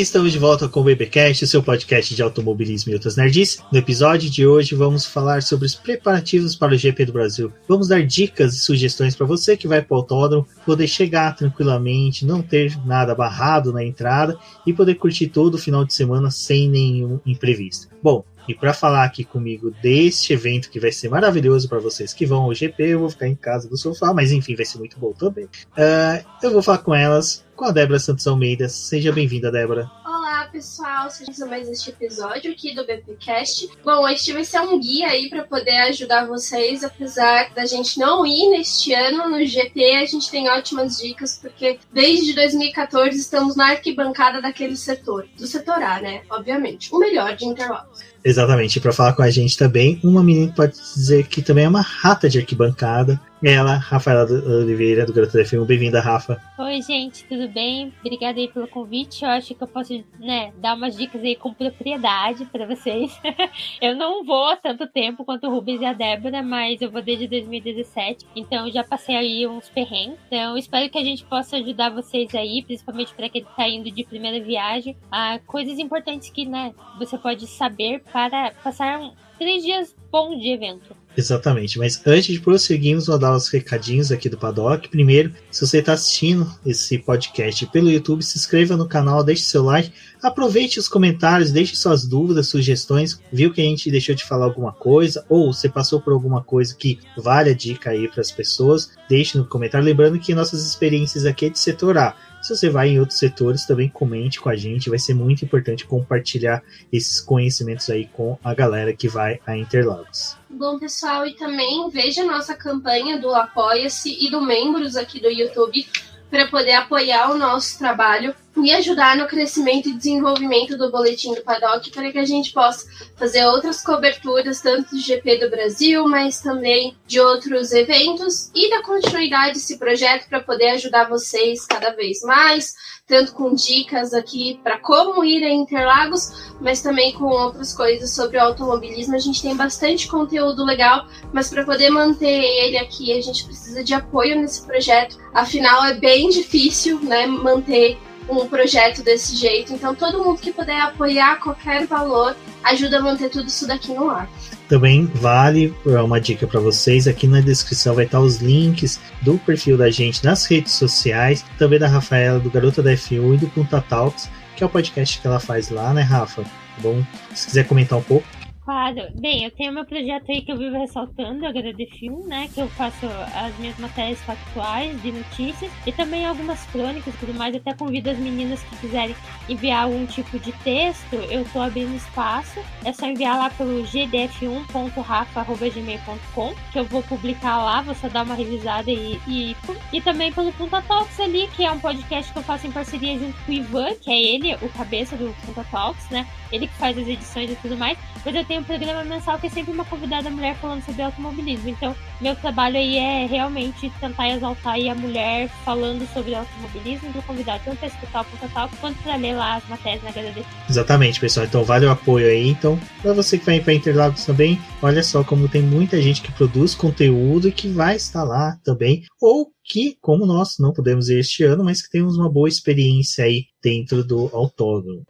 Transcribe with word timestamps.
Estamos 0.00 0.30
de 0.30 0.38
volta 0.38 0.68
com 0.68 0.80
o 0.80 0.84
BBcast, 0.84 1.42
o 1.42 1.46
seu 1.46 1.62
podcast 1.62 2.14
de 2.14 2.22
automobilismo 2.22 2.92
e 2.92 2.94
outras 2.94 3.16
nerds. 3.16 3.64
No 3.72 3.78
episódio 3.78 4.28
de 4.28 4.46
hoje 4.46 4.74
vamos 4.74 5.06
falar 5.06 5.42
sobre 5.42 5.64
os 5.64 5.74
preparativos 5.74 6.54
para 6.54 6.74
o 6.74 6.76
GP 6.76 7.06
do 7.06 7.14
Brasil. 7.14 7.50
Vamos 7.66 7.88
dar 7.88 8.04
dicas 8.04 8.54
e 8.54 8.58
sugestões 8.58 9.16
para 9.16 9.24
você 9.24 9.56
que 9.56 9.66
vai 9.66 9.80
para 9.80 9.94
o 9.94 9.96
autódromo 9.96 10.46
poder 10.66 10.86
chegar 10.86 11.34
tranquilamente, 11.34 12.26
não 12.26 12.42
ter 12.42 12.78
nada 12.84 13.14
barrado 13.14 13.72
na 13.72 13.82
entrada 13.82 14.38
e 14.66 14.72
poder 14.72 14.96
curtir 14.96 15.28
todo 15.28 15.54
o 15.54 15.58
final 15.58 15.82
de 15.82 15.94
semana 15.94 16.30
sem 16.30 16.68
nenhum 16.68 17.18
imprevisto. 17.24 17.88
Bom, 18.02 18.22
e 18.46 18.54
para 18.54 18.74
falar 18.74 19.04
aqui 19.04 19.24
comigo 19.24 19.72
deste 19.82 20.34
evento 20.34 20.70
que 20.70 20.78
vai 20.78 20.92
ser 20.92 21.08
maravilhoso 21.08 21.70
para 21.70 21.78
vocês 21.78 22.12
que 22.12 22.26
vão 22.26 22.42
ao 22.42 22.54
GP, 22.54 22.82
eu 22.82 23.00
vou 23.00 23.08
ficar 23.10 23.28
em 23.28 23.34
casa 23.34 23.66
do 23.66 23.78
sofá, 23.78 24.12
mas 24.12 24.30
enfim, 24.30 24.54
vai 24.54 24.66
ser 24.66 24.76
muito 24.76 24.98
bom 25.00 25.12
também. 25.12 25.46
Uh, 25.46 26.24
eu 26.42 26.52
vou 26.52 26.62
falar 26.62 26.78
com 26.78 26.94
elas 26.94 27.45
com 27.56 27.64
a 27.64 27.72
Débora 27.72 27.98
Santos 27.98 28.26
Almeida. 28.26 28.68
Seja 28.68 29.10
bem-vinda, 29.10 29.50
Débora. 29.50 29.90
Olá, 30.04 30.46
pessoal, 30.52 31.10
sejam 31.10 31.48
mais 31.48 31.68
este 31.68 31.88
episódio 31.88 32.52
aqui 32.52 32.74
do 32.74 32.84
BPcast. 32.84 33.70
Bom, 33.82 34.06
este 34.06 34.32
vai 34.32 34.44
ser 34.44 34.60
um 34.60 34.78
guia 34.78 35.08
aí 35.08 35.30
para 35.30 35.44
poder 35.44 35.78
ajudar 35.88 36.26
vocês, 36.26 36.84
apesar 36.84 37.52
da 37.54 37.64
gente 37.64 37.98
não 37.98 38.26
ir 38.26 38.50
neste 38.50 38.92
ano 38.92 39.30
no 39.30 39.44
GP, 39.44 39.96
a 39.96 40.04
gente 40.04 40.30
tem 40.30 40.48
ótimas 40.50 40.98
dicas, 40.98 41.38
porque 41.40 41.78
desde 41.92 42.34
2014 42.34 43.18
estamos 43.18 43.56
na 43.56 43.70
arquibancada 43.70 44.42
daquele 44.42 44.76
setor, 44.76 45.26
do 45.38 45.46
setor 45.46 45.82
A, 45.82 46.00
né? 46.00 46.22
Obviamente, 46.30 46.94
o 46.94 46.98
melhor 46.98 47.34
de 47.34 47.46
Interlagos. 47.46 48.00
Exatamente, 48.22 48.80
para 48.80 48.92
falar 48.92 49.12
com 49.14 49.22
a 49.22 49.30
gente 49.30 49.56
também, 49.56 50.00
uma 50.02 50.22
menina 50.22 50.48
que 50.48 50.56
pode 50.56 50.72
dizer 50.72 51.26
que 51.28 51.40
também 51.40 51.64
é 51.64 51.68
uma 51.68 51.80
rata 51.80 52.28
de 52.28 52.38
arquibancada, 52.38 53.20
ela, 53.42 53.76
Rafaela 53.76 54.24
Oliveira, 54.24 55.04
do 55.04 55.12
Garota 55.12 55.44
FM. 55.44 55.66
Bem-vinda, 55.66 56.00
Rafa. 56.00 56.40
Oi, 56.58 56.80
gente, 56.80 57.24
tudo 57.24 57.48
bem? 57.48 57.92
Obrigada 58.00 58.38
aí 58.38 58.48
pelo 58.48 58.66
convite. 58.66 59.24
Eu 59.24 59.30
acho 59.30 59.54
que 59.54 59.62
eu 59.62 59.68
posso 59.68 59.92
né, 60.18 60.52
dar 60.56 60.74
umas 60.74 60.96
dicas 60.96 61.22
aí 61.22 61.36
com 61.36 61.52
propriedade 61.52 62.46
para 62.46 62.66
vocês. 62.66 63.18
eu 63.80 63.94
não 63.94 64.24
vou 64.24 64.46
há 64.46 64.56
tanto 64.56 64.86
tempo 64.86 65.24
quanto 65.24 65.46
o 65.46 65.50
Rubens 65.50 65.80
e 65.80 65.84
a 65.84 65.92
Débora, 65.92 66.42
mas 66.42 66.80
eu 66.80 66.90
vou 66.90 67.02
desde 67.02 67.28
2017, 67.28 68.26
então 68.34 68.70
já 68.70 68.82
passei 68.82 69.16
aí 69.16 69.46
uns 69.46 69.68
perrengues. 69.68 70.18
Então 70.26 70.56
espero 70.56 70.88
que 70.88 70.98
a 70.98 71.04
gente 71.04 71.24
possa 71.24 71.56
ajudar 71.56 71.90
vocês 71.90 72.34
aí, 72.34 72.62
principalmente 72.64 73.14
para 73.14 73.28
quem 73.28 73.42
está 73.42 73.68
indo 73.68 73.90
de 73.90 74.04
primeira 74.04 74.42
viagem, 74.42 74.96
a 75.10 75.38
coisas 75.46 75.78
importantes 75.78 76.30
que 76.30 76.46
né, 76.46 76.72
você 76.98 77.18
pode 77.18 77.46
saber 77.46 78.02
para 78.10 78.52
passar 78.62 78.98
um, 78.98 79.12
três 79.38 79.62
dias 79.62 79.94
bons 80.10 80.40
de 80.40 80.50
evento. 80.50 80.96
Exatamente, 81.16 81.78
mas 81.78 82.02
antes 82.06 82.34
de 82.34 82.40
prosseguirmos, 82.40 83.06
vou 83.06 83.18
dar 83.18 83.34
os 83.34 83.48
recadinhos 83.48 84.12
aqui 84.12 84.28
do 84.28 84.36
Paddock. 84.36 84.86
Primeiro, 84.88 85.32
se 85.50 85.66
você 85.66 85.78
está 85.78 85.94
assistindo 85.94 86.46
esse 86.64 86.98
podcast 86.98 87.64
pelo 87.68 87.90
YouTube, 87.90 88.22
se 88.22 88.36
inscreva 88.36 88.76
no 88.76 88.86
canal, 88.86 89.24
deixe 89.24 89.42
seu 89.42 89.62
like, 89.62 89.90
aproveite 90.22 90.78
os 90.78 90.88
comentários, 90.88 91.50
deixe 91.50 91.74
suas 91.74 92.06
dúvidas, 92.06 92.48
sugestões. 92.48 93.18
Viu 93.32 93.50
que 93.50 93.62
a 93.62 93.64
gente 93.64 93.90
deixou 93.90 94.14
de 94.14 94.24
falar 94.24 94.44
alguma 94.44 94.72
coisa, 94.72 95.24
ou 95.26 95.54
você 95.54 95.70
passou 95.70 96.02
por 96.02 96.12
alguma 96.12 96.42
coisa 96.42 96.74
que 96.76 96.98
vale 97.16 97.48
a 97.48 97.54
dica 97.54 97.90
aí 97.90 98.08
para 98.08 98.20
as 98.20 98.30
pessoas, 98.30 98.90
deixe 99.08 99.38
no 99.38 99.46
comentário. 99.46 99.86
Lembrando 99.86 100.18
que 100.18 100.34
nossas 100.34 100.66
experiências 100.66 101.24
aqui 101.24 101.46
é 101.46 101.48
de 101.48 101.58
setor 101.58 101.96
A. 101.96 102.14
Se 102.46 102.54
você 102.54 102.70
vai 102.70 102.90
em 102.90 103.00
outros 103.00 103.18
setores, 103.18 103.66
também 103.66 103.88
comente 103.88 104.40
com 104.40 104.48
a 104.48 104.54
gente. 104.54 104.88
Vai 104.88 105.00
ser 105.00 105.14
muito 105.14 105.44
importante 105.44 105.84
compartilhar 105.84 106.62
esses 106.92 107.20
conhecimentos 107.20 107.90
aí 107.90 108.06
com 108.12 108.38
a 108.44 108.54
galera 108.54 108.92
que 108.92 109.08
vai 109.08 109.40
a 109.44 109.56
Interlagos. 109.56 110.36
Bom, 110.48 110.78
pessoal, 110.78 111.26
e 111.26 111.34
também 111.34 111.90
veja 111.90 112.22
a 112.22 112.24
nossa 112.24 112.54
campanha 112.54 113.20
do 113.20 113.34
Apoia-se 113.34 114.16
e 114.24 114.30
do 114.30 114.40
Membros 114.40 114.94
aqui 114.94 115.20
do 115.20 115.28
YouTube 115.28 115.84
para 116.30 116.46
poder 116.46 116.74
apoiar 116.74 117.32
o 117.32 117.36
nosso 117.36 117.78
trabalho 117.78 118.32
e 118.64 118.72
ajudar 118.72 119.16
no 119.16 119.26
crescimento 119.26 119.88
e 119.88 119.94
desenvolvimento 119.94 120.76
do 120.76 120.90
Boletim 120.90 121.34
do 121.34 121.42
Paddock 121.42 121.90
para 121.90 122.10
que 122.10 122.18
a 122.18 122.24
gente 122.24 122.52
possa 122.52 122.86
fazer 123.16 123.44
outras 123.46 123.82
coberturas, 123.82 124.60
tanto 124.60 124.94
do 124.94 125.00
GP 125.00 125.38
do 125.38 125.50
Brasil, 125.50 126.06
mas 126.08 126.40
também 126.40 126.96
de 127.06 127.20
outros 127.20 127.72
eventos 127.72 128.50
e 128.54 128.70
dar 128.70 128.82
continuidade 128.82 129.50
a 129.50 129.52
esse 129.52 129.78
projeto 129.78 130.28
para 130.28 130.40
poder 130.40 130.70
ajudar 130.70 131.08
vocês 131.08 131.66
cada 131.66 131.90
vez 131.90 132.22
mais, 132.22 132.74
tanto 133.06 133.32
com 133.32 133.54
dicas 133.54 134.12
aqui 134.12 134.58
para 134.62 134.78
como 134.78 135.24
ir 135.24 135.44
a 135.44 135.50
Interlagos, 135.50 136.54
mas 136.60 136.82
também 136.82 137.12
com 137.12 137.26
outras 137.26 137.72
coisas 137.72 138.10
sobre 138.10 138.36
o 138.36 138.42
automobilismo. 138.42 139.14
A 139.14 139.18
gente 139.18 139.42
tem 139.42 139.54
bastante 139.54 140.08
conteúdo 140.08 140.64
legal, 140.64 141.06
mas 141.32 141.48
para 141.48 141.64
poder 141.64 141.90
manter 141.90 142.42
ele 142.42 142.78
aqui, 142.78 143.16
a 143.16 143.20
gente 143.20 143.44
precisa 143.44 143.84
de 143.84 143.94
apoio 143.94 144.40
nesse 144.40 144.64
projeto. 144.66 145.18
Afinal, 145.32 145.84
é 145.84 145.94
bem 145.94 146.28
difícil, 146.30 147.00
né, 147.00 147.26
manter 147.26 147.96
um 148.28 148.46
projeto 148.46 149.02
desse 149.02 149.36
jeito. 149.36 149.72
Então, 149.72 149.94
todo 149.94 150.22
mundo 150.22 150.40
que 150.40 150.52
puder 150.52 150.80
apoiar 150.80 151.36
qualquer 151.36 151.86
valor 151.86 152.36
ajuda 152.64 152.98
a 152.98 153.02
manter 153.02 153.30
tudo 153.30 153.48
isso 153.48 153.66
daqui 153.66 153.92
no 153.92 154.10
ar. 154.10 154.28
Também 154.68 155.06
vale 155.06 155.72
é 155.86 156.02
uma 156.02 156.20
dica 156.20 156.46
para 156.46 156.58
vocês. 156.58 157.06
Aqui 157.06 157.26
na 157.26 157.40
descrição 157.40 157.94
vai 157.94 158.04
estar 158.04 158.20
os 158.20 158.38
links 158.38 159.00
do 159.22 159.38
perfil 159.38 159.78
da 159.78 159.90
gente 159.90 160.24
nas 160.24 160.44
redes 160.46 160.72
sociais, 160.72 161.44
também 161.58 161.78
da 161.78 161.86
Rafaela, 161.86 162.40
do 162.40 162.50
Garota 162.50 162.82
da 162.82 162.92
F1 162.92 163.34
e 163.34 163.36
do 163.36 163.46
Punta 163.48 163.80
Talks, 163.80 164.28
que 164.56 164.64
é 164.64 164.66
o 164.66 164.70
podcast 164.70 165.20
que 165.20 165.26
ela 165.26 165.38
faz 165.38 165.70
lá, 165.70 165.94
né, 165.94 166.02
Rafa? 166.02 166.42
Tá 166.42 166.50
bom, 166.82 167.04
se 167.34 167.46
quiser 167.46 167.66
comentar 167.66 167.98
um 167.98 168.02
pouco. 168.02 168.26
Claro. 168.66 169.00
Bem, 169.14 169.44
eu 169.44 169.50
tenho 169.52 169.72
meu 169.72 169.86
projeto 169.86 170.28
aí 170.28 170.42
que 170.42 170.50
eu 170.50 170.58
vivo 170.58 170.76
ressaltando, 170.76 171.46
a 171.46 171.50
HD 171.50 171.86
Film, 171.86 172.26
né? 172.26 172.48
Que 172.52 172.60
eu 172.60 172.68
faço 172.70 173.06
as 173.32 173.56
minhas 173.60 173.78
matérias 173.78 174.20
factuais 174.22 175.00
de 175.00 175.12
notícias 175.12 175.70
e 175.86 175.92
também 175.92 176.26
algumas 176.26 176.66
crônicas 176.66 177.14
e 177.14 177.18
tudo 177.18 177.32
mais. 177.32 177.54
até 177.54 177.72
convido 177.72 178.10
as 178.10 178.18
meninas 178.18 178.60
que 178.64 178.76
quiserem 178.78 179.14
enviar 179.48 179.84
algum 179.84 180.04
tipo 180.04 180.36
de 180.40 180.50
texto, 180.64 181.14
eu 181.30 181.44
tô 181.52 181.60
abrindo 181.60 181.94
espaço. 181.94 182.58
É 182.84 182.92
só 182.92 183.06
enviar 183.06 183.38
lá 183.38 183.50
pelo 183.50 183.84
gdf1.rafa.gmail.com 183.84 186.54
que 186.72 186.78
eu 186.80 186.84
vou 186.86 187.04
publicar 187.04 187.58
lá, 187.58 187.82
vou 187.82 187.94
só 187.94 188.08
dar 188.08 188.24
uma 188.24 188.34
revisada 188.34 188.90
e, 188.90 189.20
e, 189.28 189.56
e 189.92 190.00
também 190.00 190.32
pelo 190.32 190.52
Punta 190.52 190.82
Talks 190.82 191.20
ali, 191.20 191.46
que 191.54 191.64
é 191.64 191.70
um 191.70 191.78
podcast 191.78 192.32
que 192.32 192.38
eu 192.40 192.42
faço 192.42 192.66
em 192.66 192.72
parceria 192.72 193.16
junto 193.16 193.40
com 193.44 193.52
o 193.52 193.54
Ivan, 193.54 193.94
que 193.94 194.10
é 194.10 194.20
ele, 194.20 194.56
o 194.56 194.68
cabeça 194.70 195.16
do 195.16 195.32
Punta 195.46 195.64
Talks, 195.70 196.10
né? 196.10 196.26
Ele 196.52 196.66
que 196.66 196.74
faz 196.74 196.96
as 196.98 197.06
edições 197.06 197.50
e 197.50 197.56
tudo 197.56 197.76
mais. 197.76 197.98
Mas 198.24 198.34
eu 198.34 198.44
tenho 198.44 198.60
um 198.60 198.64
programa 198.64 199.04
mensal 199.04 199.38
que 199.38 199.46
é 199.46 199.50
sempre 199.50 199.72
uma 199.72 199.84
convidada 199.84 200.30
mulher 200.30 200.56
falando 200.56 200.84
sobre 200.84 201.02
automobilismo. 201.02 201.68
Então, 201.68 201.94
meu 202.20 202.34
trabalho 202.34 202.76
aí 202.76 202.96
é 202.96 203.26
realmente 203.26 203.90
tentar 204.00 204.28
exaltar 204.30 204.74
a 204.74 204.94
mulher 204.94 205.48
falando 205.64 206.06
sobre 206.12 206.34
automobilismo 206.34 207.12
do 207.12 207.22
convidado, 207.22 207.62
tanto 207.64 207.78
para 207.78 207.88
escutar 207.88 208.22
o 208.22 208.24
ponta 208.24 208.48
tal 208.52 208.70
quanto 208.80 209.02
para 209.02 209.16
ler 209.16 209.34
lá 209.34 209.56
as 209.56 209.68
matérias 209.68 210.02
na 210.02 210.10
HDD. 210.10 210.44
Exatamente, 210.68 211.20
pessoal. 211.20 211.46
Então, 211.46 211.64
vale 211.64 211.86
o 211.86 211.90
apoio 211.90 212.28
aí. 212.28 212.48
Então, 212.48 212.78
para 213.00 213.12
você 213.12 213.38
que 213.38 213.44
vai 213.44 213.60
para 213.60 213.74
Interlagos 213.74 214.24
também, 214.24 214.58
olha 214.82 215.02
só 215.02 215.22
como 215.22 215.48
tem 215.48 215.62
muita 215.62 216.00
gente 216.00 216.22
que 216.22 216.32
produz 216.32 216.74
conteúdo 216.74 217.48
e 217.48 217.52
que 217.52 217.68
vai 217.68 217.96
estar 217.96 218.24
lá 218.24 218.58
também. 218.64 219.04
Ou 219.20 219.50
que, 219.64 219.96
como 220.00 220.26
nós, 220.26 220.56
não 220.58 220.72
podemos 220.72 221.08
ir 221.08 221.18
este 221.18 221.44
ano, 221.44 221.64
mas 221.64 221.82
que 221.82 221.90
temos 221.90 222.16
uma 222.16 222.30
boa 222.30 222.48
experiência 222.48 223.24
aí 223.24 223.46
dentro 223.62 224.04
do 224.04 224.30
autódromo. 224.32 225.04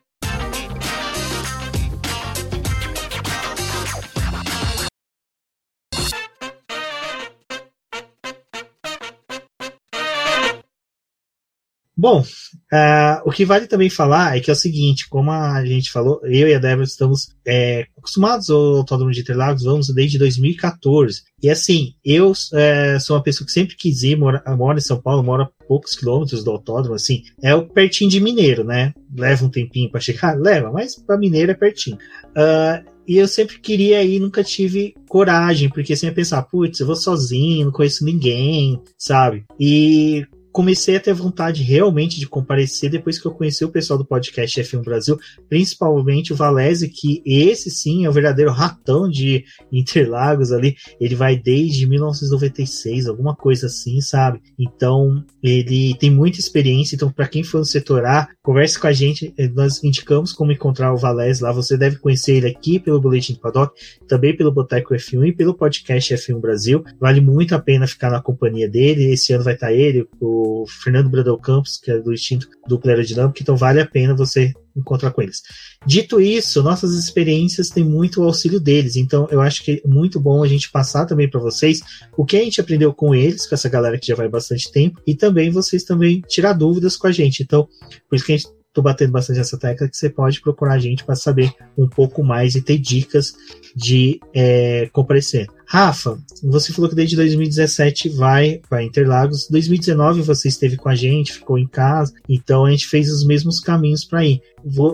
Bom, 11.98 12.20
uh, 12.20 13.22
o 13.24 13.30
que 13.30 13.46
vale 13.46 13.66
também 13.66 13.88
falar 13.88 14.36
é 14.36 14.40
que 14.40 14.50
é 14.50 14.52
o 14.52 14.56
seguinte, 14.56 15.08
como 15.08 15.30
a 15.30 15.64
gente 15.64 15.90
falou, 15.90 16.20
eu 16.24 16.46
e 16.46 16.52
a 16.52 16.58
Débora 16.58 16.84
estamos 16.84 17.28
é, 17.46 17.86
acostumados 17.96 18.50
ao 18.50 18.76
Autódromo 18.76 19.12
de 19.12 19.20
Interlagos, 19.20 19.62
vamos 19.62 19.88
desde 19.94 20.18
2014. 20.18 21.22
E 21.42 21.48
assim, 21.48 21.94
eu 22.04 22.34
é, 22.52 22.98
sou 22.98 23.16
uma 23.16 23.22
pessoa 23.22 23.46
que 23.46 23.52
sempre 23.52 23.76
quis 23.76 24.02
ir, 24.02 24.14
mora, 24.14 24.42
em 24.76 24.80
São 24.80 25.00
Paulo, 25.00 25.22
mora 25.22 25.44
a 25.44 25.64
poucos 25.66 25.96
quilômetros 25.96 26.44
do 26.44 26.50
autódromo, 26.50 26.94
assim, 26.94 27.22
é 27.42 27.54
o 27.54 27.66
pertinho 27.66 28.10
de 28.10 28.20
Mineiro, 28.20 28.62
né? 28.62 28.92
Leva 29.16 29.46
um 29.46 29.50
tempinho 29.50 29.90
para 29.90 30.00
chegar? 30.00 30.36
Leva, 30.38 30.70
mas 30.70 30.96
para 30.96 31.16
Mineiro 31.16 31.52
é 31.52 31.54
pertinho. 31.54 31.96
Uh, 31.96 32.96
e 33.06 33.16
eu 33.16 33.28
sempre 33.28 33.58
queria 33.58 34.02
ir, 34.02 34.18
nunca 34.18 34.42
tive 34.44 34.94
coragem, 35.08 35.70
porque 35.70 35.94
sempre 35.96 36.08
ia 36.08 36.16
pensar, 36.16 36.42
putz, 36.42 36.80
eu 36.80 36.86
vou 36.86 36.96
sozinho, 36.96 37.66
não 37.66 37.72
conheço 37.72 38.04
ninguém, 38.04 38.80
sabe? 38.98 39.44
E 39.58 40.26
comecei 40.56 40.96
a 40.96 41.00
ter 41.00 41.12
vontade 41.12 41.62
realmente 41.62 42.18
de 42.18 42.26
comparecer 42.26 42.88
depois 42.88 43.18
que 43.18 43.26
eu 43.26 43.30
conheci 43.30 43.62
o 43.62 43.68
pessoal 43.68 43.98
do 43.98 44.06
podcast 44.06 44.58
F1 44.58 44.82
Brasil, 44.82 45.18
principalmente 45.50 46.32
o 46.32 46.36
Valese, 46.36 46.88
que 46.88 47.22
esse 47.26 47.68
sim 47.68 48.06
é 48.06 48.08
o 48.08 48.12
verdadeiro 48.12 48.50
ratão 48.50 49.06
de 49.06 49.44
Interlagos 49.70 50.52
ali. 50.52 50.74
Ele 50.98 51.14
vai 51.14 51.36
desde 51.36 51.86
1996, 51.86 53.06
alguma 53.06 53.36
coisa 53.36 53.66
assim, 53.66 54.00
sabe? 54.00 54.40
Então, 54.58 55.22
ele 55.42 55.94
tem 55.98 56.10
muita 56.10 56.40
experiência. 56.40 56.96
Então, 56.96 57.12
para 57.12 57.28
quem 57.28 57.44
for 57.44 57.58
no 57.58 57.64
setor 57.66 58.06
A, 58.06 58.26
converse 58.42 58.78
com 58.78 58.86
a 58.86 58.92
gente. 58.94 59.34
Nós 59.52 59.84
indicamos 59.84 60.32
como 60.32 60.52
encontrar 60.52 60.94
o 60.94 60.96
Valese 60.96 61.42
lá. 61.42 61.52
Você 61.52 61.76
deve 61.76 61.98
conhecer 61.98 62.36
ele 62.36 62.48
aqui 62.48 62.80
pelo 62.80 62.98
Boletim 62.98 63.34
do 63.34 63.40
Paddock, 63.40 63.74
também 64.08 64.34
pelo 64.34 64.50
Boteco 64.50 64.94
F1 64.94 65.28
e 65.28 65.32
pelo 65.32 65.52
podcast 65.52 66.14
F1 66.14 66.40
Brasil. 66.40 66.82
Vale 66.98 67.20
muito 67.20 67.54
a 67.54 67.58
pena 67.58 67.86
ficar 67.86 68.08
na 68.08 68.22
companhia 68.22 68.66
dele. 68.66 69.12
Esse 69.12 69.34
ano 69.34 69.44
vai 69.44 69.52
estar 69.52 69.70
ele, 69.70 70.08
o 70.18 70.45
o 70.46 70.66
Fernando 70.66 71.10
Bradel 71.10 71.38
Campos, 71.38 71.76
que 71.76 71.90
é 71.90 71.98
do 71.98 72.12
Instinto 72.12 72.48
Duplo 72.66 72.90
Aerodinâmico, 72.90 73.38
então 73.40 73.56
vale 73.56 73.80
a 73.80 73.86
pena 73.86 74.14
você 74.14 74.52
encontrar 74.76 75.10
com 75.10 75.22
eles. 75.22 75.42
Dito 75.86 76.20
isso, 76.20 76.62
nossas 76.62 76.92
experiências 76.92 77.70
têm 77.70 77.84
muito 77.84 78.22
auxílio 78.22 78.60
deles, 78.60 78.96
então 78.96 79.26
eu 79.30 79.40
acho 79.40 79.62
que 79.62 79.82
é 79.84 79.88
muito 79.88 80.20
bom 80.20 80.42
a 80.42 80.48
gente 80.48 80.70
passar 80.70 81.06
também 81.06 81.28
para 81.28 81.40
vocês 81.40 81.80
o 82.16 82.24
que 82.24 82.36
a 82.36 82.44
gente 82.44 82.60
aprendeu 82.60 82.92
com 82.92 83.14
eles, 83.14 83.46
com 83.46 83.54
essa 83.54 83.68
galera 83.68 83.98
que 83.98 84.06
já 84.06 84.14
vai 84.14 84.28
bastante 84.28 84.70
tempo, 84.70 85.00
e 85.06 85.14
também 85.14 85.50
vocês 85.50 85.84
também 85.84 86.20
tirar 86.28 86.52
dúvidas 86.52 86.96
com 86.96 87.06
a 87.06 87.12
gente. 87.12 87.42
Então, 87.42 87.66
por 88.08 88.16
isso 88.16 88.24
que 88.24 88.32
a 88.32 88.36
gente 88.36 88.48
tô 88.72 88.82
batendo 88.82 89.12
bastante 89.12 89.40
essa 89.40 89.58
tecla 89.58 89.88
que 89.88 89.96
você 89.96 90.10
pode 90.10 90.40
procurar 90.42 90.74
a 90.74 90.78
gente 90.78 91.02
para 91.02 91.14
saber 91.14 91.50
um 91.78 91.88
pouco 91.88 92.22
mais 92.22 92.54
e 92.54 92.60
ter 92.60 92.76
dicas 92.76 93.34
de 93.74 94.20
é, 94.34 94.86
comparecer. 94.92 95.46
Rafa, 95.66 96.18
você 96.42 96.72
falou 96.72 96.88
que 96.88 96.94
desde 96.94 97.16
2017 97.16 98.08
vai 98.10 98.60
para 98.68 98.84
Interlagos. 98.84 99.48
2019 99.50 100.22
você 100.22 100.48
esteve 100.48 100.76
com 100.76 100.88
a 100.88 100.94
gente, 100.94 101.32
ficou 101.32 101.58
em 101.58 101.66
casa, 101.66 102.12
então 102.28 102.64
a 102.64 102.70
gente 102.70 102.86
fez 102.86 103.10
os 103.10 103.26
mesmos 103.26 103.58
caminhos 103.58 104.04
para 104.04 104.24
ir. 104.24 104.40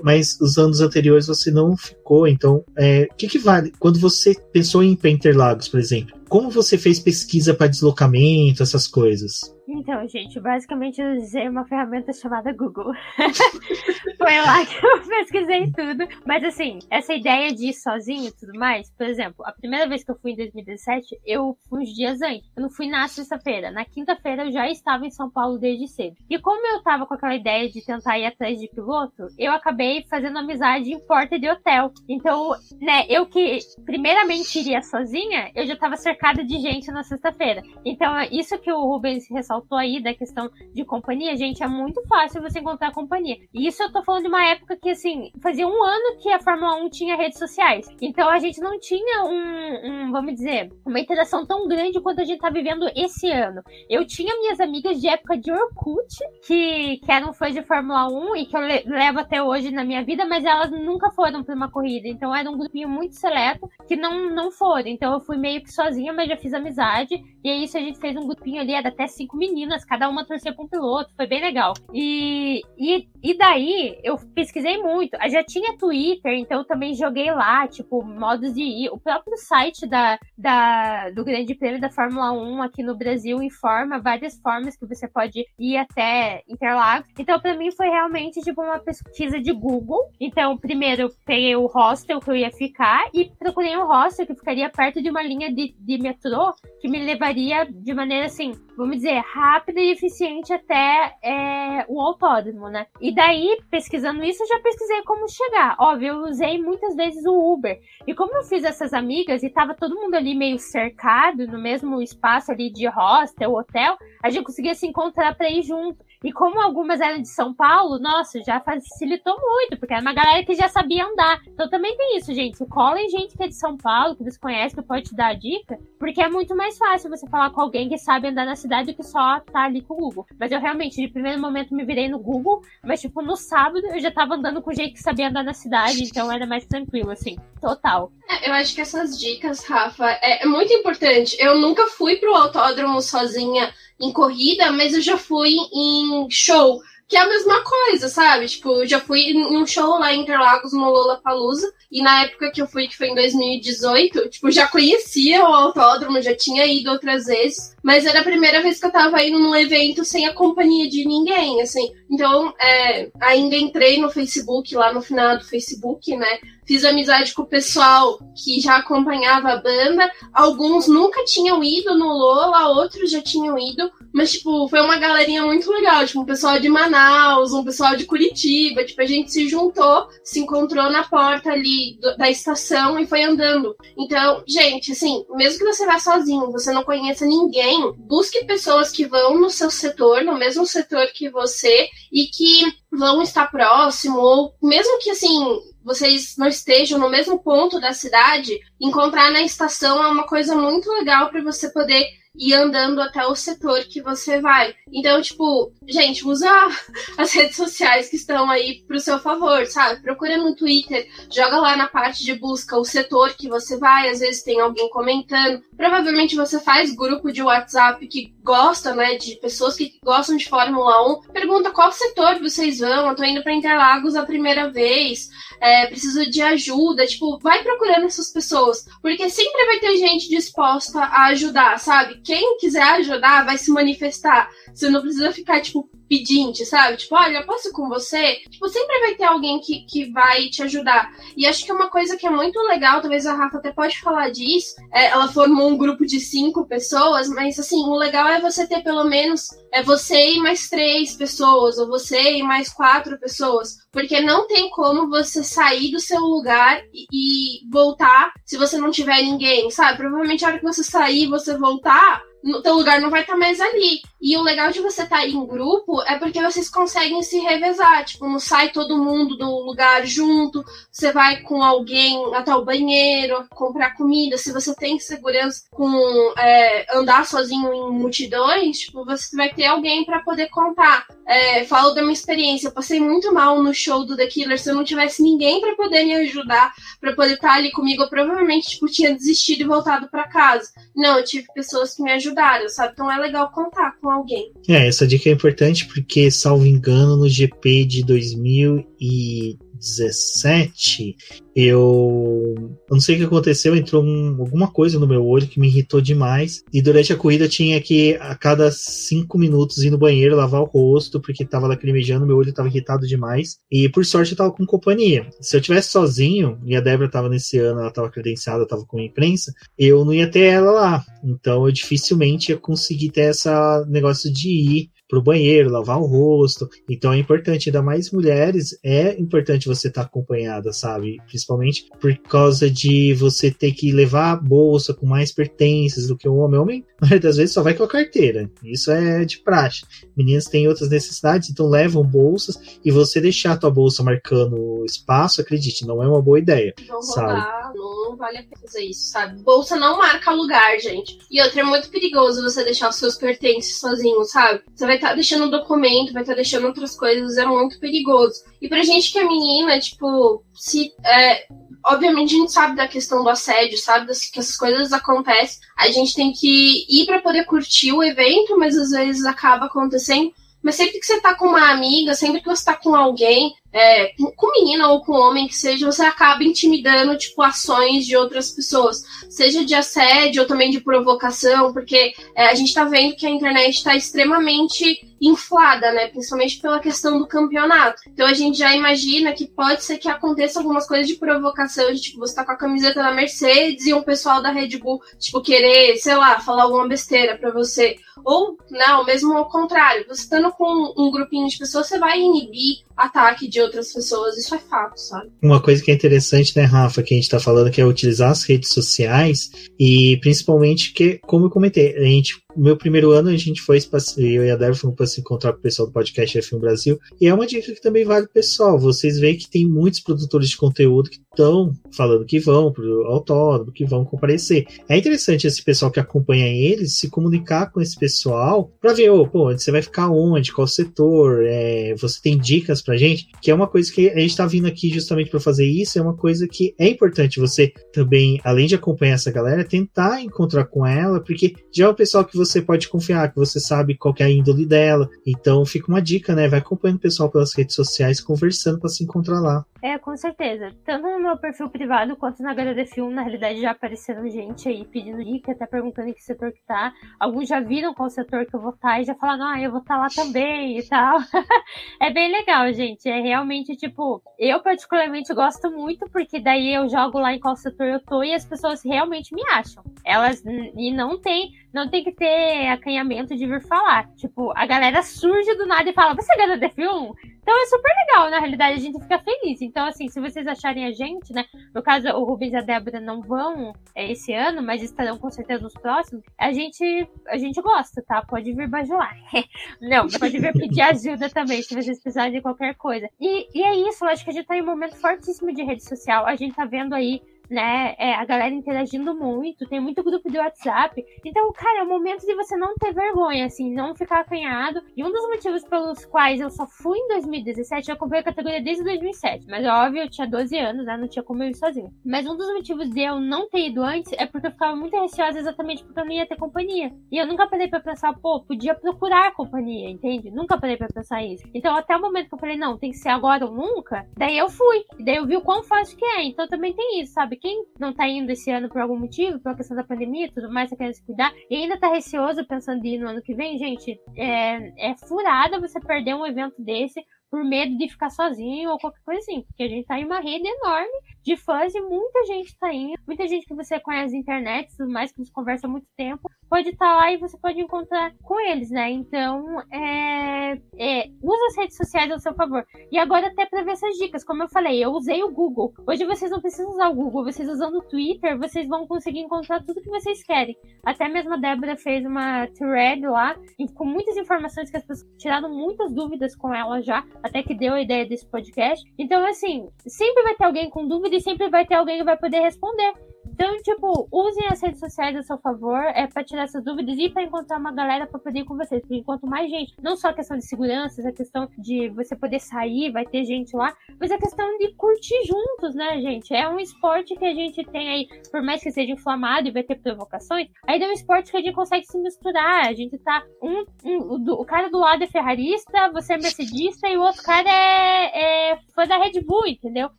Mas 0.03 0.39
os 0.41 0.59
anos 0.59 0.81
anteriores 0.81 1.27
você 1.27 1.51
não 1.51 1.77
ficou, 1.77 2.27
então 2.27 2.65
é, 2.77 3.09
o 3.11 3.15
que, 3.15 3.29
que 3.29 3.39
vale? 3.39 3.73
Quando 3.79 3.99
você 3.99 4.35
pensou 4.53 4.83
em 4.83 4.93
ir 4.93 4.97
para 4.97 5.11
Interlagos, 5.11 5.69
por 5.69 5.79
exemplo, 5.81 6.15
como 6.33 6.49
você 6.49 6.79
fez 6.79 6.99
pesquisa 6.99 7.53
para 7.53 7.67
deslocamento, 7.67 8.63
essas 8.63 8.87
coisas? 8.87 9.55
Então, 9.69 10.09
gente, 10.09 10.41
basicamente 10.41 10.99
eu 10.99 11.17
usei 11.17 11.47
uma 11.47 11.67
ferramenta 11.67 12.11
chamada 12.11 12.53
Google. 12.55 12.93
Foi 14.17 14.37
lá 14.39 14.65
que 14.65 14.87
eu 14.87 15.03
pesquisei 15.07 15.71
tudo. 15.71 16.09
Mas 16.27 16.43
assim, 16.43 16.79
essa 16.91 17.13
ideia 17.13 17.55
de 17.55 17.69
ir 17.69 17.75
sozinho 17.75 18.29
e 18.29 18.33
tudo 18.33 18.59
mais, 18.59 18.91
por 18.91 19.07
exemplo, 19.07 19.45
a 19.45 19.53
primeira 19.53 19.87
vez 19.87 20.03
que 20.03 20.11
eu 20.11 20.19
fui 20.23 20.33
em 20.33 20.37
2017, 20.63 21.21
eu 21.25 21.57
fui 21.69 21.83
uns 21.83 21.95
dias 21.95 22.21
antes. 22.23 22.51
Eu 22.57 22.63
não 22.63 22.71
fui 22.71 22.89
na 22.89 23.07
sexta-feira. 23.09 23.71
Na 23.71 23.85
quinta-feira 23.85 24.45
eu 24.45 24.53
já 24.53 24.69
estava 24.69 25.07
em 25.07 25.11
São 25.11 25.31
Paulo 25.31 25.59
desde 25.59 25.89
cedo. 25.89 26.17
E 26.29 26.39
como 26.39 26.67
eu 26.67 26.83
tava 26.83 27.07
com 27.07 27.15
aquela 27.15 27.35
ideia 27.35 27.69
de 27.69 27.85
tentar 27.85 28.19
ir 28.19 28.27
atrás 28.27 28.59
de 28.59 28.69
piloto, 28.69 29.27
eu 29.39 29.53
acabei 29.53 30.05
fazendo 30.09 30.39
amizade 30.39 30.93
em 30.93 31.07
porta 31.07 31.39
de 31.39 31.49
hotel. 31.49 31.93
Então, 32.09 32.53
né, 32.81 33.07
eu 33.09 33.27
que 33.27 33.59
primeiramente 33.85 34.59
iria 34.59 34.83
sozinha, 34.83 35.51
eu 35.55 35.67
já 35.67 35.77
tava 35.77 35.97
cercada 35.97 36.45
de 36.45 36.59
gente 36.59 36.91
na 36.91 37.03
sexta-feira. 37.03 37.63
Então, 37.85 38.13
isso 38.31 38.59
que 38.59 38.73
o 38.73 38.87
Rubens 38.87 39.29
ressaltou 39.31 39.79
aí 39.79 40.03
da 40.03 40.15
questão 40.15 40.51
de 40.73 40.85
companhia, 40.85 41.37
gente, 41.37 41.63
é 41.63 41.69
muito 41.69 42.03
fácil 42.07 42.43
você 42.43 42.61
encontrar 42.61 42.93
companhia. 42.93 43.37
E 43.53 43.67
isso 43.67 43.83
eu 43.83 43.93
tô 43.93 44.03
falando 44.03 44.23
de 44.23 44.29
uma 44.29 44.45
época 44.45 44.77
que, 44.77 44.91
assim, 44.91 45.31
fazia 45.43 45.67
um 45.67 45.83
ano 45.83 46.19
que 46.21 46.31
a 46.31 46.41
Fórmula 46.41 46.77
1 46.77 46.91
tinha 46.91 47.17
redes 47.17 47.39
sociais. 47.39 47.87
Então 48.01 48.29
a 48.29 48.39
gente 48.39 48.61
não 48.61 48.79
tinha 48.79 49.25
um, 49.25 50.07
um 50.07 50.13
vamos 50.13 50.35
dizer, 50.35 50.52
uma 50.85 51.01
interação 51.01 51.47
tão 51.47 51.67
grande 51.67 52.01
quanto 52.01 52.21
a 52.21 52.25
gente 52.25 52.41
tá 52.41 52.51
vivendo 52.51 52.89
esse 52.95 53.31
ano. 53.31 53.63
Eu 53.89 54.07
tinha 54.07 54.35
minhas 54.39 54.61
amigas 54.61 55.01
de 55.01 55.09
época 55.09 55.37
de 55.39 55.51
Orkut, 55.51 56.15
que, 56.47 56.99
que 56.99 57.13
eram 57.13 57.33
fãs 57.33 57.55
de 57.55 57.63
Fórmula 57.63 58.09
1 58.09 58.37
e 58.37 58.47
que 58.47 58.57
eu 58.57 58.61
levo 58.61 59.21
até 59.21 59.43
hoje 59.43 59.71
na 59.71 59.85
minha 59.85 60.05
vida, 60.05 60.25
mas 60.25 60.45
elas 60.45 60.71
nunca 60.71 61.11
foram 61.11 61.43
pra 61.43 61.55
uma 61.55 61.71
corrida. 61.71 62.09
Então 62.09 62.35
era 62.35 62.51
um 62.51 62.57
grupinho 62.57 62.89
muito 62.89 63.15
seleto 63.15 63.69
que 63.87 63.97
não, 63.97 64.31
não 64.35 64.51
foram. 64.51 64.89
Então 64.89 65.13
eu 65.13 65.21
fui 65.21 65.37
meio 65.37 65.63
que 65.63 65.73
sozinha, 65.73 66.13
mas 66.13 66.29
já 66.29 66.37
fiz 66.37 66.53
amizade. 66.53 67.15
E 67.45 67.49
é 67.49 67.57
isso, 67.57 67.77
a 67.77 67.81
gente 67.81 67.99
fez 67.99 68.17
um 68.17 68.27
grupinho 68.27 68.61
ali, 68.61 68.73
era 68.73 68.89
até 68.89 69.07
cinco 69.07 69.37
meninas, 69.37 69.85
cada 69.85 70.09
uma 70.09 70.25
torcia 70.25 70.55
pra 70.55 70.65
um 70.65 70.69
piloto, 70.69 71.15
foi 71.17 71.27
bem 71.27 71.41
legal. 71.41 71.75
E, 71.93 72.61
e, 72.79 73.09
e 73.23 73.37
daí 73.37 73.99
eu 74.03 74.17
pesquisei 74.35 74.79
muito. 74.79 75.17
Eu 75.23 75.31
já 75.31 75.43
tinha 75.43 75.77
Twitter, 75.77 76.33
então 76.35 76.59
eu 76.59 76.65
também 76.65 76.95
joguei 76.95 77.31
lá, 77.31 77.67
tipo, 77.67 78.03
modos 78.05 78.53
de 78.55 78.63
ir. 78.63 78.91
O 78.91 78.99
próprio 78.99 79.37
site 79.37 79.87
da, 79.87 80.19
da, 80.43 81.09
do 81.11 81.25
Grande 81.25 81.55
Prêmio 81.55 81.81
da 81.81 81.89
Fórmula 81.89 82.33
1 82.33 82.63
aqui 82.63 82.83
no 82.83 82.97
Brasil 82.97 83.41
informa 83.41 84.01
várias 84.01 84.39
formas 84.41 84.77
que 84.77 84.85
você 84.85 85.07
pode 85.07 85.47
ir 85.59 85.77
até 85.77 86.43
Interlagos. 86.49 87.09
Então, 87.17 87.41
para 87.41 87.57
mim, 87.57 87.71
foi 87.71 87.89
realmente 87.89 88.41
tipo 88.41 88.61
uma 88.61 88.81
pesquisa 88.81 89.41
de 89.41 89.53
Google. 89.53 90.11
Então, 90.21 90.59
primeiro 90.59 91.09
peguei 91.25 91.55
o 91.55 91.67
hostel 91.67 92.21
que 92.21 92.29
eu 92.29 92.37
ia 92.37 92.51
ficar 92.51 93.09
e 93.15 93.31
procurei 93.39 93.77
um 93.77 93.87
hostel 93.87 94.27
que 94.27 94.35
ficaria 94.35 94.69
perto 94.69 95.01
de 95.01 95.11
uma 95.11 95.23
linha 95.23 95.53
de, 95.55 95.75
de 95.79 95.99
metrô 95.99 96.53
que 96.81 96.89
me 96.89 96.99
levaria 96.99 97.65
de 97.65 97.95
maneira 97.95 98.27
assim, 98.27 98.53
vamos 98.77 98.97
dizer, 98.97 99.21
rápida 99.21 99.81
e 99.81 99.93
eficiente 99.93 100.53
até 100.53 101.17
é, 101.23 101.85
o 101.89 102.01
autódromo, 102.01 102.69
né? 102.69 102.87
E 103.01 103.15
daí, 103.15 103.59
pesquisando 103.71 104.23
isso, 104.25 104.43
eu 104.43 104.49
já 104.49 104.61
pesquisei 104.61 105.03
como 105.03 105.29
chegar. 105.29 105.77
Óbvio, 105.79 106.09
eu 106.09 106.19
usei 106.25 106.61
muitas 106.61 106.95
vezes 106.95 107.25
o 107.27 107.53
Uber. 107.53 107.81
E 108.07 108.15
como 108.15 108.37
eu 108.37 108.45
fiz 108.45 108.65
essas 108.65 108.93
amigas 108.93 109.43
e 109.43 109.51
tava 109.51 109.75
todo 109.75 109.97
mundo 109.97 110.15
ali 110.15 110.35
meio 110.35 110.59
cercado, 110.59 111.47
no 111.47 111.59
mesmo 111.59 112.01
espaço 112.01 112.51
ali 112.51 112.71
de 112.71 112.87
hostel, 112.87 113.53
hotel, 113.53 113.97
a 114.23 114.31
gente 114.31 114.45
conseguia 114.45 114.75
se 114.75 114.87
encontrar 114.87 115.35
pra 115.35 115.51
ir 115.51 115.63
junto. 115.63 116.05
E 116.25 116.33
como 116.33 116.61
algumas 116.61 117.01
eram 117.01 117.21
de 117.21 117.29
São 117.29 117.53
Paulo, 117.53 117.99
nossa, 117.99 118.41
já 118.43 118.61
facilitou 118.61 119.37
muito, 119.41 119.77
porque 119.79 119.93
era 119.93 120.03
uma 120.03 120.13
galera 120.13 120.45
que 120.45 120.55
já 120.55 120.69
sabia 120.69 121.05
andar. 121.05 121.41
Então 121.47 121.69
também 121.69 121.97
tem 121.97 122.17
isso, 122.17 122.33
gente. 122.33 122.65
Colhem 122.67 123.09
gente 123.09 123.37
que 123.37 123.43
é 123.43 123.49
de 123.49 123.55
São 123.55 123.77
Paulo, 123.77 124.17
que 124.17 124.25
você 124.25 124.39
conhece, 124.39 124.75
que 124.75 124.83
pode 124.83 125.05
te 125.05 125.17
dar 125.17 125.29
a 125.29 125.35
dica, 125.35 125.79
porque 125.99 126.23
é 126.23 126.29
muito 126.29 126.55
mais 126.57 126.79
fácil 126.79 127.11
você 127.11 127.29
falar 127.29 127.51
com 127.51 127.61
alguém 127.61 127.89
que 127.89 127.99
sabe 127.99 128.29
andar 128.29 128.47
na 128.47 128.57
cidade 128.57 128.93
do 128.93 128.97
que 128.97 129.03
só 129.03 129.41
tá 129.41 129.65
ali 129.65 129.83
com 129.83 129.95
o 129.95 129.97
Google. 129.99 130.27
Mas 130.39 130.53
eu 130.53 130.61
realmente, 130.61 131.01
de 131.01 131.09
primeiro 131.09 131.41
momento, 131.41 131.75
me 131.75 131.85
virei 131.85 132.09
no 132.09 132.19
Google, 132.19 132.63
mas 132.85 133.01
tipo, 133.01 133.23
no 133.23 133.37
sábado 133.37 133.87
eu 133.87 134.01
já 134.01 134.11
tava 134.11 134.35
andando 134.35 134.63
com 134.63 134.73
gente 134.73 134.95
que 134.95 135.03
sabia 135.03 135.29
andar 135.29 135.45
na 135.45 135.55
cidade, 135.55 136.05
então 136.05 136.31
era 136.31 136.47
mais 136.47 136.65
tranquilo, 136.67 137.11
assim, 137.11 137.37
total. 137.61 138.13
É, 138.29 138.49
eu 138.49 138.55
acho 138.55 138.75
que 138.75 138.81
essas 138.81 139.19
dicas, 139.19 139.65
Rafa, 139.65 140.07
é 140.23 140.47
muito 140.47 140.73
importante. 140.73 141.37
Eu 141.39 141.59
nunca 141.59 141.87
fui 141.87 142.17
pro 142.17 142.35
autódromo 142.35 143.01
sozinha 143.01 143.73
em 144.03 144.13
corrida, 144.13 144.73
mas 144.73 144.95
eu 144.95 145.01
já 145.01 145.17
fui 145.17 145.55
em 145.73 146.27
show, 146.29 146.81
que 147.09 147.17
é 147.17 147.21
a 147.21 147.29
mesma 147.29 147.63
coisa, 147.63 148.09
sabe? 148.09 148.47
Tipo, 148.47 148.83
eu 148.83 148.87
já 148.87 148.99
fui 148.99 149.21
em 149.21 149.57
um 149.57 149.67
show 149.67 149.99
lá 149.99 150.13
em 150.13 150.23
Interlagos 150.23 150.73
no 150.73 150.91
Lollapalooza, 150.91 151.73
e 151.91 152.03
na 152.03 152.25
época 152.25 152.51
que 152.51 152.61
eu 152.61 152.67
fui, 152.67 152.89
que 152.89 152.97
foi 152.97 153.09
em 153.09 153.15
2018, 153.15 154.31
tipo, 154.31 154.51
já 154.51 154.67
conhecia 154.67 155.43
o 155.43 155.53
autódromo, 155.53 156.23
já 156.23 156.35
tinha 156.35 156.65
ido 156.67 156.91
outras 156.91 157.27
vezes, 157.27 157.77
mas 157.83 158.07
era 158.07 158.21
a 158.21 158.25
primeira 158.25 158.63
vez 158.63 158.81
que 158.81 158.87
eu 158.87 158.91
tava 158.91 159.23
indo 159.23 159.39
num 159.39 159.55
evento 159.55 160.05
sem 160.05 160.27
a 160.27 160.33
companhia 160.33 160.89
de 160.89 161.05
ninguém, 161.05 161.61
assim. 161.61 161.93
Então, 162.11 162.53
é, 162.59 163.11
ainda 163.21 163.57
entrei 163.57 164.01
no 164.01 164.11
Facebook, 164.11 164.75
lá 164.75 164.93
no 164.93 165.03
final 165.03 165.37
do 165.37 165.45
Facebook, 165.45 166.17
né? 166.17 166.39
Fiz 166.67 166.85
amizade 166.85 167.35
com 167.35 167.43
o 167.43 167.47
pessoal 167.47 168.19
que 168.37 168.61
já 168.61 168.77
acompanhava 168.77 169.51
a 169.51 169.57
banda. 169.57 170.11
Alguns 170.33 170.87
nunca 170.87 171.25
tinham 171.25 171.63
ido 171.63 171.97
no 171.97 172.07
Lola, 172.07 172.69
outros 172.69 173.11
já 173.11 173.21
tinham 173.21 173.59
ido. 173.59 173.91
Mas, 174.13 174.33
tipo, 174.33 174.69
foi 174.69 174.81
uma 174.81 174.97
galerinha 174.97 175.43
muito 175.43 175.71
legal. 175.71 176.07
Tipo, 176.07 176.21
um 176.21 176.25
pessoal 176.25 176.61
de 176.61 176.69
Manaus, 176.69 177.53
um 177.53 177.65
pessoal 177.65 177.97
de 177.97 178.05
Curitiba. 178.05 178.85
Tipo, 178.85 179.03
a 179.03 179.07
gente 179.07 179.33
se 179.33 179.49
juntou, 179.49 180.07
se 180.23 180.39
encontrou 180.41 180.91
na 180.91 181.03
porta 181.03 181.51
ali 181.51 181.99
do, 182.01 182.17
da 182.17 182.31
estação 182.31 182.99
e 182.99 183.07
foi 183.07 183.23
andando. 183.25 183.75
Então, 183.99 184.45
gente, 184.47 184.93
assim, 184.93 185.25
mesmo 185.31 185.59
que 185.59 185.65
você 185.65 185.85
vá 185.85 185.99
sozinho, 185.99 186.53
você 186.53 186.73
não 186.73 186.85
conheça 186.85 187.27
ninguém, 187.27 187.93
busque 187.97 188.45
pessoas 188.45 188.91
que 188.91 189.07
vão 189.07 189.39
no 189.39 189.51
seu 189.51 189.71
setor, 189.71 190.23
no 190.23 190.39
mesmo 190.39 190.67
setor 190.67 191.07
que 191.13 191.29
você, 191.29 191.89
e 192.13 192.27
que 192.27 192.73
vão 192.91 193.23
estar 193.23 193.51
próximo, 193.51 194.19
ou 194.19 194.55
mesmo 194.63 194.99
que, 194.99 195.11
assim, 195.11 195.61
vocês 195.85 196.37
não 196.37 196.47
estejam 196.47 196.99
no 196.99 197.11
mesmo 197.11 197.39
ponto 197.39 197.81
da 197.81 197.93
cidade, 197.93 198.59
encontrar 198.81 199.31
na 199.31 199.43
estação 199.43 200.03
é 200.03 200.09
uma 200.09 200.27
coisa 200.27 200.55
muito 200.55 200.91
legal 200.91 201.31
para 201.31 201.43
você 201.43 201.71
poder 201.71 202.05
ir 202.35 202.55
andando 202.55 203.01
até 203.01 203.27
o 203.27 203.35
setor 203.35 203.85
que 203.85 204.01
você 204.03 204.41
vai. 204.41 204.75
Então, 204.93 205.21
tipo, 205.21 205.73
gente, 205.89 206.27
usa 206.27 206.51
as 207.19 207.33
redes 207.33 207.57
sociais 207.57 208.09
que 208.09 208.17
estão 208.17 208.51
aí 208.51 208.83
pro 208.87 209.01
seu 209.01 209.19
favor, 209.19 209.67
sabe? 209.67 210.03
Procura 210.03 210.37
no 210.37 210.55
Twitter, 210.55 211.09
joga 211.31 211.59
lá 211.59 211.77
na 211.77 211.89
parte 211.89 212.25
de 212.25 212.35
busca 212.35 212.77
o 212.77 212.85
setor 212.85 213.35
que 213.35 213.49
você 213.49 213.79
vai, 213.79 214.09
às 214.09 214.21
vezes 214.21 214.43
tem 214.43 214.61
alguém 214.61 214.89
comentando. 214.91 215.63
Provavelmente 215.77 216.37
você 216.37 216.61
faz 216.61 216.95
grupo 216.95 217.33
de 217.33 217.43
WhatsApp 217.43 218.07
que 218.07 218.35
gosta, 218.43 218.95
né, 218.95 219.17
de 219.17 219.37
pessoas 219.37 219.77
que 219.77 219.99
gostam 220.05 220.37
de 220.37 220.49
Fórmula 220.49 221.13
1. 221.19 221.33
Pergunta 221.33 221.71
qual 221.71 221.93
setor 221.93 222.39
vocês 222.41 222.79
vão, 222.79 223.09
eu 223.09 223.17
tô 223.17 223.25
indo 223.25 223.43
para 223.43 223.55
Interlagos 223.55 224.15
a 224.15 224.25
primeira 224.25 224.71
vez 224.71 225.29
é, 225.63 225.87
preciso 225.87 226.29
de 226.29 226.43
ajuda. 226.43 227.07
Tipo, 227.07 227.39
vai 227.39 227.63
procurando 227.63 228.07
essas 228.07 228.31
pessoas. 228.33 228.85
Porque 229.01 229.31
sempre 229.31 229.65
vai 229.67 229.79
ter 229.79 229.97
gente 229.97 230.29
disposta 230.29 230.99
a 230.99 231.27
ajudar, 231.27 231.79
sabe? 231.79 232.21
Quem 232.25 232.57
quiser 232.59 232.83
ajudar 232.83 233.45
vai 233.45 233.59
se 233.59 233.71
manifestar. 233.71 234.51
Você 234.73 234.89
não 234.89 235.01
precisa 235.01 235.33
ficar, 235.33 235.61
tipo, 235.61 235.89
pedinte, 236.13 236.67
sabe? 236.67 236.99
Tipo, 236.99 237.15
olha, 237.15 237.43
posso 237.47 237.71
ir 237.71 237.73
com 237.73 237.89
você? 237.89 238.37
Tipo, 238.51 238.69
sempre 238.69 239.01
vai 239.01 239.15
ter 239.15 239.25
alguém 239.25 239.59
que, 239.61 239.87
que 239.87 240.13
vai 240.13 240.51
te 240.51 240.63
ajudar. 240.63 241.11
E 241.35 241.47
acho 241.47 241.65
que 241.65 241.73
uma 241.73 241.89
coisa 241.89 242.19
que 242.19 242.27
é 242.27 242.31
muito 242.31 242.61
legal, 242.65 243.01
talvez 243.01 243.25
a 243.25 243.33
Rafa 243.33 243.57
até 243.57 243.73
pode 243.73 243.99
falar 243.99 244.29
disso. 244.29 244.75
É, 244.93 245.07
ela 245.07 245.29
formou 245.29 245.71
um 245.71 245.79
grupo 245.79 246.05
de 246.05 246.21
cinco 246.21 246.67
pessoas, 246.67 247.31
mas 247.31 247.59
assim, 247.59 247.83
o 247.85 247.95
legal 247.95 248.29
é 248.29 248.43
você 248.43 248.67
ter 248.67 248.83
pelo 248.83 249.05
menos 249.05 249.49
é 249.73 249.83
você 249.83 250.35
e 250.35 250.39
mais 250.39 250.69
três 250.69 251.17
pessoas, 251.17 251.79
ou 251.79 251.89
você 251.89 252.35
e 252.35 252.43
mais 252.43 252.69
quatro 252.69 253.19
pessoas. 253.19 253.79
Porque 253.91 254.21
não 254.21 254.47
tem 254.47 254.69
como 254.69 255.09
você 255.09 255.43
sair 255.43 255.91
do 255.91 255.99
seu 255.99 256.21
lugar 256.21 256.83
e, 256.93 257.07
e 257.11 257.71
voltar 257.71 258.35
se 258.45 258.59
você 258.59 258.77
não 258.77 258.91
tiver 258.91 259.23
ninguém, 259.23 259.71
sabe? 259.71 259.97
Provavelmente 259.97 260.45
a 260.45 260.49
hora 260.49 260.59
que 260.59 260.65
você 260.65 260.85
sair 260.85 261.25
e 261.25 261.31
você 261.31 261.57
voltar, 261.57 262.23
no 262.43 262.63
teu 262.63 262.75
lugar 262.75 263.01
não 263.01 263.11
vai 263.11 263.23
estar 263.23 263.35
tá 263.35 263.39
mais 263.39 263.61
ali. 263.61 264.01
E 264.21 264.37
o 264.37 264.43
legal 264.43 264.71
de 264.71 264.81
você 264.81 265.03
estar 265.03 265.19
tá 265.19 265.27
em 265.27 265.47
grupo 265.47 266.01
é 266.03 266.19
porque 266.19 266.41
vocês 266.41 266.71
conseguem 266.71 267.23
se 267.23 267.39
revezar. 267.41 268.05
Tipo, 268.05 268.29
não 268.29 268.39
sai 268.39 268.71
todo 268.71 269.03
mundo 269.03 269.37
do 269.37 269.61
lugar 269.61 270.07
junto, 270.07 270.65
você 270.91 271.13
vai 271.13 271.41
com 271.41 271.63
alguém 271.63 272.35
até 272.35 272.55
o 272.55 272.65
banheiro, 272.65 273.47
comprar 273.51 273.97
comida. 273.97 274.39
Se 274.39 274.53
você 274.53 274.75
tem 274.75 274.99
segurança 274.99 275.63
com 275.71 276.35
é, 276.39 276.87
andar 276.97 277.27
sozinho 277.27 277.73
em 277.73 277.99
multidões, 277.99 278.79
tipo, 278.79 279.05
você 279.05 279.37
vai 279.37 279.53
ter 279.53 279.67
alguém 279.67 280.05
para 280.05 280.21
poder 280.21 280.49
contar. 280.51 281.07
É, 281.27 281.65
falo 281.65 281.93
da 281.93 282.03
minha 282.03 282.13
experiência, 282.13 282.69
eu 282.69 282.73
passei 282.73 283.01
muito 283.01 283.33
mal 283.33 283.63
no 283.63 283.75
show 283.75 284.05
do 284.05 284.17
The 284.17 284.27
Killer. 284.27 284.59
Se 284.59 284.71
eu 284.71 284.75
não 284.75 284.85
tivesse 284.85 285.23
ninguém 285.23 285.61
para 285.61 285.75
poder 285.75 286.05
me 286.05 286.15
ajudar, 286.15 286.73
para 287.01 287.15
poder 287.15 287.35
estar 287.35 287.49
tá 287.49 287.55
ali 287.55 287.71
comigo, 287.73 288.03
eu 288.03 288.09
provavelmente 288.09 288.71
tipo, 288.71 288.87
tinha 288.87 289.15
desistido 289.15 289.63
e 289.63 289.67
voltado 289.67 290.09
para 290.09 290.29
casa. 290.29 290.71
Não, 290.95 291.19
eu 291.19 291.25
tive 291.25 291.47
pessoas 291.55 291.95
que 291.95 292.03
me 292.03 292.13
ajudaram, 292.13 292.32
sabe? 292.69 292.93
Então 292.93 293.11
é 293.11 293.19
legal 293.19 293.51
contar 293.51 293.97
com 294.01 294.11
alguém. 294.11 294.53
É, 294.69 294.87
essa 294.87 295.07
dica 295.07 295.29
é 295.29 295.33
importante 295.33 295.87
porque, 295.87 296.31
salvo 296.31 296.67
engano, 296.67 297.17
no 297.17 297.29
GP 297.29 297.85
de 297.85 298.05
2000 298.05 298.87
e 299.01 299.59
17, 299.83 301.17
eu, 301.55 302.55
eu 302.57 302.79
não 302.91 303.01
sei 303.01 303.17
o 303.17 303.19
que 303.19 303.25
aconteceu, 303.25 303.77
entrou 303.77 304.03
um, 304.03 304.37
alguma 304.39 304.71
coisa 304.71 304.99
no 304.99 305.07
meu 305.07 305.27
olho 305.27 305.47
que 305.47 305.59
me 305.61 305.67
irritou 305.67 306.01
demais. 306.01 306.63
E 306.73 306.81
durante 306.81 307.13
a 307.13 307.17
corrida 307.17 307.49
tinha 307.49 307.81
que, 307.81 308.17
a 308.21 308.35
cada 308.35 308.71
cinco 308.71 309.37
minutos, 309.37 309.83
ir 309.83 309.91
no 309.91 309.99
banheiro, 309.99 310.37
lavar 310.37 310.63
o 310.63 310.67
rosto, 310.67 311.21
porque 311.21 311.45
tava 311.45 311.67
lacrimejando, 311.67 312.27
meu 312.27 312.37
olho 312.37 312.53
tava 312.53 312.69
irritado 312.69 313.07
demais. 313.07 313.59
E 313.71 313.89
por 313.89 314.05
sorte 314.07 314.33
eu 314.33 314.39
tava 314.39 314.53
com 314.53 314.65
companhia. 314.65 315.29
Se 315.41 315.57
eu 315.57 315.61
tivesse 315.61 315.91
sozinho, 315.91 316.59
e 316.65 316.77
a 316.77 316.81
Débora 316.81 317.11
tava 317.11 317.29
nesse 317.29 317.59
ano, 317.59 317.81
ela 317.81 317.91
tava 317.91 318.11
credenciada, 318.11 318.67
tava 318.67 318.87
com 318.87 318.99
a 318.99 319.03
imprensa, 319.03 319.53
eu 319.77 320.05
não 320.05 320.15
ia 320.15 320.31
ter 320.31 320.45
ela 320.45 320.71
lá. 320.71 321.05
Então 321.25 321.67
eu 321.67 321.73
dificilmente 321.73 322.53
ia 322.53 322.57
conseguir 322.57 323.11
ter 323.11 323.31
esse 323.31 323.49
negócio 323.89 324.33
de 324.33 324.49
ir 324.49 324.92
para 325.13 325.19
o 325.19 325.23
banheiro, 325.23 325.69
lavar 325.69 326.01
o 326.01 326.07
rosto. 326.07 326.67
Então 326.89 327.13
é 327.13 327.19
importante, 327.19 327.69
ainda 327.69 327.83
mais 327.83 328.11
mulheres, 328.11 328.79
é 328.83 329.21
importante 329.21 329.69
você 329.69 329.89
estar 329.89 330.01
tá 330.01 330.07
acompanhada, 330.07 330.73
sabe? 330.73 331.19
Principalmente 331.27 331.87
por 332.01 332.17
causa 332.17 332.71
de 332.71 333.13
você 333.13 333.51
ter 333.51 333.73
que 333.73 333.93
levar 333.93 334.33
a 334.33 334.37
bolsa 334.37 334.95
com 334.95 335.05
mais 335.05 335.31
pertences 335.31 336.07
do 336.07 336.17
que 336.17 336.27
o 336.27 336.37
homem. 336.37 336.59
O 336.59 336.63
homem, 336.63 336.85
na 336.99 337.09
maioria 337.09 337.29
das 337.29 337.37
vezes, 337.37 337.53
só 337.53 337.63
vai 337.63 337.75
com 337.75 337.85
a 337.85 337.89
carteira. 337.89 338.51
Isso 338.65 338.91
é 338.91 339.23
de 339.27 339.39
praxe. 339.41 339.85
Meninas 340.17 340.47
têm 340.47 340.67
outras 340.67 340.89
necessidades, 340.89 341.51
então 341.51 341.69
levam 341.69 342.03
bolsas 342.03 342.59
e 342.83 342.91
você 342.91 343.21
deixar 343.21 343.53
a 343.53 343.57
tua 343.59 343.71
bolsa 343.71 344.03
marcando 344.03 344.83
espaço, 344.87 345.43
acredite, 345.43 345.87
não 345.87 346.03
é 346.03 346.09
uma 346.09 346.23
boa 346.23 346.39
ideia. 346.39 346.73
Sabe? 347.03 347.33
Rodar, 347.33 347.62
não 347.75 348.17
vale 348.17 348.39
a 348.39 348.43
pena 348.43 348.61
fazer 348.61 348.85
isso, 348.85 349.11
sabe? 349.11 349.43
Bolsa 349.43 349.77
não 349.77 349.99
marca 349.99 350.31
lugar, 350.31 350.79
gente. 350.79 351.19
E 351.31 351.41
outra, 351.43 351.61
é 351.61 351.65
muito 351.65 351.89
perigoso 351.91 352.43
você 352.43 352.65
deixar 352.65 352.89
os 352.89 352.97
seus 352.97 353.17
pertences 353.17 353.79
sozinho, 353.79 354.25
sabe? 354.25 354.63
Você 354.75 354.87
vai 354.87 354.97
estar 354.97 355.11
tá 355.11 355.15
deixando 355.15 355.51
documento, 355.51 356.13
vai 356.13 356.23
estar 356.23 356.33
tá 356.33 356.37
deixando 356.37 356.67
outras 356.67 356.97
coisas, 356.97 357.37
é 357.37 357.47
muito 357.47 357.79
perigoso. 357.79 358.45
E 358.61 358.69
pra 358.69 358.83
gente 358.83 359.13
que 359.13 359.19
é 359.19 359.25
menina, 359.25 359.79
tipo, 359.79 360.43
se. 360.55 360.93
É, 361.05 361.47
obviamente 361.85 362.35
a 362.35 362.39
gente 362.39 362.53
sabe 362.53 362.77
da 362.77 362.87
questão 362.87 363.23
do 363.23 363.29
assédio, 363.29 363.79
sabe 363.79 364.07
das, 364.07 364.31
que 364.31 364.39
essas 364.39 364.57
coisas 364.57 364.93
acontecem. 364.93 365.61
A 365.77 365.89
gente 365.89 366.15
tem 366.15 366.33
que 366.33 366.87
ir 366.89 367.07
para 367.07 367.21
poder 367.21 367.45
curtir 367.45 367.93
o 367.93 368.03
evento, 368.03 368.59
mas 368.59 368.77
às 368.77 368.91
vezes 368.91 369.25
acaba 369.25 369.67
acontecendo. 369.67 370.33
Mas 370.63 370.77
sempre 370.77 371.01
que 371.01 371.07
você 371.07 371.21
tá 371.21 371.35
com 371.35 371.47
uma 371.49 371.71
amiga, 371.71 372.15
sempre 372.15 372.41
que 372.41 372.49
você 372.49 372.65
tá 372.65 372.75
com 372.77 372.95
alguém, 372.95 373.53
é, 373.73 374.13
com 374.37 374.53
menina 374.53 374.89
ou 374.89 375.01
com 375.01 375.13
homem 375.13 375.49
que 375.49 375.57
seja, 375.57 375.91
você 375.91 376.03
acaba 376.03 376.45
intimidando, 376.45 377.17
tipo, 377.17 377.43
ações 377.43 378.05
de 378.05 378.17
outras 378.17 378.51
pessoas, 378.51 379.03
seja 379.31 379.65
de 379.65 379.75
assédio 379.75 380.43
ou 380.43 380.49
também 380.49 380.71
de 380.71 380.81
provocação, 380.81 381.73
porque 381.73 382.13
é, 382.37 382.49
a 382.49 382.55
gente 382.55 382.75
tá 382.75 382.85
vendo 382.85 383.17
que 383.17 383.27
a 383.27 383.31
internet 383.31 383.77
está 383.77 383.97
extremamente 383.97 385.01
inflada, 385.21 385.93
né? 385.93 386.09
Principalmente 386.09 386.61
pela 386.61 386.81
questão 386.81 387.19
do 387.19 387.29
campeonato. 387.29 388.03
Então 388.09 388.27
a 388.27 388.33
gente 388.33 388.59
já 388.59 388.75
imagina 388.75 389.33
que 389.33 389.47
pode 389.47 389.85
ser 389.85 389.99
que 389.99 390.09
aconteça 390.09 390.59
algumas 390.59 390.87
coisas 390.87 391.07
de 391.07 391.15
provocação, 391.15 391.93
de 391.93 392.01
tipo, 392.01 392.19
você 392.19 392.35
tá 392.35 392.45
com 392.45 392.53
a 392.53 392.57
camiseta 392.57 393.01
da 393.01 393.13
Mercedes 393.13 393.87
e 393.87 393.95
um 393.95 394.03
pessoal 394.03 394.43
da 394.43 394.51
Red 394.51 394.79
Bull, 394.79 395.01
tipo, 395.19 395.41
querer, 395.41 395.97
sei 395.97 396.17
lá, 396.17 396.41
falar 396.41 396.65
alguma 396.65 396.89
besteira 396.89 397.39
para 397.39 397.53
você. 397.53 397.97
Ou, 398.25 398.59
não, 398.71 399.05
mesmo 399.05 399.33
ao 399.33 399.49
contrário, 399.49 400.05
você 400.07 400.23
estando 400.23 400.51
com 400.53 400.93
um 400.97 401.11
grupinho 401.11 401.49
de 401.49 401.59
pessoas, 401.59 401.87
você 401.87 401.99
vai 401.99 402.21
inibir 402.21 402.83
ataque 402.97 403.49
de 403.49 403.61
outras 403.63 403.93
pessoas, 403.93 404.37
isso 404.37 404.55
é 404.55 404.59
fato, 404.59 404.99
sabe? 404.99 405.31
Uma 405.43 405.61
coisa 405.61 405.83
que 405.83 405.91
é 405.91 405.95
interessante, 405.95 406.57
né, 406.57 406.65
Rafa, 406.65 407.03
que 407.03 407.15
a 407.15 407.17
gente 407.17 407.29
tá 407.29 407.41
falando, 407.41 407.71
que 407.71 407.81
é 407.81 407.87
utilizar 407.87 408.31
as 408.31 408.45
redes 408.45 408.71
sociais 408.71 409.51
e 409.79 410.19
principalmente 410.21 410.93
que, 410.93 411.19
como 411.23 411.47
eu 411.47 411.51
comentei, 411.51 411.97
a 411.97 412.05
gente 412.05 412.43
meu 412.57 412.77
primeiro 412.77 413.11
ano 413.13 413.31
a 413.31 413.37
gente 413.37 413.63
foi, 413.63 413.79
eu 414.19 414.45
e 414.45 414.51
a 414.51 414.57
Débora 414.57 414.75
fomos 414.75 414.97
para 414.97 415.07
se 415.07 415.21
encontrar 415.21 415.53
com 415.53 415.59
o 415.59 415.63
pessoal 415.63 415.89
do 415.89 415.93
podcast 415.93 416.39
F1 416.39 416.59
Brasil, 416.59 416.99
e 417.21 417.27
é 417.27 417.35
uma 417.35 417.47
dica 417.47 417.73
que 417.73 417.81
também 417.81 418.05
vale 418.05 418.27
pessoal. 418.29 418.79
Vocês 418.79 419.19
veem 419.19 419.37
que 419.37 419.51
tem 419.51 419.67
muitos 419.67 420.01
produtores 420.01 420.51
de 420.51 420.57
conteúdo 420.57 421.11
que 421.11 421.21
estão 421.33 421.73
falando 421.97 422.25
que 422.25 422.39
vão 422.39 422.73
pro 422.73 423.07
autódromo, 423.07 423.73
que 423.73 423.85
vão 423.85 424.05
comparecer. 424.05 424.67
É 424.89 424.97
interessante 424.97 425.47
esse 425.47 425.63
pessoal 425.63 425.91
que 425.91 426.01
acompanha 426.01 426.47
eles 426.47 426.99
se 426.99 427.09
comunicar 427.11 427.71
com 427.71 427.81
esse 427.81 427.99
pessoal 427.99 428.71
para 428.81 428.93
ver, 428.93 429.11
oh, 429.11 429.27
pô, 429.27 429.53
você 429.53 429.73
vai 429.73 429.83
ficar 429.83 430.11
onde, 430.11 430.53
qual 430.53 430.67
setor, 430.67 431.45
é, 431.45 431.95
você 432.01 432.21
tem 432.23 432.39
dicas 432.39 432.83
pra 432.83 432.97
gente, 432.97 433.27
que 433.41 433.51
é 433.51 433.55
uma 433.55 433.67
coisa 433.67 433.93
que 433.93 434.11
a 434.11 434.19
gente 434.19 434.37
tá 434.37 434.47
vindo 434.47 434.67
aqui 434.67 434.91
justamente 434.91 435.31
para 435.31 435.41
fazer 435.41 435.67
isso, 435.67 435.99
é 435.99 436.03
uma 436.03 436.17
coisa 436.17 436.47
que 436.47 436.75
é 436.79 436.89
importante 436.89 437.41
você 437.41 437.73
também, 437.93 438.41
além 438.45 438.67
de 438.67 438.75
acompanhar 438.75 439.15
essa 439.15 439.31
galera, 439.31 439.65
tentar 439.65 440.23
encontrar 440.23 440.65
com 440.65 440.87
ela, 440.87 441.21
porque 441.21 441.55
já 441.75 441.87
é 441.87 441.89
o 441.89 441.95
pessoal 441.95 442.25
que 442.25 442.37
você 442.37 442.61
pode 442.61 442.89
confiar, 442.89 443.31
que 443.31 443.37
você 443.37 443.59
sabe 443.59 443.97
qual 443.97 444.15
é 444.19 444.25
a 444.25 444.31
índole 444.31 444.67
dela. 444.67 445.09
Então 445.27 445.65
fica 445.65 445.89
uma 445.89 446.01
dica, 446.01 446.35
né? 446.35 446.49
Vai 446.49 446.59
acompanhando 446.59 446.99
o 446.99 447.03
pessoal 447.03 447.31
pelas 447.31 447.55
redes 447.55 447.75
sociais, 447.75 448.21
conversando 448.21 448.79
para 448.79 448.89
se 448.89 449.03
encontrar 449.03 449.41
lá. 449.41 449.65
É, 449.83 449.99
com 449.99 450.17
certeza. 450.17 450.71
Tanto 450.85 451.09
no 451.09 451.19
meu 451.19 451.37
perfil 451.37 451.69
privado 451.69 452.15
quanto 452.15 452.41
na 452.41 452.53
HDD 452.53 452.87
Film, 452.87 453.13
na 453.13 453.23
realidade 453.23 453.61
já 453.61 453.73
apareceram 453.73 454.29
gente 454.29 454.69
aí 454.69 454.85
pedindo 454.85 455.25
dica, 455.25 455.51
até 455.51 455.67
perguntando 455.67 456.09
em 456.09 456.13
que 456.13 456.23
setor 456.23 456.53
que 456.53 456.63
tá. 456.63 456.95
Alguns 457.19 457.49
já 457.49 457.59
viram 457.59 457.93
qual 457.93 458.09
setor 458.09 458.47
que 458.47 458.55
eu 458.55 458.61
vou 458.61 458.71
estar 458.71 458.91
tá, 458.91 459.01
e 459.01 459.05
já 459.05 459.17
falaram, 459.17 459.45
ah, 459.45 459.61
eu 459.61 459.73
vou 459.73 459.81
estar 459.81 459.97
tá 459.97 460.01
lá 460.03 460.09
também 460.09 460.79
e 460.79 460.89
tal. 460.89 461.19
é 462.01 462.13
bem 462.13 462.31
legal, 462.31 462.73
gente. 462.73 463.09
É 463.09 463.21
realmente, 463.21 463.75
tipo, 463.75 464.23
eu 464.39 464.61
particularmente 464.63 465.35
gosto 465.35 465.69
muito, 465.73 466.09
porque 466.11 466.39
daí 466.39 466.73
eu 466.73 466.89
jogo 466.89 467.19
lá 467.19 467.35
em 467.35 467.41
qual 467.41 467.57
setor 467.57 467.89
eu 467.89 467.99
tô 467.99 468.23
e 468.23 468.33
as 468.33 468.45
pessoas 468.45 468.85
realmente 468.85 469.35
me 469.35 469.43
acham. 469.51 469.83
Elas, 470.05 470.45
e 470.47 470.93
não 470.93 471.21
tem, 471.21 471.51
não 471.75 471.91
tem 471.91 472.05
que 472.05 472.13
ter 472.13 472.69
acanhamento 472.69 473.35
de 473.35 473.47
vir 473.47 473.61
falar. 473.63 474.09
Tipo, 474.15 474.53
a 474.57 474.65
galera 474.65 475.03
surge 475.03 475.57
do 475.57 475.67
nada 475.67 475.91
e 475.91 475.93
fala, 475.93 476.15
você 476.15 476.33
é 476.41 476.45
HDD 476.45 476.69
Film? 476.71 477.13
Então 477.43 477.61
é 477.61 477.67
super 477.67 477.93
legal, 478.07 478.31
na 478.31 478.39
realidade, 478.39 478.75
a 478.75 478.81
gente 478.81 479.01
fica 479.01 479.19
feliz. 479.19 479.61
Então, 479.73 479.87
assim, 479.87 480.07
se 480.07 480.21
vocês 480.21 480.47
acharem 480.47 480.85
a 480.85 480.93
gente, 480.93 481.33
né? 481.33 481.47
No 481.75 481.83
caso, 481.83 482.07
o 482.09 482.25
Rubens 482.25 482.53
e 482.53 482.57
a 482.57 482.61
Débora 482.61 483.01
não 483.01 483.23
vão 483.23 483.73
é, 483.95 484.13
esse 484.13 484.31
ano, 484.31 484.63
mas 484.63 484.83
estarão 484.83 485.17
com 485.17 485.31
certeza 485.31 485.63
nos 485.63 485.73
próximos. 485.73 486.23
A 486.39 486.53
gente, 486.53 487.09
a 487.27 487.39
gente 487.39 487.59
gosta, 487.63 488.05
tá? 488.07 488.21
Pode 488.21 488.53
vir 488.53 488.69
bajular. 488.69 489.17
não, 489.81 490.09
pode 490.09 490.39
vir 490.39 490.53
pedir 490.53 490.83
ajuda 490.83 491.31
também, 491.31 491.63
se 491.63 491.75
vocês 491.75 491.99
precisarem 492.03 492.35
de 492.35 492.43
qualquer 492.43 492.75
coisa. 492.75 493.09
E, 493.19 493.49
e 493.59 493.63
é 493.63 493.89
isso, 493.89 494.05
eu 494.05 494.11
acho 494.11 494.23
que 494.23 494.31
a 494.31 494.35
gente 494.35 494.47
tá 494.47 494.55
em 494.55 494.61
um 494.61 494.67
momento 494.67 494.95
fortíssimo 494.97 495.51
de 495.55 495.63
rede 495.63 495.83
social. 495.83 496.27
A 496.27 496.37
gente 496.37 496.55
tá 496.55 496.67
vendo 496.67 496.95
aí 496.95 497.23
né? 497.53 497.95
É, 497.99 498.15
a 498.15 498.25
galera 498.25 498.55
interagindo 498.55 499.15
muito, 499.15 499.69
tem 499.69 499.79
muito 499.79 500.03
grupo 500.03 500.31
de 500.31 500.39
WhatsApp. 500.39 501.05
Então, 501.25 501.53
cara, 501.53 501.81
é 501.81 501.83
o 501.83 501.89
momento 501.89 502.25
de 502.25 502.35
você 502.35 502.57
não 502.57 502.75
ter 502.75 502.93
vergonha, 502.95 503.47
assim, 503.47 503.73
não 503.73 503.95
ficar 503.95 504.21
acanhado. 504.21 504.83
E 504.97 505.05
um 505.05 505.13
dos 505.13 505.29
motivos 505.29 505.63
pelos 505.65 506.05
quais 506.07 506.41
eu 506.41 506.51
só 506.51 506.67
fui 506.67 506.99
em 506.99 507.09
2017, 507.09 507.89
eu 507.89 507.95
acompanhei 507.95 508.23
a 508.23 508.25
categoria 508.25 508.63
desde 508.63 508.83
2007. 508.83 509.47
Mas, 509.49 509.67
óbvio, 509.67 510.03
eu 510.03 510.11
tinha 510.11 510.27
12 510.27 510.59
anos, 510.59 510.87
né? 510.87 510.97
Não 510.97 511.09
tinha 511.09 511.23
como 511.23 511.43
eu 511.43 511.51
ir 511.51 511.55
sozinha. 511.55 511.91
Mas 512.05 512.27
um 512.27 512.37
dos 512.37 512.47
motivos 512.53 512.89
de 512.91 513.01
eu 513.01 513.21
não 513.21 513.49
ter 513.49 513.69
ido 513.69 513.83
antes 513.83 514.13
é 514.15 514.27
porque 514.27 514.47
eu 514.47 514.53
ficava 514.53 514.75
muito 514.75 514.99
receosa 514.99 515.39
exatamente 515.39 515.85
porque 515.85 516.01
eu 516.01 516.05
não 516.07 516.13
ia 516.13 516.27
ter 516.27 516.37
companhia. 516.37 516.91
E 517.11 517.19
eu 517.19 517.27
nunca 517.27 517.47
parei 517.47 517.69
pra 517.69 517.81
pensar, 517.81 518.15
pô, 518.15 518.41
podia 518.41 518.75
procurar 518.75 519.35
companhia, 519.35 519.91
entende? 519.91 520.31
Nunca 520.31 520.59
parei 520.59 520.77
pra 520.77 520.89
pensar 520.89 521.23
isso. 521.23 521.45
Então, 521.53 521.77
até 521.77 521.95
o 521.97 522.01
momento 522.01 522.29
que 522.29 522.35
eu 522.35 522.39
falei, 522.39 522.57
não, 522.57 522.79
tem 522.79 522.91
que 522.91 522.97
ser 522.97 523.11
agora 523.11 523.45
ou 523.45 523.53
nunca, 523.53 524.07
daí 524.17 524.39
eu 524.39 524.49
fui. 524.49 524.85
E 524.99 525.05
daí 525.05 525.17
eu 525.17 525.27
vi 525.27 525.37
o 525.37 525.43
quão 525.43 525.63
fácil 525.63 525.99
que 525.99 526.05
é. 526.05 526.25
Então, 526.25 526.49
também 526.49 526.73
tem 526.73 527.01
isso, 527.01 527.13
sabe? 527.13 527.37
Quem 527.43 527.65
não 527.79 527.93
tá 527.93 528.09
indo 528.09 528.31
esse 528.31 528.51
ano 528.53 528.69
por 528.69 528.81
algum 528.81 528.97
motivo, 528.97 529.41
por 529.41 529.57
questão 529.57 529.77
da 529.77 529.83
pandemia 529.83 530.27
e 530.27 530.33
tudo 530.33 530.49
mais, 530.51 530.71
tá 530.71 530.77
querendo 530.77 530.95
se 530.95 531.05
cuidar, 531.05 531.35
e 531.51 531.57
ainda 531.57 531.77
tá 531.77 531.89
receoso 531.89 532.47
pensando 532.47 532.85
em 532.85 532.95
ir 532.95 532.99
no 532.99 533.09
ano 533.09 533.21
que 533.21 533.35
vem, 533.35 533.59
gente, 533.59 534.01
é, 534.17 534.91
é 534.91 534.97
furada 534.97 535.61
você 535.61 535.81
perder 535.81 536.15
um 536.15 536.25
evento 536.25 536.55
desse 536.63 537.05
por 537.29 537.43
medo 537.45 537.77
de 537.79 537.89
ficar 537.89 538.11
sozinho 538.11 538.71
ou 538.71 538.79
qualquer 538.79 539.01
coisa 539.05 539.21
assim, 539.21 539.43
porque 539.43 539.63
a 539.63 539.69
gente 539.69 539.87
tá 539.87 539.99
em 539.99 540.05
uma 540.05 540.21
rede 540.21 540.47
enorme 540.47 540.93
de 541.25 541.35
fãs 541.37 541.75
e 541.75 541.81
muita 541.81 542.25
gente 542.27 542.57
tá 542.59 542.73
indo, 542.73 543.01
muita 543.07 543.27
gente 543.27 543.47
que 543.47 543.55
você 543.55 543.81
conhece 543.81 544.13
na 544.13 544.21
internet, 544.21 544.77
tudo 544.77 544.93
mais, 544.93 545.11
que 545.11 545.25
você 545.25 545.33
conversa 545.33 545.67
há 545.67 545.71
muito 545.71 545.87
tempo, 545.97 546.31
pode 546.53 546.69
estar 546.69 546.87
tá 546.87 546.95
lá 546.97 547.11
e 547.11 547.17
você 547.17 547.39
pode 547.39 547.59
encontrar 547.59 548.13
com 548.23 548.39
eles, 548.39 548.71
né? 548.71 548.91
Então, 548.91 549.59
é, 549.73 550.53
é, 550.79 551.09
usa 551.23 551.47
as 551.49 551.57
redes 551.57 551.79
sociais 551.79 552.13
ao 552.13 552.19
seu 552.19 552.35
favor. 552.35 552.63
E 552.91 552.99
agora 552.99 553.29
até 553.29 553.47
para 553.47 553.63
ver 553.63 553.73
essas 553.73 553.95
dicas, 553.95 554.23
como 554.23 554.43
eu 554.43 554.49
falei, 554.51 554.85
eu 554.85 554.91
usei 554.91 555.23
o 555.23 555.33
Google. 555.33 555.73
Hoje 555.87 556.05
vocês 556.05 556.31
não 556.31 556.43
precisam 556.43 556.71
usar 556.71 556.91
o 556.91 556.95
Google, 556.95 557.25
vocês 557.25 557.49
usando 557.49 557.79
o 557.79 557.83
Twitter, 557.83 558.39
vocês 558.39 558.69
vão 558.69 558.87
conseguir 558.87 559.21
encontrar 559.21 559.65
tudo 559.65 559.81
que 559.81 559.89
vocês 559.89 560.23
querem. 560.23 560.55
Até 560.85 561.09
mesmo 561.09 561.33
a 561.33 561.39
Débora 561.39 561.75
fez 561.75 562.05
uma 562.05 562.47
thread 562.49 563.01
lá, 563.07 563.35
com 563.75 563.87
muitas 563.87 564.19
informações 564.19 564.71
que 564.71 564.77
as 564.77 564.85
pessoas 564.85 565.11
tiraram 565.17 565.49
muitas 565.49 565.91
dúvidas 565.91 566.37
com 566.37 566.53
ela 566.53 566.83
já, 566.83 567.03
até 567.23 567.43
que 567.43 567.55
deu 567.55 567.73
a 567.73 567.81
ideia 567.81 568.05
desse 568.05 568.27
podcast. 568.27 568.85
Então, 568.99 569.25
assim, 569.25 569.71
sempre 569.87 570.23
vai 570.23 570.35
ter 570.35 570.45
alguém 570.45 570.69
com 570.69 570.87
dúvida 570.87 571.17
e 571.17 571.21
sempre 571.23 571.49
vai 571.49 571.65
ter 571.65 571.77
alguém 571.77 571.97
que 571.97 572.05
vai 572.05 572.19
poder 572.19 572.41
responder. 572.41 572.93
Então, 573.33 573.57
tipo, 573.63 574.09
usem 574.13 574.47
as 574.49 574.61
redes 574.61 574.79
sociais 574.79 575.17
a 575.17 575.23
seu 575.23 575.39
favor, 575.39 575.81
é 575.95 576.07
para 576.07 576.23
tirar 576.23 576.45
essas 576.45 576.63
dúvidas 576.63 576.97
e 576.99 577.09
para 577.09 577.23
encontrar 577.23 577.59
uma 577.59 577.73
galera 577.73 578.07
para 578.07 578.21
poder 578.21 578.41
ir 578.41 578.45
com 578.45 578.57
vocês. 578.57 578.81
Porque 578.83 578.97
enquanto 578.97 579.27
mais 579.27 579.51
gente, 579.51 579.75
não 579.83 579.97
só 579.97 580.09
a 580.09 580.13
questão 580.13 580.37
de 580.37 580.47
segurança, 580.47 581.07
a 581.09 581.13
questão 581.13 581.49
de 581.59 581.89
você 581.91 582.15
poder 582.15 582.41
sair, 582.41 582.93
vai 582.93 583.07
ter 583.07 583.25
gente 583.25 583.57
lá, 583.57 583.75
mas 583.99 584.11
a 584.11 584.19
questão 584.19 584.47
de 584.59 584.75
curtir 584.75 585.25
juntos, 585.25 585.75
né, 585.75 586.01
gente? 586.01 586.35
É 586.35 586.49
um 586.49 586.61
esporte 586.61 587.17
que 587.17 587.25
a 587.25 587.35
gente 587.35 587.65
tem 587.65 587.89
aí, 587.89 588.09
por 588.31 588.43
mais 588.43 588.63
que 588.63 588.71
seja 588.71 588.93
inflamado 588.93 589.49
e 589.49 589.51
vai 589.51 589.63
ter 589.63 589.77
provocações, 589.77 590.49
ainda 590.67 590.85
é 590.85 590.89
um 590.89 590.93
esporte 590.93 591.31
que 591.31 591.37
a 591.37 591.41
gente 591.41 591.55
consegue 591.55 591.87
se 591.87 591.99
misturar. 591.99 592.67
A 592.67 592.73
gente 592.75 592.99
tá. 592.99 593.23
Um, 593.43 593.65
um 593.85 593.99
o, 594.13 594.43
o 594.43 594.45
cara 594.45 594.69
do 594.69 594.79
lado 594.79 595.03
é 595.05 595.07
ferrarista, 595.07 595.91
você 595.93 596.15
é 596.15 596.19
mercedista 596.19 596.89
e 596.89 596.97
o 596.97 597.03
outro 597.03 597.23
cara 597.23 597.49
é, 597.49 598.51
é 598.53 598.59
fã 598.75 598.87
da 598.87 598.99
Red 598.99 599.21
Bull, 599.23 599.47
entendeu? 599.47 599.91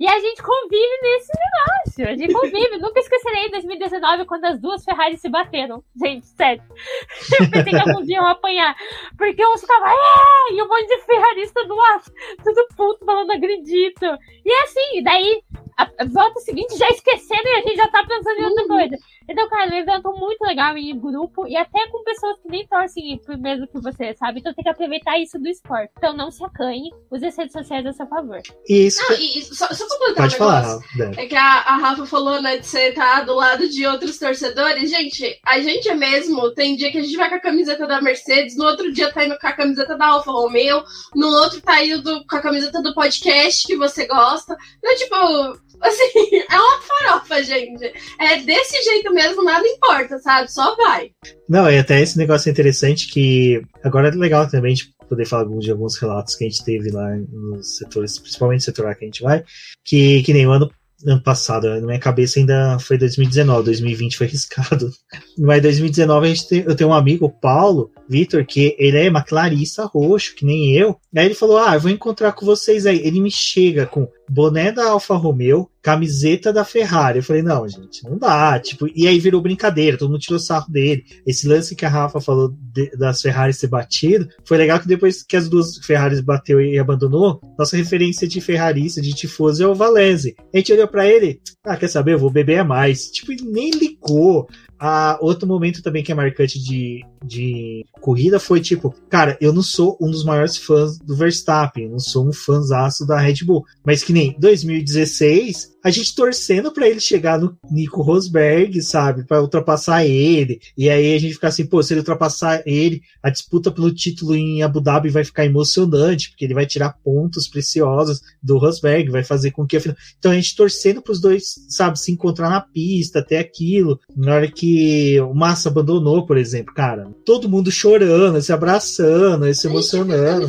E 0.00 0.06
a 0.06 0.18
gente 0.18 0.42
convive 0.42 0.98
nesse 1.02 1.32
negócio. 1.38 2.08
A 2.08 2.16
gente 2.16 2.32
convive, 2.32 2.78
nunca 2.78 3.00
esqueci 3.00 3.17
esquecerei 3.18 3.46
em 3.46 3.50
2019 3.50 4.24
quando 4.24 4.44
as 4.44 4.60
duas 4.60 4.84
Ferrari 4.84 5.16
se 5.16 5.28
bateram. 5.28 5.82
Gente, 5.96 6.26
sério. 6.26 6.62
Eu 7.38 7.50
pensei 7.50 7.72
que 7.72 7.88
algum 7.88 8.04
dia 8.04 8.16
iam 8.16 8.26
apanhar. 8.26 8.76
Porque 9.16 9.42
eu 9.42 9.52
estava, 9.54 9.90
é! 9.90 10.52
E 10.52 10.62
um 10.62 10.68
monte 10.68 10.86
de 10.86 11.04
ferrarista 11.04 11.64
do 11.66 11.74
lado, 11.74 12.04
tudo 12.42 12.68
puto, 12.76 13.04
falando 13.04 13.30
acredito. 13.30 14.04
E 14.44 14.50
é 14.50 14.62
assim, 14.62 15.02
daí 15.02 15.42
a, 15.76 16.04
volta 16.06 16.40
seguinte 16.40 16.76
já 16.76 16.88
esquecendo 16.88 17.46
e 17.46 17.54
a 17.54 17.60
gente 17.60 17.76
já 17.76 17.88
tá 17.88 18.04
pensando 18.06 18.40
em 18.40 18.44
outra 18.44 18.62
uhum. 18.62 18.68
coisa. 18.68 18.96
Então, 19.28 19.48
cara, 19.48 19.70
um 19.70 19.78
evento 19.78 20.10
muito 20.12 20.42
legal 20.42 20.76
em 20.76 20.98
grupo 20.98 21.46
e 21.46 21.56
até 21.56 21.86
com 21.88 22.02
pessoas 22.02 22.40
que 22.40 22.48
nem 22.48 22.66
torcem 22.66 23.20
pro 23.24 23.38
mesmo 23.38 23.66
que 23.68 23.78
você, 23.80 24.14
sabe? 24.14 24.40
Então 24.40 24.54
tem 24.54 24.64
que 24.64 24.70
aproveitar 24.70 25.18
isso 25.18 25.38
do 25.38 25.48
esporte. 25.48 25.92
Então 25.98 26.16
não 26.16 26.30
se 26.30 26.42
acanhe, 26.44 26.90
use 27.10 27.26
as 27.26 27.36
redes 27.36 27.52
sociais 27.52 27.84
a 27.84 27.92
seu 27.92 28.06
favor. 28.06 28.40
Isso. 28.68 29.02
Não, 29.02 29.16
e, 29.18 29.42
só, 29.42 29.66
só 29.68 29.86
completar 29.86 30.16
Pode 30.16 30.34
um 30.34 30.38
falar, 30.38 30.62
negócio, 30.62 31.20
É 31.20 31.26
que 31.26 31.36
a, 31.36 31.42
a, 31.42 31.76
Rafa 31.76 32.06
falou, 32.06 32.40
né, 32.40 32.56
de 32.56 32.66
você 32.66 32.88
estar 32.88 33.24
do 33.24 33.34
lado 33.34 33.68
de 33.68 33.86
outros 33.86 34.18
torcedores. 34.18 34.90
Gente, 34.90 35.38
a 35.44 35.60
gente 35.60 35.88
é 35.88 35.94
mesmo, 35.94 36.52
tem 36.54 36.76
dia 36.76 36.90
que 36.90 36.98
a 36.98 37.02
gente 37.02 37.16
vai 37.16 37.28
com 37.28 37.36
a 37.36 37.40
camiseta 37.40 37.86
da 37.86 38.00
Mercedes, 38.00 38.56
no 38.56 38.64
outro 38.64 38.92
dia 38.92 39.12
tá 39.12 39.24
indo 39.24 39.38
com 39.38 39.46
a 39.46 39.52
camiseta 39.52 39.96
da 39.96 40.06
Alfa 40.06 40.30
Romeo, 40.30 40.82
no 41.14 41.28
outro 41.28 41.60
tá 41.60 41.84
indo 41.84 42.24
com 42.26 42.36
a 42.36 42.40
camiseta 42.40 42.82
do 42.82 42.94
podcast 42.94 43.66
que 43.66 43.76
você 43.76 44.06
gosta. 44.06 44.56
Então, 44.78 44.96
tipo, 44.96 45.67
Assim, 45.80 46.36
é 46.50 46.56
uma 46.56 46.80
farofa, 46.80 47.42
gente. 47.42 47.92
É 48.20 48.40
desse 48.42 48.82
jeito 48.82 49.12
mesmo, 49.12 49.42
nada 49.42 49.66
importa, 49.66 50.18
sabe? 50.18 50.50
Só 50.50 50.76
vai. 50.76 51.10
Não, 51.48 51.70
e 51.70 51.78
até 51.78 52.00
esse 52.00 52.18
negócio 52.18 52.48
é 52.48 52.52
interessante 52.52 53.08
que 53.08 53.62
agora 53.82 54.08
é 54.08 54.10
legal 54.12 54.48
também 54.48 54.74
de 54.74 54.92
poder 55.08 55.24
falar 55.24 55.44
de 55.58 55.70
alguns 55.70 55.96
relatos 55.98 56.34
que 56.34 56.44
a 56.44 56.48
gente 56.48 56.64
teve 56.64 56.90
lá 56.90 57.16
nos 57.16 57.78
setores, 57.78 58.18
principalmente 58.18 58.60
no 58.60 58.64
setor 58.64 58.84
lá 58.86 58.94
que 58.94 59.04
a 59.04 59.08
gente 59.08 59.22
vai, 59.22 59.42
que, 59.84 60.22
que 60.22 60.32
nem 60.32 60.46
o 60.46 60.52
ano 60.52 60.70
ano 61.06 61.22
passado, 61.22 61.68
na 61.68 61.86
minha 61.86 61.98
cabeça 61.98 62.40
ainda 62.40 62.78
foi 62.80 62.98
2019, 62.98 63.66
2020 63.66 64.16
foi 64.16 64.26
arriscado. 64.28 64.90
Mas 65.38 65.62
2019 65.62 66.26
a 66.26 66.28
gente 66.28 66.48
tem, 66.48 66.64
eu 66.66 66.74
tenho 66.74 66.90
um 66.90 66.94
amigo, 66.94 67.26
o 67.26 67.30
Paulo, 67.30 67.90
Vitor, 68.08 68.44
que 68.44 68.74
ele 68.78 68.98
é 68.98 69.22
clarista 69.22 69.84
roxo, 69.84 70.34
que 70.34 70.44
nem 70.44 70.74
eu. 70.74 70.96
Aí 71.16 71.26
ele 71.26 71.34
falou: 71.34 71.58
Ah, 71.58 71.74
eu 71.74 71.80
vou 71.80 71.90
encontrar 71.90 72.32
com 72.32 72.44
vocês 72.44 72.86
aí. 72.86 73.00
Ele 73.06 73.20
me 73.20 73.30
chega 73.30 73.86
com 73.86 74.08
boné 74.28 74.70
da 74.70 74.90
Alfa 74.90 75.14
Romeo, 75.14 75.70
camiseta 75.82 76.52
da 76.52 76.64
Ferrari. 76.64 77.18
Eu 77.18 77.22
falei, 77.22 77.42
não, 77.42 77.66
gente, 77.68 78.04
não 78.04 78.18
dá. 78.18 78.58
Tipo, 78.58 78.86
e 78.94 79.06
aí 79.06 79.18
virou 79.18 79.40
brincadeira, 79.40 79.96
todo 79.96 80.10
mundo 80.10 80.20
tirou 80.20 80.38
sarro 80.38 80.70
dele. 80.70 81.04
Esse 81.26 81.48
lance 81.48 81.74
que 81.74 81.84
a 81.84 81.88
Rafa 81.88 82.20
falou 82.20 82.54
de, 82.72 82.90
das 82.96 83.22
Ferraris 83.22 83.56
ser 83.56 83.68
batido, 83.68 84.28
foi 84.44 84.58
legal 84.58 84.80
que 84.80 84.88
depois 84.88 85.22
que 85.22 85.36
as 85.36 85.48
duas 85.48 85.78
Ferraris 85.78 86.20
bateu 86.20 86.60
e 86.60 86.78
abandonou, 86.78 87.40
nossa 87.58 87.76
referência 87.76 88.28
de 88.28 88.40
ferrarista, 88.40 89.00
de 89.00 89.14
tifoso 89.14 89.62
é 89.62 89.66
o 89.66 89.74
Valese. 89.74 90.36
A 90.52 90.58
gente 90.58 90.72
olhou 90.72 90.88
para 90.88 91.06
ele, 91.06 91.40
ah, 91.64 91.76
quer 91.76 91.88
saber, 91.88 92.14
eu 92.14 92.18
vou 92.18 92.30
beber 92.30 92.64
mais. 92.64 93.10
Tipo, 93.10 93.32
nem 93.44 93.70
ligou. 93.70 94.48
Ah, 94.78 95.18
outro 95.20 95.48
momento 95.48 95.82
também 95.82 96.04
que 96.04 96.12
é 96.12 96.14
marcante 96.14 96.62
de, 96.62 97.04
de 97.24 97.84
corrida 98.00 98.38
foi 98.38 98.60
tipo, 98.60 98.94
cara, 99.08 99.36
eu 99.40 99.52
não 99.52 99.62
sou 99.62 99.96
um 100.00 100.10
dos 100.10 100.24
maiores 100.24 100.56
fãs 100.56 100.98
do 100.98 101.16
Verstappen, 101.16 101.88
não 101.88 101.98
sou 101.98 102.28
um 102.28 102.32
fãzaço 102.32 103.06
da 103.06 103.18
Red 103.18 103.44
Bull, 103.44 103.64
mas 103.84 104.02
que 104.02 104.12
nem 104.12 104.36
2016, 104.38 105.76
a 105.82 105.90
gente 105.90 106.14
torcendo 106.14 106.72
para 106.72 106.88
ele 106.88 107.00
chegar 107.00 107.38
no 107.38 107.56
Nico 107.70 108.02
Rosberg, 108.02 108.80
sabe, 108.82 109.24
para 109.24 109.40
ultrapassar 109.40 110.04
ele, 110.04 110.60
e 110.76 110.88
aí 110.90 111.14
a 111.14 111.18
gente 111.18 111.34
fica 111.34 111.48
assim, 111.48 111.66
pô, 111.66 111.82
se 111.82 111.92
ele 111.92 112.00
ultrapassar 112.00 112.62
ele, 112.66 113.00
a 113.22 113.30
disputa 113.30 113.70
pelo 113.70 113.94
título 113.94 114.34
em 114.34 114.62
Abu 114.62 114.80
Dhabi 114.80 115.08
vai 115.08 115.24
ficar 115.24 115.44
emocionante, 115.44 116.30
porque 116.30 116.44
ele 116.44 116.54
vai 116.54 116.66
tirar 116.66 116.96
pontos 117.04 117.48
preciosos 117.48 118.20
do 118.42 118.58
Rosberg, 118.58 119.10
vai 119.10 119.24
fazer 119.24 119.50
com 119.50 119.66
que 119.66 119.76
a 119.76 119.80
final... 119.80 119.96
Então 120.18 120.32
a 120.32 120.34
gente 120.34 120.56
torcendo 120.56 121.02
para 121.02 121.12
os 121.12 121.20
dois, 121.20 121.54
sabe, 121.68 121.98
se 121.98 122.12
encontrar 122.12 122.50
na 122.50 122.60
pista, 122.60 123.20
até 123.20 123.38
aquilo, 123.38 123.98
na 124.16 124.34
hora 124.34 124.50
que 124.50 125.20
o 125.20 125.34
Massa 125.34 125.68
abandonou, 125.68 126.26
por 126.26 126.36
exemplo, 126.36 126.74
cara, 126.74 127.07
todo 127.24 127.48
mundo 127.48 127.70
chorando, 127.70 128.40
se 128.40 128.52
abraçando, 128.52 129.52
se 129.54 129.66
emocionando. 129.66 130.48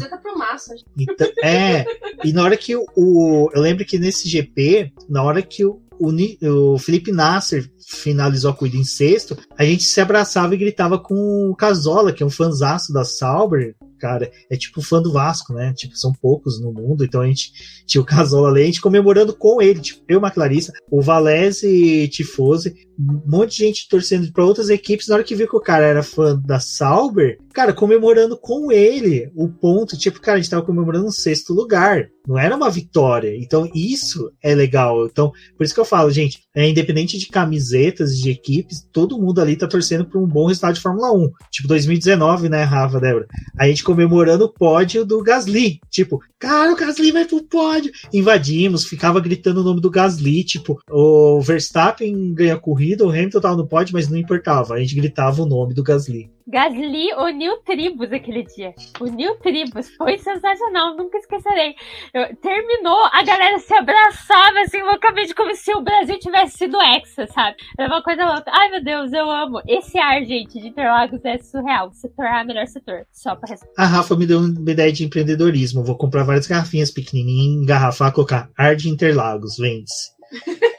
Então, 0.98 1.28
é, 1.44 1.86
e 2.24 2.34
na 2.34 2.44
hora 2.44 2.58
que 2.58 2.76
o, 2.76 2.86
o, 2.96 3.50
Eu 3.54 3.62
lembro 3.62 3.86
que 3.86 3.98
nesse 4.00 4.28
GP, 4.28 4.92
na 5.08 5.24
hora 5.24 5.42
que 5.42 5.66
o, 5.66 5.82
o, 6.00 6.74
o 6.74 6.78
Felipe 6.78 7.12
Nasser 7.12 7.70
finalizou 7.88 8.52
a 8.52 8.54
corrida 8.54 8.78
em 8.78 8.84
sexto, 8.84 9.38
a 9.58 9.64
gente 9.66 9.84
se 9.84 10.00
abraçava 10.00 10.54
e 10.54 10.58
gritava 10.58 11.00
com 11.00 11.50
o 11.50 11.56
Casola, 11.56 12.14
que 12.14 12.22
é 12.22 12.26
um 12.26 12.30
fanzaço 12.30 12.94
da 12.94 13.04
Sauber, 13.04 13.76
cara, 14.00 14.32
é 14.50 14.58
tipo 14.58 14.82
fã 14.82 15.02
do 15.02 15.12
Vasco, 15.12 15.54
né? 15.54 15.74
Tipo, 15.74 15.96
são 15.96 16.12
poucos 16.12 16.60
no 16.60 16.74
mundo, 16.74 17.04
então 17.04 17.22
a 17.22 17.28
gente 17.28 17.52
tinha 17.86 18.02
o 18.02 18.06
Casola 18.06 18.58
gente 18.70 18.82
comemorando 18.82 19.34
com 19.36 19.62
ele, 19.62 19.80
tipo, 19.80 20.04
eu, 20.08 20.20
uma 20.20 20.32
Clarissa, 20.32 20.74
o 20.90 21.02
Valese 21.02 22.08
Tifose, 22.08 22.74
um 23.00 23.22
monte 23.26 23.58
de 23.58 23.66
gente 23.66 23.88
torcendo 23.90 24.32
para 24.32 24.46
outras 24.46 24.70
equipes, 24.70 25.08
na 25.08 25.16
hora 25.16 25.24
que 25.24 25.36
viu 25.36 25.48
que 25.48 25.56
o 25.56 25.62
cara 25.62 25.86
era 25.86 26.04
fã 26.04 26.40
da 26.40 26.60
Sauber, 26.60 27.38
cara, 27.54 27.74
comemorando 27.74 28.38
com 28.38 28.72
ele 28.72 29.32
o 29.36 29.50
ponto, 29.50 29.98
tipo, 29.98 30.20
cara, 30.20 30.38
a 30.38 30.42
gente 30.42 30.50
tava 30.50 30.66
comemorando 30.66 31.08
um 31.08 31.12
sexto 31.12 31.54
lugar, 31.54 32.10
não 32.28 32.38
era 32.38 32.56
uma 32.56 32.70
vitória, 32.70 33.36
então 33.36 33.70
isso 33.74 34.32
é 34.42 34.54
legal, 34.54 35.06
então, 35.06 35.32
por 35.58 35.64
isso 35.64 35.74
que 35.74 35.80
eu 35.80 35.86
falo, 35.86 36.12
gente, 36.12 36.42
é 36.62 36.70
independente 36.70 37.18
de 37.18 37.28
camisetas, 37.28 38.18
de 38.18 38.30
equipes, 38.30 38.88
todo 38.92 39.20
mundo 39.20 39.42
ali 39.42 39.56
tá 39.56 39.68
torcendo 39.68 40.06
por 40.06 40.22
um 40.22 40.28
bom 40.28 40.48
resultado 40.48 40.76
de 40.76 40.82
Fórmula 40.82 41.12
1, 41.12 41.32
tipo 41.52 41.68
2019, 41.68 42.50
né, 42.50 42.64
Rafa, 42.64 43.00
Débora? 43.00 43.28
A 43.58 43.68
gente 43.68 43.84
comemorando 43.84 44.46
o 44.46 44.54
pódio 44.54 45.06
do 45.06 45.22
Gasly. 45.22 45.80
Tipo, 45.90 46.20
cara, 46.38 46.72
o 46.72 46.76
Gasly 46.76 47.12
vai 47.12 47.26
pro 47.26 47.44
pódio. 47.44 47.92
Invadimos, 48.14 48.86
ficava 48.86 49.20
gritando 49.20 49.62
o 49.62 49.64
nome 49.64 49.82
do 49.82 49.90
Gasly. 49.90 50.44
Tipo, 50.44 50.80
o 50.90 51.42
Verstappen 51.42 52.34
ganha 52.34 52.56
a 52.56 52.60
corrida, 52.60 53.06
o 53.06 53.10
Hamilton 53.10 53.42
tava 53.42 53.58
no 53.58 53.68
pódio, 53.68 53.94
mas 53.94 54.10
não 54.10 54.18
importava. 54.18 54.76
A 54.76 54.80
gente 54.80 54.96
gritava 54.96 55.42
o 55.42 55.46
nome 55.46 55.74
do 55.74 55.84
Gasly. 55.84 56.30
Gasly 56.50 57.14
uniu 57.14 57.58
tribos 57.58 58.12
aquele 58.12 58.44
dia. 58.44 58.74
Uniu 59.00 59.36
tribos. 59.36 59.88
Foi 59.96 60.18
sensacional, 60.18 60.96
nunca 60.96 61.20
esquecerei. 61.20 61.76
Eu, 62.12 62.36
terminou, 62.38 63.06
a 63.12 63.24
galera 63.24 63.60
se 63.60 63.74
abraçava 63.74 64.62
assim 64.62 64.82
loucamente, 64.82 65.36
como 65.36 65.56
se 65.56 65.72
o 65.76 65.82
Brasil 65.82 66.18
tivesse 66.18 66.58
sido 66.58 66.82
hexa, 66.82 67.28
sabe? 67.28 67.58
Era 67.78 67.88
uma 67.88 68.02
coisa 68.02 68.26
louca. 68.26 68.52
Ai 68.52 68.70
meu 68.70 68.84
Deus, 68.84 69.14
eu 69.14 69.30
amo. 69.30 69.62
Esse 69.68 70.00
ar, 70.00 70.24
gente, 70.26 70.60
de 70.60 70.70
Interlagos 70.70 71.24
é 71.24 71.38
surreal. 71.38 71.90
O 71.90 71.94
setor 71.94 72.26
A 72.26 72.40
é 72.40 72.44
o 72.44 72.48
melhor 72.48 72.68
setor. 72.68 73.06
Só 73.14 73.36
pra 73.36 73.56
A 73.78 73.86
Rafa 73.86 74.16
me 74.16 74.26
deu 74.26 74.40
uma 74.40 74.72
ideia 74.72 74.92
de 74.92 75.06
empreendedorismo. 75.06 75.84
Vou 75.84 75.98
comprar 75.98 76.24
várias 76.24 76.48
garrafinhas 76.48 76.90
pequenininhas, 76.90 77.64
engarrafar, 77.64 78.12
colocar 78.12 78.50
ar 78.58 78.76
de 78.76 78.90
Interlagos, 78.90 79.58
vende-se. 79.58 80.18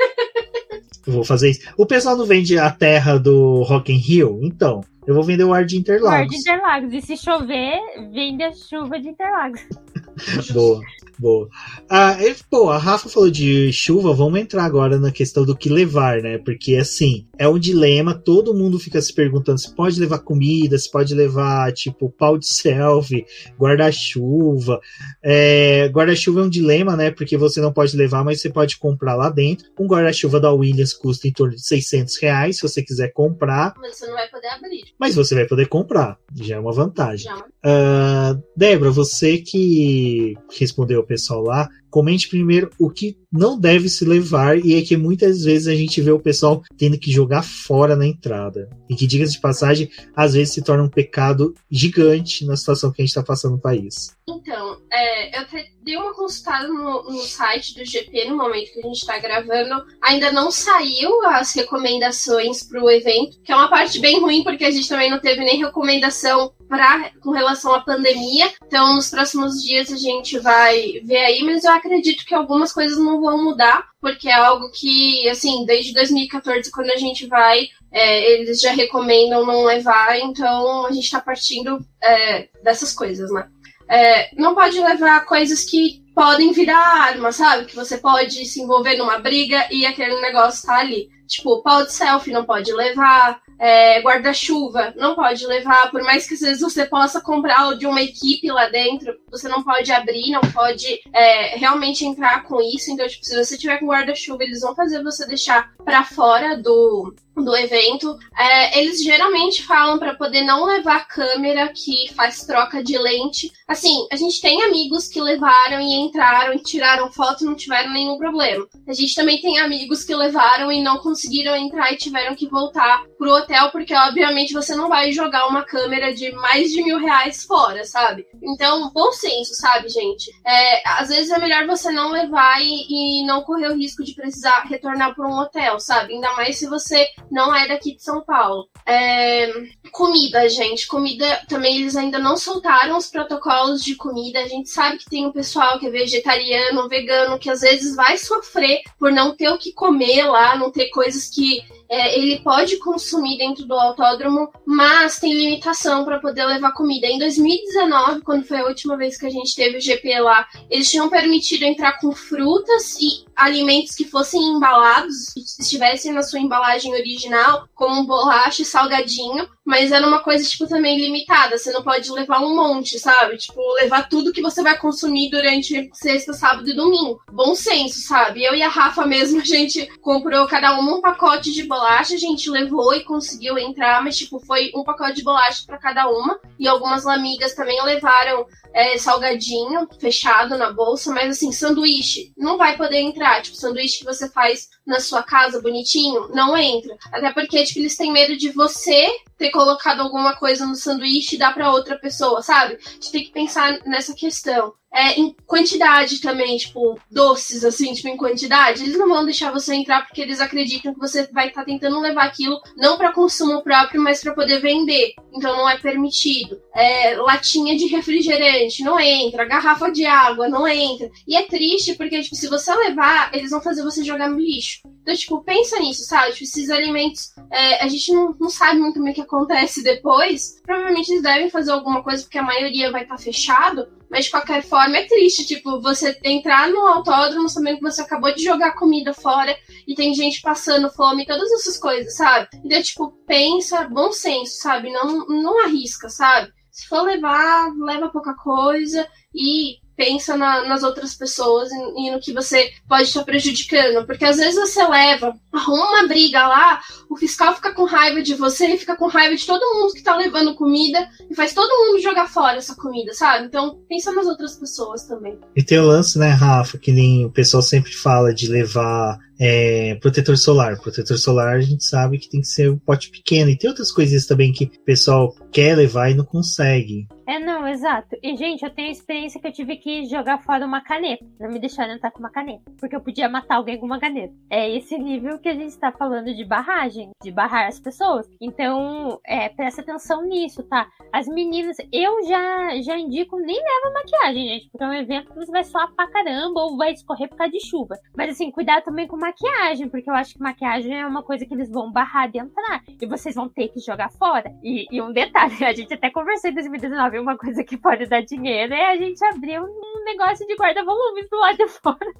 vou 1.06 1.24
fazer 1.24 1.50
isso. 1.50 1.60
O 1.76 1.86
pessoal 1.86 2.16
não 2.16 2.26
vende 2.26 2.58
a 2.58 2.70
terra 2.70 3.18
do 3.18 3.62
Rock 3.62 3.92
in 3.92 3.96
Rio? 3.96 4.40
Então, 4.42 4.82
eu 5.06 5.14
vou 5.14 5.24
vender 5.24 5.44
o 5.44 5.52
ar 5.52 5.64
de 5.64 5.76
Interlagos. 5.76 6.18
O 6.18 6.22
ar 6.22 6.26
de 6.26 6.36
Interlagos. 6.36 6.92
E 6.92 7.02
se 7.02 7.16
chover, 7.16 7.78
vende 8.12 8.42
a 8.42 8.52
chuva 8.52 9.00
de 9.00 9.08
Interlagos. 9.08 9.60
Boa. 10.52 10.80
Boa. 11.20 11.50
Ah, 11.86 12.16
e, 12.24 12.34
pô, 12.48 12.70
a 12.70 12.78
Rafa 12.78 13.06
falou 13.10 13.30
de 13.30 13.70
chuva, 13.74 14.14
vamos 14.14 14.40
entrar 14.40 14.64
agora 14.64 14.98
na 14.98 15.12
questão 15.12 15.44
do 15.44 15.54
que 15.54 15.68
levar, 15.68 16.22
né? 16.22 16.38
Porque, 16.38 16.76
assim, 16.76 17.26
é 17.36 17.46
um 17.46 17.58
dilema, 17.58 18.14
todo 18.14 18.54
mundo 18.54 18.78
fica 18.78 18.98
se 19.02 19.12
perguntando 19.12 19.60
se 19.60 19.74
pode 19.74 20.00
levar 20.00 20.20
comida, 20.20 20.78
se 20.78 20.90
pode 20.90 21.14
levar, 21.14 21.70
tipo, 21.74 22.08
pau 22.08 22.38
de 22.38 22.46
selfie, 22.46 23.26
guarda-chuva. 23.58 24.80
É, 25.22 25.90
guarda-chuva 25.92 26.40
é 26.40 26.44
um 26.44 26.48
dilema, 26.48 26.96
né? 26.96 27.10
Porque 27.10 27.36
você 27.36 27.60
não 27.60 27.70
pode 27.70 27.94
levar, 27.94 28.24
mas 28.24 28.40
você 28.40 28.48
pode 28.48 28.78
comprar 28.78 29.14
lá 29.14 29.28
dentro. 29.28 29.66
Um 29.78 29.86
guarda-chuva 29.86 30.40
da 30.40 30.50
Williams 30.50 30.94
custa 30.94 31.28
em 31.28 31.32
torno 31.32 31.54
de 31.54 31.66
600 31.66 32.16
reais, 32.16 32.56
se 32.56 32.62
você 32.62 32.82
quiser 32.82 33.12
comprar. 33.12 33.74
Mas 33.76 33.98
você 33.98 34.06
não 34.06 34.14
vai 34.14 34.28
poder 34.30 34.48
abrir. 34.48 34.84
Mas 34.98 35.14
você 35.14 35.34
vai 35.34 35.44
poder 35.46 35.68
comprar, 35.68 36.18
já 36.34 36.56
é 36.56 36.58
uma 36.58 36.72
vantagem. 36.72 37.26
Já. 37.26 37.44
Uh, 37.64 38.42
Débora, 38.56 38.90
você 38.90 39.38
que 39.38 40.34
respondeu 40.58 41.00
o 41.00 41.06
pessoal 41.06 41.42
lá, 41.42 41.68
comente 41.90 42.28
primeiro 42.28 42.70
o 42.78 42.88
que 42.88 43.18
não 43.32 43.58
deve 43.58 43.88
se 43.88 44.04
levar 44.04 44.58
e 44.58 44.74
é 44.74 44.82
que 44.82 44.96
muitas 44.96 45.44
vezes 45.44 45.68
a 45.68 45.74
gente 45.74 46.00
vê 46.00 46.10
o 46.10 46.18
pessoal 46.18 46.62
tendo 46.76 46.98
que 46.98 47.12
jogar 47.12 47.42
fora 47.42 47.94
na 47.94 48.06
entrada. 48.06 48.68
E 48.88 48.96
que, 48.96 49.06
diga 49.06 49.24
de 49.24 49.40
passagem, 49.40 49.88
às 50.16 50.34
vezes 50.34 50.54
se 50.54 50.62
torna 50.62 50.82
um 50.82 50.88
pecado 50.88 51.54
gigante 51.70 52.44
na 52.44 52.56
situação 52.56 52.90
que 52.90 53.00
a 53.00 53.04
gente 53.04 53.10
está 53.10 53.22
passando 53.22 53.52
no 53.52 53.60
país. 53.60 54.16
Então, 54.28 54.78
é, 54.92 55.40
eu 55.40 55.46
dei 55.82 55.96
uma 55.96 56.14
consultada 56.14 56.68
no, 56.68 57.04
no, 57.04 57.20
site 57.20 57.74
do 57.74 57.84
GP 57.84 58.26
no 58.26 58.36
momento 58.36 58.72
que 58.72 58.80
a 58.80 58.82
gente 58.82 58.98
está 58.98 59.18
gravando. 59.18 59.84
Ainda 60.02 60.32
não 60.32 60.50
saiu 60.50 61.24
as 61.26 61.54
recomendações 61.54 62.62
para 62.62 62.82
o 62.82 62.90
evento, 62.90 63.40
que 63.42 63.52
é 63.52 63.56
uma 63.56 63.70
parte 63.70 63.98
bem 63.98 64.20
ruim, 64.20 64.42
porque 64.42 64.64
a 64.64 64.70
gente 64.70 64.88
também 64.88 65.10
não 65.10 65.20
teve 65.20 65.44
nem 65.44 65.58
recomendação 65.58 66.52
pra, 66.68 67.10
com 67.20 67.30
relação 67.30 67.74
à 67.74 67.80
pandemia. 67.80 68.50
Então, 68.64 68.94
nos 68.94 69.10
próximos 69.10 69.62
dias 69.62 69.92
a 69.92 69.96
gente 69.96 70.38
vai 70.38 71.00
ver 71.04 71.18
aí, 71.18 71.42
mas 71.42 71.64
eu 71.64 71.72
acredito 71.80 72.24
que 72.24 72.34
algumas 72.34 72.72
coisas 72.72 72.98
não 72.98 73.20
vão 73.20 73.42
mudar, 73.42 73.88
porque 74.00 74.28
é 74.28 74.34
algo 74.34 74.70
que, 74.70 75.28
assim, 75.28 75.64
desde 75.66 75.92
2014, 75.92 76.70
quando 76.70 76.90
a 76.90 76.96
gente 76.96 77.26
vai, 77.26 77.66
é, 77.90 78.32
eles 78.32 78.60
já 78.60 78.70
recomendam 78.72 79.44
não 79.44 79.64
levar, 79.64 80.18
então 80.20 80.86
a 80.86 80.92
gente 80.92 81.04
está 81.04 81.20
partindo 81.20 81.84
é, 82.02 82.48
dessas 82.62 82.92
coisas, 82.92 83.30
né? 83.32 83.48
É, 83.88 84.34
não 84.36 84.54
pode 84.54 84.78
levar 84.78 85.24
coisas 85.24 85.64
que 85.64 86.00
podem 86.14 86.52
virar 86.52 86.78
arma, 86.78 87.32
sabe? 87.32 87.64
Que 87.64 87.74
você 87.74 87.98
pode 87.98 88.44
se 88.44 88.60
envolver 88.60 88.96
numa 88.96 89.18
briga 89.18 89.66
e 89.70 89.84
aquele 89.84 90.20
negócio 90.20 90.66
tá 90.66 90.78
ali. 90.78 91.08
Tipo, 91.26 91.62
pau 91.62 91.84
de 91.84 91.92
selfie 91.92 92.32
não 92.32 92.44
pode 92.44 92.72
levar, 92.72 93.40
é, 93.60 94.00
guarda-chuva 94.00 94.94
não 94.96 95.14
pode 95.14 95.46
levar, 95.46 95.90
por 95.90 96.02
mais 96.02 96.26
que 96.26 96.34
às 96.34 96.40
vezes 96.40 96.60
você 96.62 96.86
possa 96.86 97.20
comprar 97.20 97.76
de 97.76 97.86
uma 97.86 98.00
equipe 98.00 98.50
lá 98.50 98.68
dentro, 98.68 99.14
você 99.30 99.48
não 99.48 99.62
pode 99.62 99.92
abrir, 99.92 100.30
não 100.30 100.40
pode 100.40 101.00
é, 101.12 101.58
realmente 101.58 102.06
entrar 102.06 102.42
com 102.44 102.60
isso. 102.62 102.90
Então, 102.90 103.06
tipo, 103.06 103.24
se 103.24 103.36
você 103.36 103.58
tiver 103.58 103.78
com 103.78 103.86
guarda-chuva, 103.86 104.42
eles 104.42 104.62
vão 104.62 104.74
fazer 104.74 105.02
você 105.02 105.26
deixar 105.26 105.70
para 105.84 106.04
fora 106.04 106.56
do, 106.56 107.14
do 107.36 107.56
evento. 107.56 108.16
É, 108.38 108.78
eles 108.78 109.02
geralmente 109.02 109.62
falam 109.62 109.98
para 109.98 110.14
poder 110.14 110.42
não 110.42 110.64
levar 110.64 111.06
câmera 111.08 111.68
que 111.68 112.12
faz 112.14 112.44
troca 112.44 112.82
de 112.82 112.96
lente. 112.98 113.52
Assim, 113.66 114.06
a 114.12 114.16
gente 114.16 114.40
tem 114.40 114.62
amigos 114.62 115.08
que 115.08 115.20
levaram 115.20 115.80
e 115.80 115.94
entraram 115.94 116.54
e 116.54 116.62
tiraram 116.62 117.12
foto 117.12 117.42
e 117.42 117.46
não 117.46 117.54
tiveram 117.54 117.92
nenhum 117.92 118.18
problema. 118.18 118.66
A 118.86 118.92
gente 118.92 119.14
também 119.14 119.40
tem 119.40 119.58
amigos 119.58 120.04
que 120.04 120.14
levaram 120.14 120.70
e 120.70 120.82
não 120.82 120.98
conseguiram 120.98 121.56
entrar 121.56 121.92
e 121.92 121.96
tiveram 121.96 122.34
que 122.34 122.48
voltar 122.48 123.04
pro 123.18 123.34
hotel, 123.34 123.49
porque 123.72 123.94
obviamente 123.94 124.52
você 124.52 124.74
não 124.74 124.88
vai 124.88 125.12
jogar 125.12 125.46
uma 125.46 125.64
câmera 125.64 126.12
de 126.14 126.30
mais 126.32 126.70
de 126.70 126.82
mil 126.82 126.98
reais 126.98 127.44
fora, 127.44 127.84
sabe? 127.84 128.26
Então, 128.42 128.90
bom 128.90 129.12
senso, 129.12 129.54
sabe, 129.54 129.88
gente? 129.88 130.30
É, 130.46 130.88
às 130.88 131.08
vezes 131.08 131.30
é 131.30 131.38
melhor 131.38 131.66
você 131.66 131.90
não 131.90 132.10
levar 132.10 132.60
e, 132.62 133.20
e 133.22 133.26
não 133.26 133.42
correr 133.42 133.68
o 133.68 133.76
risco 133.76 134.04
de 134.04 134.14
precisar 134.14 134.64
retornar 134.68 135.14
para 135.14 135.26
um 135.26 135.38
hotel, 135.38 135.78
sabe? 135.80 136.14
Ainda 136.14 136.32
mais 136.34 136.58
se 136.58 136.66
você 136.66 137.08
não 137.30 137.54
é 137.54 137.68
daqui 137.68 137.96
de 137.96 138.02
São 138.02 138.22
Paulo. 138.22 138.68
É... 138.86 139.50
Comida, 139.92 140.48
gente. 140.48 140.86
Comida 140.86 141.42
também 141.48 141.80
eles 141.80 141.96
ainda 141.96 142.18
não 142.18 142.36
soltaram 142.36 142.96
os 142.96 143.08
protocolos 143.08 143.82
de 143.82 143.96
comida. 143.96 144.40
A 144.40 144.48
gente 144.48 144.68
sabe 144.68 144.98
que 144.98 145.10
tem 145.10 145.26
um 145.26 145.32
pessoal 145.32 145.78
que 145.78 145.86
é 145.86 145.90
vegetariano, 145.90 146.88
vegano, 146.88 147.38
que 147.38 147.50
às 147.50 147.60
vezes 147.60 147.96
vai 147.96 148.16
sofrer 148.16 148.80
por 148.98 149.12
não 149.12 149.36
ter 149.36 149.48
o 149.48 149.58
que 149.58 149.72
comer 149.72 150.24
lá, 150.24 150.56
não 150.56 150.70
ter 150.70 150.88
coisas 150.90 151.28
que 151.28 151.62
é, 151.90 152.16
ele 152.16 152.38
pode 152.38 152.76
consumir 152.78 153.36
dentro 153.36 153.66
do 153.66 153.74
autódromo, 153.74 154.48
mas 154.64 155.18
tem 155.18 155.34
limitação 155.34 156.04
para 156.04 156.20
poder 156.20 156.44
levar 156.44 156.72
comida. 156.72 157.08
Em 157.08 157.18
2019, 157.18 158.20
quando 158.20 158.46
foi 158.46 158.58
a 158.58 158.66
última 158.66 158.96
vez 158.96 159.18
que 159.18 159.26
a 159.26 159.30
gente 159.30 159.56
teve 159.56 159.78
o 159.78 159.80
GP 159.80 160.20
lá, 160.20 160.46
eles 160.70 160.88
tinham 160.88 161.10
permitido 161.10 161.64
entrar 161.64 161.98
com 161.98 162.12
frutas 162.12 162.96
e 163.00 163.24
alimentos 163.40 163.94
que 163.94 164.04
fossem 164.04 164.40
embalados, 164.40 165.34
estivessem 165.58 166.12
na 166.12 166.22
sua 166.22 166.38
embalagem 166.38 166.92
original, 166.92 167.66
como 167.74 168.06
bolacha 168.06 168.62
e 168.62 168.64
salgadinho, 168.64 169.48
mas 169.64 169.92
era 169.92 170.06
uma 170.06 170.18
coisa, 170.18 170.44
tipo, 170.48 170.66
também 170.66 171.00
limitada. 171.00 171.56
Você 171.56 171.70
não 171.72 171.82
pode 171.82 172.10
levar 172.10 172.40
um 172.40 172.54
monte, 172.56 172.98
sabe? 172.98 173.38
Tipo, 173.38 173.60
levar 173.74 174.08
tudo 174.08 174.32
que 174.32 174.42
você 174.42 174.62
vai 174.62 174.76
consumir 174.76 175.30
durante 175.30 175.88
sexta, 175.94 176.32
sábado 176.32 176.68
e 176.68 176.74
domingo. 176.74 177.20
Bom 177.32 177.54
senso, 177.54 178.00
sabe? 178.00 178.42
Eu 178.42 178.54
e 178.54 178.62
a 178.62 178.68
Rafa 178.68 179.06
mesmo, 179.06 179.40
a 179.40 179.44
gente 179.44 179.86
comprou 180.00 180.46
cada 180.46 180.78
uma 180.78 180.96
um 180.96 181.00
pacote 181.00 181.52
de 181.52 181.62
bolacha, 181.64 182.14
a 182.14 182.18
gente 182.18 182.50
levou 182.50 182.92
e 182.94 183.04
conseguiu 183.04 183.56
entrar, 183.58 184.02
mas, 184.02 184.18
tipo, 184.18 184.40
foi 184.40 184.72
um 184.74 184.82
pacote 184.82 185.14
de 185.14 185.22
bolacha 185.22 185.62
para 185.64 185.78
cada 185.78 186.08
uma. 186.08 186.38
E 186.58 186.66
algumas 186.66 187.06
amigas 187.06 187.54
também 187.54 187.80
levaram 187.84 188.44
é, 188.74 188.98
salgadinho 188.98 189.88
fechado 190.00 190.56
na 190.56 190.72
bolsa, 190.72 191.12
mas 191.12 191.30
assim, 191.30 191.52
sanduíche 191.52 192.32
não 192.36 192.58
vai 192.58 192.76
poder 192.76 192.98
entrar. 192.98 193.29
Tipo, 193.40 193.56
sanduíche 193.56 193.98
que 193.98 194.04
você 194.04 194.28
faz 194.30 194.70
na 194.86 194.98
sua 194.98 195.22
casa 195.22 195.60
bonitinho, 195.60 196.28
não 196.34 196.56
entra. 196.56 196.96
Até 197.12 197.32
porque, 197.32 197.62
tipo, 197.64 197.80
eles 197.80 197.96
têm 197.96 198.12
medo 198.12 198.36
de 198.36 198.50
você 198.50 199.08
ter 199.36 199.50
colocado 199.50 200.00
alguma 200.00 200.34
coisa 200.36 200.66
no 200.66 200.74
sanduíche 200.74 201.36
e 201.36 201.38
dar 201.38 201.54
para 201.54 201.72
outra 201.72 201.98
pessoa, 201.98 202.42
sabe? 202.42 202.78
A 202.84 202.90
gente 202.90 203.12
tem 203.12 203.24
que 203.24 203.32
pensar 203.32 203.78
nessa 203.84 204.14
questão. 204.14 204.74
É, 204.92 205.20
em 205.20 205.34
quantidade 205.46 206.20
também, 206.20 206.56
tipo, 206.56 206.98
doces, 207.10 207.64
assim, 207.64 207.92
tipo, 207.92 208.08
em 208.08 208.16
quantidade, 208.16 208.82
eles 208.82 208.98
não 208.98 209.08
vão 209.08 209.24
deixar 209.24 209.52
você 209.52 209.74
entrar 209.74 210.04
porque 210.04 210.20
eles 210.20 210.40
acreditam 210.40 210.92
que 210.92 210.98
você 210.98 211.28
vai 211.28 211.48
estar 211.48 211.60
tá 211.60 211.66
tentando 211.66 212.00
levar 212.00 212.24
aquilo 212.24 212.60
não 212.76 212.98
para 212.98 213.12
consumo 213.12 213.62
próprio, 213.62 214.02
mas 214.02 214.20
para 214.20 214.34
poder 214.34 214.60
vender. 214.60 215.14
Então 215.32 215.56
não 215.56 215.68
é 215.68 215.78
permitido. 215.78 216.60
É, 216.74 217.14
latinha 217.16 217.76
de 217.76 217.86
refrigerante 217.86 218.82
não 218.82 218.98
entra, 218.98 219.44
garrafa 219.44 219.90
de 219.90 220.04
água 220.04 220.48
não 220.48 220.66
entra. 220.66 221.08
E 221.26 221.36
é 221.36 221.46
triste 221.46 221.94
porque, 221.94 222.20
tipo, 222.22 222.34
se 222.34 222.48
você 222.48 222.74
levar, 222.74 223.30
eles 223.32 223.50
vão 223.50 223.60
fazer 223.60 223.82
você 223.82 224.02
jogar 224.02 224.28
no 224.28 224.40
lixo. 224.40 224.80
Então, 225.02 225.14
tipo, 225.14 225.42
pensa 225.42 225.78
nisso, 225.78 226.04
sabe? 226.04 226.32
Tipo, 226.32 226.44
esses 226.44 226.70
alimentos, 226.70 227.32
é, 227.50 227.82
a 227.82 227.88
gente 227.88 228.12
não, 228.12 228.34
não 228.38 228.50
sabe 228.50 228.80
muito 228.80 229.02
bem 229.02 229.12
o 229.12 229.14
que 229.14 229.20
acontece 229.20 229.82
depois. 229.84 230.60
Provavelmente 230.64 231.10
eles 231.10 231.22
devem 231.22 231.50
fazer 231.50 231.72
alguma 231.72 232.02
coisa 232.02 232.22
porque 232.22 232.38
a 232.38 232.42
maioria 232.42 232.90
vai 232.90 233.02
estar 233.02 233.16
tá 233.16 233.22
fechado. 233.22 233.88
Mas 234.10 234.24
de 234.24 234.32
qualquer 234.32 234.62
forma 234.62 234.96
é 234.96 235.06
triste, 235.06 235.46
tipo, 235.46 235.80
você 235.80 236.18
entrar 236.24 236.68
no 236.68 236.84
autódromo 236.86 237.48
sabendo 237.48 237.76
que 237.76 237.82
você 237.82 238.02
acabou 238.02 238.34
de 238.34 238.42
jogar 238.42 238.72
comida 238.72 239.14
fora 239.14 239.56
e 239.86 239.94
tem 239.94 240.12
gente 240.12 240.40
passando 240.40 240.90
fome, 240.90 241.24
todas 241.24 241.50
essas 241.52 241.78
coisas, 241.78 242.16
sabe? 242.16 242.48
Então, 242.64 242.82
tipo, 242.82 243.12
pensa, 243.26 243.88
bom 243.88 244.12
senso, 244.12 244.60
sabe? 244.60 244.90
Não, 244.90 245.26
não 245.26 245.64
arrisca, 245.64 246.08
sabe? 246.08 246.52
Se 246.70 246.88
for 246.88 247.02
levar, 247.02 247.72
leva 247.78 248.08
pouca 248.08 248.34
coisa 248.34 249.06
e 249.34 249.79
pensa 250.00 250.34
na, 250.34 250.66
nas 250.66 250.82
outras 250.82 251.14
pessoas 251.14 251.70
e, 251.70 252.06
e, 252.06 252.10
no 252.10 252.18
que 252.18 252.32
você 252.32 252.72
pode 252.88 253.02
estar 253.02 253.22
prejudicando. 253.22 254.06
Porque 254.06 254.24
às 254.24 254.38
vezes 254.38 254.54
você 254.54 254.82
leva, 254.88 255.38
arruma 255.52 255.90
uma 255.90 256.08
briga 256.08 256.48
lá, 256.48 256.80
o 257.10 257.16
fiscal 257.18 257.54
fica 257.54 257.74
com 257.74 257.84
raiva 257.84 258.22
de 258.22 258.34
você 258.34 258.78
fica 258.78 258.96
com 258.96 259.08
raiva 259.08 259.36
de 259.36 259.44
todo 259.44 259.74
mundo 259.74 259.92
que 259.92 260.02
tá 260.02 260.16
levando 260.16 260.54
comida 260.54 261.06
e 261.30 261.34
faz 261.34 261.52
todo 261.52 261.68
mundo 261.68 262.00
jogar 262.00 262.28
fora 262.28 262.56
essa 262.56 262.74
comida, 262.74 263.12
sabe? 263.12 263.44
Então 263.44 263.78
pensa 263.86 264.10
nas 264.10 264.26
outras 264.26 264.56
pessoas 264.56 265.04
também. 265.04 265.38
E 265.54 265.62
tem 265.62 265.78
o 265.78 265.86
lance, 265.86 266.18
né, 266.18 266.30
Rafa, 266.30 266.78
que 266.78 266.92
nem 266.92 267.26
o 267.26 267.30
pessoal 267.30 267.62
sempre 267.62 267.92
fala 267.92 268.32
de 268.32 268.48
levar 268.48 269.18
é, 269.38 269.94
protetor 269.96 270.36
solar. 270.36 270.78
Protetor 270.80 271.18
solar 271.18 271.56
a 271.56 271.60
gente 271.60 271.84
sabe 271.84 272.18
que 272.18 272.28
tem 272.28 272.40
que 272.40 272.46
ser 272.46 272.70
um 272.70 272.78
pote 272.78 273.10
pequeno. 273.10 273.50
E 273.50 273.56
tem 273.58 273.68
outras 273.68 273.90
coisinhas 273.92 274.26
também 274.26 274.52
que 274.52 274.64
o 274.64 274.84
pessoal 274.84 275.34
quer 275.50 275.76
levar 275.76 276.10
e 276.10 276.14
não 276.14 276.24
consegue. 276.24 277.06
É, 277.30 277.38
não, 277.38 277.64
exato. 277.68 278.16
E, 278.20 278.36
gente, 278.36 278.64
eu 278.64 278.74
tenho 278.74 278.88
a 278.88 278.90
experiência 278.90 279.40
que 279.40 279.46
eu 279.46 279.52
tive 279.52 279.76
que 279.76 280.04
jogar 280.06 280.38
fora 280.38 280.66
uma 280.66 280.80
caneta. 280.80 281.24
Não 281.38 281.48
me 281.48 281.60
deixaram 281.60 281.94
entrar 281.94 282.10
com 282.10 282.18
uma 282.18 282.28
caneta. 282.28 282.68
Porque 282.76 282.96
eu 282.96 283.00
podia 283.00 283.28
matar 283.28 283.54
alguém 283.54 283.78
com 283.78 283.86
uma 283.86 284.00
caneta. 284.00 284.34
É 284.50 284.68
esse 284.68 284.98
nível 284.98 285.38
que 285.38 285.48
a 285.48 285.54
gente 285.54 285.68
está 285.68 285.92
falando 285.92 286.34
de 286.34 286.44
barragem, 286.44 287.10
de 287.22 287.30
barrar 287.30 287.68
as 287.68 287.78
pessoas. 287.78 288.28
Então, 288.40 289.20
é, 289.24 289.48
presta 289.48 289.80
atenção 289.80 290.24
nisso, 290.24 290.64
tá? 290.64 290.88
As 291.12 291.28
meninas, 291.28 291.76
eu 291.92 292.26
já, 292.26 292.82
já 292.82 292.98
indico, 292.98 293.38
nem 293.38 293.56
leva 293.56 293.94
maquiagem, 293.94 294.48
gente. 294.48 294.68
Porque 294.72 294.82
é 294.82 294.88
um 294.88 294.94
evento 294.94 295.30
que 295.30 295.36
você 295.36 295.52
vai 295.52 295.62
suar 295.62 295.94
pra 295.94 296.10
caramba 296.10 296.62
ou 296.62 296.76
vai 296.76 296.90
escorrer 296.90 297.28
por 297.28 297.36
causa 297.36 297.52
de 297.52 297.64
chuva. 297.64 297.94
Mas, 298.16 298.30
assim, 298.30 298.50
cuidado 298.50 298.82
também 298.82 299.06
com 299.06 299.16
maquiagem, 299.16 299.88
porque 299.88 300.10
eu 300.10 300.14
acho 300.14 300.34
que 300.34 300.40
maquiagem 300.40 300.98
é 300.98 301.06
uma 301.06 301.22
coisa 301.22 301.46
que 301.46 301.54
eles 301.54 301.70
vão 301.70 301.92
barrar 301.92 302.28
de 302.28 302.40
entrar. 302.40 302.82
E 303.00 303.06
vocês 303.06 303.36
vão 303.36 303.48
ter 303.48 303.68
que 303.68 303.78
jogar 303.78 304.10
fora. 304.10 304.52
E, 304.64 304.88
e 304.90 305.00
um 305.00 305.12
detalhe, 305.12 305.54
a 305.64 305.72
gente 305.72 305.94
até 305.94 306.10
conversou 306.10 306.50
em 306.50 306.54
2019, 306.54 307.19
uma 307.20 307.36
coisa 307.36 307.62
que 307.62 307.76
pode 307.76 308.06
dar 308.06 308.22
dinheiro 308.22 308.74
é 308.74 308.92
a 308.92 308.96
gente 308.96 309.24
abrir 309.24 309.60
um 309.60 310.04
negócio 310.04 310.46
de 310.46 310.54
guarda-volumes 310.54 311.28
do 311.28 311.38
lado 311.38 311.56
de 311.56 311.68
fora 311.68 312.12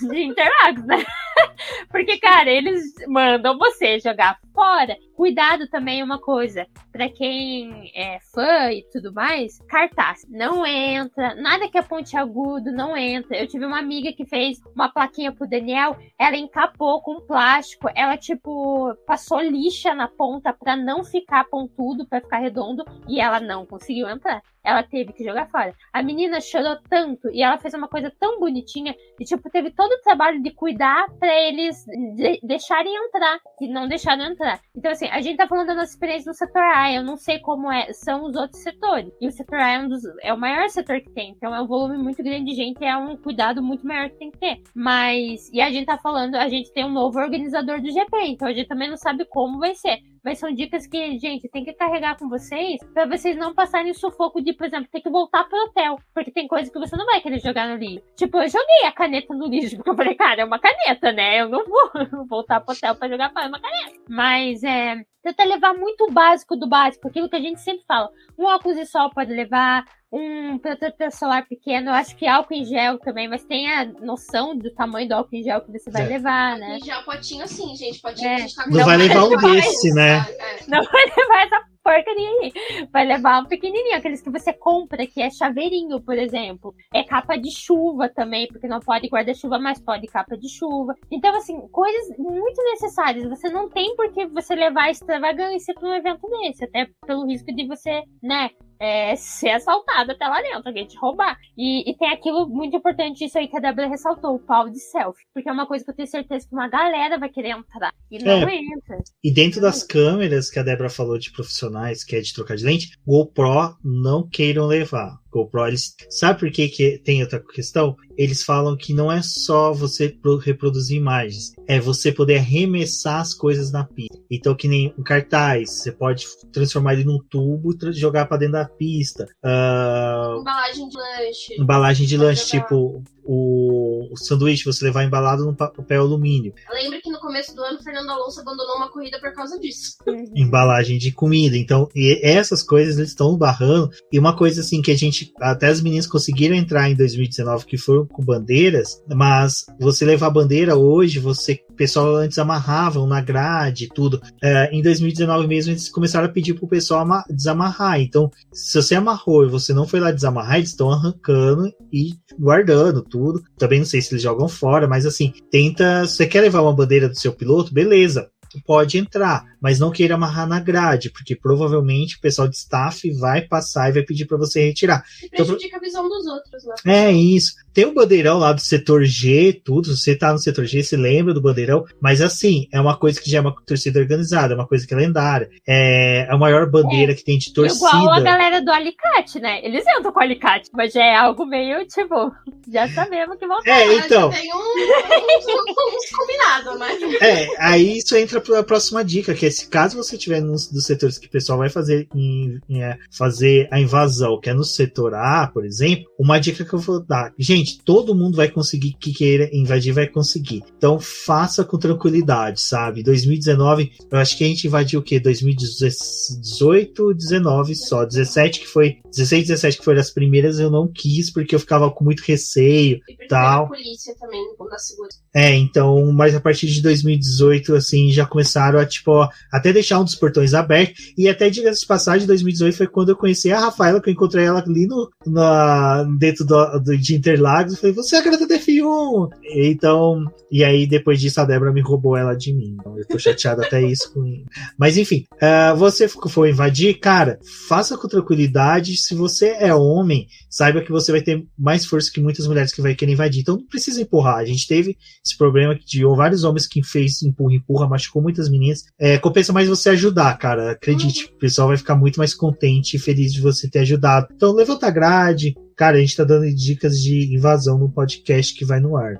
de 0.00 0.22
Interlagos, 0.22 0.84
né? 0.84 1.04
Porque, 1.90 2.18
cara, 2.18 2.50
eles 2.50 2.94
mandam 3.08 3.58
você 3.58 3.98
jogar 3.98 4.38
fora. 4.52 4.96
Cuidado 5.16 5.68
também 5.68 6.02
uma 6.02 6.18
coisa, 6.18 6.66
para 6.90 7.08
quem 7.08 7.90
é 7.94 8.18
fã 8.32 8.72
e 8.72 8.82
tudo 8.92 9.12
mais, 9.12 9.58
cartaz 9.68 10.26
não 10.28 10.66
entra, 10.66 11.34
nada 11.36 11.68
que 11.68 11.78
é 11.78 11.82
pontiagudo 11.82 12.72
não 12.72 12.96
entra. 12.96 13.36
Eu 13.36 13.46
tive 13.46 13.64
uma 13.64 13.78
amiga 13.78 14.12
que 14.12 14.24
fez 14.24 14.58
uma 14.74 14.88
plaquinha 14.88 15.32
pro 15.32 15.48
Daniel, 15.48 15.96
ela 16.18 16.36
encapou 16.36 17.00
com 17.00 17.20
plástico, 17.20 17.88
ela 17.94 18.16
tipo 18.16 18.94
passou 19.06 19.40
lixa 19.40 19.94
na 19.94 20.08
ponta 20.08 20.52
para 20.52 20.76
não 20.76 21.04
ficar 21.04 21.44
pontudo, 21.44 22.06
para 22.08 22.20
ficar 22.20 22.38
redondo 22.38 22.84
e 23.08 23.20
ela 23.20 23.38
não 23.38 23.64
conseguiu 23.64 24.08
entrar 24.08 24.42
ela 24.64 24.82
teve 24.82 25.12
que 25.12 25.22
jogar 25.22 25.46
fora. 25.50 25.74
A 25.92 26.02
menina 26.02 26.40
chorou 26.40 26.76
tanto 26.88 27.30
e 27.30 27.42
ela 27.42 27.58
fez 27.58 27.74
uma 27.74 27.86
coisa 27.86 28.10
tão 28.18 28.40
bonitinha 28.40 28.96
e, 29.20 29.24
tipo, 29.24 29.50
teve 29.50 29.70
todo 29.70 29.92
o 29.92 30.00
trabalho 30.00 30.42
de 30.42 30.50
cuidar 30.50 31.06
para 31.20 31.32
eles 31.46 31.84
de 32.16 32.40
deixarem 32.42 32.96
entrar 32.96 33.38
e 33.60 33.68
não 33.68 33.86
deixaram 33.86 34.24
entrar. 34.24 34.58
Então, 34.74 34.90
assim, 34.90 35.03
a 35.10 35.20
gente 35.20 35.36
tá 35.36 35.46
falando 35.46 35.68
da 35.68 35.74
nossa 35.74 35.92
experiência 35.92 36.30
no 36.30 36.34
setor 36.34 36.62
A, 36.62 36.92
eu 36.92 37.02
não 37.02 37.16
sei 37.16 37.38
como 37.38 37.70
é, 37.70 37.92
são 37.92 38.24
os 38.24 38.36
outros 38.36 38.62
setores. 38.62 39.12
E 39.20 39.26
o 39.26 39.32
setor 39.32 39.58
A 39.58 39.70
é, 39.72 39.78
um 39.78 39.88
dos, 39.88 40.02
é 40.22 40.32
o 40.32 40.38
maior 40.38 40.68
setor 40.68 41.00
que 41.00 41.10
tem, 41.10 41.30
então 41.30 41.54
é 41.54 41.60
um 41.60 41.66
volume 41.66 41.98
muito 41.98 42.22
grande 42.22 42.46
de 42.46 42.54
gente, 42.54 42.84
é 42.84 42.96
um 42.96 43.16
cuidado 43.16 43.62
muito 43.62 43.86
maior 43.86 44.10
que 44.10 44.18
tem 44.18 44.30
que 44.30 44.38
ter. 44.38 44.62
Mas, 44.74 45.50
e 45.52 45.60
a 45.60 45.70
gente 45.70 45.86
tá 45.86 45.98
falando, 45.98 46.34
a 46.36 46.48
gente 46.48 46.72
tem 46.72 46.84
um 46.84 46.92
novo 46.92 47.18
organizador 47.18 47.80
do 47.80 47.90
GP, 47.90 48.16
então 48.26 48.48
a 48.48 48.52
gente 48.52 48.68
também 48.68 48.88
não 48.88 48.96
sabe 48.96 49.24
como 49.24 49.58
vai 49.58 49.74
ser. 49.74 49.98
Mas 50.24 50.38
são 50.38 50.52
dicas 50.52 50.86
que, 50.86 51.18
gente, 51.18 51.48
tem 51.48 51.64
que 51.64 51.74
carregar 51.74 52.16
com 52.18 52.28
vocês 52.28 52.80
para 52.94 53.06
vocês 53.06 53.36
não 53.36 53.54
passarem 53.54 53.92
sufoco 53.92 54.42
de, 54.42 54.52
por 54.54 54.66
exemplo, 54.66 54.88
ter 54.90 55.00
que 55.00 55.10
voltar 55.10 55.44
pro 55.44 55.58
hotel. 55.64 55.98
Porque 56.14 56.30
tem 56.30 56.48
coisa 56.48 56.72
que 56.72 56.78
você 56.78 56.96
não 56.96 57.04
vai 57.04 57.20
querer 57.20 57.40
jogar 57.40 57.68
no 57.68 57.76
lixo. 57.76 58.04
Tipo, 58.16 58.38
eu 58.38 58.48
joguei 58.48 58.86
a 58.86 58.92
caneta 58.92 59.34
no 59.34 59.46
lixo, 59.46 59.76
porque 59.76 59.90
eu 59.90 59.96
falei, 59.96 60.14
cara, 60.14 60.42
é 60.42 60.44
uma 60.44 60.58
caneta, 60.58 61.12
né? 61.12 61.42
Eu 61.42 61.48
não 61.48 61.64
vou 61.64 61.90
voltar 62.26 62.60
pro 62.60 62.74
hotel 62.74 62.94
pra 62.96 63.08
jogar, 63.08 63.32
é 63.36 63.46
uma 63.46 63.60
caneta. 63.60 64.00
Mas 64.08 64.62
é. 64.64 65.04
Tenta 65.24 65.42
levar 65.42 65.72
muito 65.72 66.04
o 66.04 66.12
básico 66.12 66.54
do 66.54 66.68
básico, 66.68 67.08
aquilo 67.08 67.30
que 67.30 67.36
a 67.36 67.40
gente 67.40 67.58
sempre 67.62 67.82
fala. 67.88 68.10
Um 68.38 68.44
óculos 68.44 68.76
de 68.76 68.84
sol 68.84 69.08
pode 69.08 69.32
levar, 69.32 69.82
um 70.12 70.58
protetor 70.58 71.10
solar 71.10 71.48
pequeno, 71.48 71.88
eu 71.88 71.94
acho 71.94 72.14
que 72.14 72.26
álcool 72.26 72.52
em 72.52 72.64
gel 72.66 72.98
também, 72.98 73.26
mas 73.26 73.42
tem 73.42 73.66
a 73.72 73.86
noção 73.86 74.54
do 74.54 74.70
tamanho 74.74 75.08
do 75.08 75.14
álcool 75.14 75.34
em 75.34 75.42
gel 75.42 75.62
que 75.62 75.72
você 75.72 75.90
vai 75.90 76.02
é. 76.02 76.08
levar, 76.08 76.58
né? 76.58 76.66
Álcool 76.66 76.76
em 76.76 76.84
gel, 76.84 77.02
potinho 77.04 77.44
assim, 77.44 77.74
gente, 77.74 78.02
potinho 78.02 78.28
é. 78.28 78.46
tá 78.54 78.66
Não, 78.66 78.78
não 78.78 78.84
vai 78.84 78.96
levar 78.98 79.24
um 79.24 79.36
desse, 79.50 79.94
né? 79.94 80.18
É. 80.18 80.58
Não 80.68 80.84
vai 80.84 81.04
levar 81.06 81.46
essa 81.46 81.73
porcaria 81.84 82.30
aí. 82.40 82.52
Vai 82.90 83.04
levar 83.04 83.42
um 83.42 83.46
pequenininho, 83.46 83.96
aqueles 83.96 84.22
que 84.22 84.30
você 84.30 84.52
compra, 84.52 85.06
que 85.06 85.20
é 85.20 85.30
chaveirinho, 85.30 86.00
por 86.00 86.16
exemplo. 86.16 86.74
É 86.92 87.04
capa 87.04 87.36
de 87.36 87.50
chuva 87.54 88.08
também, 88.08 88.48
porque 88.48 88.66
não 88.66 88.80
pode 88.80 89.06
guarda-chuva, 89.08 89.58
mas 89.58 89.80
pode 89.80 90.06
capa 90.06 90.36
de 90.36 90.48
chuva. 90.48 90.94
Então, 91.12 91.36
assim, 91.36 91.60
coisas 91.68 92.16
muito 92.18 92.62
necessárias. 92.64 93.28
Você 93.28 93.50
não 93.50 93.68
tem 93.68 93.94
por 93.94 94.10
que 94.10 94.26
você 94.26 94.54
levar 94.54 94.90
extravagância 94.90 95.74
para 95.74 95.88
um 95.88 95.94
evento 95.94 96.26
desse, 96.28 96.64
até 96.64 96.88
pelo 97.06 97.26
risco 97.26 97.54
de 97.54 97.66
você, 97.66 98.02
né, 98.22 98.50
é, 98.78 99.14
ser 99.16 99.50
assaltado 99.50 100.12
até 100.12 100.26
lá 100.26 100.40
dentro, 100.42 100.62
alguém 100.66 100.86
te 100.86 100.96
roubar. 100.96 101.38
E, 101.56 101.90
e, 101.90 101.96
tem 101.96 102.10
aquilo 102.10 102.48
muito 102.48 102.76
importante, 102.76 103.24
isso 103.24 103.38
aí 103.38 103.48
que 103.48 103.56
a 103.56 103.60
Débora 103.60 103.88
ressaltou, 103.88 104.34
o 104.34 104.38
pau 104.38 104.68
de 104.68 104.78
selfie. 104.78 105.24
Porque 105.32 105.48
é 105.48 105.52
uma 105.52 105.66
coisa 105.66 105.84
que 105.84 105.90
eu 105.90 105.94
tenho 105.94 106.08
certeza 106.08 106.46
que 106.46 106.54
uma 106.54 106.68
galera 106.68 107.18
vai 107.18 107.28
querer 107.28 107.50
entrar. 107.50 107.92
E 108.10 108.22
não 108.22 108.48
é, 108.48 108.56
entra. 108.56 108.98
E 109.22 109.32
dentro 109.32 109.60
das 109.60 109.82
câmeras 109.82 110.50
que 110.50 110.58
a 110.58 110.62
Débora 110.62 110.90
falou 110.90 111.18
de 111.18 111.32
profissionais, 111.32 112.04
que 112.04 112.16
é 112.16 112.20
de 112.20 112.34
trocar 112.34 112.56
de 112.56 112.64
lente, 112.64 112.98
GoPro 113.06 113.76
não 113.82 114.28
queiram 114.28 114.66
levar. 114.66 115.18
GoPro, 115.34 115.66
eles, 115.66 115.96
sabe 116.08 116.38
por 116.38 116.50
que, 116.50 116.68
que 116.68 116.98
tem 116.98 117.22
outra 117.22 117.40
questão? 117.40 117.96
Eles 118.16 118.44
falam 118.44 118.76
que 118.76 118.94
não 118.94 119.10
é 119.10 119.20
só 119.22 119.72
você 119.72 120.16
reproduzir 120.40 120.96
imagens, 120.96 121.52
é 121.66 121.80
você 121.80 122.12
poder 122.12 122.38
arremessar 122.38 123.20
as 123.20 123.34
coisas 123.34 123.72
na 123.72 123.84
pista. 123.84 124.16
Então, 124.30 124.54
que 124.54 124.68
nem 124.68 124.94
um 124.96 125.02
cartaz, 125.02 125.70
você 125.70 125.90
pode 125.90 126.24
transformar 126.52 126.94
ele 126.94 127.04
num 127.04 127.18
tubo 127.18 127.72
e 127.72 127.92
jogar 127.92 128.26
para 128.26 128.36
dentro 128.36 128.54
da 128.54 128.68
pista. 128.68 129.26
Uh, 129.44 130.40
embalagem 130.40 130.88
de 130.88 130.96
lanche. 130.96 131.60
Embalagem 131.60 132.06
de 132.06 132.16
lanche, 132.16 132.46
tipo 132.50 133.02
o, 133.24 134.12
o, 134.12 134.16
sanduíche, 134.16 134.64
você 134.64 134.84
levar 134.84 135.04
embalado 135.04 135.44
no 135.44 135.54
papel 135.54 136.02
alumínio. 136.02 136.52
Lembra 136.72 137.00
que 137.02 137.10
no 137.10 137.18
começo 137.18 137.54
do 137.54 137.62
ano, 137.62 137.82
Fernando 137.82 138.10
Alonso 138.10 138.40
abandonou 138.40 138.76
uma 138.76 138.90
corrida 138.90 139.18
por 139.20 139.32
causa 139.32 139.58
disso. 139.58 139.96
Embalagem 140.34 140.98
de 140.98 141.12
comida. 141.12 141.56
Então, 141.56 141.88
essas 142.22 142.62
coisas 142.62 142.98
eles 142.98 143.10
estão 143.10 143.36
barrando. 143.36 143.90
E 144.12 144.18
uma 144.18 144.36
coisa 144.36 144.60
assim 144.60 144.82
que 144.82 144.90
a 144.90 144.96
gente, 144.96 145.32
até 145.40 145.68
as 145.68 145.80
meninas 145.80 146.06
conseguiram 146.06 146.54
entrar 146.54 146.90
em 146.90 146.94
2019, 146.94 147.66
que 147.66 147.78
foram 147.78 148.06
com 148.06 148.24
bandeiras, 148.24 149.02
mas 149.14 149.66
você 149.78 150.04
levar 150.04 150.30
bandeira 150.30 150.76
hoje, 150.76 151.18
você 151.18 151.58
o 151.74 151.76
pessoal 151.76 152.14
antes 152.14 152.38
amarravam 152.38 153.06
na 153.06 153.20
grade 153.20 153.88
tudo. 153.92 154.22
É, 154.40 154.70
em 154.72 154.80
2019 154.80 155.46
mesmo, 155.46 155.72
eles 155.72 155.88
começaram 155.88 156.26
a 156.26 156.30
pedir 156.30 156.54
pro 156.54 156.68
pessoal 156.68 157.04
desamarrar. 157.28 158.00
Então, 158.00 158.30
se 158.52 158.80
você 158.80 158.94
amarrou 158.94 159.44
e 159.44 159.50
você 159.50 159.74
não 159.74 159.86
foi 159.86 159.98
lá 159.98 160.12
desamarrar, 160.12 160.56
eles 160.56 160.70
estão 160.70 160.90
arrancando 160.90 161.70
e 161.92 162.14
guardando 162.38 163.02
tudo. 163.02 163.42
Também 163.58 163.80
não 163.80 163.86
sei 163.86 164.00
se 164.00 164.14
eles 164.14 164.22
jogam 164.22 164.48
fora, 164.48 164.86
mas 164.86 165.04
assim, 165.04 165.32
tenta. 165.50 166.06
Se 166.06 166.16
você 166.16 166.26
quer 166.26 166.40
levar 166.42 166.62
uma 166.62 166.74
bandeira 166.74 167.08
do 167.08 167.18
seu 167.18 167.32
piloto, 167.32 167.74
beleza 167.74 168.30
pode 168.60 168.98
entrar, 168.98 169.44
mas 169.60 169.78
não 169.78 169.90
queira 169.90 170.14
amarrar 170.14 170.46
na 170.46 170.60
grade, 170.60 171.10
porque 171.10 171.34
provavelmente 171.34 172.16
o 172.16 172.20
pessoal 172.20 172.48
de 172.48 172.56
staff 172.56 173.10
vai 173.12 173.42
passar 173.42 173.88
e 173.88 173.92
vai 173.92 174.02
pedir 174.02 174.26
para 174.26 174.36
você 174.36 174.66
retirar. 174.66 175.04
E 175.22 175.28
prejudica 175.28 175.66
então, 175.66 175.78
a 175.78 175.82
visão 175.82 176.08
dos 176.08 176.26
outros, 176.26 176.64
né? 176.84 177.06
É 177.08 177.12
isso. 177.12 177.54
Tem 177.74 177.84
o 177.84 177.92
bandeirão 177.92 178.38
lá 178.38 178.52
do 178.52 178.60
setor 178.60 179.04
G, 179.04 179.60
tudo. 179.64 179.88
Se 179.88 180.04
você 180.04 180.16
tá 180.16 180.32
no 180.32 180.38
setor 180.38 180.64
G, 180.64 180.82
se 180.82 180.96
lembra 180.96 181.34
do 181.34 181.40
bandeirão. 181.40 181.84
Mas 182.00 182.20
assim, 182.20 182.68
é 182.72 182.80
uma 182.80 182.96
coisa 182.96 183.20
que 183.20 183.28
já 183.28 183.38
é 183.38 183.40
uma 183.40 183.54
torcida 183.66 183.98
organizada, 183.98 184.54
é 184.54 184.56
uma 184.56 184.66
coisa 184.66 184.86
que 184.86 184.94
é 184.94 184.96
lendária. 184.96 185.50
É 185.66 186.28
a 186.30 186.38
maior 186.38 186.70
bandeira 186.70 187.10
é. 187.10 187.14
que 187.16 187.24
tem 187.24 187.36
de 187.36 187.52
torcida. 187.52 187.88
Igual 187.88 188.12
a 188.12 188.20
galera 188.20 188.62
do 188.62 188.70
alicate, 188.70 189.40
né? 189.40 189.64
Eles 189.64 189.84
entram 189.98 190.12
com 190.12 190.20
alicate, 190.20 190.70
mas 190.72 190.92
já 190.92 191.04
é 191.04 191.16
algo 191.16 191.44
meio 191.44 191.84
tipo, 191.88 192.32
já 192.70 192.88
sabemos 192.88 193.36
que 193.38 193.46
vão 193.46 193.60
ter. 193.62 193.70
É, 193.70 193.94
então. 193.94 194.30
Tem 194.30 194.54
um, 194.54 194.58
uns, 194.58 195.96
uns 195.96 196.10
combinados, 196.10 196.78
né? 196.78 197.18
É, 197.20 197.48
aí 197.58 197.98
isso 197.98 198.16
entra 198.16 198.40
a 198.52 198.62
próxima 198.62 199.04
dica, 199.04 199.34
que 199.34 199.46
é 199.46 199.50
se 199.50 199.68
caso 199.68 199.96
você 199.96 200.18
tiver 200.18 200.40
nos 200.40 200.68
dos 200.68 200.84
setores 200.84 201.18
que 201.18 201.26
o 201.26 201.30
pessoal 201.30 201.58
vai 201.58 201.70
fazer 201.70 202.08
em, 202.14 202.58
em, 202.68 202.82
é, 202.82 202.98
fazer 203.10 203.68
a 203.70 203.80
invasão, 203.80 204.40
que 204.40 204.50
é 204.50 204.54
no 204.54 204.64
setor 204.64 205.14
A, 205.14 205.46
por 205.46 205.64
exemplo, 205.64 206.04
uma 206.18 206.38
dica 206.38 206.64
que 206.64 206.72
eu 206.72 206.78
vou 206.78 207.00
dar. 207.00 207.32
Gente, 207.38 207.78
todo 207.84 208.14
mundo 208.14 208.36
vai 208.36 208.48
conseguir 208.48 208.94
que 208.98 209.12
queira 209.12 209.48
invadir, 209.52 209.92
vai 209.92 210.08
conseguir. 210.08 210.62
Então 210.76 210.98
faça 211.00 211.64
com 211.64 211.78
tranquilidade, 211.78 212.60
sabe? 212.60 213.02
2019, 213.02 213.92
eu 214.10 214.18
acho 214.18 214.36
que 214.36 214.44
a 214.44 214.46
gente 214.46 214.66
invadiu 214.66 215.00
o 215.00 215.02
quê? 215.02 215.20
2018, 215.20 217.14
19 217.14 217.74
só. 217.74 218.04
17 218.04 218.60
que 218.60 218.66
foi. 218.66 218.98
16, 219.06 219.48
17 219.48 219.78
que 219.78 219.84
foi 219.84 219.94
das 219.94 220.10
primeiras, 220.10 220.58
eu 220.58 220.70
não 220.70 220.88
quis, 220.88 221.30
porque 221.30 221.54
eu 221.54 221.60
ficava 221.60 221.90
com 221.90 222.04
muito 222.04 222.20
receio 222.20 223.00
e 223.08 223.26
tal. 223.28 223.68
polícia 223.68 224.14
também, 224.18 224.40
da 224.70 224.78
segurança. 224.78 225.24
É, 225.34 225.54
então, 225.54 226.12
mas 226.12 226.34
a 226.34 226.40
partir 226.40 226.68
de 226.68 226.80
2018, 226.80 227.74
assim, 227.74 228.12
já 228.12 228.24
começaram 228.34 228.80
a, 228.80 228.84
tipo, 228.84 229.28
até 229.52 229.72
deixar 229.72 230.00
um 230.00 230.04
dos 230.04 230.16
portões 230.16 230.54
aberto. 230.54 230.94
E 231.16 231.28
até, 231.28 231.48
diga-se 231.48 231.82
de 231.82 231.86
passagem, 231.86 232.26
2018 232.26 232.76
foi 232.76 232.86
quando 232.88 233.10
eu 233.10 233.16
conheci 233.16 233.52
a 233.52 233.60
Rafaela, 233.60 234.00
que 234.00 234.10
eu 234.10 234.12
encontrei 234.12 234.44
ela 234.44 234.60
ali 234.60 234.86
no, 234.88 235.08
na, 235.24 236.04
dentro 236.18 236.44
do, 236.44 236.80
do, 236.80 236.98
de 236.98 237.14
Interlagos 237.14 237.44
Lagos. 237.44 237.78
Falei, 237.78 237.94
você 237.94 238.16
é 238.16 238.18
a 238.18 238.22
garota 238.22 238.46
do 238.46 238.54
F1! 238.54 239.28
Então, 239.54 240.24
e 240.50 240.64
aí 240.64 240.86
depois 240.86 241.20
disso 241.20 241.40
a 241.40 241.44
Débora 241.44 241.72
me 241.72 241.80
roubou 241.80 242.16
ela 242.16 242.34
de 242.34 242.52
mim. 242.52 242.76
Então 242.78 242.98
eu 242.98 243.06
tô 243.06 243.18
chateado 243.18 243.62
até 243.62 243.80
isso 243.82 244.12
com 244.12 244.44
Mas 244.78 244.96
enfim, 244.96 245.24
uh, 245.34 245.76
você 245.76 246.08
for 246.08 246.48
invadir, 246.48 246.98
cara, 246.98 247.38
faça 247.68 247.96
com 247.96 248.08
tranquilidade. 248.08 248.96
Se 248.96 249.14
você 249.14 249.56
é 249.58 249.74
homem, 249.74 250.26
saiba 250.48 250.80
que 250.80 250.90
você 250.90 251.12
vai 251.12 251.20
ter 251.20 251.44
mais 251.56 251.86
força 251.86 252.10
que 252.10 252.20
muitas 252.20 252.46
mulheres 252.46 252.72
que 252.72 252.82
vai 252.82 252.94
querer 252.94 253.12
invadir. 253.12 253.42
Então 253.42 253.56
não 253.56 253.66
precisa 253.66 254.00
empurrar. 254.00 254.38
A 254.38 254.44
gente 254.44 254.66
teve 254.66 254.96
esse 255.24 255.36
problema 255.36 255.74
de 255.74 256.04
vários 256.16 256.44
homens 256.44 256.66
que 256.66 256.82
fez 256.82 257.22
empurra, 257.22 257.54
empurra, 257.54 257.88
machucou 257.88 258.13
muitas 258.20 258.48
meninas. 258.48 258.84
É, 258.98 259.18
compensa 259.18 259.52
mais 259.52 259.68
você 259.68 259.90
ajudar, 259.90 260.36
cara. 260.38 260.72
Acredite, 260.72 261.26
o 261.26 261.38
pessoal 261.38 261.68
vai 261.68 261.76
ficar 261.76 261.94
muito 261.94 262.16
mais 262.16 262.34
contente 262.34 262.96
e 262.96 263.00
feliz 263.00 263.32
de 263.32 263.40
você 263.40 263.68
ter 263.68 263.80
ajudado. 263.80 264.28
Então 264.34 264.52
levanta 264.52 264.86
a 264.86 264.90
grade, 264.90 265.54
Cara, 265.76 265.96
a 265.96 266.00
gente 266.00 266.16
tá 266.16 266.22
dando 266.22 266.46
dicas 266.54 267.00
de 267.00 267.34
invasão 267.34 267.76
no 267.78 267.90
podcast 267.90 268.54
que 268.54 268.64
vai 268.64 268.78
no 268.78 268.96
ar. 268.96 269.18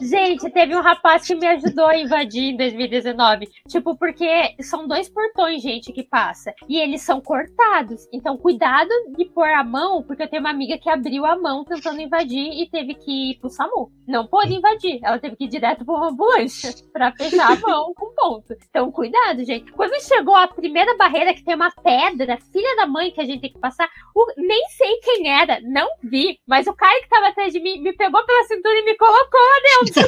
Gente, 0.00 0.50
teve 0.50 0.74
um 0.74 0.80
rapaz 0.80 1.24
que 1.26 1.36
me 1.36 1.46
ajudou 1.46 1.86
a 1.86 1.96
invadir 1.96 2.52
em 2.52 2.56
2019. 2.56 3.48
Tipo, 3.68 3.96
porque 3.96 4.54
são 4.60 4.88
dois 4.88 5.08
portões, 5.08 5.62
gente, 5.62 5.92
que 5.92 6.02
passa. 6.02 6.52
E 6.68 6.78
eles 6.78 7.02
são 7.02 7.20
cortados. 7.20 8.08
Então, 8.12 8.36
cuidado 8.36 8.90
de 9.16 9.24
pôr 9.26 9.48
a 9.48 9.62
mão, 9.62 10.02
porque 10.02 10.24
eu 10.24 10.28
tenho 10.28 10.42
uma 10.42 10.50
amiga 10.50 10.78
que 10.78 10.90
abriu 10.90 11.24
a 11.24 11.36
mão 11.38 11.64
tentando 11.64 12.00
invadir 12.00 12.50
e 12.52 12.68
teve 12.68 12.94
que 12.94 13.30
ir 13.30 13.38
pro 13.38 13.50
SAMU. 13.50 13.92
Não 14.06 14.26
pôde 14.26 14.54
invadir. 14.54 14.98
Ela 15.02 15.18
teve 15.18 15.36
que 15.36 15.44
ir 15.44 15.48
direto 15.48 15.84
pra 15.84 15.94
uma 15.94 16.10
ambulância 16.10 16.74
pra 16.92 17.12
fechar 17.12 17.52
a 17.52 17.60
mão 17.60 17.94
com 17.94 18.14
ponto. 18.14 18.56
Então, 18.68 18.90
cuidado, 18.90 19.44
gente. 19.44 19.70
Quando 19.72 20.00
chegou 20.02 20.34
a 20.34 20.48
primeira 20.48 20.96
barreira 20.96 21.34
que 21.34 21.44
tem 21.44 21.54
uma 21.54 21.70
pedra, 21.70 22.38
filha 22.52 22.76
da 22.76 22.86
mãe 22.86 23.12
que 23.12 23.20
a 23.20 23.24
gente 23.24 23.40
tem 23.40 23.52
que 23.52 23.58
passar, 23.58 23.88
o... 24.14 24.26
nem 24.36 24.68
sei 24.70 24.98
quem 25.00 25.28
era, 25.28 25.60
não 25.62 25.83
vi, 26.02 26.38
mas 26.46 26.66
o 26.66 26.74
cara 26.74 27.00
que 27.00 27.08
tava 27.08 27.28
atrás 27.28 27.52
de 27.52 27.60
mim 27.60 27.80
me 27.80 27.92
pegou 27.92 28.24
pela 28.24 28.44
cintura 28.44 28.78
e 28.78 28.84
me 28.84 28.96
colocou 28.96 29.40
dentro 29.62 30.02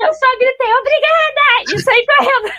Eu 0.00 0.12
só 0.12 0.26
gritei, 0.38 0.74
obrigada! 0.74 1.74
E 1.74 1.78
saí 1.80 2.06
correndo. 2.06 2.54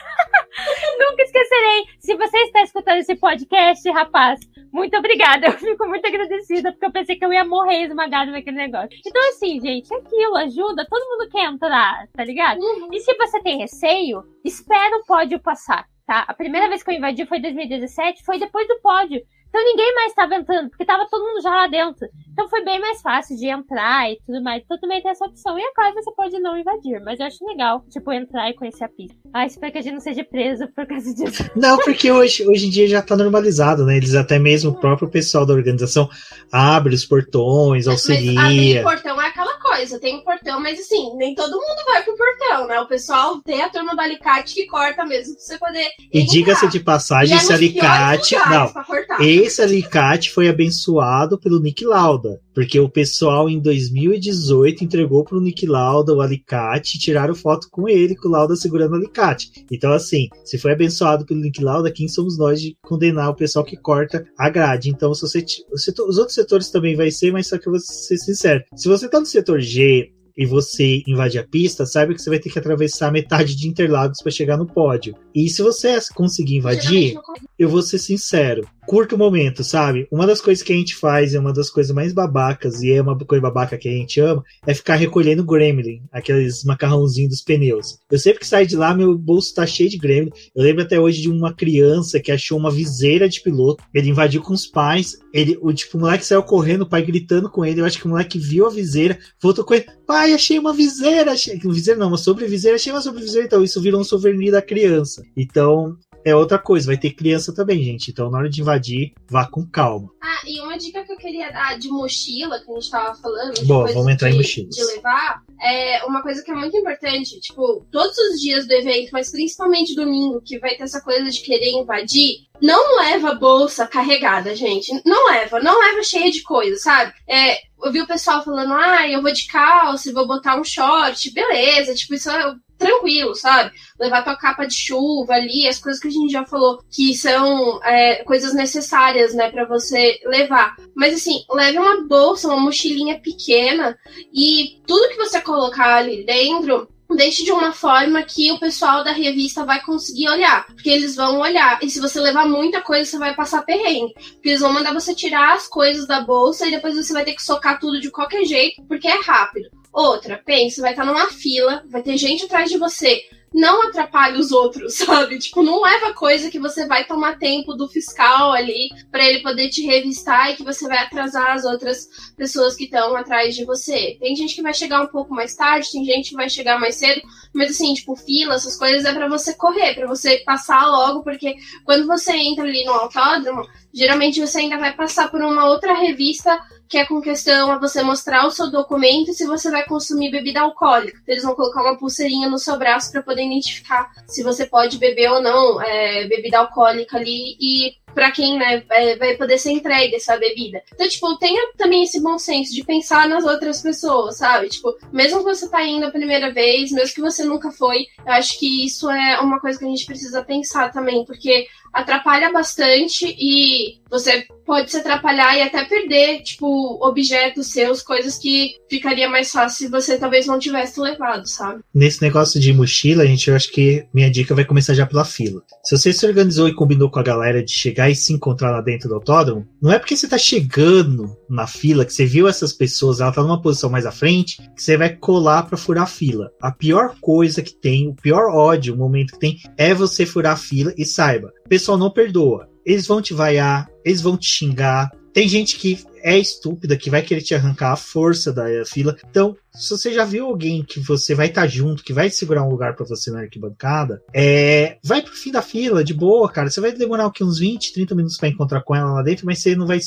Nunca 1.00 1.24
esquecerei. 1.24 1.86
Se 2.00 2.15
você 2.15 2.38
está 2.39 2.62
escutando 2.62 2.98
esse 2.98 3.15
podcast, 3.15 3.89
rapaz, 3.91 4.39
muito 4.71 4.98
obrigada. 4.98 5.48
Eu 5.48 5.54
fico 5.54 5.88
muito 5.88 6.06
agradecida, 6.06 6.71
porque 6.71 6.86
eu 6.86 6.91
pensei 6.91 7.15
que 7.15 7.26
eu 7.26 7.32
ia 7.32 7.45
morrer 7.45 7.84
esmagado 7.84 8.32
naquele 8.32 8.58
negócio. 8.58 8.89
Então, 9.06 9.30
assim, 9.30 9.60
gente, 9.62 9.93
aquilo 9.93 10.36
ajuda. 10.38 10.86
Todo 10.89 11.10
mundo 11.10 11.30
quer 11.30 11.45
entrar, 11.45 12.08
tá 12.13 12.24
ligado? 12.24 12.60
Uhum. 12.60 12.89
E 12.91 13.00
se 13.00 13.13
você 13.15 13.41
tem 13.41 13.58
receio, 13.58 14.24
espera 14.43 14.98
o 14.98 15.06
pódio 15.06 15.39
passar. 15.39 15.86
Tá? 16.06 16.24
A 16.28 16.34
primeira 16.34 16.69
vez 16.69 16.84
que 16.84 16.91
eu 16.91 16.95
invadi 16.95 17.26
foi 17.26 17.39
em 17.39 17.41
2017, 17.41 18.24
foi 18.24 18.38
depois 18.38 18.67
do 18.67 18.80
pódio. 18.82 19.21
Então 19.56 19.63
ninguém 19.63 19.96
mais 19.96 20.12
estava 20.12 20.36
entrando, 20.36 20.70
porque 20.70 20.84
tava 20.84 21.08
todo 21.10 21.24
mundo 21.24 21.41
já 21.41 21.50
lá 21.50 21.68
dentro. 21.68 22.06
Então 22.34 22.50
foi 22.50 22.62
bem 22.65 22.78
mais 22.78 23.02
fácil 23.02 23.38
de 23.38 23.48
entrar 23.48 24.12
e 24.12 24.18
tudo 24.26 24.44
mais. 24.44 24.62
Então 24.62 24.78
também 24.78 25.02
tem 25.02 25.10
essa 25.10 25.24
opção. 25.24 25.58
E 25.58 25.62
é 25.62 25.74
claro, 25.74 25.94
você 25.94 26.12
pode 26.12 26.38
não 26.39 26.58
invadir, 26.58 27.00
mas 27.00 27.22
eu 27.22 27.26
acho 27.26 27.46
legal, 27.46 27.82
tipo, 27.89 28.12
entrar 28.12 28.50
e 28.50 28.54
conhecer 28.54 28.84
a 28.84 28.89
pista. 28.89 29.15
Ah, 29.34 29.46
espero 29.46 29.72
que 29.72 29.78
a 29.78 29.82
gente 29.82 29.94
não 29.94 30.02
seja 30.02 30.26
preso 30.26 30.68
por 30.76 30.86
causa 30.86 31.13
disso. 31.13 31.50
Não, 31.56 31.78
porque 31.78 32.12
hoje, 32.12 32.46
hoje 32.46 32.68
em 32.68 32.70
dia 32.70 32.88
já 32.88 33.02
tá 33.02 33.15
normalizado, 33.15 33.86
né? 33.86 33.96
Eles 33.96 34.13
até 34.13 34.38
mesmo 34.38 34.72
o 34.72 34.80
próprio 34.80 35.10
pessoal 35.10 35.46
da 35.46 35.54
organização 35.54 36.10
abre 36.52 36.94
os 36.94 37.06
portões, 37.06 37.88
auxilia. 37.88 38.34
Mas 38.34 38.46
abrir 38.46 38.84
portão 38.84 39.22
é 39.22 39.28
aquela 39.28 39.58
coisa, 39.60 39.64
tem 40.00 40.18
um 40.18 40.22
portão, 40.22 40.60
mas 40.60 40.80
assim, 40.80 41.16
nem 41.16 41.36
todo 41.36 41.52
mundo 41.52 41.86
vai 41.86 42.04
pro 42.04 42.16
portão, 42.16 42.68
né? 42.68 42.80
O 42.80 42.88
pessoal 42.88 43.40
tem 43.42 43.62
a 43.62 43.70
turma 43.70 43.96
do 43.96 44.02
alicate 44.02 44.54
que 44.54 44.66
corta 44.68 45.06
mesmo 45.06 45.36
pra 45.36 45.44
você 45.44 45.58
poder. 45.58 45.88
E 46.12 46.24
diga-se 46.24 46.68
de 46.68 46.80
passagem, 46.80 47.36
é 47.36 47.38
esse 47.38 47.54
alicate. 47.54 48.36
Não, 48.36 48.72
esse 49.20 49.62
alicate 49.62 50.32
foi 50.32 50.48
abençoado 50.48 51.38
pelo 51.40 51.60
Nick 51.60 51.86
Lauda, 51.86 52.42
porque 52.56 52.80
o 52.80 52.89
pessoal 52.89 53.50
em 53.50 53.60
2018 53.60 54.84
entregou 54.84 55.26
pro 55.26 55.41
Nick 55.41 55.68
Lauda 55.68 56.13
o 56.13 56.22
alicate 56.22 56.96
e 56.96 57.00
tiraram 57.00 57.36
foto 57.36 57.68
com 57.70 57.89
ele, 57.89 58.15
com 58.15 58.30
o 58.30 58.32
Lauda 58.32 58.56
segurando 58.56 58.94
o 58.94 58.96
alicate. 58.96 59.52
Então, 59.70 59.91
assim, 59.91 60.30
se 60.46 60.58
foi 60.58 60.72
abençoado 60.72 61.26
pelo 61.26 61.41
Nick 61.41 61.62
Lauda, 61.62 61.91
quem 61.91 62.08
somos 62.08 62.38
nós 62.38 62.62
de 62.62 62.78
condenar 62.82 63.30
o 63.30 63.36
pessoal 63.36 63.65
que 63.65 63.76
corta 63.76 64.26
a 64.38 64.50
grade? 64.50 64.89
Então, 64.89 65.13
se 65.13 65.22
você, 65.22 65.46
os 65.74 66.18
outros 66.18 66.34
setores 66.34 66.72
também 66.72 66.96
vai 66.96 67.12
ser, 67.12 67.32
mas 67.32 67.48
só 67.48 67.58
que 67.58 67.68
eu 67.68 67.74
vou 67.74 67.80
ser 67.82 68.18
sincero. 68.18 68.63
Se 68.76 68.88
você 68.88 69.10
tá 69.10 69.20
no 69.20 69.26
setor 69.26 69.60
G 69.60 70.14
e 70.38 70.45
você 70.45 71.02
invadir 71.08 71.39
a 71.39 71.43
pista, 71.43 71.86
saiba 71.86 72.13
que 72.13 72.21
você 72.21 72.30
vai 72.30 72.39
ter 72.39 72.50
que 72.50 72.60
atravessar 72.60 73.12
metade 73.12 73.56
de 73.56 73.67
Interlagos 73.67 74.21
para 74.21 74.32
chegar 74.32 74.58
no 74.58 74.65
pódio. 74.65 75.15
E 75.34 75.50
se 75.50 75.62
você 75.62 75.98
conseguir 76.13 76.58
invadir, 76.58 77.15
eu 77.58 77.69
vou 77.69 77.82
ser 77.82 78.00
sincero, 78.00 78.67
curta 78.86 79.15
o 79.15 79.17
momento, 79.17 79.63
sabe? 79.63 80.08
Uma 80.12 80.28
das 80.28 80.41
coisas 80.41 80.63
que 80.63 80.71
a 80.71 80.76
gente 80.76 80.95
faz, 80.95 81.34
é 81.34 81.39
uma 81.39 81.54
das 81.54 81.69
coisas 81.69 81.93
mais 81.93 82.13
babacas, 82.13 82.82
e 82.82 82.91
é 82.91 83.02
uma 83.02 83.17
coisa 83.17 83.41
babaca 83.41 83.78
que 83.78 83.89
a 83.89 83.91
gente 83.91 84.19
ama, 84.19 84.43
é 84.65 84.74
ficar 84.74 84.95
recolhendo 84.95 85.43
gremlin, 85.43 86.02
aqueles 86.12 86.63
macarrãozinhos 86.63 87.32
dos 87.32 87.41
pneus. 87.41 88.00
Eu 88.12 88.19
sempre 88.19 88.39
que 88.39 88.48
saio 88.48 88.67
de 88.67 88.76
lá, 88.76 88.93
meu 88.93 89.17
bolso 89.17 89.56
tá 89.56 89.65
cheio 89.65 89.89
de 89.89 89.98
gremlin. 89.98 90.32
Eu 90.56 90.63
lembro 90.63 90.84
até 90.84 91.00
hoje 91.00 91.21
de 91.21 91.30
uma 91.30 91.54
criança 91.54 92.19
que 92.19 92.32
achou 92.32 92.58
uma 92.58 92.71
viseira 92.71 93.28
de 93.28 93.41
piloto, 93.41 93.84
ele 93.93 94.10
invadiu 94.10 94.41
com 94.41 94.54
os 94.54 94.67
pais, 94.67 95.17
ele, 95.36 95.60
o 95.62 95.74
tipo, 95.74 95.98
o 95.98 96.00
moleque 96.00 96.26
saiu 96.26 96.41
correndo, 96.41 96.84
o 96.84 96.89
pai 96.89 97.04
gritando 97.04 97.50
com 97.50 97.65
ele, 97.65 97.82
eu 97.82 97.86
acho 97.86 98.00
que 98.00 98.06
o 98.06 98.10
moleque 98.10 98.39
viu 98.39 98.65
a 98.65 98.69
viseira, 98.69 99.19
voltou 99.41 99.65
com 99.65 99.74
ele, 99.74 99.86
pai, 100.08 100.32
achei 100.32 100.58
uma 100.58 100.71
viseira, 100.71 101.34
achei, 101.34 101.60
viseira 101.60 102.00
não, 102.00 102.08
uma 102.08 102.17
sobreviseira, 102.17 102.78
achei 102.78 102.89
uma 102.89 103.02
sobreviseira, 103.02 103.45
então 103.45 103.62
isso 103.62 103.82
virou 103.82 104.00
um 104.00 104.04
souvenir 104.06 104.54
da 104.54 104.62
criança. 104.62 105.24
Então, 105.36 105.98
é 106.26 106.36
outra 106.36 106.58
coisa, 106.58 106.88
vai 106.88 106.98
ter 106.98 107.12
criança 107.12 107.54
também, 107.54 107.84
gente. 107.84 108.10
Então, 108.10 108.32
na 108.32 108.40
hora 108.40 108.50
de 108.50 108.60
invadir, 108.60 109.14
vá 109.30 109.46
com 109.46 109.64
calma. 109.64 110.10
Ah, 110.20 110.42
e 110.48 110.60
uma 110.60 110.76
dica 110.76 111.04
que 111.06 111.14
eu 111.14 111.18
queria 111.18 111.52
dar 111.52 111.78
de 111.78 111.88
mochila, 111.88 112.60
que 112.60 112.72
a 112.72 112.74
gente 112.74 112.90
tava 112.90 113.16
falando. 113.16 113.64
Boa, 113.68 113.94
vamos 113.94 114.12
entrar 114.12 114.30
de, 114.30 114.34
em 114.34 114.38
mochilas. 114.40 114.76
De 114.76 114.84
levar, 114.84 115.44
é 115.62 116.04
uma 116.06 116.24
coisa 116.24 116.44
que 116.44 116.50
é 116.50 116.56
muito 116.56 116.76
importante. 116.76 117.40
Tipo, 117.40 117.86
todos 117.92 118.18
os 118.18 118.42
dias 118.42 118.68
do 118.68 118.74
evento, 118.74 119.12
mas 119.14 119.30
principalmente 119.30 119.96
domingo, 119.96 120.42
que 120.44 120.58
vai 120.58 120.76
ter 120.76 120.84
essa 120.84 121.00
coisa 121.00 121.30
de 121.30 121.42
querer 121.42 121.74
invadir, 121.74 122.48
não 122.60 122.98
leva 122.98 123.36
bolsa 123.36 123.86
carregada, 123.86 124.56
gente. 124.56 125.00
Não 125.06 125.30
leva, 125.30 125.60
não 125.60 125.80
leva 125.80 126.02
cheia 126.02 126.32
de 126.32 126.42
coisa, 126.42 126.76
sabe? 126.78 127.14
É, 127.30 127.60
eu 127.86 127.91
vi 127.91 128.02
o 128.02 128.08
pessoal 128.08 128.43
falando, 128.43 128.74
ah, 128.74 129.08
eu 129.08 129.21
vou 129.21 129.32
de 129.32 129.48
calça, 129.48 130.12
vou 130.12 130.28
botar 130.28 130.60
um 130.60 130.63
short, 130.63 131.32
beleza, 131.32 131.93
tipo, 131.93 132.15
isso 132.15 132.32
é 132.32 132.56
tranquilo, 132.78 133.36
sabe? 133.36 133.71
Levar 134.00 134.24
tua 134.24 134.36
capa 134.36 134.65
de 134.65 134.74
chuva 134.74 135.34
ali, 135.34 135.67
as 135.67 135.80
coisas 135.80 136.02
que 136.02 136.08
a 136.08 136.12
gente 136.12 136.32
já 136.32 136.43
falou 136.45 136.80
que 136.91 137.13
são 137.13 137.80
é, 137.84 138.24
coisas 138.24 138.54
necessárias, 138.54 139.34
né, 139.36 139.52
para 139.52 139.65
você 139.65 140.19
levar. 140.26 140.76
Mas 140.95 141.13
assim, 141.13 141.43
leve 141.52 141.78
uma 141.78 142.06
bolsa, 142.08 142.48
uma 142.48 142.60
mochilinha 142.60 143.19
pequena 143.19 143.98
e 144.34 144.82
tudo 144.88 145.10
que 145.10 145.17
você 145.17 145.39
colocar 145.39 145.95
ali 145.98 146.26
dentro 146.26 146.89
deixe 147.15 147.43
de 147.43 147.51
uma 147.51 147.71
forma 147.71 148.21
que 148.23 148.51
o 148.51 148.60
pessoal 148.60 149.04
da 149.04 149.12
revista 149.12 149.65
vai 149.65 149.82
conseguir 149.82 150.30
olhar. 150.30 150.65
Porque 150.67 150.89
eles 150.89 151.15
vão 151.15 151.39
olhar. 151.39 151.80
E 151.82 151.89
se 151.89 151.99
você 151.99 152.19
levar 152.19 152.47
muita 152.47 152.82
coisa, 152.82 153.10
você 153.10 153.17
vai 153.17 153.36
passar 153.36 153.63
perrengue. 153.63 154.13
Porque 154.13 154.49
eles 154.49 154.62
vão 154.62 154.73
mandar 154.73 154.93
você 154.93 155.13
tirar 155.13 155.54
as 155.54 155.67
coisas 155.67 156.08
da 156.08 156.21
bolsa 156.21 156.67
e 156.67 156.71
depois 156.71 156.95
você 156.95 157.13
vai 157.13 157.23
ter 157.23 157.34
que 157.34 157.43
socar 157.43 157.80
tudo 157.80 157.99
de 157.99 158.12
qualquer 158.12 158.45
jeito, 158.45 158.84
porque 158.88 159.08
é 159.08 159.19
rápido. 159.21 159.69
Outra, 159.91 160.41
pense, 160.45 160.82
vai 160.82 160.91
estar 160.91 161.06
numa 161.06 161.28
fila, 161.28 161.84
vai 161.88 162.04
ter 162.04 162.17
gente 162.17 162.45
atrás 162.45 162.69
de 162.69 162.78
você. 162.78 163.21
Não 163.56 163.84
atrapalhe 163.84 164.38
os 164.38 164.52
outros, 164.52 164.96
sabe? 165.00 165.39
Tipo, 165.39 165.63
não 165.63 165.82
leva 165.82 166.13
coisa 166.13 166.52
que 166.52 166.60
você 166.60 166.86
vai 166.86 167.06
tomar 167.06 167.39
tempo 167.39 167.74
do 167.74 167.88
fiscal 167.88 168.52
ali 168.52 168.89
para 169.10 169.24
ele 169.24 169.41
poder 169.41 169.70
te 169.70 169.82
revistar 169.86 170.52
e 170.52 170.58
que 170.58 170.63
você 170.63 170.86
vai 170.89 170.98
atrasar 170.98 171.52
as 171.52 171.63
outras 171.63 172.10
pessoas 172.36 172.76
que 172.76 172.84
estão 172.84 173.15
atrás 173.15 173.56
de 173.56 173.63
você. 173.63 174.18
Tem 174.20 174.36
gente 174.36 174.54
que 174.56 174.62
vai 174.62 174.74
chegar 174.74 175.02
um 175.02 175.08
pouco 175.08 175.34
mais 175.34 175.56
tarde, 175.56 175.91
tem 175.91 176.04
gente 176.04 176.32
que 176.32 176.36
vai 176.36 176.50
chegar 176.50 176.78
mais 176.78 176.96
cedo, 176.96 177.22
mas 177.54 177.72
assim, 177.72 177.94
tipo, 177.94 178.13
fila, 178.18 178.56
essas 178.56 178.78
coisas 178.78 179.06
é 179.06 179.13
para 179.13 179.30
você 179.30 179.54
correr, 179.54 179.96
para 179.96 180.08
você 180.08 180.39
passar 180.39 180.86
logo, 180.88 181.24
porque 181.24 181.56
quando 181.86 182.06
você 182.06 182.36
entra 182.36 182.65
ali 182.65 182.84
no 182.84 182.91
autódromo, 182.91 183.65
geralmente 183.94 184.41
você 184.41 184.60
ainda 184.60 184.78
vai 184.78 184.94
passar 184.94 185.32
por 185.32 185.41
uma 185.41 185.70
outra 185.70 185.94
revista 185.94 186.60
que 186.88 186.98
é 186.98 187.06
com 187.06 187.21
questão 187.21 187.71
a 187.71 187.80
você 187.80 188.02
mostrar 188.04 188.45
o 188.45 188.52
seu 188.52 188.69
documento 188.69 189.34
se 189.34 189.45
você 189.45 189.69
vai 189.71 189.86
consumir 189.86 190.32
bebida 190.32 190.62
alcoólica. 190.62 191.19
Eles 191.28 191.43
vão 191.43 191.56
colocar 191.56 191.82
uma 191.82 191.98
pulseirinha 191.98 192.50
no 192.50 192.60
seu 192.60 192.78
braço 192.78 193.12
para 193.12 193.24
poder 193.24 193.45
identificar 193.45 194.12
se 194.28 194.43
você 194.43 194.65
pode 194.65 194.98
beber 194.98 195.32
ou 195.32 195.41
não 195.41 195.82
é, 195.82 196.28
bebida 196.28 196.60
alcoólica 196.60 197.17
ali 197.17 197.58
e 197.60 197.95
para 198.15 198.32
quem 198.32 198.58
né, 198.58 198.82
vai 199.19 199.36
poder 199.36 199.58
ser 199.58 199.71
entregue 199.71 200.15
essa 200.15 200.38
bebida. 200.38 200.82
Então, 200.93 201.08
tipo, 201.08 201.38
tenha 201.38 201.73
também 201.78 202.04
esse 202.04 202.21
bom 202.21 202.39
senso 202.39 202.73
de 202.73 202.84
pensar 202.84 203.28
nas 203.28 203.43
outras 203.43 203.82
pessoas, 203.82 204.38
sabe? 204.38 204.69
Tipo, 204.69 204.95
mesmo 205.12 205.39
que 205.39 205.43
você 205.43 205.69
tá 205.69 205.84
indo 205.84 206.06
a 206.06 206.12
primeira 206.12 206.51
vez, 206.51 206.91
mesmo 206.91 207.13
que 207.13 207.21
você 207.21 207.43
nunca 207.43 207.69
foi, 207.71 208.08
eu 208.25 208.34
acho 208.34 208.58
que 208.58 208.86
isso 208.86 209.10
é 209.10 209.39
uma 209.41 209.60
coisa 209.60 209.78
que 209.78 209.86
a 209.86 209.89
gente 209.89 210.06
precisa 210.06 210.43
pensar 210.43 210.91
também, 210.91 211.25
porque 211.25 211.67
atrapalha 211.95 212.51
bastante 212.51 213.25
e 213.39 213.99
você 214.10 214.45
pode 214.65 214.91
se 214.91 214.97
atrapalhar 214.97 215.56
e 215.56 215.62
até 215.62 215.86
perder, 215.86 216.41
tipo, 216.41 216.99
objetos 217.01 217.67
seus, 217.67 218.01
coisas 218.01 218.38
que 218.38 218.75
ficaria 218.89 219.30
mais 219.30 219.51
fácil 219.51 219.86
se 219.86 219.91
você 219.91 220.17
talvez 220.17 220.45
não 220.45 220.60
tivesse 220.60 220.99
levado, 220.99 221.47
sabe? 221.47 221.82
Nesse 221.93 222.21
negócio 222.21 222.60
de 222.60 222.73
mochila, 222.73 223.25
gente, 223.25 223.49
eu 223.49 223.56
acho 223.56 223.71
que 223.71 224.06
minha 224.13 224.30
dica 224.30 224.54
vai 224.54 224.65
começar 224.65 224.93
já 224.93 225.06
pela 225.06 225.23
fila. 225.23 225.62
Se 225.84 225.97
você 225.97 226.12
se 226.12 226.25
organizou 226.25 226.67
e 226.67 226.73
combinou 226.73 227.10
com 227.10 227.19
a 227.19 227.23
galera 227.23 227.63
de 227.63 227.71
chegar 227.71 228.05
e 228.10 228.15
se 228.15 228.34
encontrar 228.34 228.72
lá 228.72 228.82
dentro 228.82 229.10
do 229.10 229.15
autódromo, 229.15 229.68
não 229.82 229.91
é 229.91 230.00
porque 230.00 230.15
você 230.15 230.28
tá 230.28 230.38
chegando 230.38 231.36
na 231.50 231.68
fila, 231.68 232.06
que 232.06 232.13
você 232.13 232.26
viu 232.26 232.48
essas 232.48 232.74
pessoas, 232.74 233.20
ela 233.20 233.32
tá 233.32 233.41
numa 233.41 233.62
posição 233.62 233.89
mais 233.89 234.06
à 234.06 234.12
frente, 234.12 234.62
que 234.76 234.82
você 234.82 234.98
vai 234.98 235.15
colar 235.15 235.63
para 235.63 235.78
furar 235.78 236.04
a 236.04 236.08
fila. 236.08 236.52
A 236.62 236.72
pior 236.72 237.15
coisa 237.22 237.62
que 237.62 237.74
tem, 237.74 238.08
o 238.08 238.15
pior 238.15 238.50
ódio, 238.54 238.94
o 238.94 238.98
momento 238.98 239.34
que 239.34 239.39
tem, 239.39 239.58
é 239.78 239.94
você 239.94 240.26
furar 240.26 240.54
a 240.54 240.58
fila 240.58 240.94
e 240.98 241.06
saiba, 241.06 241.54
o 241.65 241.70
pessoal 241.70 241.98
não 241.98 242.12
perdoa. 242.12 242.70
Eles 242.86 243.08
vão 243.08 243.22
te 243.22 243.34
vaiar, 243.34 243.89
eles 244.04 244.22
vão 244.22 244.38
te 244.38 244.48
xingar. 244.48 245.10
Tem 245.34 245.48
gente 245.48 245.78
que 245.78 246.00
é 246.26 246.40
estúpida, 246.40 246.98
que 246.98 247.12
vai 247.12 247.22
querer 247.22 247.42
te 247.42 247.54
arrancar 247.54 247.92
a 247.92 247.96
força 247.96 248.52
da 248.52 248.66
fila. 248.84 249.16
Então, 249.30 249.56
se 249.72 249.92
você 249.92 250.12
já 250.12 250.26
viu 250.26 250.48
alguém 250.48 250.84
que 250.84 251.00
você 251.00 251.36
vai 251.36 251.50
estar 251.50 251.62
tá 251.62 251.68
junto, 251.68 252.04
que 252.04 252.14
vai 252.14 252.32
segurar 252.32 252.64
um 252.64 252.70
lugar 252.72 252.96
para 252.96 253.06
você 253.06 253.30
na 253.30 253.42
arquibancada, 253.42 254.24
é, 254.34 254.98
vai 255.04 255.22
pro 255.22 255.36
fim 255.36 255.52
da 255.52 255.62
fila, 255.62 256.04
de 256.04 256.16
boa, 256.16 256.50
cara. 256.50 256.72
Você 256.72 256.82
vai 256.82 256.92
demorar 256.92 257.28
aqui 257.28 257.44
uns 257.44 257.60
20, 257.60 257.94
30 257.94 258.16
minutos 258.16 258.38
para 258.38 258.50
encontrar 258.50 258.82
com 258.82 258.96
ela 258.96 259.14
lá 259.14 259.22
dentro, 259.22 259.46
mas 259.46 259.60
você 259.60 259.76
não 259.76 259.86
vai 259.86 260.00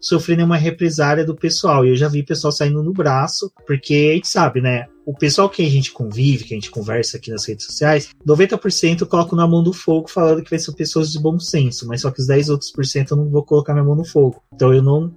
sofrer 0.00 0.36
nenhuma 0.36 0.56
represária 0.56 1.26
do 1.26 1.36
pessoal. 1.36 1.84
E 1.84 1.90
eu 1.90 1.96
já 1.96 2.08
vi 2.08 2.22
pessoal 2.22 2.52
saindo 2.52 2.82
no 2.82 2.94
braço, 2.94 3.52
porque 3.66 4.08
a 4.12 4.14
gente 4.14 4.28
sabe, 4.28 4.62
né? 4.62 4.86
o 5.06 5.14
pessoal 5.14 5.48
que 5.48 5.64
a 5.64 5.70
gente 5.70 5.92
convive, 5.92 6.42
que 6.42 6.52
a 6.52 6.56
gente 6.56 6.70
conversa 6.70 7.16
aqui 7.16 7.30
nas 7.30 7.46
redes 7.46 7.64
sociais, 7.64 8.08
90% 8.26 9.06
coloco 9.06 9.36
na 9.36 9.46
mão 9.46 9.62
do 9.62 9.72
fogo 9.72 10.10
falando 10.10 10.42
que 10.42 10.50
vai 10.50 10.58
ser 10.58 10.72
pessoas 10.72 11.12
de 11.12 11.20
bom 11.20 11.38
senso, 11.38 11.86
mas 11.86 12.00
só 12.00 12.10
que 12.10 12.20
os 12.20 12.26
10 12.26 12.50
outros 12.50 12.72
por 12.72 12.84
cento 12.84 13.12
eu 13.12 13.18
não 13.18 13.30
vou 13.30 13.44
colocar 13.44 13.72
minha 13.72 13.84
mão 13.84 13.94
no 13.94 14.04
fogo. 14.04 14.42
Então 14.52 14.74
eu 14.74 14.82
não 14.82 15.14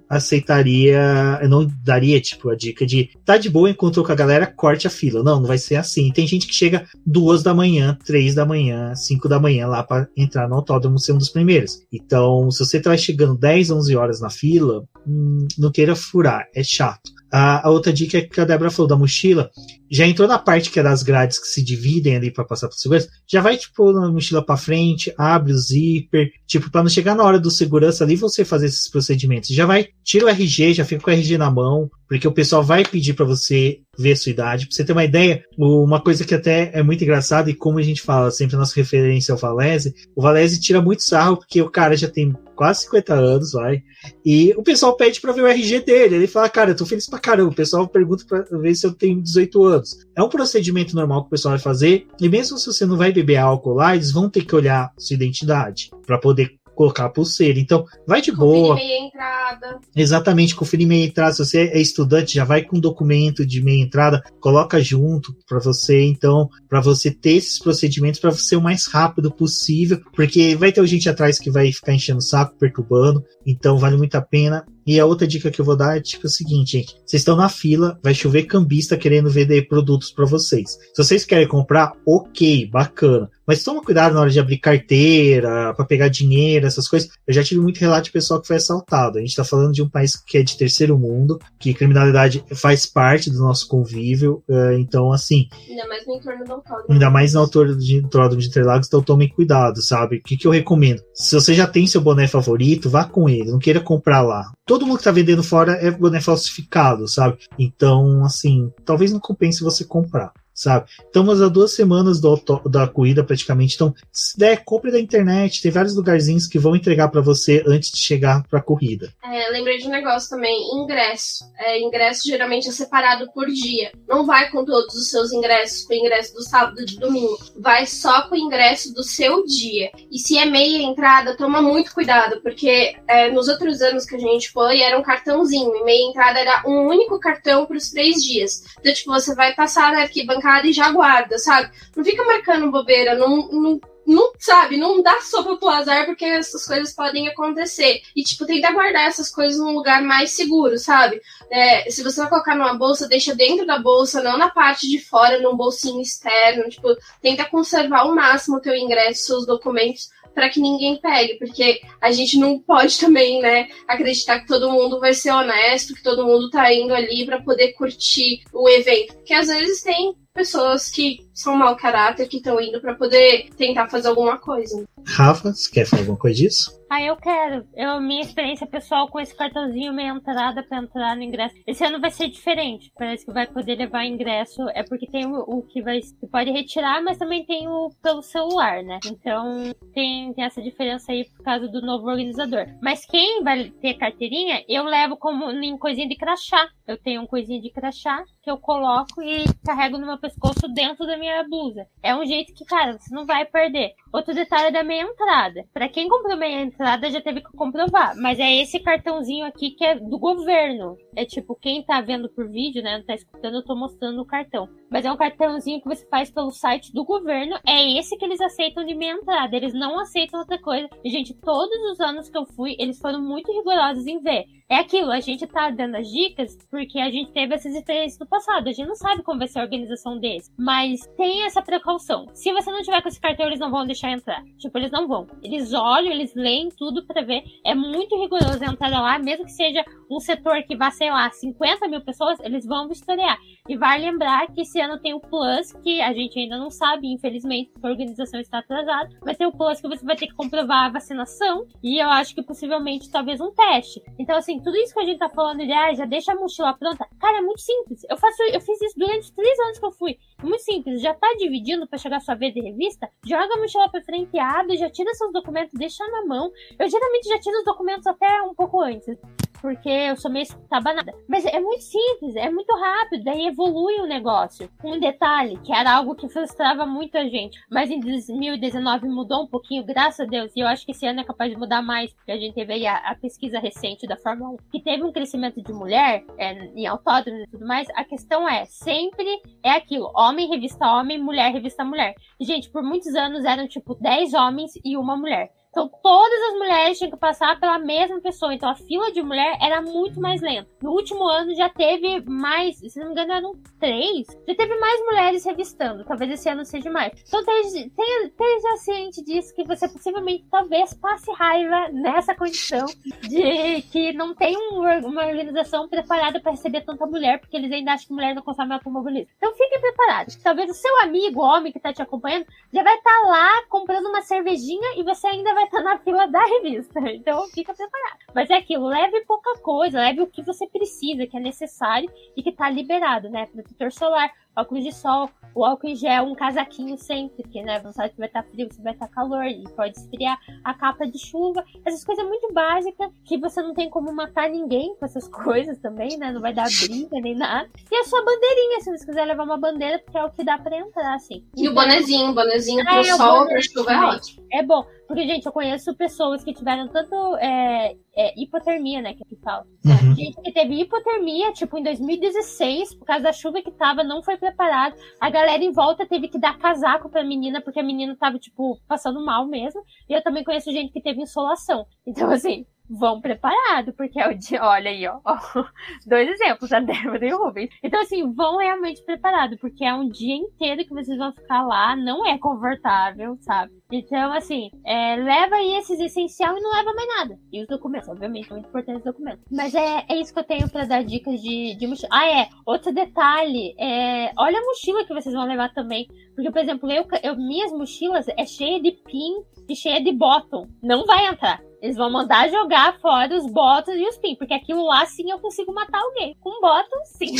aceitaria, 0.50 1.38
eu 1.40 1.48
não 1.48 1.66
daria, 1.84 2.20
tipo, 2.20 2.50
a 2.50 2.56
dica 2.56 2.84
de 2.84 3.10
tá 3.24 3.36
de 3.36 3.48
boa, 3.48 3.70
encontrou 3.70 4.04
com 4.04 4.12
a 4.12 4.16
galera, 4.16 4.46
corte 4.46 4.86
a 4.86 4.90
fila. 4.90 5.22
Não, 5.22 5.40
não 5.40 5.46
vai 5.46 5.58
ser 5.58 5.76
assim. 5.76 6.10
Tem 6.10 6.26
gente 6.26 6.46
que 6.46 6.54
chega 6.54 6.86
duas 7.06 7.42
da 7.42 7.54
manhã, 7.54 7.96
três 8.04 8.34
da 8.34 8.44
manhã, 8.44 8.94
cinco 8.94 9.28
da 9.28 9.38
manhã 9.38 9.66
lá 9.66 9.82
para 9.82 10.08
entrar 10.16 10.48
no 10.48 10.56
autódromo 10.56 10.98
ser 10.98 11.12
um 11.12 11.18
dos 11.18 11.30
primeiros. 11.30 11.80
Então, 11.92 12.50
se 12.50 12.64
você 12.64 12.80
tá 12.80 12.96
chegando 12.96 13.38
10, 13.38 13.70
11 13.70 13.96
horas 13.96 14.20
na 14.20 14.30
fila, 14.30 14.84
hum, 15.06 15.46
não 15.56 15.70
queira 15.70 15.94
furar, 15.94 16.46
é 16.54 16.62
chato. 16.62 17.10
A, 17.32 17.66
a, 17.66 17.70
outra 17.70 17.92
dica 17.92 18.18
é 18.18 18.22
que 18.22 18.40
a 18.40 18.44
Débora 18.44 18.70
falou 18.70 18.88
da 18.88 18.96
mochila. 18.96 19.50
Já 19.90 20.06
entrou 20.06 20.28
na 20.28 20.38
parte 20.38 20.70
que 20.70 20.78
é 20.78 20.82
das 20.82 21.02
grades 21.02 21.38
que 21.38 21.48
se 21.48 21.62
dividem 21.62 22.16
ali 22.16 22.30
para 22.30 22.44
passar 22.44 22.68
por 22.68 22.76
segurança. 22.76 23.08
Já 23.26 23.40
vai, 23.40 23.56
tipo, 23.56 23.92
na 23.92 24.10
mochila 24.10 24.44
para 24.44 24.56
frente, 24.56 25.12
abre 25.18 25.52
o 25.52 25.58
zíper, 25.58 26.30
tipo, 26.46 26.70
para 26.70 26.82
não 26.82 26.90
chegar 26.90 27.14
na 27.14 27.24
hora 27.24 27.40
do 27.40 27.50
segurança 27.50 28.04
ali 28.04 28.16
você 28.16 28.44
fazer 28.44 28.66
esses 28.66 28.88
procedimentos. 28.88 29.50
Já 29.50 29.66
vai, 29.66 29.88
tira 30.04 30.26
o 30.26 30.28
RG, 30.28 30.74
já 30.74 30.84
fica 30.84 31.02
com 31.02 31.10
o 31.10 31.14
RG 31.14 31.36
na 31.36 31.50
mão, 31.50 31.90
porque 32.08 32.26
o 32.26 32.32
pessoal 32.32 32.62
vai 32.62 32.84
pedir 32.84 33.14
para 33.14 33.24
você 33.24 33.80
ver 33.98 34.16
sua 34.16 34.30
idade. 34.30 34.66
Pra 34.66 34.74
você 34.74 34.84
ter 34.84 34.92
uma 34.92 35.04
ideia, 35.04 35.44
uma 35.58 36.00
coisa 36.00 36.24
que 36.24 36.34
até 36.34 36.70
é 36.72 36.82
muito 36.82 37.02
engraçada, 37.02 37.50
e 37.50 37.54
como 37.54 37.78
a 37.78 37.82
gente 37.82 38.02
fala 38.02 38.30
sempre 38.30 38.56
a 38.56 38.58
nossa 38.58 38.74
referência 38.74 39.32
ao 39.32 39.38
Valese, 39.38 39.94
o 40.14 40.22
Valese 40.22 40.60
tira 40.60 40.80
muito 40.80 41.02
sarro, 41.02 41.36
porque 41.36 41.60
o 41.60 41.70
cara 41.70 41.96
já 41.96 42.08
tem 42.08 42.32
quase 42.60 42.82
50 42.82 43.14
anos, 43.14 43.52
vai. 43.52 43.82
E 44.24 44.52
o 44.56 44.62
pessoal 44.62 44.94
pede 44.94 45.18
para 45.18 45.32
ver 45.32 45.42
o 45.42 45.46
RG 45.46 45.80
dele. 45.80 46.16
Ele 46.16 46.26
fala, 46.26 46.48
cara, 46.48 46.72
eu 46.72 46.76
tô 46.76 46.84
feliz 46.84 47.08
pra 47.08 47.18
caramba. 47.18 47.50
O 47.50 47.54
pessoal 47.54 47.88
pergunta 47.88 48.24
pra 48.28 48.58
ver 48.58 48.74
se 48.74 48.86
eu 48.86 48.92
tenho 48.92 49.22
18 49.22 49.64
anos. 49.64 49.79
É 50.16 50.22
um 50.22 50.28
procedimento 50.28 50.94
normal 50.94 51.22
que 51.22 51.28
o 51.28 51.30
pessoal 51.30 51.52
vai 51.52 51.62
fazer. 51.62 52.06
E 52.20 52.28
mesmo 52.28 52.58
se 52.58 52.66
você 52.66 52.86
não 52.86 52.96
vai 52.96 53.12
beber 53.12 53.36
álcool 53.36 53.74
lá, 53.74 53.94
eles 53.94 54.12
vão 54.12 54.28
ter 54.28 54.44
que 54.44 54.54
olhar 54.54 54.92
sua 54.98 55.14
identidade 55.14 55.90
para 56.06 56.18
poder 56.18 56.60
colocar 56.80 57.04
a 57.04 57.10
pulseira. 57.10 57.58
Então, 57.58 57.84
vai 58.06 58.22
de 58.22 58.32
conferir 58.32 58.62
boa. 58.62 58.74
meia 58.74 59.06
entrada. 59.06 59.80
Exatamente, 59.94 60.56
conferir 60.56 60.88
meia 60.88 61.04
entrada. 61.04 61.34
Se 61.34 61.44
você 61.44 61.58
é 61.74 61.78
estudante, 61.78 62.36
já 62.36 62.44
vai 62.44 62.62
com 62.62 62.80
documento 62.80 63.44
de 63.44 63.62
meia 63.62 63.82
entrada, 63.82 64.22
coloca 64.40 64.80
junto 64.80 65.36
para 65.46 65.58
você, 65.58 66.02
então, 66.02 66.48
para 66.70 66.80
você 66.80 67.10
ter 67.10 67.32
esses 67.32 67.58
procedimentos 67.58 68.18
para 68.18 68.30
ser 68.30 68.56
o 68.56 68.62
mais 68.62 68.86
rápido 68.86 69.30
possível, 69.30 70.00
porque 70.14 70.56
vai 70.56 70.72
ter 70.72 70.86
gente 70.86 71.06
atrás 71.06 71.38
que 71.38 71.50
vai 71.50 71.70
ficar 71.70 71.92
enchendo 71.92 72.18
o 72.18 72.22
saco, 72.22 72.56
perturbando, 72.58 73.22
então 73.46 73.76
vale 73.76 73.98
muito 73.98 74.14
a 74.14 74.22
pena. 74.22 74.64
E 74.86 74.98
a 74.98 75.06
outra 75.06 75.26
dica 75.26 75.50
que 75.50 75.60
eu 75.60 75.64
vou 75.64 75.76
dar 75.76 75.96
é 75.96 76.00
tipo 76.00 76.26
o 76.26 76.30
seguinte, 76.30 76.78
gente. 76.78 76.94
Vocês 77.06 77.20
estão 77.20 77.36
na 77.36 77.48
fila, 77.48 77.98
vai 78.02 78.14
chover 78.14 78.44
cambista 78.44 78.96
querendo 78.96 79.30
vender 79.30 79.68
produtos 79.68 80.10
para 80.10 80.24
vocês. 80.24 80.78
Se 80.94 81.04
vocês 81.04 81.24
querem 81.24 81.46
comprar, 81.46 81.92
ok, 82.06 82.66
bacana. 82.66 83.30
Mas 83.46 83.64
toma 83.64 83.82
cuidado 83.82 84.14
na 84.14 84.20
hora 84.20 84.30
de 84.30 84.38
abrir 84.38 84.58
carteira, 84.58 85.74
para 85.74 85.84
pegar 85.84 86.08
dinheiro, 86.08 86.66
essas 86.66 86.86
coisas. 86.86 87.10
Eu 87.26 87.34
já 87.34 87.42
tive 87.42 87.60
muito 87.60 87.80
relato 87.80 88.04
de 88.04 88.12
pessoal 88.12 88.40
que 88.40 88.46
foi 88.46 88.56
assaltado. 88.56 89.18
A 89.18 89.20
gente 89.20 89.34
tá 89.34 89.42
falando 89.42 89.72
de 89.72 89.82
um 89.82 89.88
país 89.88 90.14
que 90.14 90.38
é 90.38 90.42
de 90.42 90.56
terceiro 90.56 90.96
mundo, 90.96 91.38
que 91.58 91.74
criminalidade 91.74 92.44
faz 92.54 92.86
parte 92.86 93.28
do 93.28 93.40
nosso 93.40 93.66
convívio. 93.66 94.42
Uh, 94.48 94.78
então, 94.78 95.12
assim. 95.12 95.48
Ainda 95.68 95.88
mais 95.88 96.06
no 96.06 96.14
entorno 96.14 96.44
do 96.44 96.52
autódromo. 96.52 96.92
Ainda 96.92 97.10
mais 97.10 97.34
no 97.34 97.40
autódromo 97.40 97.80
de 97.80 97.96
Interlagos, 97.96 98.86
então 98.86 99.02
tomem 99.02 99.28
cuidado, 99.28 99.82
sabe? 99.82 100.18
O 100.18 100.22
que, 100.22 100.36
que 100.36 100.46
eu 100.46 100.52
recomendo? 100.52 101.02
Se 101.12 101.34
você 101.34 101.52
já 101.52 101.66
tem 101.66 101.88
seu 101.88 102.00
boné 102.00 102.28
favorito, 102.28 102.88
vá 102.88 103.04
com 103.04 103.28
ele. 103.28 103.50
Não 103.50 103.58
queira 103.58 103.80
comprar 103.80 104.22
lá. 104.22 104.50
Todo 104.70 104.86
mundo 104.86 104.98
que 104.98 105.02
tá 105.04 105.10
vendendo 105.10 105.42
fora 105.42 105.72
é 105.84 105.90
boné 105.90 106.20
falsificado, 106.20 107.08
sabe? 107.08 107.38
Então, 107.58 108.24
assim, 108.24 108.72
talvez 108.84 109.10
não 109.10 109.18
compense 109.18 109.64
você 109.64 109.84
comprar 109.84 110.32
sabe? 110.60 110.90
Estamos 110.98 111.40
há 111.40 111.48
duas 111.48 111.72
semanas 111.72 112.20
do, 112.20 112.36
da 112.66 112.86
corrida 112.86 113.24
praticamente. 113.24 113.74
Então, 113.74 113.94
se 114.12 114.36
der, 114.36 114.62
compre 114.62 114.90
da 114.90 115.00
internet. 115.00 115.62
Tem 115.62 115.70
vários 115.70 115.96
lugarzinhos 115.96 116.46
que 116.46 116.58
vão 116.58 116.76
entregar 116.76 117.08
para 117.08 117.22
você 117.22 117.64
antes 117.66 117.90
de 117.90 117.98
chegar 117.98 118.46
para 118.46 118.58
a 118.58 118.62
corrida. 118.62 119.10
É, 119.24 119.48
lembrei 119.50 119.78
de 119.78 119.86
um 119.86 119.90
negócio 119.90 120.28
também: 120.28 120.54
ingresso. 120.74 121.44
É, 121.58 121.80
ingresso 121.80 122.28
geralmente 122.28 122.68
é 122.68 122.72
separado 122.72 123.30
por 123.32 123.46
dia. 123.46 123.92
Não 124.06 124.26
vai 124.26 124.50
com 124.50 124.64
todos 124.64 124.94
os 124.94 125.08
seus 125.08 125.32
ingressos, 125.32 125.86
com 125.86 125.94
o 125.94 125.96
ingresso 125.96 126.34
do 126.34 126.42
sábado 126.42 126.80
e 126.82 126.84
de 126.84 126.98
domingo. 126.98 127.38
Vai 127.58 127.86
só 127.86 128.28
com 128.28 128.34
o 128.34 128.38
ingresso 128.38 128.92
do 128.92 129.02
seu 129.02 129.44
dia. 129.46 129.90
E 130.10 130.18
se 130.18 130.36
é 130.36 130.44
meia 130.44 130.82
entrada, 130.82 131.36
toma 131.36 131.62
muito 131.62 131.94
cuidado, 131.94 132.40
porque 132.42 132.96
é, 133.08 133.30
nos 133.30 133.48
outros 133.48 133.80
anos 133.80 134.04
que 134.04 134.16
a 134.16 134.18
gente 134.18 134.50
foi, 134.50 134.80
era 134.80 134.98
um 134.98 135.02
cartãozinho. 135.02 135.74
E 135.76 135.84
meia 135.84 136.10
entrada 136.10 136.38
era 136.38 136.62
um 136.66 136.86
único 136.86 137.18
cartão 137.18 137.64
para 137.64 137.76
os 137.78 137.90
três 137.90 138.22
dias. 138.22 138.62
Então, 138.78 138.92
tipo, 138.92 139.10
você 139.10 139.34
vai 139.34 139.54
passar 139.54 139.92
na 139.92 140.02
arquibancada 140.02 140.49
e 140.64 140.72
já 140.72 140.90
guarda, 140.90 141.38
sabe? 141.38 141.70
Não 141.96 142.04
fica 142.04 142.24
marcando 142.24 142.70
bobeira, 142.70 143.14
não, 143.14 143.48
não 143.48 143.80
não 144.06 144.32
sabe, 144.38 144.76
não 144.76 145.02
dá 145.02 145.20
sopa 145.20 145.56
pro 145.56 145.68
azar 145.68 146.04
porque 146.04 146.24
essas 146.24 146.66
coisas 146.66 146.92
podem 146.92 147.28
acontecer. 147.28 148.02
E, 148.16 148.22
tipo, 148.22 148.44
tenta 148.44 148.72
guardar 148.72 149.06
essas 149.06 149.30
coisas 149.30 149.58
num 149.58 149.72
lugar 149.72 150.02
mais 150.02 150.32
seguro, 150.32 150.78
sabe? 150.78 151.20
É, 151.50 151.88
se 151.90 152.02
você 152.02 152.20
vai 152.20 152.28
colocar 152.28 152.56
numa 152.56 152.74
bolsa, 152.74 153.08
deixa 153.08 153.34
dentro 153.34 153.64
da 153.64 153.78
bolsa, 153.78 154.22
não 154.22 154.36
na 154.36 154.48
parte 154.48 154.88
de 154.88 154.98
fora, 154.98 155.38
num 155.40 155.56
bolsinho 155.56 156.00
externo. 156.00 156.68
Tipo, 156.68 156.96
tenta 157.22 157.44
conservar 157.44 158.00
ao 158.00 158.14
máximo 158.14 158.56
o 158.56 158.60
teu 158.60 158.74
ingresso, 158.74 159.26
seus 159.26 159.46
documentos, 159.46 160.10
para 160.34 160.48
que 160.48 160.60
ninguém 160.60 160.96
pegue, 161.00 161.34
porque 161.34 161.80
a 162.00 162.10
gente 162.10 162.38
não 162.38 162.58
pode 162.58 162.98
também, 162.98 163.40
né, 163.40 163.68
acreditar 163.86 164.40
que 164.40 164.46
todo 164.46 164.70
mundo 164.70 165.00
vai 165.00 165.12
ser 165.12 165.30
honesto, 165.30 165.94
que 165.94 166.02
todo 166.02 166.24
mundo 166.24 166.50
tá 166.50 166.72
indo 166.72 166.94
ali 166.94 167.26
para 167.26 167.42
poder 167.42 167.72
curtir 167.72 168.42
o 168.52 168.68
evento, 168.68 169.14
porque 169.16 169.34
às 169.34 169.48
vezes 169.48 169.82
tem 169.82 170.14
pessoas 170.32 170.90
que 170.90 171.29
são 171.40 171.56
mau 171.56 171.74
caráter 171.76 172.28
que 172.28 172.36
estão 172.36 172.60
indo 172.60 172.80
para 172.80 172.94
poder 172.94 173.48
tentar 173.56 173.88
fazer 173.88 174.08
alguma 174.08 174.38
coisa. 174.38 174.84
Rafa, 175.06 175.52
você 175.52 175.70
quer 175.70 175.86
falar 175.86 176.02
alguma 176.02 176.18
coisa 176.18 176.36
disso? 176.36 176.80
Ah, 176.90 177.00
eu 177.00 177.14
quero. 177.14 177.64
Eu, 177.76 178.00
minha 178.00 178.20
experiência 178.20 178.66
pessoal 178.66 179.08
com 179.08 179.20
esse 179.20 179.32
cartãozinho 179.32 179.92
meia 179.92 180.08
entrada 180.08 180.60
para 180.60 180.78
entrar 180.78 181.14
no 181.14 181.22
ingresso. 181.22 181.54
Esse 181.64 181.84
ano 181.84 182.00
vai 182.00 182.10
ser 182.10 182.28
diferente. 182.28 182.90
Parece 182.98 183.24
que 183.24 183.32
vai 183.32 183.46
poder 183.46 183.76
levar 183.76 184.04
ingresso. 184.04 184.68
É 184.74 184.82
porque 184.82 185.06
tem 185.06 185.24
o, 185.24 185.38
o 185.38 185.62
que 185.62 185.80
vai 185.80 186.00
que 186.00 186.26
pode 186.26 186.50
retirar, 186.50 187.00
mas 187.00 187.16
também 187.16 187.46
tem 187.46 187.68
o 187.68 187.90
pelo 188.02 188.22
celular, 188.22 188.82
né? 188.82 188.98
Então 189.06 189.72
tem, 189.94 190.34
tem 190.34 190.44
essa 190.44 190.60
diferença 190.60 191.12
aí 191.12 191.24
por 191.24 191.44
causa 191.44 191.68
do 191.68 191.80
novo 191.80 192.08
organizador. 192.08 192.66
Mas 192.82 193.06
quem 193.06 193.44
vai 193.44 193.70
ter 193.70 193.94
carteirinha, 193.94 194.64
eu 194.68 194.82
levo 194.82 195.16
como 195.16 195.48
em 195.48 195.78
coisinha 195.78 196.08
de 196.08 196.16
crachá. 196.16 196.68
Eu 196.88 196.98
tenho 196.98 197.22
um 197.22 197.26
coisinha 197.26 197.60
de 197.60 197.70
crachá 197.70 198.24
que 198.42 198.50
eu 198.50 198.58
coloco 198.58 199.22
e 199.22 199.44
carrego 199.64 199.96
no 199.96 200.06
meu 200.06 200.18
pescoço 200.18 200.66
dentro 200.74 201.06
da 201.06 201.16
minha 201.16 201.29
blusa. 201.44 201.86
É 202.02 202.14
um 202.14 202.24
jeito 202.24 202.52
que, 202.54 202.64
cara, 202.64 202.98
você 202.98 203.14
não 203.14 203.26
vai 203.26 203.44
perder. 203.44 203.92
Outro 204.12 204.34
detalhe 204.34 204.68
é 204.68 204.72
da 204.72 204.82
meia 204.82 205.02
entrada. 205.02 205.64
Para 205.72 205.88
quem 205.88 206.08
comprou 206.08 206.36
meia 206.36 206.62
entrada 206.62 207.10
já 207.10 207.20
teve 207.20 207.40
que 207.40 207.52
comprovar, 207.56 208.16
mas 208.16 208.38
é 208.38 208.56
esse 208.56 208.80
cartãozinho 208.80 209.46
aqui 209.46 209.70
que 209.70 209.84
é 209.84 209.94
do 209.94 210.18
governo. 210.18 210.96
É 211.14 211.24
tipo, 211.24 211.54
quem 211.54 211.82
tá 211.82 212.00
vendo 212.00 212.28
por 212.28 212.48
vídeo, 212.48 212.82
né, 212.82 212.98
não 212.98 213.04
tá 213.04 213.14
escutando, 213.14 213.54
eu 213.54 213.64
tô 213.64 213.76
mostrando 213.76 214.20
o 214.20 214.26
cartão. 214.26 214.68
Mas 214.90 215.04
é 215.04 215.12
um 215.12 215.16
cartãozinho 215.16 215.80
que 215.80 215.88
você 215.88 216.06
faz 216.08 216.30
pelo 216.30 216.50
site 216.50 216.92
do 216.92 217.04
governo. 217.04 217.56
É 217.66 217.98
esse 217.98 218.16
que 218.16 218.24
eles 218.24 218.40
aceitam 218.40 218.84
de 218.84 218.94
meia 218.94 219.12
entrada. 219.12 219.54
Eles 219.54 219.72
não 219.72 219.98
aceitam 220.00 220.40
outra 220.40 220.60
coisa. 220.60 220.88
E, 221.04 221.10
gente, 221.10 221.34
todos 221.34 221.78
os 221.92 222.00
anos 222.00 222.28
que 222.28 222.36
eu 222.36 222.46
fui, 222.46 222.74
eles 222.78 222.98
foram 222.98 223.22
muito 223.22 223.52
rigorosos 223.52 224.06
em 224.06 224.20
ver. 224.20 224.44
É 224.70 224.76
aquilo, 224.76 225.10
a 225.10 225.18
gente 225.18 225.44
tá 225.48 225.68
dando 225.68 225.96
as 225.96 226.08
dicas 226.08 226.56
porque 226.70 227.00
a 227.00 227.10
gente 227.10 227.32
teve 227.32 227.52
essas 227.52 227.74
experiências 227.74 228.16
do 228.16 228.24
passado. 228.24 228.68
A 228.68 228.72
gente 228.72 228.86
não 228.86 228.94
sabe 228.94 229.20
como 229.20 229.40
vai 229.40 229.48
ser 229.48 229.58
a 229.58 229.64
organização 229.64 230.16
deles. 230.16 230.48
Mas 230.56 231.00
tem 231.16 231.44
essa 231.44 231.60
precaução. 231.60 232.26
Se 232.32 232.52
você 232.52 232.70
não 232.70 232.80
tiver 232.80 233.02
com 233.02 233.08
esse 233.08 233.20
cartão, 233.20 233.46
eles 233.46 233.58
não 233.58 233.68
vão 233.68 233.84
deixar 233.84 234.12
entrar. 234.12 234.44
Tipo, 234.58 234.78
eles 234.78 234.92
não 234.92 235.08
vão. 235.08 235.26
Eles 235.42 235.74
olham, 235.74 236.12
eles 236.12 236.32
leem 236.36 236.68
tudo 236.68 237.04
para 237.04 237.20
ver. 237.20 237.42
É 237.66 237.74
muito 237.74 238.16
rigoroso 238.16 238.62
a 238.62 238.70
entrada 238.70 239.00
lá, 239.00 239.18
mesmo 239.18 239.44
que 239.44 239.50
seja 239.50 239.84
um 240.08 240.20
setor 240.20 240.62
que 240.62 240.76
vá, 240.76 240.92
sei 240.92 241.10
lá, 241.10 241.28
50 241.30 241.88
mil 241.88 242.00
pessoas, 242.02 242.38
eles 242.38 242.64
vão 242.64 242.86
vistoriar. 242.86 243.38
E 243.68 243.76
vai 243.76 243.98
lembrar 243.98 244.46
que 244.52 244.60
esse 244.60 244.80
ano 244.80 245.00
tem 245.00 245.14
o 245.14 245.20
Plus, 245.20 245.72
que 245.82 246.00
a 246.00 246.12
gente 246.12 246.38
ainda 246.38 246.56
não 246.56 246.70
sabe, 246.70 247.12
infelizmente, 247.12 247.70
porque 247.72 247.88
a 247.88 247.90
organização 247.90 248.38
está 248.38 248.58
atrasada. 248.58 249.10
Mas 249.24 249.36
tem 249.36 249.48
o 249.48 249.52
Plus 249.52 249.80
que 249.80 249.88
você 249.88 250.04
vai 250.04 250.14
ter 250.14 250.28
que 250.28 250.34
comprovar 250.34 250.86
a 250.86 250.90
vacinação. 250.90 251.66
E 251.82 252.00
eu 252.00 252.08
acho 252.08 252.36
que 252.36 252.42
possivelmente 252.42 253.10
talvez 253.10 253.40
um 253.40 253.52
teste. 253.52 254.00
Então, 254.16 254.36
assim, 254.36 254.59
tudo 254.62 254.76
isso 254.76 254.94
que 254.94 255.00
a 255.00 255.04
gente 255.04 255.18
tá 255.18 255.28
falando 255.28 255.64
de 255.64 255.72
ah, 255.72 255.92
já 255.94 256.04
deixa 256.04 256.32
a 256.32 256.36
mochila 256.36 256.74
pronta. 256.74 257.06
Cara, 257.20 257.38
é 257.38 257.40
muito 257.40 257.60
simples. 257.60 258.04
Eu 258.08 258.16
faço, 258.16 258.42
eu 258.42 258.60
fiz 258.60 258.80
isso 258.80 258.98
durante 258.98 259.32
três 259.32 259.58
anos 259.60 259.78
que 259.78 259.86
eu 259.86 259.92
fui. 259.92 260.18
É 260.38 260.42
muito 260.42 260.62
simples. 260.62 261.00
Já 261.00 261.14
tá 261.14 261.26
dividindo 261.38 261.86
para 261.86 261.98
chegar 261.98 262.20
sua 262.20 262.34
vez 262.34 262.54
de 262.54 262.60
revista, 262.60 263.08
joga 263.24 263.54
a 263.54 263.58
mochila 263.58 263.88
pra 263.88 264.02
frente, 264.02 264.38
abre, 264.38 264.76
já 264.76 264.90
tira 264.90 265.12
seus 265.14 265.32
documentos, 265.32 265.72
deixa 265.74 266.06
na 266.08 266.26
mão. 266.26 266.50
Eu 266.78 266.88
geralmente 266.88 267.28
já 267.28 267.38
tiro 267.38 267.58
os 267.58 267.64
documentos 267.64 268.06
até 268.06 268.42
um 268.42 268.54
pouco 268.54 268.80
antes. 268.80 269.18
Porque 269.60 269.88
eu 269.88 270.16
sou 270.16 270.30
meio 270.30 270.46
tabanada. 270.68 271.12
Mas 271.28 271.44
é 271.44 271.60
muito 271.60 271.82
simples, 271.82 272.36
é 272.36 272.50
muito 272.50 272.74
rápido, 272.74 273.24
daí 273.24 273.46
evolui 273.46 274.00
o 274.00 274.06
negócio. 274.06 274.70
Um 274.84 274.98
detalhe, 274.98 275.58
que 275.58 275.72
era 275.72 275.96
algo 275.96 276.14
que 276.14 276.28
frustrava 276.28 276.86
muito 276.86 277.16
a 277.16 277.24
gente, 277.24 277.60
mas 277.70 277.90
em 277.90 278.00
2019 278.00 279.08
mudou 279.08 279.44
um 279.44 279.46
pouquinho, 279.46 279.84
graças 279.84 280.20
a 280.20 280.30
Deus, 280.30 280.52
e 280.54 280.60
eu 280.60 280.66
acho 280.66 280.84
que 280.84 280.92
esse 280.92 281.06
ano 281.06 281.20
é 281.20 281.24
capaz 281.24 281.50
de 281.50 281.56
mudar 281.56 281.82
mais, 281.82 282.12
porque 282.12 282.32
a 282.32 282.38
gente 282.38 282.54
teve 282.54 282.72
aí 282.72 282.86
a, 282.86 282.96
a 282.96 283.14
pesquisa 283.14 283.58
recente 283.58 284.06
da 284.06 284.16
Fórmula 284.16 284.50
1, 284.50 284.56
que 284.70 284.80
teve 284.80 285.02
um 285.02 285.12
crescimento 285.12 285.62
de 285.62 285.72
mulher 285.72 286.24
é, 286.38 286.52
em 286.74 286.86
autódromos 286.86 287.42
e 287.42 287.50
tudo 287.50 287.66
mais. 287.66 287.88
A 287.94 288.04
questão 288.04 288.48
é, 288.48 288.64
sempre 288.64 289.40
é 289.62 289.70
aquilo, 289.70 290.10
homem 290.14 290.48
revista 290.48 290.86
homem, 290.86 291.18
mulher 291.18 291.52
revista 291.52 291.84
mulher. 291.84 292.14
E, 292.38 292.44
gente, 292.44 292.70
por 292.70 292.82
muitos 292.82 293.14
anos 293.14 293.44
eram 293.44 293.68
tipo 293.68 293.94
10 293.94 294.34
homens 294.34 294.72
e 294.84 294.96
uma 294.96 295.16
mulher. 295.16 295.52
Então 295.70 295.88
todas 296.02 296.42
as 296.48 296.58
mulheres 296.58 296.98
tinham 296.98 297.10
que 297.10 297.16
passar 297.16 297.58
pela 297.58 297.78
mesma 297.78 298.20
pessoa. 298.20 298.52
Então 298.52 298.68
a 298.68 298.74
fila 298.74 299.12
de 299.12 299.22
mulher 299.22 299.56
era 299.60 299.80
muito 299.80 300.20
mais 300.20 300.40
lenta. 300.40 300.68
No 300.82 300.90
último 300.90 301.24
ano 301.24 301.54
já 301.54 301.68
teve 301.68 302.20
mais, 302.28 302.78
se 302.78 302.98
não 302.98 303.06
me 303.06 303.12
engano, 303.12 303.32
eram 303.32 303.52
três. 303.78 304.26
Já 304.46 304.54
teve 304.54 304.76
mais 304.78 305.00
mulheres 305.06 305.44
revistando. 305.44 306.04
Talvez 306.04 306.30
esse 306.32 306.48
ano 306.48 306.64
seja 306.64 306.90
mais. 306.90 307.12
Então 307.26 307.40
esteja 307.40 308.76
ciente 308.78 309.22
disso 309.22 309.54
que 309.54 309.64
você 309.64 309.88
possivelmente 309.88 310.44
talvez 310.50 310.92
passe 310.94 311.30
raiva 311.32 311.88
nessa 311.92 312.34
condição 312.34 312.86
de 313.22 313.82
que 313.92 314.12
não 314.12 314.34
tem 314.34 314.56
um, 314.56 314.80
uma 315.06 315.26
organização 315.26 315.88
preparada 315.88 316.40
para 316.40 316.52
receber 316.52 316.80
tanta 316.82 317.06
mulher, 317.06 317.38
porque 317.38 317.56
eles 317.56 317.70
ainda 317.70 317.92
acham 317.92 318.08
que 318.08 318.14
mulher 318.14 318.34
não 318.34 318.42
consome 318.42 318.74
automobilismo. 318.74 319.30
Então 319.36 319.52
fiquem 319.54 319.80
preparados. 319.80 320.36
Talvez 320.36 320.70
o 320.70 320.74
seu 320.74 321.00
amigo, 321.02 321.40
homem 321.40 321.70
que 321.70 321.78
está 321.78 321.92
te 321.92 322.02
acompanhando, 322.02 322.46
já 322.72 322.82
vai 322.82 322.96
estar 322.96 323.10
tá 323.10 323.28
lá 323.28 323.62
comprando 323.68 324.06
uma 324.06 324.22
cervejinha 324.22 324.98
e 324.98 325.02
você 325.02 325.26
ainda 325.28 325.54
vai 325.54 325.59
vai 325.60 325.64
estar 325.64 325.82
na 325.82 325.98
fila 325.98 326.26
da 326.26 326.40
revista. 326.40 327.00
Então 327.20 327.46
fica 327.48 327.74
preparado. 327.74 328.18
Mas 328.34 328.48
é 328.50 328.54
aquilo, 328.54 328.86
leve 328.86 329.24
pouca 329.26 329.58
coisa, 329.58 330.00
leve 330.00 330.22
o 330.22 330.26
que 330.26 330.42
você 330.42 330.66
precisa, 330.66 331.26
que 331.26 331.36
é 331.36 331.40
necessário 331.40 332.10
e 332.36 332.42
que 332.42 332.52
tá 332.52 332.70
liberado, 332.70 333.28
né? 333.28 333.46
Protetor 333.46 333.92
solar, 333.92 334.32
óculos 334.56 334.84
de 334.84 334.92
sol, 334.92 335.28
o 335.54 335.64
álcool 335.64 335.88
em 335.88 335.96
gel, 335.96 336.24
um 336.24 336.34
casaquinho 336.34 336.96
sempre, 336.96 337.42
porque 337.42 337.62
né, 337.62 337.80
você 337.80 337.92
sabe 337.92 338.10
que 338.10 338.18
vai 338.18 338.28
estar 338.28 338.42
frio, 338.44 338.68
você 338.70 338.82
vai 338.82 338.92
estar 338.92 339.08
calor 339.08 339.44
e 339.44 339.64
pode 339.76 339.98
esfriar, 339.98 340.38
a 340.64 340.74
capa 340.74 341.06
de 341.06 341.18
chuva, 341.18 341.64
essas 341.84 342.04
coisas 342.04 342.24
muito 342.26 342.52
básicas 342.52 343.10
que 343.24 343.38
você 343.38 343.62
não 343.62 343.74
tem 343.74 343.88
como 343.90 344.12
matar 344.12 344.48
ninguém 344.48 344.94
com 344.96 345.04
essas 345.04 345.26
coisas 345.28 345.78
também, 345.78 346.16
né? 346.18 346.30
Não 346.32 346.40
vai 346.40 346.52
dar 346.52 346.66
briga 346.66 347.20
nem 347.20 347.34
nada. 347.34 347.68
E 347.90 347.96
a 347.96 348.04
sua 348.04 348.24
bandeirinha, 348.24 348.80
se 348.80 348.96
você 348.96 349.06
quiser 349.06 349.24
levar 349.24 349.44
uma 349.44 349.58
bandeira, 349.58 349.98
porque 349.98 350.18
é 350.18 350.24
o 350.24 350.30
que 350.30 350.44
dá 350.44 350.58
pra 350.58 350.78
entrar, 350.78 351.14
assim. 351.14 351.44
E 351.56 351.62
então, 351.62 351.72
o 351.72 351.74
bonezinho, 351.74 352.30
o 352.30 352.34
bonezinho 352.34 352.84
pro 352.84 352.94
é, 352.94 353.04
sol, 353.04 353.46
pra 353.46 353.60
chuva 353.60 353.92
é 353.92 354.00
ótimo. 354.00 354.46
É 354.52 354.62
bom. 354.62 354.84
Porque, 355.10 355.26
gente, 355.26 355.44
eu 355.44 355.50
conheço 355.50 355.92
pessoas 355.96 356.44
que 356.44 356.54
tiveram 356.54 356.86
tanto 356.86 357.36
é, 357.38 357.96
é, 358.14 358.40
hipotermia, 358.40 359.02
né? 359.02 359.12
Que 359.12 359.24
aqui 359.24 359.36
fala. 359.42 359.66
Uhum. 359.84 360.14
Gente 360.14 360.40
que 360.40 360.52
teve 360.52 360.80
hipotermia, 360.80 361.52
tipo, 361.52 361.76
em 361.76 361.82
2016, 361.82 362.94
por 362.94 363.06
causa 363.06 363.24
da 363.24 363.32
chuva 363.32 363.60
que 363.60 363.72
tava, 363.72 364.04
não 364.04 364.22
foi 364.22 364.36
preparado. 364.40 364.96
A 365.20 365.30
galera 365.30 365.62
em 365.62 365.72
volta 365.72 366.06
teve 366.06 366.28
que 366.28 366.38
dar 366.38 366.58
casaco 366.58 367.08
pra 367.08 367.22
menina, 367.22 367.60
porque 367.60 367.78
a 367.78 367.84
menina 367.84 368.16
tava, 368.16 368.38
tipo, 368.38 368.80
passando 368.88 369.24
mal 369.24 369.46
mesmo. 369.46 369.82
E 370.08 370.12
eu 370.12 370.22
também 370.22 370.42
conheço 370.42 370.72
gente 370.72 370.92
que 370.92 371.00
teve 371.02 371.20
insolação. 371.20 371.86
Então, 372.06 372.30
assim, 372.30 372.66
vão 372.88 373.20
preparado, 373.20 373.92
porque 373.92 374.18
é 374.18 374.28
o 374.28 374.36
dia, 374.36 374.64
olha 374.64 374.90
aí, 374.90 375.06
ó, 375.06 375.20
dois 376.06 376.28
exemplos, 376.28 376.72
a 376.72 376.80
Débora 376.80 377.24
e 377.24 377.32
o 377.32 377.44
Rubens. 377.44 377.70
Então, 377.82 378.00
assim, 378.00 378.32
vão 378.32 378.56
realmente 378.56 379.04
preparado, 379.04 379.56
porque 379.58 379.84
é 379.84 379.94
um 379.94 380.08
dia 380.08 380.34
inteiro 380.34 380.84
que 380.84 380.92
vocês 380.92 381.16
vão 381.16 381.32
ficar 381.32 381.62
lá, 381.62 381.94
não 381.94 382.26
é 382.26 382.36
confortável, 382.36 383.36
sabe? 383.40 383.79
Então, 383.92 384.32
assim, 384.32 384.70
é, 384.86 385.16
leva 385.16 385.56
aí 385.56 385.76
esses 385.78 385.98
essencial 385.98 386.56
e 386.56 386.60
não 386.60 386.70
leva 386.70 386.92
mais 386.94 387.08
nada. 387.08 387.38
E 387.52 387.60
os 387.60 387.68
documentos, 387.68 388.08
obviamente, 388.08 388.50
muito 388.50 388.68
importantes 388.68 389.00
os 389.00 389.04
documentos. 389.04 389.44
Mas 389.50 389.74
é, 389.74 390.04
é 390.08 390.20
isso 390.20 390.32
que 390.32 390.38
eu 390.38 390.44
tenho 390.44 390.70
para 390.70 390.86
dar 390.86 391.04
dicas 391.04 391.40
de, 391.40 391.74
de 391.76 391.86
mochila. 391.86 392.08
Ah, 392.12 392.26
é, 392.26 392.48
outro 392.64 392.92
detalhe, 392.92 393.74
é, 393.78 394.30
olha 394.38 394.58
a 394.58 394.64
mochila 394.64 395.04
que 395.04 395.14
vocês 395.14 395.34
vão 395.34 395.46
levar 395.46 395.72
também. 395.74 396.06
Porque, 396.34 396.50
por 396.50 396.60
exemplo, 396.60 396.90
eu, 396.90 397.04
eu 397.22 397.36
minhas 397.36 397.72
mochilas 397.72 398.26
é 398.28 398.46
cheia 398.46 398.80
de 398.80 398.92
pin 398.92 399.42
e 399.68 399.74
cheia 399.74 400.02
de 400.02 400.12
bottom. 400.12 400.68
Não 400.82 401.04
vai 401.04 401.26
entrar. 401.26 401.60
Eles 401.82 401.96
vão 401.96 402.10
mandar 402.10 402.48
jogar 402.48 402.98
fora 403.00 403.34
os 403.34 403.50
botões 403.50 403.98
e 403.98 404.06
os 404.06 404.18
pin, 404.18 404.36
porque 404.36 404.52
aquilo 404.52 404.84
lá 404.84 405.04
sim 405.06 405.30
eu 405.30 405.38
consigo 405.38 405.72
matar 405.72 406.00
alguém. 406.00 406.36
Com 406.40 406.60
botão, 406.60 407.04
sim. 407.06 407.34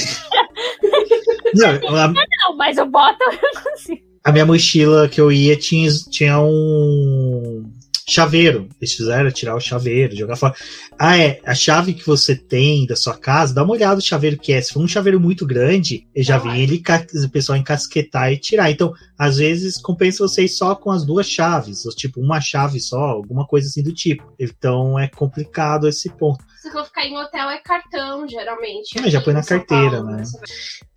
Não, 1.54 1.96
a... 1.96 2.08
não 2.08 2.56
mas 2.56 2.78
o 2.78 2.86
botão 2.86 3.30
eu 3.30 3.62
consigo. 3.62 4.09
A 4.22 4.32
minha 4.32 4.44
mochila 4.44 5.08
que 5.08 5.20
eu 5.20 5.32
ia 5.32 5.56
tinha, 5.56 5.90
tinha 6.10 6.40
um 6.40 7.64
chaveiro. 8.10 8.68
Eles 8.80 8.94
fizeram 8.94 9.30
tirar 9.30 9.54
o 9.54 9.60
chaveiro, 9.60 10.16
jogar 10.16 10.36
fora. 10.36 10.54
Ah, 10.98 11.16
é. 11.16 11.40
A 11.44 11.54
chave 11.54 11.94
que 11.94 12.06
você 12.06 12.34
tem 12.34 12.86
da 12.86 12.96
sua 12.96 13.16
casa, 13.16 13.54
dá 13.54 13.62
uma 13.62 13.72
olhada 13.72 13.96
no 13.96 14.02
chaveiro 14.02 14.36
que 14.36 14.52
é. 14.52 14.60
Se 14.60 14.72
for 14.72 14.80
um 14.80 14.88
chaveiro 14.88 15.20
muito 15.20 15.46
grande, 15.46 16.06
eu 16.14 16.22
já 16.22 16.36
vi 16.38 16.60
ele 16.60 16.82
o 17.24 17.30
pessoal 17.30 17.56
encasquetar 17.56 18.32
e 18.32 18.36
tirar. 18.36 18.70
Então, 18.70 18.92
às 19.18 19.38
vezes, 19.38 19.80
compensa 19.80 20.26
vocês 20.26 20.56
só 20.56 20.74
com 20.74 20.90
as 20.90 21.04
duas 21.04 21.28
chaves, 21.28 21.86
ou 21.86 21.92
tipo, 21.92 22.20
uma 22.20 22.40
chave 22.40 22.80
só, 22.80 22.98
alguma 22.98 23.46
coisa 23.46 23.68
assim 23.68 23.82
do 23.82 23.94
tipo. 23.94 24.34
Então 24.38 24.98
é 24.98 25.08
complicado 25.08 25.88
esse 25.88 26.10
ponto. 26.10 26.44
Se 26.60 26.70
for 26.70 26.84
ficar 26.84 27.06
em 27.06 27.16
hotel, 27.16 27.48
é 27.48 27.58
cartão, 27.58 28.28
geralmente. 28.28 28.98
É, 28.98 29.10
já 29.10 29.20
põe 29.20 29.32
na 29.32 29.42
carteira, 29.42 30.02
Paulo, 30.02 30.10
né? 30.10 30.24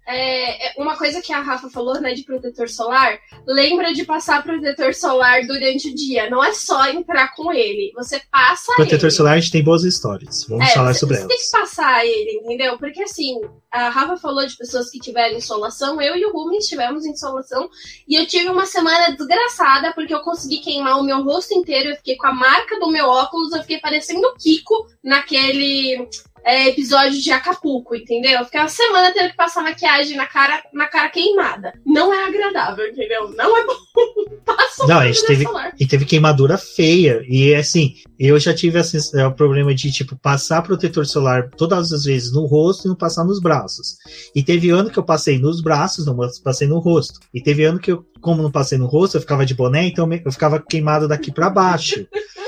É, 0.05 0.67
é, 0.67 0.73
uma 0.77 0.97
coisa 0.97 1.21
que 1.21 1.31
a 1.31 1.41
Rafa 1.41 1.69
falou, 1.69 1.99
né, 1.99 2.13
de 2.13 2.23
protetor 2.23 2.67
solar, 2.69 3.17
lembra 3.47 3.93
de 3.93 4.03
passar 4.03 4.43
protetor 4.43 4.93
solar 4.93 5.45
durante 5.45 5.89
o 5.89 5.95
dia. 5.95 6.29
Não 6.29 6.43
é 6.43 6.53
só 6.53 6.89
entrar 6.89 7.33
com 7.35 7.51
ele. 7.53 7.91
Você 7.95 8.21
passa 8.31 8.73
Protetor 8.75 9.05
ele. 9.05 9.11
solar, 9.11 9.33
a 9.33 9.39
gente 9.39 9.51
tem 9.51 9.63
boas 9.63 9.83
histórias. 9.83 10.45
Vamos 10.47 10.67
é, 10.67 10.73
falar 10.73 10.93
sobre 10.93 11.15
você 11.15 11.21
elas. 11.21 11.31
Você 11.31 11.37
tem 11.37 11.45
que 11.45 11.51
passar 11.51 12.05
ele, 12.05 12.41
entendeu? 12.43 12.77
Porque 12.77 13.03
assim, 13.03 13.39
a 13.71 13.89
Rafa 13.89 14.17
falou 14.17 14.45
de 14.45 14.57
pessoas 14.57 14.89
que 14.89 14.99
tiveram 14.99 15.37
insolação. 15.37 16.01
Eu 16.01 16.15
e 16.15 16.25
o 16.25 16.33
Rubens 16.33 16.67
tivemos 16.67 17.05
insolação. 17.05 17.69
E 18.07 18.15
eu 18.15 18.25
tive 18.25 18.49
uma 18.49 18.65
semana 18.65 19.15
desgraçada, 19.15 19.93
porque 19.93 20.13
eu 20.13 20.21
consegui 20.21 20.59
queimar 20.59 20.99
o 20.99 21.03
meu 21.03 21.23
rosto 21.23 21.53
inteiro. 21.53 21.89
Eu 21.89 21.95
fiquei 21.95 22.17
com 22.17 22.27
a 22.27 22.33
marca 22.33 22.79
do 22.79 22.91
meu 22.91 23.07
óculos. 23.07 23.53
Eu 23.53 23.61
fiquei 23.61 23.79
parecendo 23.79 24.27
o 24.27 24.35
Kiko 24.35 24.85
naquele 25.03 26.07
é, 26.43 26.69
episódio 26.69 27.21
de 27.21 27.31
Acapulco, 27.31 27.95
entendeu? 27.95 28.39
Eu 28.39 28.45
fiquei 28.45 28.59
uma 28.59 28.67
semana 28.67 29.11
tendo 29.13 29.31
que 29.31 29.35
passar 29.35 29.63
maquiagem 29.63 30.17
na 30.17 30.27
cara, 30.27 30.61
na 30.73 30.87
cara 30.87 31.09
queimada. 31.09 31.73
Não 31.85 32.13
é 32.13 32.25
agradável, 32.25 32.87
entendeu? 32.87 33.29
Não 33.35 33.57
é 33.57 33.65
bom. 33.65 33.73
Passa 34.45 34.85
Não, 34.85 34.99
a 34.99 35.07
gente 35.07 35.25
teve, 35.25 35.45
e 35.79 35.87
teve 35.87 36.05
queimadura 36.05 36.57
feia. 36.57 37.23
E 37.27 37.55
assim, 37.55 37.95
eu 38.19 38.37
já 38.39 38.53
tive 38.53 38.77
assim, 38.77 38.97
é, 39.17 39.25
o 39.25 39.33
problema 39.33 39.73
de, 39.73 39.91
tipo, 39.91 40.17
passar 40.17 40.61
protetor 40.61 41.05
solar 41.05 41.49
todas 41.51 41.93
as 41.93 42.03
vezes 42.03 42.33
no 42.33 42.45
rosto 42.45 42.85
e 42.85 42.89
não 42.89 42.95
passar 42.95 43.23
nos 43.23 43.39
braços. 43.39 43.97
E 44.35 44.43
teve 44.43 44.69
ano 44.69 44.89
que 44.89 44.99
eu 44.99 45.03
passei 45.03 45.39
nos 45.39 45.61
braços, 45.61 46.05
não 46.05 46.17
passei 46.43 46.67
no 46.67 46.79
rosto. 46.79 47.19
E 47.33 47.41
teve 47.41 47.63
ano 47.63 47.79
que 47.79 47.91
eu, 47.91 48.05
como 48.19 48.43
não 48.43 48.51
passei 48.51 48.77
no 48.77 48.85
rosto, 48.85 49.15
eu 49.15 49.21
ficava 49.21 49.45
de 49.45 49.53
boné, 49.53 49.85
então 49.85 50.09
eu 50.11 50.31
ficava 50.31 50.59
queimado 50.59 51.07
daqui 51.07 51.31
para 51.31 51.49
baixo. 51.49 52.05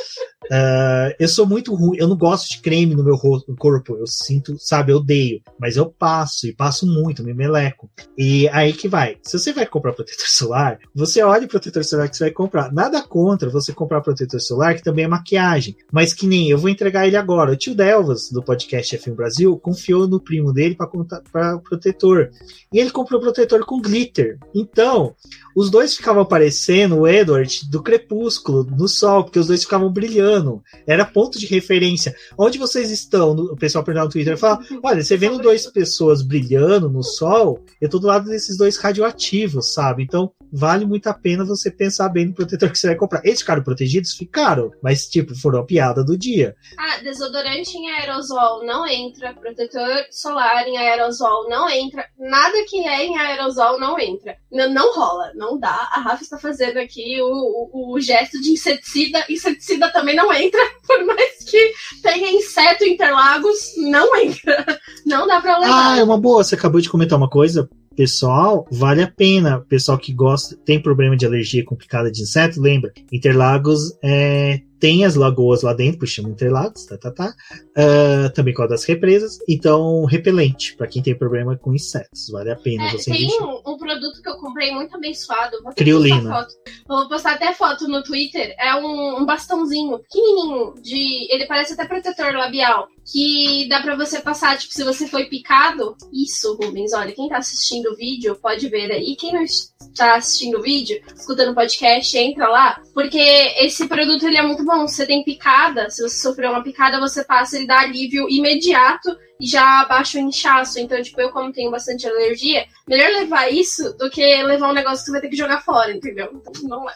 Uh, 0.45 1.13
eu 1.19 1.27
sou 1.27 1.45
muito 1.45 1.73
ruim, 1.73 1.97
eu 1.97 2.07
não 2.07 2.17
gosto 2.17 2.49
de 2.49 2.61
creme 2.61 2.95
no 2.95 3.03
meu 3.03 3.15
rosto, 3.15 3.49
no 3.49 3.57
corpo, 3.57 3.95
eu 3.95 4.05
sinto, 4.05 4.55
sabe, 4.59 4.91
eu 4.91 4.97
odeio, 4.97 5.41
mas 5.59 5.75
eu 5.75 5.87
passo 5.87 6.47
e 6.47 6.53
passo 6.53 6.85
muito, 6.85 7.23
me 7.23 7.33
meleco. 7.33 7.89
E 8.17 8.47
aí 8.49 8.71
que 8.73 8.87
vai. 8.87 9.17
Se 9.23 9.39
você 9.39 9.51
vai 9.51 9.65
comprar 9.65 9.93
protetor 9.93 10.27
solar, 10.29 10.79
você 10.93 11.23
olha 11.23 11.45
o 11.45 11.49
protetor 11.49 11.83
solar 11.83 12.09
que 12.09 12.17
você 12.17 12.25
vai 12.25 12.31
comprar. 12.31 12.71
Nada 12.71 13.01
contra 13.01 13.49
você 13.49 13.73
comprar 13.73 14.01
protetor 14.01 14.39
solar, 14.39 14.75
que 14.75 14.83
também 14.83 15.05
é 15.05 15.07
maquiagem, 15.07 15.75
mas 15.91 16.13
que 16.13 16.27
nem 16.27 16.49
eu 16.49 16.57
vou 16.57 16.69
entregar 16.69 17.07
ele 17.07 17.17
agora. 17.17 17.51
O 17.51 17.57
tio 17.57 17.75
Delvas, 17.75 18.29
do 18.29 18.43
podcast 18.43 18.97
F1 18.97 19.15
Brasil, 19.15 19.57
confiou 19.57 20.07
no 20.07 20.19
primo 20.19 20.53
dele 20.53 20.75
para 20.75 21.57
protetor. 21.59 22.29
E 22.71 22.79
ele 22.79 22.91
comprou 22.91 23.19
protetor 23.19 23.65
com 23.65 23.81
glitter. 23.81 24.37
Então, 24.53 25.15
os 25.55 25.71
dois 25.71 25.95
ficavam 25.95 26.21
aparecendo, 26.21 26.99
o 26.99 27.07
Edward, 27.07 27.69
do 27.69 27.81
crepúsculo, 27.81 28.63
no 28.63 28.87
sol, 28.87 29.23
porque 29.23 29.39
os 29.39 29.47
dois 29.47 29.63
ficavam 29.63 29.91
brilhando 29.91 30.34
ano. 30.35 30.63
Era 30.85 31.05
ponto 31.05 31.39
de 31.39 31.45
referência. 31.45 32.15
Onde 32.37 32.57
vocês 32.57 32.91
estão? 32.91 33.31
O 33.31 33.55
pessoal 33.55 33.83
pergunta 33.83 34.05
no 34.05 34.11
Twitter 34.11 34.37
fala: 34.37 34.59
olha, 34.83 35.03
você 35.03 35.17
vendo 35.17 35.39
duas 35.39 35.65
pessoas 35.67 36.21
brilhando 36.21 36.89
no 36.89 37.03
sol, 37.03 37.63
eu 37.79 37.89
tô 37.89 37.99
do 37.99 38.07
lado 38.07 38.29
desses 38.29 38.57
dois 38.57 38.77
radioativos, 38.77 39.73
sabe? 39.73 40.03
Então 40.03 40.31
vale 40.55 40.85
muito 40.85 41.07
a 41.07 41.13
pena 41.13 41.43
você 41.43 41.69
pensar 41.69 42.09
bem 42.09 42.27
no 42.27 42.33
protetor 42.33 42.71
que 42.71 42.79
você 42.79 42.87
vai 42.87 42.95
comprar. 42.95 43.21
Eles 43.25 43.41
ficaram 43.41 43.63
protegidos? 43.63 44.13
Ficaram, 44.13 44.71
mas 44.81 45.07
tipo, 45.07 45.35
foram 45.35 45.59
a 45.59 45.65
piada 45.65 46.03
do 46.03 46.17
dia. 46.17 46.55
Ah, 46.77 46.97
desodorante 47.03 47.77
em 47.77 47.91
aerosol 47.91 48.65
não 48.65 48.87
entra, 48.87 49.33
protetor 49.33 50.05
solar 50.09 50.67
em 50.67 50.77
aerosol 50.77 51.49
não 51.49 51.69
entra, 51.69 52.05
nada 52.17 52.57
que 52.67 52.87
é 52.87 53.05
em 53.05 53.17
aerosol 53.17 53.79
não 53.79 53.99
entra. 53.99 54.37
Não, 54.51 54.71
não 54.71 54.93
rola, 54.93 55.31
não 55.35 55.59
dá. 55.59 55.89
A 55.91 55.99
Rafa 55.99 56.23
está 56.23 56.37
fazendo 56.37 56.77
aqui 56.77 57.21
o, 57.21 57.69
o, 57.73 57.93
o 57.93 57.99
gesto 57.99 58.41
de 58.41 58.51
inseticida, 58.51 59.25
inseticida 59.29 59.91
também 59.91 60.15
não 60.15 60.33
entra, 60.33 60.61
por 60.87 61.05
mais 61.05 61.43
que 61.43 61.73
tenha 62.01 62.31
inseto 62.31 62.85
Interlagos, 62.85 63.73
não 63.77 64.15
entra. 64.15 64.65
Não 65.05 65.27
dá 65.27 65.39
pra 65.39 65.59
levar. 65.59 65.93
Ah, 65.93 65.97
é 65.99 66.03
uma 66.03 66.19
boa. 66.19 66.43
Você 66.43 66.55
acabou 66.55 66.81
de 66.81 66.89
comentar 66.89 67.17
uma 67.17 67.29
coisa. 67.29 67.69
Pessoal, 67.95 68.67
vale 68.71 69.01
a 69.01 69.11
pena. 69.11 69.61
Pessoal 69.61 69.97
que 69.97 70.13
gosta, 70.13 70.55
tem 70.65 70.81
problema 70.81 71.15
de 71.15 71.25
alergia 71.25 71.63
com 71.63 71.75
picada 71.75 72.11
de 72.11 72.21
inseto, 72.21 72.61
lembra? 72.61 72.91
Interlagos 73.11 73.97
é, 74.03 74.61
tem 74.85 75.03
as 75.03 75.15
lagoas 75.15 75.63
lá 75.63 75.73
dentro, 75.73 75.97
por 75.97 76.07
chama 76.07 76.29
Interlagos, 76.29 76.85
tá, 76.85 76.95
tá, 76.95 77.09
tá. 77.09 77.33
Uh, 77.75 78.31
também 78.35 78.53
com 78.53 78.61
a 78.61 78.67
das 78.67 78.85
represas. 78.85 79.39
Então, 79.49 80.05
repelente, 80.05 80.75
para 80.75 80.85
quem 80.85 81.01
tem 81.01 81.17
problema 81.17 81.57
com 81.57 81.73
insetos. 81.73 82.29
Vale 82.29 82.51
a 82.51 82.55
pena 82.55 82.83
é, 82.83 82.91
você 82.91 83.09
Tem 83.09 83.27
um, 83.41 83.61
um, 83.65 83.77
produto 83.79 84.21
que 84.21 84.29
eu 84.29 84.37
comprei 84.37 84.71
muito 84.71 84.95
abençoado. 84.95 85.57
Vou 85.63 85.73
Criolina. 85.73 86.47
Vou 86.87 87.09
postar 87.09 87.31
até 87.31 87.51
foto 87.51 87.87
no 87.87 88.03
Twitter. 88.03 88.53
É 88.59 88.75
um, 88.75 89.21
um 89.21 89.25
bastãozinho 89.25 89.97
pequenininho. 89.97 90.75
De, 90.79 91.33
ele 91.33 91.47
parece 91.47 91.73
até 91.73 91.85
protetor 91.85 92.35
labial. 92.35 92.87
Que 93.11 93.67
dá 93.67 93.81
para 93.81 93.95
você 93.95 94.19
passar, 94.19 94.55
tipo, 94.59 94.71
se 94.71 94.83
você 94.83 95.07
foi 95.07 95.25
picado. 95.25 95.95
Isso, 96.13 96.55
Rubens, 96.61 96.93
olha, 96.93 97.11
quem 97.11 97.27
tá 97.27 97.37
assistindo 97.37 97.91
o 97.91 97.95
vídeo 97.95 98.37
pode 98.39 98.69
ver 98.69 98.91
aí. 98.91 99.15
Quem 99.15 99.33
não 99.33 99.41
está 99.41 100.15
assistindo 100.15 100.59
o 100.59 100.61
vídeo, 100.61 101.01
escutando 101.15 101.51
o 101.51 101.55
podcast, 101.55 102.15
entra 102.15 102.47
lá. 102.47 102.79
Porque 102.93 103.17
esse 103.17 103.87
produto 103.87 104.27
ele 104.27 104.37
é 104.37 104.43
muito 104.43 104.63
bom. 104.63 104.74
Você 104.81 105.05
tem 105.05 105.23
picada, 105.23 105.89
se 105.89 106.01
você 106.01 106.17
sofreu 106.17 106.51
uma 106.51 106.63
picada, 106.63 106.99
você 106.99 107.23
passa, 107.23 107.57
ele 107.57 107.67
dá 107.67 107.79
alívio 107.79 108.29
imediato 108.29 109.17
já 109.39 109.81
abaixa 109.81 110.17
o 110.17 110.21
inchaço. 110.21 110.79
Então, 110.79 111.01
tipo, 111.01 111.19
eu 111.19 111.31
como 111.31 111.51
tenho 111.51 111.71
bastante 111.71 112.07
alergia, 112.07 112.65
melhor 112.87 113.09
levar 113.11 113.51
isso 113.51 113.95
do 113.97 114.09
que 114.09 114.21
levar 114.43 114.69
um 114.69 114.73
negócio 114.73 114.99
que 114.99 115.05
você 115.05 115.11
vai 115.11 115.21
ter 115.21 115.29
que 115.29 115.35
jogar 115.35 115.61
fora, 115.61 115.91
entendeu? 115.91 116.29
Então, 116.33 116.53
não 116.63 116.85
leva. 116.85 116.95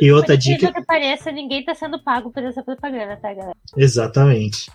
E 0.00 0.12
outra 0.12 0.36
Porque 0.36 0.56
dica. 0.56 0.72
que 0.72 0.84
pareça, 0.84 1.32
ninguém 1.32 1.64
tá 1.64 1.74
sendo 1.74 2.02
pago 2.02 2.30
por 2.30 2.42
essa 2.42 2.62
propaganda, 2.62 3.16
tá, 3.16 3.32
galera? 3.32 3.56
Exatamente. 3.76 4.70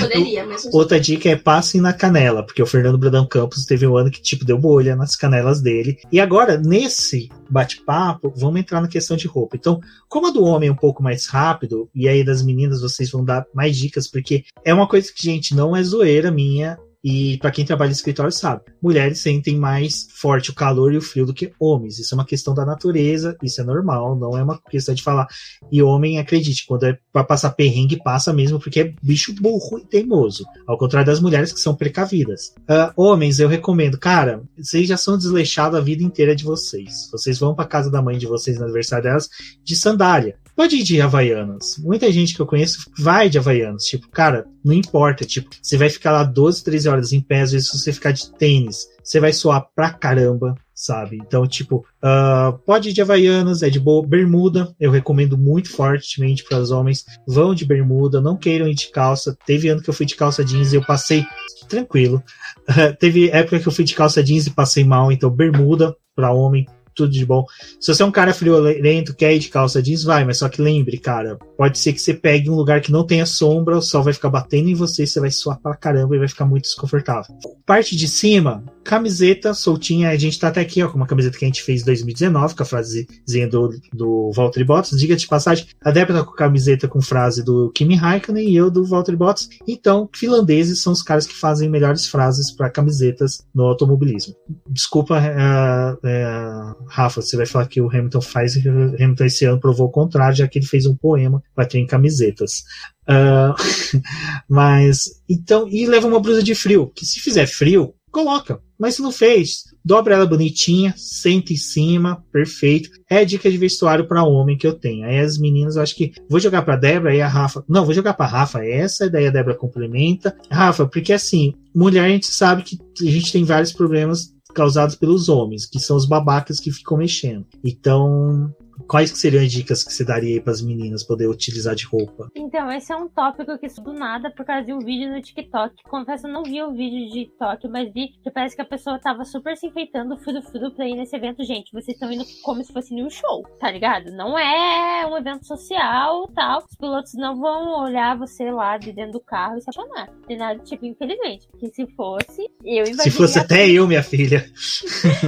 Poderia, 0.00 0.44
mesmo. 0.46 0.70
Outra 0.74 0.98
dica 0.98 1.28
é 1.28 1.36
passem 1.36 1.80
na 1.80 1.92
canela, 1.92 2.44
porque 2.44 2.62
o 2.62 2.66
Fernando 2.66 2.98
Bradão 2.98 3.26
Campos 3.26 3.64
teve 3.64 3.86
um 3.86 3.96
ano 3.96 4.10
que, 4.10 4.20
tipo, 4.20 4.44
deu 4.44 4.58
bolha 4.58 4.96
nas 4.96 5.14
canelas 5.14 5.60
dele. 5.60 5.98
E 6.10 6.20
agora, 6.20 6.56
nesse 6.56 7.28
bate-papo, 7.50 8.32
vamos 8.36 8.60
entrar 8.60 8.80
na 8.80 8.88
questão 8.88 9.16
de 9.16 9.26
roupa. 9.26 9.56
Então, 9.56 9.80
como 10.08 10.28
a 10.28 10.30
do 10.30 10.44
homem 10.44 10.68
é 10.68 10.72
um 10.72 10.76
pouco 10.76 11.02
mais 11.02 11.26
rápido, 11.26 11.88
e 11.94 12.08
aí 12.08 12.24
das 12.24 12.42
meninas 12.42 12.80
vocês 12.80 13.10
vão 13.10 13.24
dar 13.24 13.46
mais 13.54 13.76
dicas, 13.76 14.08
porque 14.08 14.44
é 14.64 14.72
uma 14.72 14.88
coisa 14.88 15.12
que, 15.12 15.22
gente, 15.22 15.54
não 15.54 15.67
é 15.76 15.82
zoeira 15.82 16.30
minha, 16.30 16.78
e 17.02 17.38
para 17.38 17.50
quem 17.50 17.64
trabalha 17.64 17.90
em 17.90 17.92
escritório 17.92 18.32
sabe, 18.32 18.62
mulheres 18.82 19.20
sentem 19.20 19.56
mais 19.56 20.08
forte 20.12 20.50
o 20.50 20.54
calor 20.54 20.92
e 20.92 20.96
o 20.96 21.02
frio 21.02 21.24
do 21.24 21.32
que 21.32 21.52
homens. 21.58 21.98
Isso 21.98 22.14
é 22.14 22.16
uma 22.16 22.24
questão 22.24 22.52
da 22.52 22.66
natureza, 22.66 23.36
isso 23.42 23.60
é 23.60 23.64
normal, 23.64 24.16
não 24.16 24.36
é 24.36 24.42
uma 24.42 24.60
questão 24.68 24.94
de 24.94 25.02
falar. 25.02 25.28
E 25.70 25.80
homem, 25.80 26.18
acredite, 26.18 26.66
quando 26.66 26.84
é 26.84 26.98
para 27.12 27.22
passar 27.22 27.50
perrengue, 27.50 28.02
passa 28.02 28.32
mesmo, 28.32 28.58
porque 28.58 28.80
é 28.80 28.94
bicho 29.00 29.32
burro 29.40 29.78
e 29.78 29.86
teimoso. 29.86 30.44
Ao 30.66 30.76
contrário 30.76 31.06
das 31.06 31.20
mulheres 31.20 31.52
que 31.52 31.60
são 31.60 31.74
precavidas. 31.74 32.52
Uh, 32.68 32.92
homens, 32.96 33.38
eu 33.38 33.48
recomendo, 33.48 33.96
cara, 33.96 34.42
vocês 34.56 34.88
já 34.88 34.96
são 34.96 35.16
desleixados 35.16 35.78
a 35.78 35.82
vida 35.82 36.02
inteira 36.02 36.34
de 36.34 36.44
vocês. 36.44 37.08
Vocês 37.12 37.38
vão 37.38 37.54
para 37.54 37.64
casa 37.64 37.90
da 37.90 38.02
mãe 38.02 38.18
de 38.18 38.26
vocês 38.26 38.58
no 38.58 38.64
aniversário 38.64 39.04
delas 39.04 39.28
de 39.62 39.76
sandália. 39.76 40.36
Pode 40.58 40.74
ir 40.74 40.82
de 40.82 41.00
Havaianas. 41.00 41.76
Muita 41.78 42.10
gente 42.10 42.34
que 42.34 42.42
eu 42.42 42.46
conheço 42.46 42.90
vai 42.98 43.28
de 43.28 43.38
Havaianas. 43.38 43.84
Tipo, 43.84 44.08
cara, 44.08 44.44
não 44.64 44.74
importa. 44.74 45.24
Tipo, 45.24 45.48
você 45.62 45.76
vai 45.76 45.88
ficar 45.88 46.10
lá 46.10 46.24
12, 46.24 46.64
13 46.64 46.88
horas 46.88 47.12
em 47.12 47.20
pé, 47.20 47.42
às 47.42 47.52
vezes 47.52 47.68
se 47.68 47.78
você 47.78 47.92
ficar 47.92 48.10
de 48.10 48.28
tênis, 48.32 48.88
você 49.00 49.20
vai 49.20 49.32
suar 49.32 49.68
pra 49.72 49.90
caramba, 49.90 50.56
sabe? 50.74 51.16
Então, 51.22 51.46
tipo, 51.46 51.86
uh, 52.02 52.58
pode 52.66 52.88
ir 52.88 52.92
de 52.92 53.00
Havaianas, 53.00 53.62
é 53.62 53.70
de 53.70 53.78
boa. 53.78 54.04
Bermuda, 54.04 54.74
eu 54.80 54.90
recomendo 54.90 55.38
muito 55.38 55.70
fortemente 55.70 56.42
para 56.42 56.58
os 56.58 56.72
homens. 56.72 57.04
Vão 57.24 57.54
de 57.54 57.64
bermuda, 57.64 58.20
não 58.20 58.36
queiram 58.36 58.66
ir 58.66 58.74
de 58.74 58.90
calça. 58.90 59.38
Teve 59.46 59.68
ano 59.68 59.80
que 59.80 59.88
eu 59.88 59.94
fui 59.94 60.06
de 60.06 60.16
calça 60.16 60.44
jeans 60.44 60.72
e 60.72 60.76
eu 60.76 60.84
passei 60.84 61.24
tranquilo. 61.68 62.20
Uh, 62.68 62.92
teve 62.98 63.30
época 63.30 63.60
que 63.60 63.68
eu 63.68 63.72
fui 63.72 63.84
de 63.84 63.94
calça 63.94 64.24
jeans 64.24 64.48
e 64.48 64.50
passei 64.50 64.82
mal, 64.82 65.12
então 65.12 65.30
bermuda 65.30 65.94
para 66.16 66.32
homem 66.32 66.66
tudo 66.98 67.12
de 67.12 67.24
bom. 67.24 67.44
Se 67.80 67.94
você 67.94 68.02
é 68.02 68.06
um 68.06 68.10
cara 68.10 68.34
friolento, 68.34 69.14
quer 69.14 69.34
ir 69.34 69.38
de 69.38 69.48
calça 69.48 69.80
jeans, 69.80 70.02
vai, 70.02 70.24
mas 70.24 70.38
só 70.38 70.48
que 70.48 70.60
lembre, 70.60 70.98
cara, 70.98 71.38
pode 71.56 71.78
ser 71.78 71.92
que 71.92 72.00
você 72.00 72.12
pegue 72.12 72.50
um 72.50 72.56
lugar 72.56 72.80
que 72.80 72.90
não 72.90 73.06
tenha 73.06 73.24
sombra, 73.24 73.78
o 73.78 73.82
sol 73.82 74.02
vai 74.02 74.12
ficar 74.12 74.28
batendo 74.28 74.68
em 74.68 74.74
você, 74.74 75.06
você 75.06 75.20
vai 75.20 75.30
suar 75.30 75.58
pra 75.60 75.76
caramba 75.76 76.16
e 76.16 76.18
vai 76.18 76.28
ficar 76.28 76.44
muito 76.44 76.64
desconfortável. 76.64 77.34
Parte 77.64 77.96
de 77.96 78.08
cima, 78.08 78.64
camiseta 78.82 79.54
soltinha, 79.54 80.10
a 80.10 80.16
gente 80.16 80.38
tá 80.38 80.48
até 80.48 80.60
aqui, 80.60 80.82
ó, 80.82 80.88
com 80.88 80.96
uma 80.96 81.06
camiseta 81.06 81.38
que 81.38 81.44
a 81.44 81.48
gente 81.48 81.62
fez 81.62 81.82
em 81.82 81.84
2019, 81.84 82.56
com 82.56 82.62
a 82.62 82.66
frasezinha 82.66 83.46
do, 83.48 83.70
do 83.92 84.32
Valtteri 84.34 84.64
Bottas. 84.64 84.98
Diga 84.98 85.14
de 85.14 85.26
passagem, 85.26 85.66
a 85.84 85.90
Débora 85.90 86.20
tá 86.20 86.24
com 86.24 86.32
camiseta 86.32 86.88
com 86.88 87.00
frase 87.00 87.44
do 87.44 87.70
Kimi 87.74 87.94
Raikkonen 87.94 88.48
e 88.48 88.56
eu 88.56 88.70
do 88.70 88.84
Valtteri 88.84 89.16
Bottas. 89.16 89.48
Então, 89.68 90.08
finlandeses 90.12 90.82
são 90.82 90.92
os 90.92 91.02
caras 91.02 91.26
que 91.26 91.34
fazem 91.34 91.68
melhores 91.68 92.06
frases 92.06 92.50
para 92.50 92.70
camisetas 92.70 93.46
no 93.54 93.64
automobilismo. 93.64 94.34
Desculpa, 94.68 95.20
uh, 95.20 95.94
uh, 95.94 96.87
Rafa, 96.88 97.22
você 97.22 97.36
vai 97.36 97.46
falar 97.46 97.66
que 97.66 97.80
o 97.80 97.88
Hamilton 97.88 98.20
faz, 98.20 98.56
o 98.56 98.60
Hamilton 98.68 99.24
esse 99.24 99.44
ano 99.44 99.60
provou 99.60 99.86
o 99.86 99.92
contrário, 99.92 100.36
já 100.36 100.48
que 100.48 100.58
ele 100.58 100.66
fez 100.66 100.86
um 100.86 100.96
poema 100.96 101.42
para 101.54 101.66
ter 101.66 101.78
em 101.78 101.86
camisetas. 101.86 102.64
Uh, 103.08 104.00
mas, 104.48 105.22
então, 105.28 105.68
e 105.68 105.86
leva 105.86 106.06
uma 106.06 106.20
blusa 106.20 106.42
de 106.42 106.54
frio, 106.54 106.90
que 106.94 107.06
se 107.06 107.20
fizer 107.20 107.46
frio, 107.46 107.94
coloca. 108.10 108.60
Mas 108.78 108.94
se 108.94 109.02
não 109.02 109.10
fez, 109.10 109.64
dobra 109.84 110.14
ela 110.14 110.26
bonitinha, 110.26 110.94
senta 110.96 111.52
em 111.52 111.56
cima, 111.56 112.22
perfeito. 112.32 112.90
É 113.10 113.24
dica 113.24 113.50
de 113.50 113.58
vestuário 113.58 114.06
para 114.06 114.24
homem 114.24 114.56
que 114.56 114.66
eu 114.66 114.72
tenho. 114.72 115.04
Aí 115.04 115.18
as 115.18 115.38
meninas, 115.38 115.76
eu 115.76 115.82
acho 115.82 115.96
que 115.96 116.12
vou 116.28 116.38
jogar 116.38 116.62
para 116.62 116.76
Débora 116.76 117.14
e 117.14 117.20
a 117.20 117.28
Rafa. 117.28 117.64
Não, 117.68 117.84
vou 117.84 117.94
jogar 117.94 118.14
para 118.14 118.26
Rafa. 118.26 118.64
Essa 118.64 119.10
daí 119.10 119.26
a 119.26 119.30
Débora 119.30 119.56
complementa. 119.56 120.36
Rafa, 120.50 120.86
porque 120.86 121.12
assim, 121.12 121.54
mulher 121.74 122.04
a 122.04 122.08
gente 122.08 122.26
sabe 122.26 122.62
que 122.62 122.78
a 123.00 123.10
gente 123.10 123.32
tem 123.32 123.44
vários 123.44 123.72
problemas 123.72 124.32
causados 124.54 124.96
pelos 124.96 125.28
homens, 125.28 125.66
que 125.66 125.78
são 125.78 125.96
os 125.96 126.06
babacas 126.06 126.60
que 126.60 126.70
ficam 126.72 126.98
mexendo. 126.98 127.46
Então, 127.64 128.54
quais 128.86 129.10
que 129.10 129.18
seriam 129.18 129.42
as 129.42 129.50
dicas 129.50 129.82
que 129.82 129.92
você 129.92 130.04
daria 130.04 130.40
para 130.40 130.52
as 130.52 130.62
meninas 130.62 131.02
poder 131.02 131.26
utilizar 131.28 131.74
de 131.74 131.86
roupa? 131.86 132.30
Então, 132.34 132.70
esse 132.70 132.92
é 132.92 132.96
um 132.96 133.08
tópico 133.08 133.58
que 133.58 133.68
do 133.80 133.92
nada 133.92 134.30
por 134.30 134.44
causa 134.44 134.64
de 134.64 134.72
um 134.72 134.78
vídeo 134.78 135.12
no 135.12 135.20
TikTok. 135.20 135.82
Confesso, 135.84 136.26
eu 136.26 136.32
não 136.32 136.42
vi 136.42 136.62
o 136.62 136.72
vídeo 136.72 137.06
de 137.06 137.24
TikTok, 137.24 137.68
mas 137.68 137.92
vi 137.92 138.08
que 138.22 138.30
parece 138.30 138.56
que 138.56 138.62
a 138.62 138.64
pessoa 138.64 138.98
tava 138.98 139.24
super 139.24 139.56
se 139.56 139.66
enfeitando 139.66 140.16
furo 140.18 140.42
furo 140.42 140.70
pra 140.72 140.86
ir 140.86 140.96
nesse 140.96 141.14
evento. 141.14 141.44
Gente, 141.44 141.72
vocês 141.72 141.96
estão 141.96 142.10
indo 142.10 142.24
como 142.42 142.62
se 142.64 142.72
fosse 142.72 142.94
um 142.94 143.10
show, 143.10 143.42
tá 143.60 143.70
ligado? 143.70 144.10
Não 144.12 144.38
é 144.38 145.06
um 145.06 145.16
evento 145.16 145.46
social 145.46 146.28
tal. 146.34 146.58
Os 146.58 146.76
pilotos 146.76 147.14
não 147.14 147.38
vão 147.38 147.84
olhar 147.84 148.16
você 148.16 148.50
lá 148.50 148.76
de 148.78 148.92
dentro 148.92 149.12
do 149.12 149.20
carro 149.20 149.58
e 149.58 149.60
se 149.60 149.70
apaixonar. 149.70 150.08
Tem 150.26 150.36
nada 150.36 150.58
tipo, 150.60 150.84
infelizmente. 150.86 151.46
Porque 151.48 151.68
se 151.68 151.86
fosse, 151.94 152.42
eu 152.64 152.84
invadiria. 152.84 152.96
Se 152.96 153.10
fosse 153.10 153.38
até 153.38 153.68
eu, 153.68 153.86
minha 153.86 154.02
filha. 154.02 154.44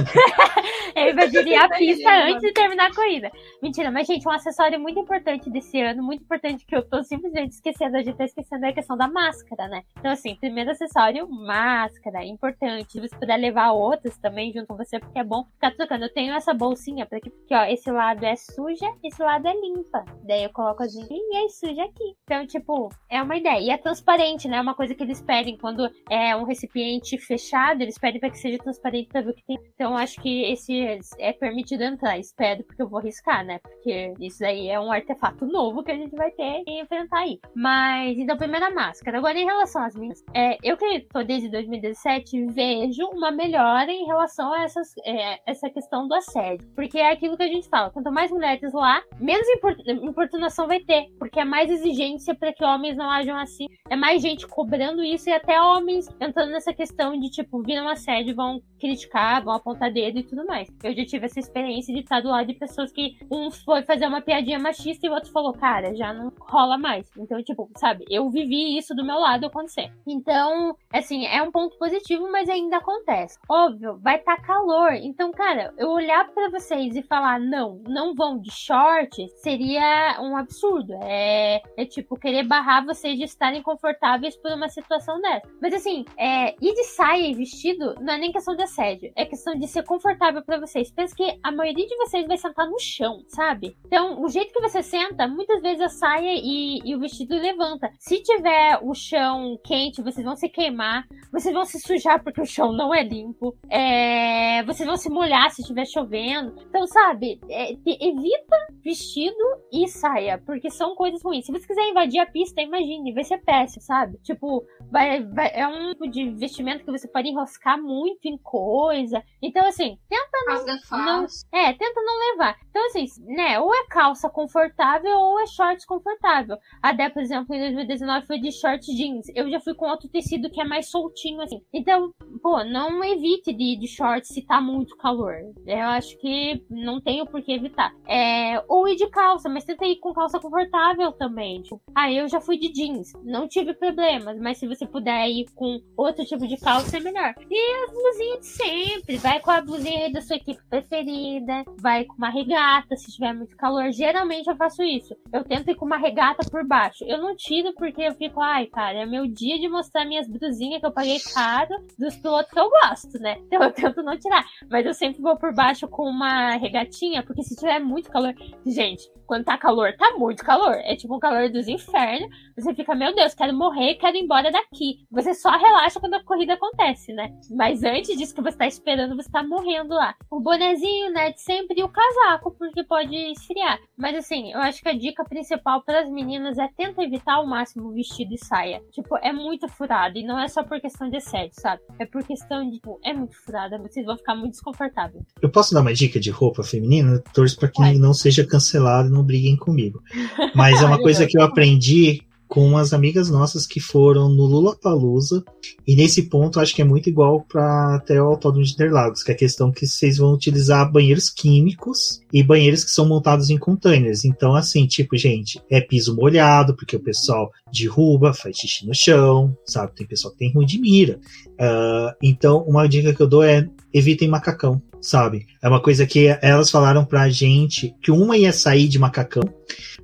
eu 0.95 1.11
invadiria 1.11 1.61
a 1.61 1.69
pista 1.69 2.09
antes 2.09 2.41
de 2.41 2.53
terminar 2.53 2.91
a 2.91 2.95
corrida. 2.95 3.31
Mentira, 3.61 3.91
mas, 3.91 4.07
gente, 4.07 4.27
um 4.27 4.31
acessório 4.31 4.79
muito 4.79 4.99
importante 4.99 5.49
desse 5.49 5.79
ano, 5.79 6.03
muito 6.03 6.23
importante 6.23 6.65
que 6.65 6.75
eu 6.75 6.87
tô 6.87 7.03
simplesmente 7.03 7.51
esquecendo, 7.51 7.97
a 7.97 8.01
gente 8.01 8.17
tá 8.17 8.25
esquecendo 8.25 8.65
é 8.65 8.69
a 8.69 8.73
questão 8.73 8.97
da 8.97 9.07
máscara, 9.07 9.67
né? 9.67 9.83
Então, 9.97 10.11
assim, 10.11 10.35
primeiro 10.35 10.71
acessório, 10.71 11.27
máscara, 11.29 12.25
importante. 12.25 12.93
Se 12.93 12.99
você 12.99 13.15
puder 13.15 13.37
levar 13.37 13.71
outras 13.71 14.17
também 14.17 14.51
junto 14.51 14.67
com 14.67 14.77
você, 14.77 14.99
porque 14.99 15.19
é 15.19 15.23
bom 15.23 15.45
ficar 15.53 15.71
trocando. 15.71 16.05
Eu 16.05 16.13
tenho 16.13 16.33
essa 16.33 16.53
bolsinha, 16.53 17.05
porque, 17.05 17.29
porque 17.29 17.55
ó, 17.55 17.63
esse 17.65 17.91
lado 17.91 18.23
é 18.23 18.35
suja, 18.35 18.91
esse 19.03 19.21
lado 19.21 19.47
é 19.47 19.53
limpa. 19.53 20.03
Daí 20.23 20.43
eu 20.43 20.51
coloco 20.51 20.83
assim, 20.83 21.07
e 21.09 21.45
é 21.45 21.49
suja 21.49 21.83
aqui. 21.83 22.15
Então, 22.23 22.45
tipo, 22.45 22.89
é 23.09 23.21
uma 23.21 23.37
ideia. 23.37 23.59
E 23.59 23.69
é 23.69 23.77
transparente, 23.77 24.47
né? 24.47 24.57
É 24.57 24.61
uma 24.61 24.75
coisa 24.75 24.95
que 24.95 25.03
eles 25.03 25.21
pedem 25.21 25.57
quando 25.57 25.89
é 26.09 26.35
um 26.35 26.43
recipiente 26.43 27.17
fechado, 27.17 27.81
eles 27.81 27.97
pedem 27.97 28.19
para 28.19 28.29
que 28.29 28.39
seja 28.39 28.57
transparente 28.57 29.07
pra 29.07 29.21
ver 29.21 29.31
o 29.31 29.33
que 29.33 29.45
tem. 29.45 29.57
Então, 29.75 29.95
acho 29.95 30.19
que 30.21 30.43
esse 30.51 30.99
é 31.19 31.31
permitido 31.31 31.83
entrar. 31.83 32.17
Espero, 32.17 32.63
porque 32.63 32.81
eu 32.81 32.89
vou 32.89 32.99
arriscar, 32.99 33.30
né? 33.43 33.59
Porque 33.59 34.13
isso 34.19 34.45
aí 34.45 34.69
é 34.69 34.79
um 34.79 34.91
artefato 34.91 35.45
novo 35.45 35.83
que 35.83 35.91
a 35.91 35.95
gente 35.95 36.15
vai 36.15 36.31
ter 36.31 36.63
que 36.63 36.79
enfrentar 36.79 37.19
aí. 37.19 37.39
Mas, 37.55 38.17
então, 38.17 38.37
primeira 38.37 38.69
máscara. 38.69 39.17
Agora, 39.17 39.37
em 39.37 39.45
relação 39.45 39.83
às 39.83 39.95
minhas, 39.95 40.23
é, 40.33 40.57
eu 40.63 40.77
que 40.77 41.01
tô 41.11 41.23
desde 41.23 41.49
2017, 41.49 42.45
vejo 42.47 43.05
uma 43.07 43.31
melhora 43.31 43.91
em 43.91 44.05
relação 44.05 44.53
a 44.53 44.63
essas, 44.63 44.93
é, 45.05 45.39
essa 45.45 45.69
questão 45.69 46.07
do 46.07 46.13
assédio. 46.13 46.67
Porque 46.75 46.99
é 46.99 47.11
aquilo 47.11 47.37
que 47.37 47.43
a 47.43 47.47
gente 47.47 47.69
fala: 47.69 47.89
quanto 47.89 48.11
mais 48.11 48.31
mulheres 48.31 48.73
lá, 48.73 49.01
menos 49.19 49.47
importunação 49.87 50.67
vai 50.67 50.79
ter. 50.79 51.07
Porque 51.17 51.39
é 51.39 51.45
mais 51.45 51.69
exigência 51.69 52.35
para 52.35 52.53
que 52.53 52.63
homens 52.63 52.97
não 52.97 53.09
ajam 53.09 53.37
assim. 53.37 53.65
É 53.89 53.95
mais 53.95 54.21
gente 54.21 54.47
cobrando 54.47 55.03
isso 55.03 55.29
e 55.29 55.33
até 55.33 55.61
homens 55.61 56.07
entrando 56.19 56.51
nessa 56.51 56.73
questão 56.73 57.17
de, 57.19 57.29
tipo, 57.29 57.61
viram 57.61 57.87
assédio, 57.87 58.35
vão 58.35 58.61
criticar, 58.79 59.43
vão 59.43 59.53
apontar 59.53 59.91
dedo 59.91 60.19
e 60.19 60.23
tudo 60.23 60.45
mais. 60.45 60.67
Eu 60.83 60.95
já 60.95 61.05
tive 61.05 61.25
essa 61.25 61.39
experiência 61.39 61.93
de 61.93 62.01
estar 62.01 62.21
do 62.21 62.29
lado 62.29 62.47
de 62.47 62.53
pessoas 62.53 62.91
que 62.91 63.17
um 63.29 63.51
foi 63.51 63.83
fazer 63.83 64.07
uma 64.07 64.21
piadinha 64.21 64.59
machista 64.59 65.05
e 65.05 65.09
o 65.09 65.13
outro 65.13 65.31
falou, 65.31 65.53
cara, 65.53 65.93
já 65.95 66.13
não 66.13 66.31
rola 66.39 66.77
mais. 66.77 67.09
Então, 67.17 67.41
tipo, 67.43 67.69
sabe, 67.77 68.05
eu 68.09 68.29
vivi 68.29 68.77
isso 68.77 68.95
do 68.95 69.05
meu 69.05 69.17
lado 69.17 69.45
acontecer. 69.45 69.91
Então, 70.07 70.75
assim, 70.91 71.25
é 71.25 71.41
um 71.41 71.51
ponto 71.51 71.77
positivo, 71.77 72.31
mas 72.31 72.49
ainda 72.49 72.77
acontece. 72.77 73.37
Óbvio, 73.49 73.97
vai 74.01 74.17
estar 74.17 74.37
tá 74.37 74.41
calor. 74.41 74.93
Então, 74.93 75.31
cara, 75.31 75.73
eu 75.77 75.89
olhar 75.89 76.27
para 76.31 76.49
vocês 76.49 76.95
e 76.95 77.01
falar, 77.01 77.39
não, 77.39 77.81
não 77.87 78.13
vão 78.13 78.39
de 78.39 78.51
short, 78.51 79.27
seria 79.37 80.17
um 80.21 80.35
absurdo. 80.37 80.93
É, 81.03 81.61
é 81.77 81.85
tipo, 81.85 82.17
querer 82.17 82.43
barrar 82.43 82.85
vocês 82.85 83.17
de 83.17 83.25
estarem 83.25 83.61
confortáveis 83.61 84.35
por 84.35 84.51
uma 84.51 84.69
situação 84.69 85.19
dessa. 85.21 85.47
Mas 85.61 85.73
assim, 85.73 86.05
é, 86.17 86.55
ir 86.61 86.73
de 86.73 86.83
saia 86.83 87.27
e 87.27 87.33
vestido 87.33 87.95
não 87.99 88.13
é 88.13 88.17
nem 88.17 88.31
questão 88.31 88.55
de 88.55 88.63
assédio, 88.63 89.11
é 89.15 89.25
questão 89.25 89.55
de 89.55 89.67
ser 89.67 89.83
confortável 89.83 90.43
para 90.43 90.59
vocês. 90.59 90.91
Pensa 90.91 91.15
que 91.15 91.39
a 91.43 91.51
maioria 91.51 91.85
de 91.85 91.95
vocês 91.97 92.25
vai 92.27 92.37
sentar 92.37 92.67
no 92.67 92.79
chão, 92.79 93.10
sabe? 93.27 93.75
Então, 93.85 94.21
o 94.21 94.29
jeito 94.29 94.53
que 94.53 94.61
você 94.61 94.81
senta, 94.81 95.27
muitas 95.27 95.61
vezes 95.61 95.81
a 95.81 95.89
saia 95.89 96.33
e, 96.35 96.79
e 96.83 96.95
o 96.95 96.99
vestido 96.99 97.35
levanta. 97.35 97.91
Se 97.99 98.21
tiver 98.21 98.79
o 98.81 98.93
chão 98.93 99.59
quente, 99.63 100.01
vocês 100.01 100.25
vão 100.25 100.35
se 100.35 100.49
queimar, 100.49 101.07
vocês 101.31 101.53
vão 101.53 101.65
se 101.65 101.79
sujar 101.79 102.23
porque 102.23 102.41
o 102.41 102.45
chão 102.45 102.71
não 102.71 102.93
é 102.93 103.03
limpo, 103.03 103.55
é, 103.69 104.63
vocês 104.63 104.87
vão 104.87 104.97
se 104.97 105.09
molhar 105.09 105.49
se 105.51 105.61
estiver 105.61 105.85
chovendo. 105.85 106.55
Então, 106.67 106.85
sabe, 106.87 107.39
é, 107.49 107.71
evita 107.71 108.57
vestido 108.83 109.35
e 109.71 109.87
saia, 109.87 110.37
porque 110.37 110.69
são 110.69 110.95
coisas 110.95 111.23
ruins. 111.23 111.45
Se 111.45 111.51
você 111.51 111.65
quiser 111.65 111.87
invadir 111.89 112.19
a 112.19 112.25
pista, 112.25 112.61
imagine, 112.61 113.13
vai 113.13 113.23
ser 113.23 113.37
péssimo, 113.39 113.81
sabe? 113.81 114.17
Tipo, 114.19 114.65
vai, 114.91 115.23
vai, 115.23 115.51
é 115.53 115.67
um 115.67 115.91
tipo 115.91 116.07
de 116.09 116.29
vestimento 116.31 116.83
que 116.83 116.91
você 116.91 117.07
pode 117.07 117.29
enroscar 117.29 117.81
muito 117.81 118.25
em 118.25 118.37
coisa. 118.37 119.23
Então, 119.41 119.65
assim, 119.65 119.97
tenta 120.09 120.37
não, 120.45 120.65
não. 121.05 121.25
É, 121.53 121.73
tenta 121.73 122.01
não 122.01 122.31
levar. 122.31 122.57
Então, 122.69 122.85
assim, 122.87 123.05
né, 123.25 123.59
ou 123.59 123.73
é 123.73 123.85
calça 123.87 124.29
confortável 124.29 125.17
ou 125.17 125.39
é 125.39 125.47
shorts 125.47 125.85
confortável. 125.85 126.57
A 126.81 126.91
Dé, 126.91 127.09
por 127.09 127.21
exemplo, 127.21 127.55
em 127.55 127.59
2019 127.59 128.27
foi 128.27 128.39
de 128.39 128.51
short 128.51 128.85
jeans. 128.95 129.27
Eu 129.35 129.49
já 129.49 129.59
fui 129.59 129.73
com 129.73 129.87
outro 129.87 130.09
tecido 130.09 130.49
que 130.49 130.61
é 130.61 130.65
mais 130.65 130.89
soltinho, 130.89 131.41
assim. 131.41 131.61
Então, 131.73 132.13
pô, 132.41 132.63
não 132.63 133.03
evite 133.03 133.53
de, 133.53 133.77
de 133.77 133.87
shorts 133.87 134.29
se 134.33 134.41
tá 134.45 134.59
muito 134.59 134.95
calor. 134.97 135.35
Eu 135.65 135.87
acho 135.87 136.17
que 136.19 136.63
não 136.69 136.99
tenho 137.01 137.25
por 137.25 137.41
que 137.41 137.53
evitar. 137.53 137.93
É, 138.07 138.63
ou 138.67 138.87
ir 138.87 138.95
de 138.95 139.09
calça, 139.09 139.49
mas 139.49 139.60
tenta 139.65 139.85
ir 139.85 139.97
com 139.97 140.13
calça 140.13 140.39
confortável 140.39 141.11
também. 141.13 141.61
Tipo, 141.61 141.81
ah, 141.95 142.11
eu 142.11 142.27
já 142.27 142.39
fui 142.39 142.57
de 142.57 142.71
jeans, 142.71 143.13
não 143.23 143.47
tive 143.47 143.73
problemas, 143.73 144.39
mas 144.39 144.57
se 144.57 144.67
você 144.67 144.85
puder 144.85 145.27
ir 145.27 145.45
com 145.55 145.79
outro 145.97 146.25
tipo 146.25 146.47
de 146.47 146.57
calça, 146.57 146.97
é 146.97 146.99
melhor. 146.99 147.33
E 147.49 147.83
as 147.83 147.91
blusinhas 147.91 148.39
de 148.39 148.45
sempre. 148.45 149.17
Vai 149.17 149.39
com 149.39 149.51
a 149.51 149.61
blusinha 149.61 150.11
da 150.11 150.21
sua 150.21 150.35
equipe 150.35 150.61
preferida, 150.69 151.63
vai 151.79 152.05
com 152.05 152.15
uma 152.15 152.29
regata 152.29 152.95
se 152.95 153.11
tiver 153.11 153.33
muito 153.33 153.55
calor. 153.57 153.91
Geralmente 153.91 154.49
eu 154.49 154.55
faço 154.55 154.83
isso. 154.83 155.15
Eu 155.31 155.43
tento 155.43 155.69
ir 155.69 155.75
com 155.75 155.85
uma 155.85 155.97
regata 155.97 156.49
por 156.49 156.65
baixo. 156.65 157.03
Eu 157.05 157.21
não 157.21 157.35
tiro 157.35 157.73
porque 157.75 158.01
eu 158.01 158.13
fico, 158.13 158.41
ai, 158.41 158.67
cara, 158.67 158.99
é 158.99 159.05
meu 159.05 159.27
dia 159.27 159.59
de 159.59 159.69
mostrar 159.69 160.05
minhas 160.05 160.27
blusinhas 160.27 160.79
que 160.79 160.85
eu 160.85 160.91
paguei 160.91 161.19
caro 161.33 161.75
dos 161.97 162.15
pilotos 162.17 162.51
que 162.51 162.59
eu 162.59 162.69
gosto, 162.69 163.19
né? 163.19 163.37
Então 163.51 163.63
eu 163.63 163.73
tento 163.73 164.01
não 164.01 164.17
tirar. 164.17 164.45
Mas 164.69 164.85
eu 164.85 164.93
sempre 164.93 165.21
vou 165.21 165.37
por 165.37 165.53
baixo 165.53 165.85
com 165.87 166.03
uma 166.03 166.55
regatinha, 166.55 167.21
porque 167.21 167.43
se 167.43 167.55
tiver 167.55 167.79
muito 167.79 168.09
calor. 168.09 168.33
Gente, 168.65 169.11
quando 169.27 169.45
tá 169.45 169.50
calor, 169.57 169.93
tá 169.97 170.15
muito 170.17 170.43
calor. 170.43 170.75
É 170.83 170.95
tipo 170.95 171.15
um 171.15 171.19
calor 171.19 171.49
dos 171.49 171.67
infernos. 171.67 172.29
Você 172.57 172.73
fica, 172.73 172.93
meu 172.95 173.13
Deus, 173.15 173.33
quero 173.33 173.53
morrer, 173.53 173.95
quero 173.95 174.17
ir 174.17 174.21
embora 174.21 174.51
daqui. 174.51 175.05
Você 175.11 175.33
só 175.33 175.51
relaxa 175.51 175.99
quando 175.99 176.15
a 176.15 176.23
corrida 176.23 176.53
acontece, 176.53 177.13
né? 177.13 177.31
Mas 177.51 177.83
antes 177.83 178.17
disso 178.17 178.35
que 178.35 178.41
você 178.41 178.57
tá 178.57 178.67
esperando, 178.67 179.15
você 179.15 179.29
tá 179.29 179.43
morrendo 179.43 179.93
lá. 179.93 180.15
O 180.29 180.39
bonezinho, 180.39 181.11
né, 181.11 181.31
de 181.31 181.41
sempre 181.41 181.79
e 181.79 181.83
o 181.83 181.89
casaco, 181.89 182.55
porque 182.57 182.83
pode 182.83 183.15
esfriar. 183.15 183.79
Mas 183.97 184.15
assim, 184.17 184.51
eu 184.51 184.59
acho 184.59 184.81
que 184.81 184.89
a 184.89 184.97
dica 184.97 185.23
principal 185.23 185.83
para 185.83 186.01
as 186.01 186.09
meninas 186.09 186.57
é 186.57 186.67
tenta 186.75 187.03
evitar 187.03 187.35
ao 187.35 187.47
máximo 187.47 187.91
vestido 187.93 188.33
e 188.33 188.37
saia. 188.37 188.81
Tipo, 188.91 189.17
é 189.17 189.31
muito 189.31 189.67
furado. 189.67 190.17
E 190.17 190.23
não 190.23 190.39
é 190.39 190.47
só 190.47 190.63
por 190.63 190.79
questão 190.79 191.09
de 191.09 191.17
assédio, 191.17 191.59
sabe? 191.59 191.81
É 191.99 192.05
por 192.05 192.23
questão 192.23 192.63
de, 192.65 192.75
tipo, 192.75 192.99
é 193.03 193.13
muito 193.13 193.35
furada. 193.43 193.77
Vocês 193.77 194.05
vão 194.05 194.17
ficar 194.17 194.35
muito 194.35 194.51
desconfortáveis. 194.51 195.23
Eu 195.41 195.51
posso 195.51 195.73
dar 195.73 195.81
uma 195.81 195.93
dica 195.93 196.19
de 196.19 196.29
roupa 196.29 196.63
feminina? 196.63 197.21
Torço 197.33 197.57
pra 197.57 197.69
que 197.69 197.81
não 197.97 198.13
seja 198.13 198.45
cancelado, 198.45 199.09
não 199.09 199.23
briguem 199.41 199.55
comigo. 199.55 200.01
Mas 200.55 200.81
é 200.81 200.85
uma 200.85 200.99
coisa 200.99 201.25
que 201.25 201.37
eu 201.37 201.43
aprendi 201.43 202.21
com 202.47 202.67
umas 202.67 202.91
amigas 202.91 203.29
nossas 203.29 203.65
que 203.65 203.79
foram 203.79 204.27
no 204.27 204.43
Lula 204.43 204.75
Palusa 204.75 205.41
e 205.87 205.95
nesse 205.95 206.23
ponto 206.23 206.59
acho 206.59 206.75
que 206.75 206.81
é 206.81 206.85
muito 206.85 207.07
igual 207.07 207.45
para 207.47 207.95
até 207.95 208.21
o 208.21 208.25
Autódromo 208.25 208.65
de 208.65 208.73
Interlagos, 208.73 209.23
que 209.23 209.31
é 209.31 209.33
a 209.33 209.37
questão 209.37 209.71
que 209.71 209.87
vocês 209.87 210.17
vão 210.17 210.33
utilizar 210.33 210.91
banheiros 210.91 211.29
químicos 211.29 212.19
e 212.33 212.43
banheiros 212.43 212.83
que 212.83 212.91
são 212.91 213.07
montados 213.07 213.49
em 213.49 213.57
containers. 213.57 214.25
Então, 214.25 214.53
assim, 214.53 214.85
tipo, 214.85 215.15
gente, 215.15 215.61
é 215.69 215.79
piso 215.79 216.13
molhado, 216.13 216.75
porque 216.75 216.97
o 216.97 216.99
pessoal 216.99 217.49
derruba, 217.71 218.33
faz 218.33 218.57
xixi 218.57 218.85
no 218.85 218.93
chão, 218.93 219.55
sabe? 219.65 219.95
Tem 219.95 220.05
pessoal 220.05 220.33
que 220.33 220.39
tem 220.39 220.51
ruim 220.51 220.65
de 220.65 220.77
mira. 220.77 221.21
Uh, 221.61 222.11
então, 222.23 222.63
uma 222.63 222.87
dica 222.87 223.13
que 223.13 223.21
eu 223.21 223.27
dou 223.27 223.43
é 223.43 223.69
evitem 223.93 224.27
macacão, 224.27 224.81
sabe? 224.99 225.45
É 225.61 225.69
uma 225.69 225.79
coisa 225.79 226.07
que 226.07 226.35
elas 226.41 226.71
falaram 226.71 227.05
pra 227.05 227.29
gente 227.29 227.93
que 228.01 228.09
uma 228.09 228.35
ia 228.35 228.51
sair 228.51 228.87
de 228.87 228.97
macacão 228.97 229.43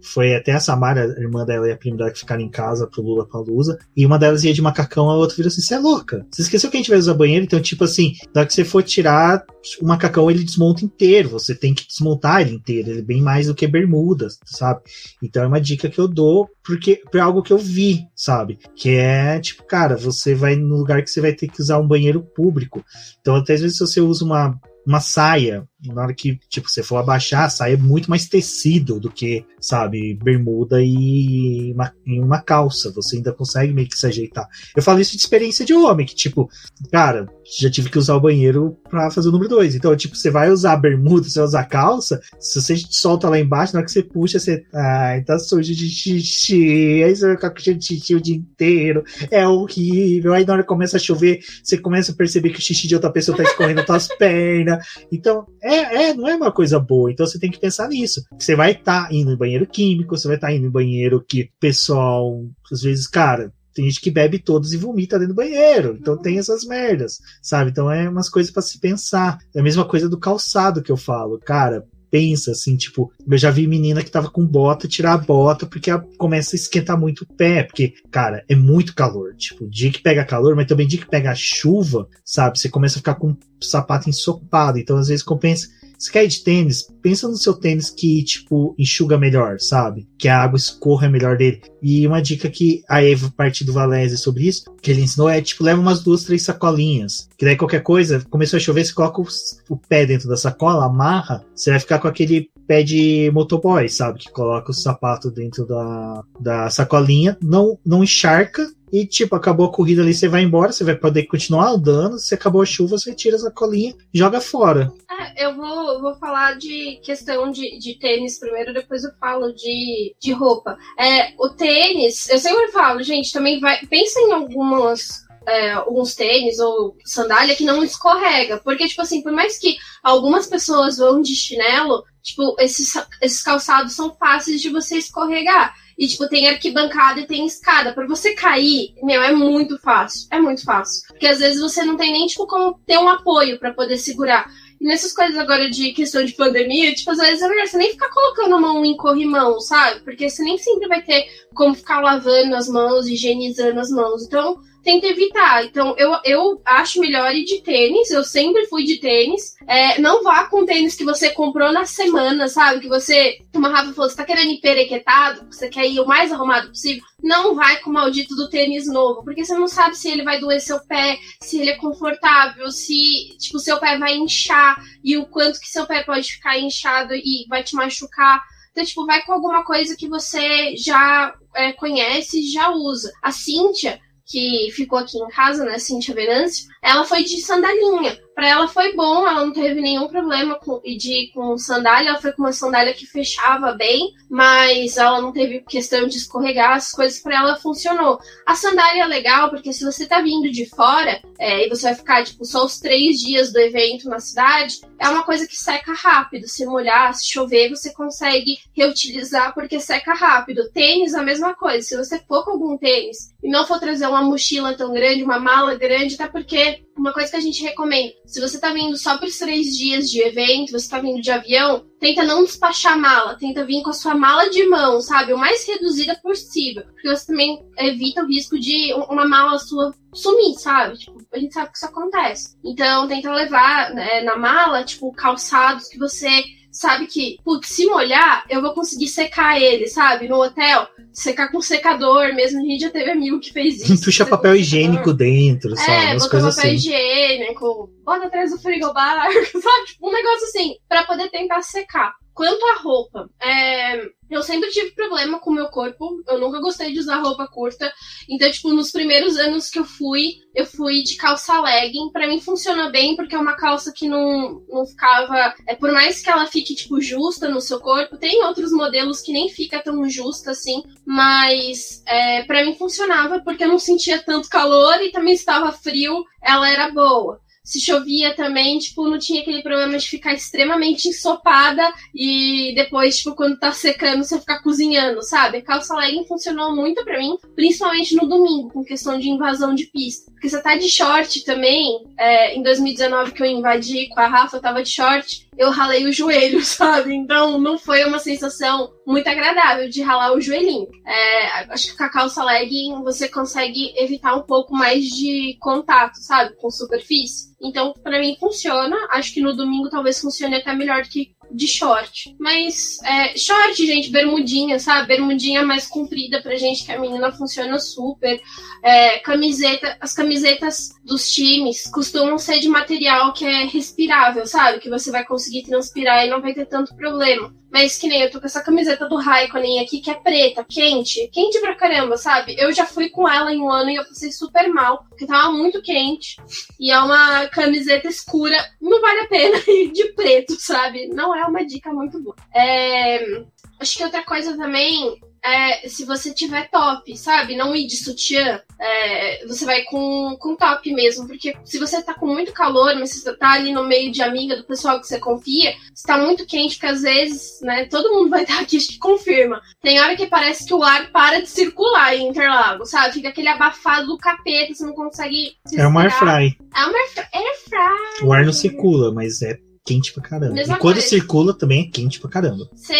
foi 0.01 0.35
até 0.35 0.53
a 0.53 0.59
Samara, 0.59 1.15
a 1.17 1.19
irmã 1.19 1.45
dela 1.45 1.67
e 1.67 1.71
a 1.71 1.77
prima 1.77 1.97
dela 1.97 2.11
que 2.11 2.19
ficaram 2.19 2.41
em 2.41 2.49
casa 2.49 2.87
pro 2.87 3.01
Lula 3.01 3.27
Palusa. 3.27 3.77
E 3.95 4.05
uma 4.05 4.17
delas 4.17 4.43
ia 4.43 4.53
de 4.53 4.61
macacão, 4.61 5.09
a 5.09 5.15
outra 5.15 5.35
virou 5.35 5.47
assim: 5.47 5.61
você 5.61 5.73
é 5.73 5.79
louca? 5.79 6.25
Você 6.31 6.43
esqueceu 6.43 6.69
que 6.69 6.77
a 6.77 6.79
gente 6.79 6.89
vai 6.89 6.99
usar 6.99 7.13
banheiro? 7.13 7.43
Então, 7.43 7.59
tipo 7.59 7.83
assim, 7.83 8.13
na 8.33 8.41
hora 8.41 8.47
que 8.47 8.53
você 8.53 8.63
for 8.63 8.83
tirar 8.83 9.43
o 9.81 9.85
macacão, 9.85 10.29
ele 10.29 10.43
desmonta 10.43 10.85
inteiro. 10.85 11.29
Você 11.29 11.55
tem 11.55 11.73
que 11.73 11.87
desmontar 11.87 12.41
ele 12.41 12.55
inteiro. 12.55 12.89
Ele 12.89 12.99
é 12.99 13.03
bem 13.03 13.21
mais 13.21 13.47
do 13.47 13.55
que 13.55 13.67
bermudas, 13.67 14.39
sabe? 14.45 14.81
Então 15.21 15.43
é 15.43 15.47
uma 15.47 15.61
dica 15.61 15.89
que 15.89 15.99
eu 15.99 16.07
dou, 16.07 16.49
porque 16.67 17.01
é 17.13 17.19
algo 17.19 17.41
que 17.41 17.53
eu 17.53 17.57
vi, 17.57 18.09
sabe? 18.13 18.59
Que 18.75 18.97
é, 18.97 19.39
tipo, 19.39 19.63
cara, 19.63 19.95
você 19.95 20.35
vai 20.35 20.57
no 20.57 20.75
lugar 20.75 21.01
que 21.01 21.09
você 21.09 21.21
vai 21.21 21.31
ter 21.31 21.47
que 21.47 21.61
usar 21.61 21.79
um 21.79 21.87
banheiro 21.87 22.21
público. 22.21 22.83
Então, 23.21 23.37
até 23.37 23.53
às 23.53 23.61
vezes, 23.61 23.77
se 23.77 23.87
você 23.87 24.01
usa 24.01 24.25
uma 24.25 24.59
uma 24.85 25.01
saia, 25.01 25.67
na 25.85 26.01
hora 26.01 26.13
que, 26.13 26.39
tipo, 26.49 26.67
você 26.69 26.81
for 26.81 26.97
abaixar, 26.97 27.49
é 27.61 27.77
muito 27.77 28.09
mais 28.09 28.27
tecido 28.27 28.99
do 28.99 29.11
que, 29.11 29.45
sabe, 29.59 30.15
bermuda 30.15 30.81
e 30.81 31.71
uma, 31.73 31.93
e 32.05 32.19
uma 32.19 32.41
calça. 32.41 32.91
Você 32.91 33.17
ainda 33.17 33.31
consegue 33.31 33.73
meio 33.73 33.87
que 33.87 33.97
se 33.97 34.07
ajeitar. 34.07 34.47
Eu 34.75 34.81
falo 34.81 34.99
isso 34.99 35.11
de 35.11 35.21
experiência 35.21 35.63
de 35.65 35.73
homem, 35.73 36.05
que, 36.05 36.15
tipo, 36.15 36.49
cara, 36.91 37.27
já 37.59 37.69
tive 37.69 37.89
que 37.89 37.99
usar 37.99 38.15
o 38.15 38.21
banheiro 38.21 38.77
pra 38.89 39.11
fazer 39.11 39.29
o 39.29 39.31
número 39.31 39.49
2. 39.49 39.75
Então, 39.75 39.95
tipo, 39.95 40.15
você 40.15 40.31
vai 40.31 40.49
usar 40.49 40.77
bermuda, 40.77 41.29
você 41.29 41.39
vai 41.39 41.47
usar 41.47 41.65
calça, 41.65 42.19
se 42.39 42.59
você 42.59 42.75
solta 42.89 43.29
lá 43.29 43.39
embaixo, 43.39 43.73
na 43.73 43.79
hora 43.79 43.85
que 43.85 43.91
você 43.91 44.03
puxa, 44.03 44.39
você. 44.39 44.65
Ai, 44.73 45.23
tá 45.23 45.37
sujo 45.37 45.73
de 45.73 45.89
xixi. 45.89 47.03
Aí 47.03 47.15
você 47.15 47.27
vai 47.27 47.35
ficar 47.35 47.51
com 47.51 47.59
cheio 47.59 47.77
de 47.77 47.85
xixi 47.85 48.15
o 48.15 48.21
dia 48.21 48.35
inteiro. 48.35 49.03
É 49.29 49.47
horrível. 49.47 50.33
Aí 50.33 50.45
na 50.45 50.53
hora 50.53 50.61
que 50.63 50.67
começa 50.67 50.97
a 50.97 50.99
chover, 50.99 51.39
você 51.63 51.77
começa 51.77 52.11
a 52.11 52.15
perceber 52.15 52.49
que 52.49 52.59
o 52.59 52.61
xixi 52.61 52.87
de 52.87 52.95
outra 52.95 53.11
pessoa 53.11 53.37
tá 53.37 53.43
escorrendo 53.43 53.77
nas 53.77 53.85
tuas 53.85 54.07
pernas. 54.17 54.85
Então, 55.11 55.45
é, 55.61 55.66
é, 55.75 56.13
não 56.13 56.27
é 56.27 56.35
uma 56.35 56.51
coisa 56.51 56.79
boa. 56.79 57.11
Então 57.11 57.25
você 57.25 57.39
tem 57.39 57.51
que 57.51 57.59
pensar 57.59 57.87
nisso. 57.87 58.23
Você 58.37 58.55
vai 58.55 58.71
estar 58.71 59.07
tá 59.07 59.13
indo 59.13 59.31
em 59.31 59.37
banheiro 59.37 59.67
químico, 59.67 60.17
você 60.17 60.27
vai 60.27 60.37
estar 60.37 60.47
tá 60.47 60.53
indo 60.53 60.67
em 60.67 60.71
banheiro 60.71 61.23
que 61.23 61.43
o 61.43 61.49
pessoal, 61.59 62.43
às 62.71 62.81
vezes, 62.81 63.07
cara, 63.07 63.51
tem 63.73 63.85
gente 63.85 64.01
que 64.01 64.09
bebe 64.09 64.39
todos 64.39 64.73
e 64.73 64.77
vomita 64.77 65.19
dentro 65.19 65.35
do 65.35 65.37
banheiro. 65.37 65.97
Então 65.99 66.17
tem 66.17 66.39
essas 66.39 66.63
merdas, 66.63 67.19
sabe? 67.43 67.69
Então 67.69 67.91
é 67.91 68.09
umas 68.09 68.29
coisas 68.29 68.51
para 68.51 68.63
se 68.63 68.79
pensar. 68.79 69.37
É 69.55 69.59
a 69.59 69.63
mesma 69.63 69.85
coisa 69.85 70.09
do 70.09 70.19
calçado 70.19 70.81
que 70.81 70.91
eu 70.91 70.97
falo. 70.97 71.39
Cara, 71.39 71.85
pensa, 72.09 72.51
assim, 72.51 72.75
tipo, 72.75 73.11
eu 73.29 73.37
já 73.37 73.51
vi 73.51 73.67
menina 73.67 74.03
que 74.03 74.11
tava 74.11 74.29
com 74.29 74.45
bota, 74.45 74.87
tirar 74.87 75.13
a 75.13 75.17
bota, 75.17 75.65
porque 75.65 75.91
começa 76.17 76.55
a 76.55 76.57
esquentar 76.57 76.99
muito 76.99 77.21
o 77.21 77.33
pé, 77.33 77.63
porque, 77.63 77.93
cara, 78.11 78.43
é 78.47 78.55
muito 78.55 78.95
calor. 78.95 79.35
Tipo, 79.35 79.67
dia 79.67 79.91
que 79.91 80.01
pega 80.01 80.25
calor, 80.25 80.55
mas 80.55 80.67
também 80.67 80.87
dia 80.87 80.99
que 80.99 81.09
pega 81.09 81.33
chuva, 81.35 82.07
sabe? 82.23 82.59
Você 82.59 82.69
começa 82.69 82.97
a 82.97 82.99
ficar 82.99 83.15
com 83.15 83.31
o 83.31 83.37
sapato 83.61 84.09
ensopado, 84.09 84.77
então 84.79 84.97
às 84.97 85.07
vezes 85.07 85.23
compensa 85.23 85.67
você 85.97 86.11
quer 86.11 86.25
ir 86.25 86.27
de 86.27 86.43
tênis? 86.43 86.87
Pensa 87.01 87.27
no 87.27 87.35
seu 87.37 87.53
tênis 87.53 87.89
que, 87.89 88.23
tipo, 88.23 88.75
enxuga 88.77 89.17
melhor, 89.17 89.59
sabe? 89.59 90.07
Que 90.17 90.27
a 90.27 90.39
água 90.39 90.57
escorra 90.57 91.09
melhor 91.09 91.37
dele. 91.37 91.61
E 91.81 92.05
uma 92.05 92.21
dica 92.21 92.49
que 92.49 92.83
a 92.87 93.03
Eva 93.03 93.33
partiu 93.35 93.65
do 93.65 93.73
Valese 93.73 94.17
sobre 94.17 94.47
isso, 94.47 94.65
que 94.81 94.91
ele 94.91 95.01
ensinou 95.01 95.29
é, 95.29 95.41
tipo, 95.41 95.63
leva 95.63 95.81
umas 95.81 96.03
duas, 96.03 96.23
três 96.23 96.43
sacolinhas. 96.43 97.27
Que 97.37 97.45
daí 97.45 97.55
qualquer 97.55 97.81
coisa, 97.81 98.23
começou 98.29 98.57
a 98.57 98.59
chover, 98.59 98.85
você 98.85 98.93
coloca 98.93 99.21
o 99.69 99.77
pé 99.77 100.05
dentro 100.05 100.29
da 100.29 100.37
sacola, 100.37 100.85
amarra, 100.85 101.43
você 101.55 101.71
vai 101.71 101.79
ficar 101.79 101.99
com 101.99 102.07
aquele 102.07 102.49
pé 102.67 102.83
de 102.83 103.31
motoboy, 103.33 103.89
sabe? 103.89 104.19
Que 104.19 104.31
coloca 104.31 104.71
o 104.71 104.75
sapato 104.75 105.31
dentro 105.31 105.65
da, 105.65 106.23
da 106.39 106.69
sacolinha, 106.69 107.37
não, 107.41 107.79
não 107.85 108.03
encharca 108.03 108.67
e, 108.91 109.05
tipo, 109.05 109.35
acabou 109.35 109.67
a 109.67 109.71
corrida 109.71 110.01
ali, 110.01 110.13
você 110.13 110.27
vai 110.27 110.43
embora, 110.43 110.71
você 110.71 110.83
vai 110.83 110.95
poder 110.95 111.23
continuar 111.23 111.69
andando. 111.69 112.17
Se 112.17 112.33
acabou 112.33 112.61
a 112.61 112.65
chuva, 112.65 112.97
você 112.97 113.13
tira 113.13 113.35
essa 113.35 113.51
colinha 113.51 113.93
joga 114.13 114.39
fora. 114.39 114.91
É, 115.09 115.45
eu 115.45 115.55
vou, 115.55 116.01
vou 116.01 116.15
falar 116.15 116.57
de 116.57 116.99
questão 117.03 117.51
de, 117.51 117.77
de 117.79 117.99
tênis 117.99 118.39
primeiro, 118.39 118.73
depois 118.73 119.03
eu 119.03 119.11
falo 119.19 119.53
de, 119.53 120.15
de 120.19 120.31
roupa. 120.31 120.77
É, 120.97 121.33
o 121.37 121.49
tênis, 121.49 122.27
eu 122.29 122.39
sempre 122.39 122.69
falo, 122.69 123.03
gente, 123.03 123.31
também 123.31 123.59
vai. 123.59 123.85
Pensa 123.85 124.19
em 124.21 124.31
algumas 124.31 125.27
é, 125.47 125.71
alguns 125.71 126.13
tênis 126.13 126.59
ou 126.59 126.95
sandália 127.05 127.55
que 127.55 127.63
não 127.63 127.83
escorrega. 127.83 128.59
Porque, 128.63 128.87
tipo 128.87 129.01
assim, 129.01 129.21
por 129.21 129.31
mais 129.31 129.57
que 129.57 129.77
algumas 130.03 130.45
pessoas 130.45 130.97
vão 130.97 131.21
de 131.21 131.33
chinelo, 131.35 132.03
tipo, 132.27 132.55
esses, 132.59 132.93
esses 133.21 133.41
calçados 133.41 133.93
são 133.93 134.13
fáceis 134.15 134.61
de 134.61 134.69
você 134.69 134.97
escorregar. 134.97 135.73
E, 135.97 136.07
tipo, 136.07 136.27
tem 136.27 136.47
arquibancada 136.47 137.21
e 137.21 137.25
tem 137.25 137.45
escada. 137.45 137.93
para 137.93 138.05
você 138.05 138.33
cair, 138.33 138.93
meu, 139.01 139.23
é 139.23 139.31
muito 139.31 139.79
fácil. 139.79 140.27
É 140.29 140.39
muito 140.39 140.63
fácil. 140.63 141.07
Porque 141.07 141.25
às 141.25 141.39
vezes 141.39 141.59
você 141.59 141.83
não 141.83 141.95
tem 141.95 142.11
nem, 142.11 142.27
tipo, 142.27 142.45
como 142.45 142.79
ter 142.85 142.99
um 142.99 143.07
apoio 143.07 143.57
para 143.57 143.73
poder 143.73 143.97
segurar. 143.97 144.45
E 144.79 144.85
nessas 144.85 145.11
coisas 145.11 145.37
agora 145.37 145.71
de 145.71 145.93
questão 145.93 146.23
de 146.23 146.33
pandemia, 146.33 146.93
tipo, 146.93 147.09
às 147.09 147.17
vezes 147.17 147.41
é 147.41 147.47
melhor 147.47 147.65
você 147.65 147.77
nem 147.77 147.91
ficar 147.91 148.09
colocando 148.09 148.55
a 148.55 148.59
mão 148.59 148.85
em 148.85 148.95
corrimão, 148.95 149.59
sabe? 149.59 150.01
Porque 150.01 150.29
você 150.29 150.43
nem 150.43 150.57
sempre 150.57 150.87
vai 150.87 151.01
ter 151.01 151.25
como 151.55 151.73
ficar 151.73 152.01
lavando 152.01 152.55
as 152.55 152.67
mãos, 152.67 153.07
higienizando 153.07 153.79
as 153.79 153.89
mãos. 153.89 154.23
Então, 154.23 154.59
tenta 154.87 155.05
evitar. 155.05 155.65
Então, 155.65 155.93
eu, 155.97 156.17
eu 156.23 156.61
acho 156.63 157.01
melhor 157.01 157.35
ir 157.35 157.43
de 157.43 157.61
tênis. 157.61 158.09
Eu 158.09 158.23
sempre 158.23 158.67
fui 158.67 158.85
de 158.85 159.01
tênis. 159.01 159.57
É, 159.67 159.99
não 159.99 160.23
vá 160.23 160.47
com 160.47 160.65
tênis 160.65 160.95
que 160.95 161.03
você 161.03 161.29
comprou 161.29 161.73
na 161.73 161.83
semana, 161.83 162.47
sabe? 162.47 162.79
Que 162.79 162.87
você, 162.87 163.37
como 163.51 163.67
a 163.67 163.69
Rafa 163.69 163.91
falou, 163.91 164.09
você 164.09 164.15
tá 164.15 164.23
querendo 164.23 164.51
ir 164.51 164.61
perequetado, 164.61 165.45
você 165.51 165.67
quer 165.67 165.85
ir 165.85 165.99
o 165.99 166.07
mais 166.07 166.31
arrumado 166.31 166.69
possível. 166.69 167.03
Não 167.21 167.53
vai 167.53 167.81
com 167.81 167.89
o 167.89 167.93
maldito 167.93 168.33
do 168.33 168.49
tênis 168.49 168.87
novo, 168.87 169.25
porque 169.25 169.43
você 169.43 169.57
não 169.57 169.67
sabe 169.67 169.97
se 169.97 170.09
ele 170.09 170.23
vai 170.23 170.39
doer 170.39 170.61
seu 170.61 170.79
pé, 170.85 171.17
se 171.43 171.59
ele 171.59 171.71
é 171.71 171.75
confortável, 171.75 172.71
se, 172.71 173.35
tipo, 173.37 173.59
seu 173.59 173.77
pé 173.79 173.97
vai 173.97 174.15
inchar 174.15 174.81
e 175.03 175.17
o 175.17 175.25
quanto 175.25 175.59
que 175.59 175.67
seu 175.67 175.85
pé 175.85 176.03
pode 176.03 176.31
ficar 176.31 176.57
inchado 176.57 177.13
e 177.13 177.45
vai 177.49 177.61
te 177.61 177.75
machucar. 177.75 178.41
Então, 178.71 178.85
tipo, 178.85 179.05
vai 179.05 179.21
com 179.23 179.33
alguma 179.33 179.65
coisa 179.65 179.97
que 179.97 180.07
você 180.07 180.77
já 180.77 181.33
é, 181.53 181.73
conhece 181.73 182.39
e 182.39 182.51
já 182.51 182.69
usa. 182.69 183.11
A 183.21 183.31
Cíntia, 183.31 183.99
que 184.27 184.69
ficou 184.73 184.99
aqui 184.99 185.17
em 185.17 185.27
casa, 185.29 185.63
né, 185.63 185.79
Cintia 185.79 186.13
Venâncio, 186.13 186.67
ela 186.81 187.05
foi 187.05 187.23
de 187.23 187.41
sandalinha. 187.41 188.19
Para 188.35 188.49
ela 188.49 188.67
foi 188.67 188.93
bom, 188.93 189.27
ela 189.27 189.43
não 189.43 189.51
teve 189.51 189.81
nenhum 189.81 190.07
problema 190.07 190.59
com, 190.59 190.79
de 190.81 191.31
com 191.33 191.57
sandália, 191.57 192.09
ela 192.09 192.21
foi 192.21 192.31
com 192.33 192.43
uma 192.43 192.53
sandália 192.53 192.93
que 192.93 193.05
fechava 193.05 193.71
bem, 193.71 194.13
mas 194.29 194.97
ela 194.97 195.19
não 195.19 195.31
teve 195.31 195.61
questão 195.61 196.07
de 196.07 196.17
escorregar, 196.17 196.73
as 196.73 196.91
coisas 196.91 197.19
para 197.19 197.35
ela 197.35 197.55
funcionou. 197.55 198.19
A 198.45 198.53
sandália 198.53 199.03
é 199.03 199.07
legal 199.07 199.49
porque 199.49 199.73
se 199.73 199.83
você 199.83 200.05
tá 200.05 200.21
vindo 200.21 200.51
de 200.51 200.67
fora 200.67 201.19
é, 201.39 201.65
e 201.65 201.69
você 201.69 201.87
vai 201.87 201.95
ficar 201.95 202.23
tipo 202.23 202.45
só 202.45 202.63
os 202.63 202.79
três 202.79 203.19
dias 203.19 203.51
do 203.51 203.59
evento 203.59 204.07
na 204.07 204.19
cidade, 204.19 204.81
é 204.99 205.09
uma 205.09 205.23
coisa 205.23 205.47
que 205.47 205.55
seca 205.55 205.93
rápido. 205.93 206.47
Se 206.47 206.63
molhar, 206.65 207.15
se 207.15 207.27
chover, 207.27 207.69
você 207.69 207.91
consegue 207.91 208.59
reutilizar 208.75 209.51
porque 209.55 209.79
seca 209.79 210.13
rápido. 210.13 210.69
Tênis, 210.71 211.15
a 211.15 211.23
mesma 211.23 211.55
coisa. 211.55 211.81
Se 211.81 211.97
você 211.97 212.19
for 212.19 212.45
com 212.45 212.51
algum 212.51 212.77
tênis 212.77 213.35
e 213.43 213.49
não 213.49 213.65
for 213.65 213.79
trazer 213.79 214.07
uma 214.07 214.21
mochila 214.21 214.73
tão 214.73 214.91
grande, 214.93 215.23
uma 215.23 215.39
mala 215.39 215.75
grande, 215.75 216.15
até 216.15 216.27
porque 216.27 216.83
uma 216.97 217.13
coisa 217.13 217.29
que 217.29 217.37
a 217.37 217.41
gente 217.41 217.63
recomenda, 217.63 218.13
se 218.25 218.41
você 218.41 218.59
tá 218.59 218.73
vindo 218.73 218.97
só 218.97 219.17
para 219.17 219.27
os 219.27 219.37
três 219.37 219.77
dias 219.77 220.09
de 220.09 220.21
evento, 220.21 220.71
você 220.71 220.89
tá 220.89 220.99
vindo 220.99 221.21
de 221.21 221.29
avião, 221.29 221.85
tenta 221.99 222.23
não 222.23 222.43
despachar 222.43 222.93
a 222.93 222.97
mala, 222.97 223.37
tenta 223.37 223.63
vir 223.63 223.83
com 223.83 223.91
a 223.91 223.93
sua 223.93 224.15
mala 224.15 224.49
de 224.49 224.65
mão, 224.65 224.99
sabe? 224.99 225.33
O 225.33 225.37
mais 225.37 225.67
reduzida 225.67 226.15
possível. 226.15 226.83
Porque 226.85 227.09
você 227.09 227.27
também 227.27 227.63
evita 227.77 228.23
o 228.23 228.27
risco 228.27 228.59
de 228.59 228.93
uma 229.09 229.27
mala 229.27 229.59
sua 229.59 229.93
sumir, 230.13 230.55
sabe? 230.57 230.97
Tipo, 230.97 231.17
a 231.31 231.37
gente 231.37 231.53
sabe 231.53 231.71
que 231.71 231.77
isso 231.77 231.85
acontece. 231.85 232.57
Então, 232.65 233.07
tenta 233.07 233.31
levar 233.31 233.93
né, 233.93 234.21
na 234.21 234.35
mala, 234.35 234.83
tipo, 234.83 235.11
calçados 235.13 235.87
que 235.87 235.99
você 235.99 236.43
sabe 236.71 237.07
que, 237.07 237.37
putz, 237.43 237.69
se 237.69 237.85
molhar, 237.85 238.45
eu 238.49 238.61
vou 238.61 238.73
conseguir 238.73 239.07
secar 239.07 239.59
ele, 239.59 239.87
sabe? 239.87 240.27
No 240.27 240.41
hotel, 240.41 240.87
secar 241.11 241.51
com 241.51 241.61
secador 241.61 242.33
mesmo. 242.35 242.59
A 242.59 242.63
gente 242.63 242.81
já 242.81 242.89
teve 242.89 243.11
amigo 243.11 243.39
que 243.39 243.51
fez 243.51 243.81
isso. 243.81 244.03
Puxa 244.03 244.25
papel 244.25 244.55
higiênico 244.55 245.13
dentro, 245.13 245.75
sabe? 245.75 245.91
É, 245.91 246.09
coisas 246.29 246.55
papel 246.55 246.71
assim. 246.71 246.75
higiênico, 246.75 247.89
bota 248.03 248.27
atrás 248.27 248.51
do 248.51 248.59
frigobar, 248.59 249.25
sabe? 249.51 249.85
Tipo, 249.87 250.09
um 250.09 250.11
negócio 250.11 250.47
assim, 250.47 250.75
para 250.87 251.03
poder 251.03 251.29
tentar 251.29 251.61
secar. 251.61 252.13
Quanto 252.37 252.63
à 252.67 252.75
roupa, 252.83 253.27
é, 253.41 253.99
eu 254.29 254.43
sempre 254.43 254.69
tive 254.69 254.91
problema 254.91 255.39
com 255.39 255.49
o 255.49 255.53
meu 255.55 255.69
corpo. 255.69 256.21
Eu 256.27 256.39
nunca 256.39 256.59
gostei 256.59 256.93
de 256.93 256.99
usar 256.99 257.19
roupa 257.19 257.47
curta. 257.47 257.91
Então, 258.29 258.51
tipo, 258.51 258.71
nos 258.71 258.91
primeiros 258.91 259.37
anos 259.37 259.71
que 259.71 259.79
eu 259.79 259.83
fui, 259.83 260.33
eu 260.53 260.63
fui 260.63 261.01
de 261.01 261.15
calça 261.15 261.59
legging. 261.59 262.11
Para 262.13 262.27
mim 262.27 262.39
funciona 262.39 262.91
bem, 262.91 263.15
porque 263.15 263.33
é 263.33 263.39
uma 263.39 263.55
calça 263.55 263.91
que 263.91 264.07
não, 264.07 264.63
não 264.69 264.85
ficava. 264.85 265.55
É, 265.65 265.73
por 265.73 265.91
mais 265.91 266.21
que 266.21 266.29
ela 266.29 266.45
fique, 266.45 266.75
tipo, 266.75 267.01
justa 267.01 267.49
no 267.49 267.59
seu 267.59 267.79
corpo, 267.79 268.19
tem 268.19 268.43
outros 268.43 268.71
modelos 268.71 269.19
que 269.19 269.33
nem 269.33 269.49
fica 269.49 269.81
tão 269.81 270.07
justa 270.07 270.51
assim. 270.51 270.83
Mas 271.03 272.03
é, 272.05 272.43
para 272.43 272.63
mim 272.63 272.75
funcionava 272.75 273.39
porque 273.39 273.63
eu 273.63 273.67
não 273.67 273.79
sentia 273.79 274.21
tanto 274.21 274.47
calor 274.47 275.01
e 275.01 275.11
também 275.11 275.33
estava 275.33 275.71
frio, 275.71 276.23
ela 276.43 276.69
era 276.69 276.91
boa 276.91 277.41
se 277.67 277.81
chovia 277.81 278.33
também, 278.33 278.79
tipo, 278.79 279.05
não 279.09 279.19
tinha 279.19 279.41
aquele 279.41 279.61
problema 279.61 279.97
de 279.97 280.07
ficar 280.07 280.33
extremamente 280.33 281.09
ensopada 281.09 281.83
e 282.15 282.71
depois, 282.73 283.17
tipo, 283.17 283.35
quando 283.35 283.59
tá 283.59 283.73
secando, 283.73 284.23
você 284.23 284.39
ficar 284.39 284.63
cozinhando, 284.63 285.21
sabe? 285.21 285.57
A 285.57 285.61
calça 285.61 285.93
legging 285.93 286.25
funcionou 286.25 286.73
muito 286.73 287.03
para 287.03 287.19
mim, 287.19 287.37
principalmente 287.57 288.15
no 288.15 288.25
domingo, 288.25 288.71
com 288.71 288.85
questão 288.85 289.19
de 289.19 289.29
invasão 289.29 289.75
de 289.75 289.85
pista. 289.87 290.31
Porque 290.37 290.49
você 290.49 290.61
tá 290.61 290.75
de 290.77 290.87
short 290.87 291.43
também, 291.43 292.05
é, 292.15 292.55
em 292.55 292.61
2019 292.61 293.31
que 293.31 293.41
eu 293.41 293.47
invadi 293.47 294.07
com 294.09 294.19
a 294.19 294.27
Rafa, 294.27 294.57
eu 294.57 294.61
tava 294.61 294.83
de 294.83 294.89
short, 294.91 295.47
eu 295.57 295.71
ralei 295.71 296.05
o 296.05 296.11
joelho, 296.11 296.61
sabe? 296.63 297.15
Então 297.15 297.59
não 297.59 297.75
foi 297.75 298.05
uma 298.05 298.19
sensação 298.19 298.93
muito 299.05 299.27
agradável 299.27 299.89
de 299.89 299.99
ralar 300.03 300.33
o 300.33 300.39
joelhinho. 300.39 300.87
É, 301.07 301.73
acho 301.73 301.87
que 301.87 301.97
com 301.97 302.03
a 302.03 302.09
calça 302.09 302.43
legging 302.43 303.01
você 303.03 303.27
consegue 303.27 303.93
evitar 303.97 304.35
um 304.35 304.43
pouco 304.43 304.75
mais 304.75 305.05
de 305.05 305.57
contato, 305.59 306.17
sabe? 306.17 306.55
Com 306.57 306.69
superfície. 306.69 307.47
Então, 307.59 307.93
para 308.03 308.19
mim 308.19 308.37
funciona. 308.39 308.95
Acho 309.11 309.33
que 309.33 309.41
no 309.41 309.55
domingo 309.55 309.89
talvez 309.89 310.21
funcione 310.21 310.55
até 310.55 310.71
melhor 310.73 311.01
que 311.03 311.31
de 311.51 311.67
short. 311.67 312.35
Mas, 312.39 312.97
é, 313.03 313.37
short, 313.37 313.85
gente, 313.85 314.09
bermudinha, 314.09 314.79
sabe? 314.79 315.07
Bermudinha 315.07 315.63
mais 315.63 315.87
comprida 315.87 316.41
pra 316.41 316.55
gente, 316.55 316.85
que 316.85 316.91
a 316.91 316.99
menina 316.99 317.31
funciona 317.31 317.79
super. 317.79 318.39
É, 318.83 319.19
camiseta, 319.19 319.97
as 319.99 320.13
camisetas 320.13 320.89
dos 321.03 321.29
times 321.31 321.87
costumam 321.87 322.37
ser 322.37 322.59
de 322.59 322.67
material 322.67 323.33
que 323.33 323.45
é 323.45 323.65
respirável, 323.65 324.45
sabe? 324.45 324.79
Que 324.79 324.89
você 324.89 325.11
vai 325.11 325.25
conseguir 325.25 325.63
transpirar 325.63 326.25
e 326.25 326.29
não 326.29 326.41
vai 326.41 326.53
ter 326.53 326.65
tanto 326.65 326.95
problema. 326.95 327.53
Mas 327.77 327.95
que 327.95 328.07
nem 328.07 328.23
eu 328.23 328.31
tô 328.31 328.39
com 328.39 328.47
essa 328.47 328.63
camiseta 328.63 329.07
do 329.07 329.17
Raikkonen 329.17 329.79
aqui, 329.81 329.99
que 329.99 330.09
é 330.09 330.15
preta, 330.15 330.65
quente. 330.67 331.29
Quente 331.31 331.59
pra 331.59 331.75
caramba, 331.75 332.17
sabe? 332.17 332.55
Eu 332.57 332.73
já 332.73 332.87
fui 332.87 333.07
com 333.07 333.29
ela 333.29 333.53
em 333.53 333.61
um 333.61 333.69
ano 333.69 333.91
e 333.91 333.95
eu 333.97 334.03
passei 334.03 334.31
super 334.31 334.67
mal, 334.67 335.05
porque 335.07 335.27
tava 335.27 335.51
muito 335.51 335.79
quente. 335.83 336.37
E 336.79 336.91
é 336.91 336.99
uma 336.99 337.45
camiseta 337.49 338.07
escura, 338.07 338.57
não 338.81 338.99
vale 338.99 339.19
a 339.19 339.27
pena 339.27 339.57
ir 339.69 339.91
de 339.91 340.05
preto, 340.13 340.59
sabe? 340.59 341.05
Não 341.09 341.35
é 341.35 341.45
uma 341.45 341.63
dica 341.67 341.93
muito 341.93 342.19
boa. 342.19 342.35
É... 342.51 343.43
Acho 343.79 343.95
que 343.95 344.03
outra 344.03 344.23
coisa 344.23 344.57
também 344.57 345.21
é, 345.43 345.87
se 345.87 346.05
você 346.05 346.33
tiver 346.33 346.69
top, 346.69 347.15
sabe? 347.17 347.55
Não 347.55 347.75
ir 347.75 347.87
de 347.87 347.95
sutiã, 347.95 348.61
é, 348.79 349.45
você 349.45 349.65
vai 349.65 349.83
com, 349.83 350.35
com 350.39 350.55
top 350.55 350.91
mesmo. 350.93 351.27
Porque 351.27 351.55
se 351.63 351.79
você 351.79 352.01
tá 352.01 352.13
com 352.13 352.27
muito 352.27 352.51
calor, 352.53 352.95
mas 352.95 353.11
você 353.11 353.35
tá 353.35 353.51
ali 353.51 353.71
no 353.71 353.83
meio 353.83 354.11
de 354.11 354.21
amiga 354.21 354.55
do 354.55 354.65
pessoal 354.65 354.99
que 354.99 355.07
você 355.07 355.19
confia, 355.19 355.73
você 355.93 356.07
tá 356.07 356.17
muito 356.17 356.45
quente, 356.45 356.75
porque 356.75 356.87
às 356.87 357.01
vezes, 357.01 357.61
né, 357.61 357.85
todo 357.85 358.13
mundo 358.13 358.29
vai 358.31 358.43
estar 358.43 358.59
aqui 358.59 358.77
que 358.77 358.97
confirma. 358.97 359.61
Tem 359.81 359.99
hora 359.99 360.15
que 360.15 360.27
parece 360.27 360.65
que 360.65 360.73
o 360.73 360.83
ar 360.83 361.11
para 361.11 361.41
de 361.41 361.49
circular 361.49 362.15
em 362.15 362.27
Interlagos, 362.29 362.89
sabe? 362.89 363.13
Fica 363.13 363.29
aquele 363.29 363.47
abafado 363.47 364.07
do 364.07 364.17
capeta, 364.17 364.73
você 364.73 364.85
não 364.85 364.93
consegue. 364.93 365.57
Respirar. 365.65 365.85
É 365.85 365.89
um 365.89 365.99
air 365.99 366.11
fry. 366.11 366.57
É 366.75 366.85
um 366.85 366.95
air 366.95 367.57
fry. 367.63 368.25
O 368.25 368.33
ar 368.33 368.45
não 368.45 368.53
circula, 368.53 369.13
mas 369.13 369.41
é 369.41 369.57
quente 369.87 370.13
pra 370.13 370.21
caramba. 370.21 370.53
Mesma 370.53 370.75
e 370.75 370.79
quando 370.79 370.95
coisa. 370.95 371.07
circula 371.07 371.57
também 371.57 371.87
é 371.87 371.91
quente 371.91 372.19
pra 372.19 372.29
caramba. 372.29 372.69
Se, 372.75 372.93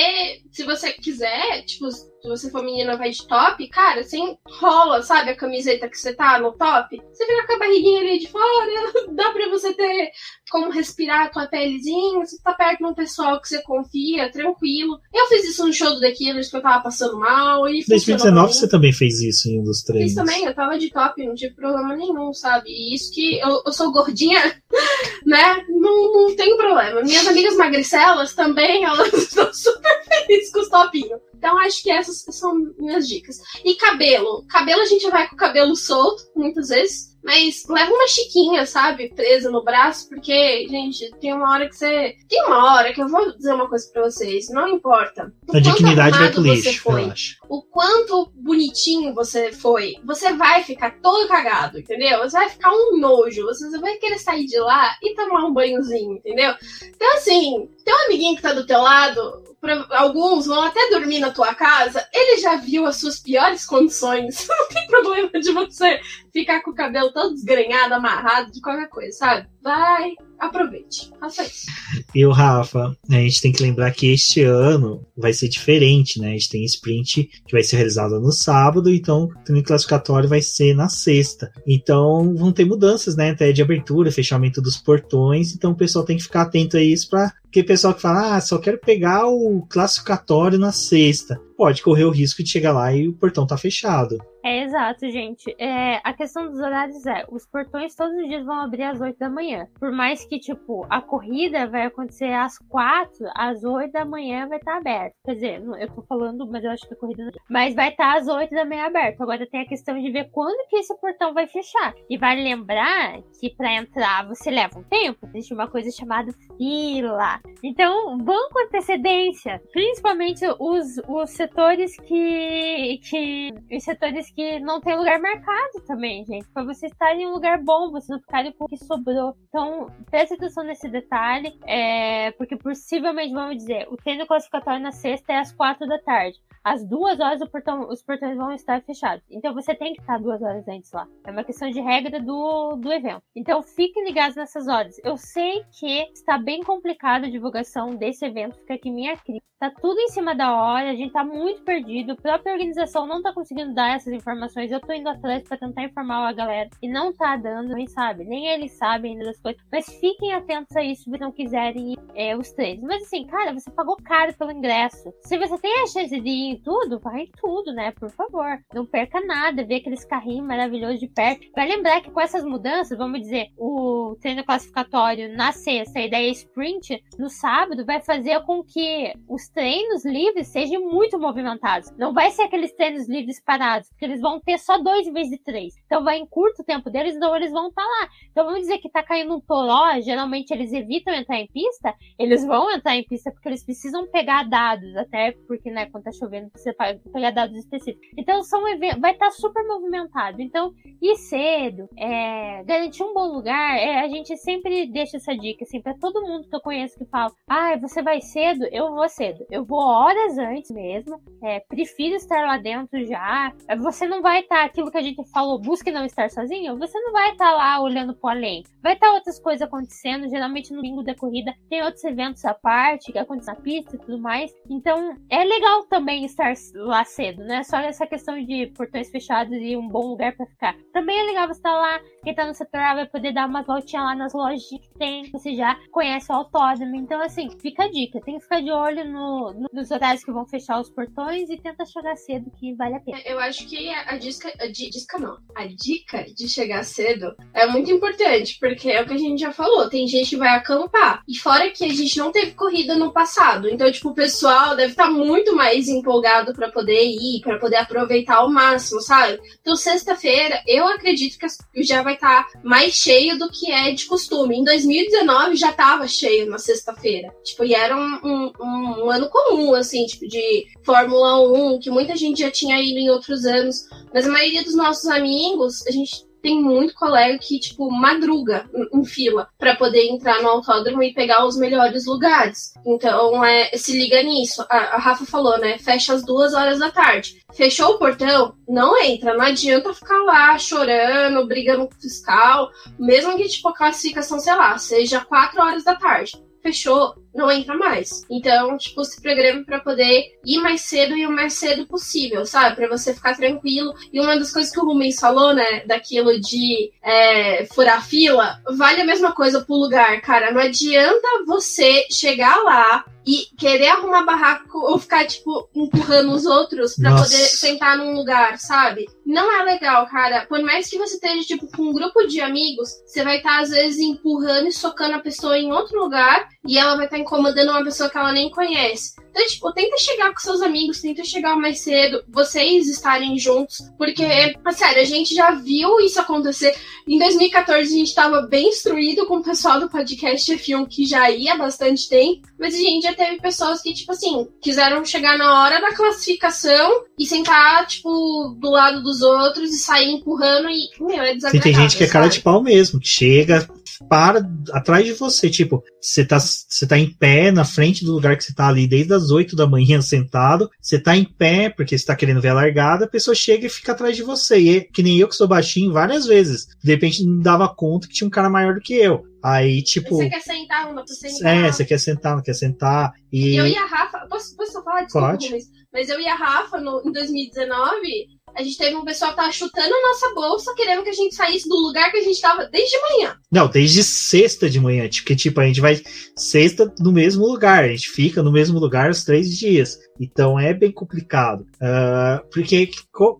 se 0.52 0.64
você 0.64 0.94
quiser, 0.94 1.64
tipo, 1.66 1.88
se 2.22 2.28
você 2.28 2.50
for 2.50 2.64
menina 2.64 2.98
vai 2.98 3.12
de 3.12 3.26
top, 3.28 3.68
cara, 3.70 4.04
você 4.04 4.18
enrola, 4.18 5.04
sabe, 5.04 5.32
a 5.32 5.36
camiseta 5.36 5.88
que 5.88 5.98
você 5.98 6.14
tá 6.14 6.40
no 6.40 6.52
top, 6.54 7.02
você 7.14 7.26
fica 7.26 7.48
com 7.48 7.54
a 7.54 7.60
barriguinha 7.60 8.02
ali 8.02 8.20
de 8.20 8.28
fora, 8.28 8.72
dá 9.14 9.32
pra 9.32 9.50
você 9.50 9.74
ter 9.74 10.12
como 10.50 10.72
respirar 10.72 11.26
a 11.26 11.30
tua 11.30 11.46
pelezinha, 11.46 12.26
você 12.26 12.38
tá 12.42 12.54
perto 12.54 12.80
de 12.80 12.86
um 12.86 12.94
pessoal 12.94 13.40
que 13.42 13.48
você 13.48 13.62
confia, 13.62 14.32
tranquilo. 14.32 15.00
Eu 15.14 15.28
fiz 15.28 15.46
isso 15.46 15.66
no 15.66 15.74
show 15.74 15.90
do 15.90 16.00
The 16.00 16.12
Killers, 16.12 16.50
que 16.50 16.58
eu 16.58 16.62
tava 16.62 16.84
passando 16.84 17.20
mal. 17.20 17.68
E 17.68 17.84
2019 17.86 18.54
você 18.54 18.68
também 18.68 18.94
fez 18.94 19.20
isso 19.22 19.50
em 19.50 19.60
um 19.60 19.64
dos 19.64 19.82
treinos. 19.82 20.14
Fiz 20.14 20.16
também, 20.16 20.46
eu 20.46 20.56
tava 20.56 20.78
de 20.78 20.90
top, 20.90 21.26
não 21.26 21.36
tive 21.36 21.54
problema 21.54 21.96
nenhum, 21.96 22.34
sabe? 22.34 22.70
E 22.70 22.96
isso 22.96 23.14
que 23.14 23.40
eu, 23.40 23.62
eu 23.66 23.74
sou 23.74 23.92
gordinha, 23.92 24.42
né? 25.26 25.66
Não, 25.70 26.14
não 26.14 26.36
tem 26.36 26.56
problema. 26.56 27.02
Minhas 27.02 27.28
amigas 27.28 27.56
magricelas 27.58 28.34
também, 28.34 28.86
elas 28.86 29.12
estão 29.14 29.54
super 29.54 30.04
felizes 30.04 30.52
com 30.52 30.60
os 30.60 30.70
topinhos. 30.70 31.20
Então 31.38 31.58
acho 31.60 31.84
que 31.84 31.92
essas 31.92 32.24
são 32.36 32.56
minhas 32.78 33.08
dicas. 33.08 33.38
E 33.64 33.76
cabelo. 33.76 34.44
Cabelo 34.48 34.82
a 34.82 34.86
gente 34.86 35.10
vai 35.10 35.28
com 35.30 35.36
o 35.36 35.38
cabelo 35.38 35.76
solto, 35.76 36.24
muitas 36.36 36.70
vezes. 36.70 37.17
Mas 37.24 37.66
leva 37.68 37.92
uma 37.92 38.08
chiquinha, 38.08 38.66
sabe? 38.66 39.10
Presa 39.10 39.50
no 39.52 39.64
braço, 39.64 40.08
porque, 40.08 40.68
gente, 40.70 41.12
tem 41.20 41.34
uma 41.34 41.52
hora 41.52 41.68
que 41.68 41.76
você. 41.76 42.16
Tem 42.28 42.44
uma 42.46 42.74
hora 42.74 42.94
que 42.94 43.02
eu 43.02 43.08
vou 43.08 43.36
dizer 43.36 43.54
uma 43.54 43.68
coisa 43.68 43.90
pra 43.92 44.04
vocês, 44.04 44.50
não 44.50 44.68
importa. 44.68 45.34
A 45.54 45.60
dignidade 45.60 46.18
vai 46.18 46.32
pro 46.32 46.42
lixo, 46.42 46.82
foi, 46.82 47.02
relaxa. 47.02 47.36
O 47.50 47.62
quanto 47.62 48.32
bonitinho 48.36 49.14
você 49.14 49.52
foi, 49.52 49.96
você 50.06 50.34
vai 50.34 50.64
ficar 50.64 51.00
todo 51.02 51.28
cagado, 51.28 51.80
entendeu? 51.80 52.20
Você 52.20 52.38
vai 52.38 52.50
ficar 52.50 52.72
um 52.72 52.98
nojo. 52.98 53.46
Você 53.46 53.78
vai 53.80 53.96
querer 53.98 54.20
sair 54.20 54.46
de 54.46 54.60
lá 54.60 54.96
e 55.04 55.14
tomar 55.16 55.46
um 55.46 55.54
banhozinho, 55.54 56.18
entendeu? 56.18 56.54
Então, 56.84 57.14
assim, 57.16 57.70
tem 57.84 57.94
um 57.94 58.06
amiguinho 58.06 58.36
que 58.36 58.42
tá 58.42 58.54
do 58.54 58.66
teu 58.66 58.82
lado, 58.82 59.44
pra, 59.60 59.86
alguns 59.92 60.46
vão 60.46 60.62
até 60.62 60.90
dormir 60.90 61.20
na 61.20 61.32
tua 61.32 61.54
casa, 61.54 62.08
ele 62.14 62.38
já 62.40 62.56
viu 62.56 62.86
as 62.86 62.98
suas 62.98 63.20
piores 63.20 63.66
condições. 63.66 64.48
Não 64.48 64.68
tem 64.70 64.88
problema 64.88 65.32
de 65.40 65.52
você 65.52 66.00
ficar 66.40 66.62
com 66.62 66.72
o 66.72 66.76
cabelo 66.76 67.12
todo 67.12 67.34
desgrenhado, 67.34 67.96
amarrado, 67.96 68.52
de 68.52 68.62
qualquer 68.62 68.88
coisa, 68.90 69.18
sabe? 69.18 69.48
Vai, 69.64 70.14
aproveite. 70.40 71.12
Faça 71.20 71.44
isso. 71.44 71.66
E 72.14 72.26
o 72.26 72.32
Rafa, 72.32 72.96
a 73.10 73.14
gente 73.14 73.42
tem 73.42 73.52
que 73.52 73.64
lembrar 73.64 73.92
que 73.92 74.14
este 74.14 74.44
ano 74.44 75.06
vai 75.18 75.34
ser 75.34 75.50
diferente, 75.50 76.20
né? 76.22 76.30
A 76.30 76.32
gente 76.32 76.50
tem 76.50 76.64
sprint 76.64 77.30
que 77.46 77.52
vai 77.52 77.64
ser 77.64 77.78
realizado 77.78 78.20
no 78.20 78.32
sábado, 78.32 78.90
então 78.90 79.24
o 79.24 79.44
treino 79.44 79.64
classificatório 79.64 80.30
vai 80.30 80.42
ser 80.42 80.76
na 80.76 80.88
sexta. 80.88 81.52
Então 81.66 82.36
vão 82.36 82.52
ter 82.52 82.66
mudanças, 82.66 83.16
né? 83.16 83.32
Até 83.32 83.52
de 83.52 83.62
abertura, 83.62 84.12
fechamento 84.12 84.62
dos 84.62 84.78
portões, 84.78 85.54
então 85.54 85.72
o 85.72 85.78
pessoal 85.78 86.06
tem 86.06 86.18
que 86.18 86.24
ficar 86.24 86.44
atento 86.44 86.78
a 86.78 86.82
isso 86.82 87.10
para 87.10 87.34
que 87.52 87.64
pessoal 87.64 87.94
que 87.94 88.02
fala, 88.02 88.36
ah, 88.36 88.42
só 88.42 88.60
quero 88.60 88.78
pegar 88.78 89.26
o 89.26 89.66
classificatório 89.68 90.60
na 90.60 90.72
sexta 90.72 91.42
pode 91.58 91.82
correr 91.82 92.06
o 92.06 92.12
risco 92.12 92.44
de 92.44 92.52
chegar 92.52 92.72
lá 92.72 92.94
e 92.94 93.08
o 93.08 93.14
portão 93.14 93.48
tá 93.48 93.58
fechado. 93.58 94.18
É 94.48 94.64
exato, 94.64 95.10
gente. 95.12 95.54
É, 95.60 96.00
a 96.06 96.14
questão 96.14 96.48
dos 96.48 96.58
horários 96.58 97.06
é, 97.06 97.26
os 97.30 97.46
portões 97.46 97.94
todos 97.94 98.16
os 98.16 98.30
dias 98.30 98.46
vão 98.46 98.62
abrir 98.62 98.84
às 98.84 99.02
8 99.02 99.20
da 99.20 99.30
manhã. 99.30 99.68
Por 99.78 99.92
mais 99.92 100.24
que, 100.24 100.40
tipo, 100.40 100.88
a 100.90 101.02
corrida 101.02 101.68
vai 101.68 101.88
acontecer 101.88 102.32
às 102.32 102.58
4, 102.58 103.30
às 103.36 103.66
8 103.66 103.92
da 103.92 104.06
manhã 104.06 104.48
vai 104.48 104.58
estar 104.58 104.72
tá 104.72 104.78
aberto. 104.78 105.16
Quer 105.26 105.34
dizer, 105.34 105.62
eu 105.62 105.94
tô 105.94 106.02
falando, 106.04 106.50
mas 106.50 106.64
eu 106.64 106.72
acho 106.72 106.88
que 106.88 106.94
a 106.94 106.98
corrida. 106.98 107.30
Mas 107.50 107.76
vai 107.76 107.90
estar 107.90 108.14
tá 108.14 108.20
às 108.20 108.28
8 108.30 108.50
da 108.56 108.64
manhã 108.64 108.86
aberto. 108.86 109.22
Agora 109.22 109.46
tem 109.46 109.64
a 109.64 109.68
questão 109.68 110.00
de 110.00 110.10
ver 110.10 110.30
quando 110.32 110.66
que 110.70 110.78
esse 110.78 110.98
portão 110.98 111.34
vai 111.34 111.46
fechar. 111.48 111.94
E 112.10 112.18
vale 112.18 112.42
lembrar 112.42 113.22
que 113.42 113.50
para 113.50 113.76
entrar 113.76 114.26
você 114.30 114.50
leva 114.50 114.80
um 114.80 114.84
tempo. 114.84 115.28
Existe 115.34 115.54
uma 115.54 115.68
coisa 115.68 115.92
chamada 115.92 116.32
fila. 116.58 117.42
Então, 117.62 118.18
vão 118.20 118.50
com 118.50 118.64
antecedência. 118.64 119.62
Principalmente 119.74 120.46
os, 120.58 121.02
os 121.06 121.32
setores 121.32 121.98
que, 121.98 123.02
que. 123.04 123.54
Os 123.76 123.84
setores 123.84 124.32
que 124.37 124.37
não 124.62 124.80
tem 124.80 124.96
lugar 124.96 125.20
marcado 125.20 125.82
também, 125.86 126.26
gente. 126.26 126.48
Pra 126.54 126.64
você 126.64 126.88
estar 126.88 127.16
em 127.16 127.26
um 127.28 127.32
lugar 127.32 127.62
bom, 127.64 127.92
você 127.92 128.12
não 128.12 128.20
ficar 128.20 128.44
com 128.54 128.66
o 128.66 128.68
que 128.68 128.78
sobrou. 128.78 129.36
Então, 129.48 129.88
preste 130.10 130.36
atenção 130.36 130.64
nesse 130.64 130.90
detalhe. 130.90 131.58
É, 131.66 132.32
porque 132.32 132.56
possivelmente, 132.56 133.34
vamos 133.34 133.58
dizer, 133.58 133.88
o 133.90 133.98
treino 133.98 134.28
classificatório 134.28 134.82
na 134.82 134.92
sexta 134.92 135.34
é 135.34 135.40
às 135.40 135.52
quatro 135.52 135.88
da 135.88 136.00
tarde 136.00 136.40
às 136.68 136.84
duas 136.84 137.18
horas 137.20 137.40
portão, 137.50 137.88
os 137.90 138.04
portões 138.04 138.36
vão 138.36 138.52
estar 138.52 138.82
fechados. 138.82 139.24
Então 139.30 139.54
você 139.54 139.74
tem 139.74 139.94
que 139.94 140.02
estar 140.02 140.20
duas 140.20 140.42
horas 140.42 140.68
antes 140.68 140.92
lá. 140.92 141.08
É 141.26 141.32
uma 141.32 141.44
questão 141.44 141.70
de 141.70 141.80
regra 141.80 142.20
do, 142.20 142.76
do 142.76 142.92
evento. 142.92 143.24
Então 143.34 143.64
fiquem 143.64 144.04
ligados 144.04 144.36
nessas 144.36 144.68
horas. 144.68 144.98
Eu 145.04 145.16
sei 145.16 145.64
que 145.80 146.02
está 146.14 146.38
bem 146.38 146.62
complicado 146.62 147.26
a 147.26 147.30
divulgação 147.30 147.96
desse 147.96 148.26
evento, 148.26 148.58
fica 148.60 148.74
aqui 148.74 148.92
minha 148.92 149.16
crítica. 149.16 149.48
Tá 149.60 149.72
tudo 149.72 150.00
em 150.00 150.10
cima 150.10 150.36
da 150.36 150.56
hora, 150.56 150.92
a 150.92 150.96
gente 150.96 151.12
tá 151.12 151.24
muito 151.24 151.64
perdido. 151.64 152.12
A 152.12 152.16
própria 152.16 152.54
organização 152.54 153.08
não 153.08 153.24
tá 153.24 153.34
conseguindo 153.34 153.74
dar 153.74 153.96
essas 153.96 154.14
informações. 154.14 154.72
Eu 154.72 154.80
tô 154.80 154.94
indo 154.94 155.10
atrás 155.10 155.42
para 155.42 155.58
tentar 155.58 155.84
informar 155.84 156.28
a 156.28 156.34
galera 156.34 156.70
e 156.80 156.88
não 156.88 157.12
tá 157.12 157.36
dando, 157.36 157.74
nem 157.74 157.88
sabe. 157.88 158.24
Nem 158.24 158.50
eles 158.50 158.78
sabem 158.78 159.14
ainda 159.14 159.26
das 159.26 159.40
coisas. 159.40 159.60
Mas 159.72 159.88
fiquem 160.00 160.32
atentos 160.32 160.76
a 160.78 160.84
isso 160.84 161.06
se 161.06 161.20
não 161.20 161.32
quiserem 161.32 161.94
ir 161.94 162.00
é, 162.14 162.38
os 162.38 162.52
três. 162.52 162.80
Mas 162.82 163.02
assim, 163.02 163.26
cara, 163.26 163.52
você 163.52 163.72
pagou 163.72 163.98
caro 163.98 164.32
pelo 164.38 164.52
ingresso. 164.52 165.12
Se 165.22 165.40
você 165.40 165.58
tem 165.58 165.74
a 165.82 165.88
chance 165.88 166.22
de 166.22 166.30
ir 166.30 166.57
tudo, 166.58 167.00
vai 167.00 167.22
em 167.22 167.32
tudo, 167.40 167.74
né? 167.74 167.92
Por 167.92 168.10
favor. 168.10 168.58
Não 168.74 168.86
perca 168.86 169.22
nada, 169.22 169.66
vê 169.66 169.76
aqueles 169.76 170.06
carrinhos 170.06 170.48
maravilhosos 170.48 171.00
de 171.00 171.08
perto. 171.08 171.48
Vai 171.56 171.68
lembrar 171.68 172.02
que 172.02 172.12
com 172.12 172.22
essas 172.22 172.44
mudanças, 172.44 172.98
vamos 172.98 173.22
dizer, 173.22 173.48
o 173.58 174.16
treino 174.22 174.44
classificatório 174.44 175.36
na 175.36 175.52
sexta 175.52 176.00
e 176.00 176.10
daí 176.10 176.32
sprint 176.32 177.02
no 177.18 177.30
sábado 177.30 177.86
vai 177.86 178.02
fazer 178.02 178.40
com 178.42 178.64
que 178.64 179.14
os 179.28 179.48
treinos 179.50 180.06
livres 180.06 180.48
sejam 180.48 180.82
muito 180.90 181.20
movimentados. 181.20 181.92
Não 181.98 182.14
vai 182.14 182.32
ser 182.32 182.44
aqueles 182.44 182.74
treinos 182.74 183.08
livres 183.08 183.42
parados, 183.44 183.90
porque 183.90 184.06
eles 184.06 184.22
vão 184.22 184.40
ter 184.40 184.58
só 184.58 184.78
dois 184.78 185.08
em 185.08 185.14
vez 185.14 185.30
de 185.30 185.38
três. 185.38 185.74
Então 185.86 186.04
vai 186.04 186.18
em 186.18 186.26
curto 186.26 186.64
tempo 186.64 186.90
deles, 186.90 187.16
então 187.16 187.36
eles 187.36 187.52
vão 187.52 187.70
estar 187.70 187.82
tá 187.82 187.88
lá. 187.88 188.10
Então 188.32 188.46
vamos 188.46 188.62
dizer 188.62 188.78
que 188.80 188.90
tá 188.90 189.04
caindo 189.04 189.36
um 189.36 189.40
toró, 189.40 190.00
geralmente 190.02 190.52
eles 190.52 190.72
evitam 190.74 191.14
entrar 191.14 191.38
em 191.38 191.48
pista, 191.48 191.94
eles 192.18 192.46
vão 192.46 192.72
entrar 192.72 192.96
em 192.96 193.06
pista 193.06 193.32
porque 193.32 193.48
eles 193.48 193.64
precisam 193.64 194.08
pegar 194.08 194.44
dados, 194.44 194.96
até 194.96 195.32
porque, 195.48 195.70
né, 195.72 195.88
quando 195.88 196.04
tá 196.04 196.12
chovendo, 196.12 196.47
você 196.54 196.74
pegar 197.14 197.32
dados 197.32 197.58
específicos. 197.58 198.08
Então 198.18 198.44
são 198.44 198.68
eventos, 198.68 199.00
vai 199.00 199.14
estar 199.14 199.28
tá 199.28 199.32
super 199.32 199.66
movimentado. 199.66 200.42
Então, 200.42 200.74
ir 201.02 201.16
cedo, 201.16 201.88
é, 201.98 202.64
garantir 202.64 203.04
um 203.04 203.14
bom 203.14 203.28
lugar, 203.34 203.78
é, 203.78 204.00
a 204.00 204.08
gente 204.08 204.36
sempre 204.38 204.88
deixa 204.88 205.18
essa 205.18 205.36
dica, 205.36 205.64
assim, 205.64 205.82
pra 205.82 205.94
todo 205.96 206.26
mundo 206.26 206.48
que 206.48 206.56
eu 206.56 206.62
conheço 206.62 206.98
que 206.98 207.06
fala, 207.06 207.32
ah, 207.48 207.78
você 207.78 208.02
vai 208.02 208.22
cedo, 208.22 208.66
eu 208.72 208.94
vou 208.94 209.08
cedo 209.10 209.38
eu 209.50 209.66
vou 209.66 209.80
horas 209.80 210.38
antes 210.38 210.72
mesmo. 210.72 211.22
É, 211.44 211.60
prefiro 211.60 212.16
estar 212.16 212.46
lá 212.46 212.58
dentro 212.58 213.04
já. 213.06 213.54
Você 213.80 214.08
não 214.08 214.22
vai 214.22 214.42
estar, 214.42 214.58
tá, 214.58 214.64
aquilo 214.66 214.92
que 214.92 214.98
a 214.98 215.02
gente 215.02 215.24
falou, 215.32 215.60
busque 215.60 215.92
não 215.92 216.06
estar 216.06 216.30
sozinho. 216.30 216.78
Você 216.78 217.00
não 217.00 217.12
vai 217.12 217.32
estar 217.32 217.52
tá 217.52 217.56
lá 217.56 217.82
olhando 217.82 218.16
pro 218.16 218.30
além. 218.30 218.64
Vai 218.82 218.94
estar 218.94 219.12
outras 219.14 219.40
coisas 219.40 219.62
acontecendo. 219.62 220.30
Geralmente 220.30 220.74
no 220.74 220.82
bingo 220.82 221.04
da 221.04 221.16
corrida 221.16 221.54
tem 221.70 221.84
outros 221.84 222.04
eventos 222.04 222.44
à 222.46 222.54
parte 222.54 223.12
que 223.12 223.20
acontecem 223.20 223.54
na 223.54 223.60
pista 223.60 223.96
e 223.96 224.00
tudo 224.00 224.20
mais. 224.20 224.54
Então 224.70 225.18
é 225.30 225.44
legal 225.44 225.84
também 225.86 226.26
estar 226.26 226.37
lá 226.76 227.04
cedo, 227.04 227.44
né? 227.44 227.64
Só 227.64 227.78
essa 227.78 228.08
questão 228.08 228.42
de 228.44 228.68
portões 228.76 229.10
fechados 229.10 229.56
e 229.58 229.76
um 229.76 229.88
bom 229.88 230.08
lugar 230.08 230.36
para 230.36 230.46
ficar. 230.46 230.76
Também 230.94 231.20
é 231.20 231.24
legal 231.24 231.48
você 231.48 231.60
estar 231.60 231.74
lá. 231.74 232.00
Quem 232.24 232.34
tá 232.34 232.46
no 232.46 232.54
setor 232.54 232.80
A 232.80 232.96
vai 232.96 233.08
poder 233.08 233.34
dar 233.34 233.48
umas 233.48 233.66
voltinhas 233.66 234.06
lá 234.06 234.16
nas 234.16 234.34
lojas 234.34 234.64
que 234.68 234.80
tem. 234.98 235.30
Você 235.32 235.56
já 235.56 235.78
conhece 235.92 236.32
o 236.32 236.36
autódromo. 236.36 236.96
Então, 236.96 237.22
assim, 237.22 237.50
fica 237.60 237.84
a 237.84 237.92
dica. 237.92 238.22
Tem 238.22 238.38
que 238.38 238.44
ficar 238.44 238.62
de 238.62 238.72
olho 238.72 239.06
no 239.06 239.18
no, 239.18 239.68
nos 239.74 239.92
horários 239.92 240.24
que 240.24 240.32
vão 240.32 240.46
fechar 240.46 240.80
os 240.80 240.90
portões 240.90 241.50
e 241.50 241.58
tenta 241.58 241.86
chegar 241.86 242.16
cedo, 242.16 242.52
que 242.58 242.74
vale 242.76 242.96
a 242.96 243.00
pena. 243.00 243.20
Eu 243.26 243.40
acho 243.40 243.68
que 243.68 243.90
a, 243.90 244.12
a 244.12 244.18
disca, 244.18 244.52
a 244.60 244.68
disca 244.68 245.18
não, 245.18 245.38
a 245.56 245.66
dica 245.66 246.24
de 246.24 246.48
chegar 246.48 246.84
cedo 246.84 247.36
é 247.54 247.68
muito 247.68 247.92
importante, 247.92 248.58
porque 248.60 248.90
é 248.90 249.02
o 249.02 249.06
que 249.06 249.14
a 249.14 249.18
gente 249.18 249.42
já 249.42 249.52
falou, 249.52 249.90
tem 249.90 250.08
gente 250.08 250.32
que 250.32 250.38
vai 250.38 250.50
acampar. 250.50 251.24
E 251.28 251.38
fora 251.38 251.70
que 251.72 251.84
a 251.84 251.94
gente 251.94 252.18
não 252.18 252.32
teve 252.32 252.52
corrida 252.52 252.96
no 252.96 253.12
passado, 253.12 253.68
então, 253.68 253.92
tipo, 253.92 254.10
o 254.10 254.16
pessoal 254.16 254.76
deve 254.76 254.92
estar 254.92 255.06
tá 255.06 255.12
muito 255.12 255.56
mais 255.56 255.88
empolgado 255.88 256.17
para 256.54 256.72
poder 256.72 257.04
ir, 257.04 257.42
para 257.42 257.58
poder 257.58 257.78
aproveitar 257.78 258.38
ao 258.38 258.50
máximo, 258.50 259.02
sabe? 259.02 259.40
Então, 259.62 259.76
sexta-feira, 259.76 260.62
eu 260.68 260.86
acredito 260.88 261.38
que 261.38 261.84
já 261.84 262.02
vai 262.02 262.16
estar 262.16 262.44
tá 262.44 262.60
mais 262.64 262.94
cheio 262.94 263.38
do 263.38 263.50
que 263.50 263.72
é 263.72 263.92
de 263.92 264.06
costume. 264.06 264.58
Em 264.58 264.64
2019 264.64 265.56
já 265.56 265.72
tava 265.72 266.08
cheio 266.08 266.50
na 266.50 266.58
sexta-feira. 266.58 267.34
Tipo, 267.44 267.64
e 267.64 267.74
era 267.74 267.96
um, 267.96 268.20
um, 268.24 268.52
um 268.60 269.08
um 269.08 269.10
ano 269.10 269.30
comum, 269.30 269.74
assim, 269.74 270.06
tipo 270.06 270.28
de 270.28 270.68
Fórmula 270.84 271.42
1, 271.76 271.80
que 271.80 271.90
muita 271.90 272.16
gente 272.16 272.42
já 272.42 272.52
tinha 272.52 272.80
ido 272.82 273.00
em 273.00 273.10
outros 273.10 273.46
anos. 273.46 273.88
Mas 274.14 274.28
a 274.28 274.32
maioria 274.32 274.64
dos 274.64 274.76
nossos 274.76 275.10
amigos, 275.10 275.86
a 275.88 275.92
gente 275.92 276.27
tem 276.42 276.62
muito 276.62 276.94
colega 276.94 277.38
que, 277.38 277.60
tipo, 277.60 277.92
madruga 277.92 278.70
em 278.94 279.04
fila 279.04 279.48
para 279.58 279.76
poder 279.76 280.08
entrar 280.08 280.42
no 280.42 280.50
autódromo 280.50 281.04
e 281.04 281.14
pegar 281.14 281.46
os 281.46 281.58
melhores 281.58 282.06
lugares. 282.06 282.74
Então, 282.86 283.44
é, 283.44 283.72
se 283.76 283.98
liga 283.98 284.22
nisso. 284.24 284.66
A, 284.70 284.78
a 284.78 284.98
Rafa 284.98 285.26
falou, 285.26 285.58
né? 285.58 285.78
Fecha 285.78 286.14
às 286.14 286.24
duas 286.24 286.54
horas 286.54 286.80
da 286.80 286.92
tarde. 286.92 287.42
Fechou 287.54 287.92
o 287.92 288.00
portão, 288.00 288.56
não 288.68 288.98
entra. 289.02 289.34
Não 289.34 289.46
adianta 289.46 289.94
ficar 289.94 290.20
lá 290.24 290.58
chorando, 290.58 291.48
brigando 291.48 291.88
com 291.88 291.94
o 291.94 292.02
fiscal. 292.02 292.70
Mesmo 292.98 293.36
que, 293.36 293.48
tipo, 293.48 293.70
a 293.70 293.76
classificação, 293.76 294.40
sei 294.40 294.56
lá, 294.56 294.78
seja 294.78 295.26
quatro 295.26 295.62
horas 295.62 295.84
da 295.84 295.96
tarde. 295.96 296.34
Fechou, 296.62 297.16
não 297.34 297.52
entra 297.52 297.76
mais. 297.76 298.24
Então, 298.30 298.78
tipo, 298.78 299.04
se 299.04 299.22
programa 299.22 299.64
para 299.64 299.80
poder 299.80 300.38
ir 300.46 300.60
mais 300.60 300.82
cedo 300.82 301.16
e 301.16 301.26
o 301.26 301.32
mais 301.32 301.54
cedo 301.54 301.86
possível, 301.86 302.46
sabe? 302.46 302.76
Para 302.76 302.90
você 302.90 303.14
ficar 303.14 303.36
tranquilo. 303.36 303.94
E 304.12 304.20
uma 304.20 304.38
das 304.38 304.52
coisas 304.52 304.72
que 304.72 304.80
o 304.80 304.86
Rumens 304.86 305.20
falou, 305.20 305.54
né, 305.54 305.86
daquilo 305.86 306.40
de 306.40 306.92
é, 307.04 307.66
furar 307.74 308.06
fila, 308.06 308.60
vale 308.76 309.02
a 309.02 309.06
mesma 309.06 309.32
coisa 309.32 309.64
pro 309.64 309.76
lugar, 309.76 310.20
cara. 310.22 310.52
Não 310.52 310.62
adianta 310.62 311.28
você 311.46 312.06
chegar 312.12 312.58
lá, 312.64 313.06
e 313.28 313.46
querer 313.58 313.90
arrumar 313.90 314.24
barraco 314.24 314.80
ou 314.80 314.98
ficar, 314.98 315.28
tipo, 315.28 315.70
empurrando 315.76 316.32
os 316.32 316.46
outros 316.46 316.96
para 316.96 317.12
poder 317.12 317.28
sentar 317.28 317.98
num 317.98 318.14
lugar, 318.14 318.58
sabe? 318.58 319.06
Não 319.26 319.52
é 319.54 319.66
legal, 319.66 320.08
cara. 320.08 320.46
Por 320.46 320.62
mais 320.62 320.90
que 320.90 320.98
você 320.98 321.16
esteja, 321.16 321.46
tipo, 321.46 321.68
com 321.76 321.90
um 321.90 321.94
grupo 321.94 322.26
de 322.26 322.40
amigos, 322.40 322.90
você 323.06 323.26
vai 323.26 323.38
estar, 323.38 323.58
tá, 323.58 323.60
às 323.60 323.70
vezes, 323.70 324.00
empurrando 324.00 324.68
e 324.68 324.72
socando 324.72 325.16
a 325.16 325.20
pessoa 325.20 325.58
em 325.58 325.74
outro 325.74 326.00
lugar 326.00 326.48
e 326.66 326.78
ela 326.78 326.96
vai 326.96 327.06
estar 327.06 327.17
tá 327.18 327.22
incomodando 327.22 327.70
uma 327.70 327.84
pessoa 327.84 328.10
que 328.10 328.18
ela 328.18 328.32
nem 328.32 328.50
conhece. 328.50 329.14
Então, 329.30 329.46
tipo, 329.48 329.72
tenta 329.72 329.98
chegar 329.98 330.34
com 330.34 330.40
seus 330.40 330.62
amigos, 330.62 331.02
tenta 331.02 331.24
chegar 331.24 331.56
mais 331.56 331.80
cedo, 331.80 332.24
vocês 332.28 332.88
estarem 332.88 333.38
juntos, 333.38 333.78
porque, 333.98 334.26
sério, 334.72 335.02
a 335.02 335.06
gente 335.06 335.36
já 335.36 335.52
viu 335.52 336.00
isso 336.00 336.20
acontecer. 336.20 336.76
Em 337.08 337.20
2014 337.20 337.94
a 337.94 337.98
gente 337.98 338.16
tava 338.16 338.42
bem 338.42 338.70
instruído 338.70 339.28
com 339.28 339.38
o 339.38 339.44
pessoal 339.44 339.80
do 339.80 339.90
podcast 339.90 340.52
F1 340.52 340.88
que 340.90 341.06
já 341.06 341.30
ia 341.30 341.54
há 341.54 341.58
bastante 341.58 342.10
tempo, 342.10 342.48
mas 342.60 342.74
a 342.74 342.78
gente 342.78 343.04
já 343.04 343.14
teve 343.14 343.40
pessoas 343.40 343.82
que, 343.82 343.94
tipo 343.94 344.12
assim, 344.12 344.48
quiseram 344.60 345.06
chegar 345.06 345.38
na 345.38 345.64
hora 345.64 345.80
da 345.80 345.94
classificação 345.94 347.04
e 347.20 347.26
sentar, 347.26 347.86
tipo, 347.86 348.56
do 348.60 348.72
lado 348.72 349.04
dos 349.04 349.22
outros 349.22 349.70
e 349.70 349.78
sair 349.78 350.14
empurrando 350.14 350.68
e, 350.70 350.90
meu, 351.00 351.22
é 351.22 351.36
desagradável. 351.36 351.52
Sim, 351.52 351.60
tem 351.60 351.74
gente 351.74 351.98
que 351.98 352.04
é 352.04 352.08
cara 352.08 352.26
sabe? 352.26 352.36
de 352.36 352.42
pau 352.42 352.64
mesmo, 352.64 353.00
que 353.00 353.08
chega, 353.08 353.68
para 354.10 354.48
atrás 354.72 355.06
de 355.06 355.14
você. 355.14 355.50
Tipo, 355.50 355.84
você 356.02 356.26
tá, 356.26 356.40
você 356.40 356.88
tá 356.88 356.98
em 357.08 357.14
pé 357.14 357.52
na 357.52 357.66
frente 357.66 358.04
do 358.06 358.14
lugar 358.14 358.38
que 358.38 358.44
você 358.44 358.54
tá 358.54 358.68
ali 358.68 358.88
desde 358.88 359.14
as 359.14 359.32
8 359.32 359.56
da 359.56 359.68
manhã 359.68 360.00
sentado. 360.02 360.70
Você 360.82 361.00
tá 361.00 361.16
em 361.16 361.24
pé 361.24 361.70
porque 361.70 361.98
você 361.98 362.06
tá 362.06 362.16
querendo 362.16 362.42
ver 362.42 362.50
a 362.50 362.54
largada, 362.54 363.06
a 363.06 363.10
pessoa 363.10 363.36
chega 363.36 363.66
e 363.66 363.70
fica 363.70 363.92
atrás 363.92 364.16
de 364.16 364.24
você. 364.24 364.60
E 364.60 364.78
é, 364.78 364.82
que 364.82 365.04
nem 365.04 365.18
eu 365.18 365.28
que 365.28 365.36
sou 365.36 365.48
baixinho 365.48 365.94
várias 365.94 366.26
vezes. 366.26 366.68
De 366.84 366.92
repente 366.92 367.26
não 367.26 367.40
dava 367.40 367.68
conta 367.68 368.08
que 368.08 368.14
tinha 368.14 368.28
um 368.28 368.32
cara 368.32 368.50
maior 368.50 368.76
do 368.76 368.82
que 368.82 368.94
eu. 368.94 369.24
Aí, 369.44 369.82
tipo. 369.82 370.16
Você 370.16 370.30
quer 370.30 370.42
sentar, 370.42 370.92
uma 370.92 371.06
pra 371.06 371.14
sentar. 371.14 371.56
É, 371.56 371.72
você 371.72 371.86
quer 371.86 372.00
sentar, 372.00 372.36
não 372.36 372.44
quer 372.44 372.54
sentar. 372.54 373.14
E 373.32 373.56
eu 373.56 373.68
e 373.68 373.78
a 373.78 373.86
Rafa. 373.86 374.28
Posso, 374.30 374.56
posso 374.56 374.84
falar? 374.84 375.04
Desculpa, 375.04 375.30
Pode. 375.30 375.46
Rubens, 375.46 375.66
Mas 375.94 376.10
eu 376.10 376.20
e 376.20 376.28
a 376.28 376.36
Rafa, 376.36 376.80
no, 376.80 377.02
em 377.06 377.12
2019, 377.12 378.37
a 378.58 378.64
gente 378.64 378.78
teve 378.78 378.96
um 378.96 379.06
pessoal 379.06 379.32
que 379.32 379.38
tava 379.38 379.52
chutando 379.52 379.94
a 379.94 380.08
nossa 380.08 380.34
bolsa, 380.34 380.74
querendo 380.76 381.04
que 381.04 381.10
a 381.10 381.14
gente 381.14 381.36
saísse 381.36 381.70
do 381.70 381.76
lugar 381.76 382.12
que 382.12 382.18
a 382.18 382.24
gente 382.24 382.42
tava 382.42 382.66
desde 382.66 382.98
manhã. 383.10 383.36
Não, 383.52 383.68
desde 383.68 384.04
sexta 384.04 384.68
de 384.68 384.80
manhã, 384.80 385.08
porque 385.08 385.36
tipo, 385.36 385.62
a 385.62 385.66
gente 385.66 385.80
vai 385.80 386.02
sexta 386.36 386.92
no 387.00 387.12
mesmo 387.12 387.46
lugar, 387.46 387.84
a 387.84 387.90
gente 387.90 388.10
fica 388.10 388.42
no 388.42 388.52
mesmo 388.52 388.80
lugar 388.80 389.12
os 389.12 389.24
três 389.24 389.56
dias. 389.56 390.00
Então 390.20 390.60
é 390.60 390.74
bem 390.74 390.92
complicado. 390.92 391.68
Ah, 391.80 392.42
porque 392.52 392.90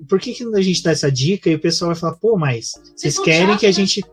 por 0.08 0.20
que, 0.20 0.34
que 0.34 0.44
a 0.44 0.62
gente 0.62 0.84
dá 0.84 0.92
essa 0.92 1.12
dica 1.12 1.50
e 1.50 1.56
o 1.56 1.60
pessoal 1.60 1.92
vai 1.92 2.00
falar, 2.00 2.16
pô, 2.18 2.38
mas 2.38 2.74
vocês 2.96 3.18
querem 3.18 3.48
chatos, 3.48 3.60
que 3.60 3.66
a 3.66 3.70
né? 3.70 3.74
gente 3.74 4.04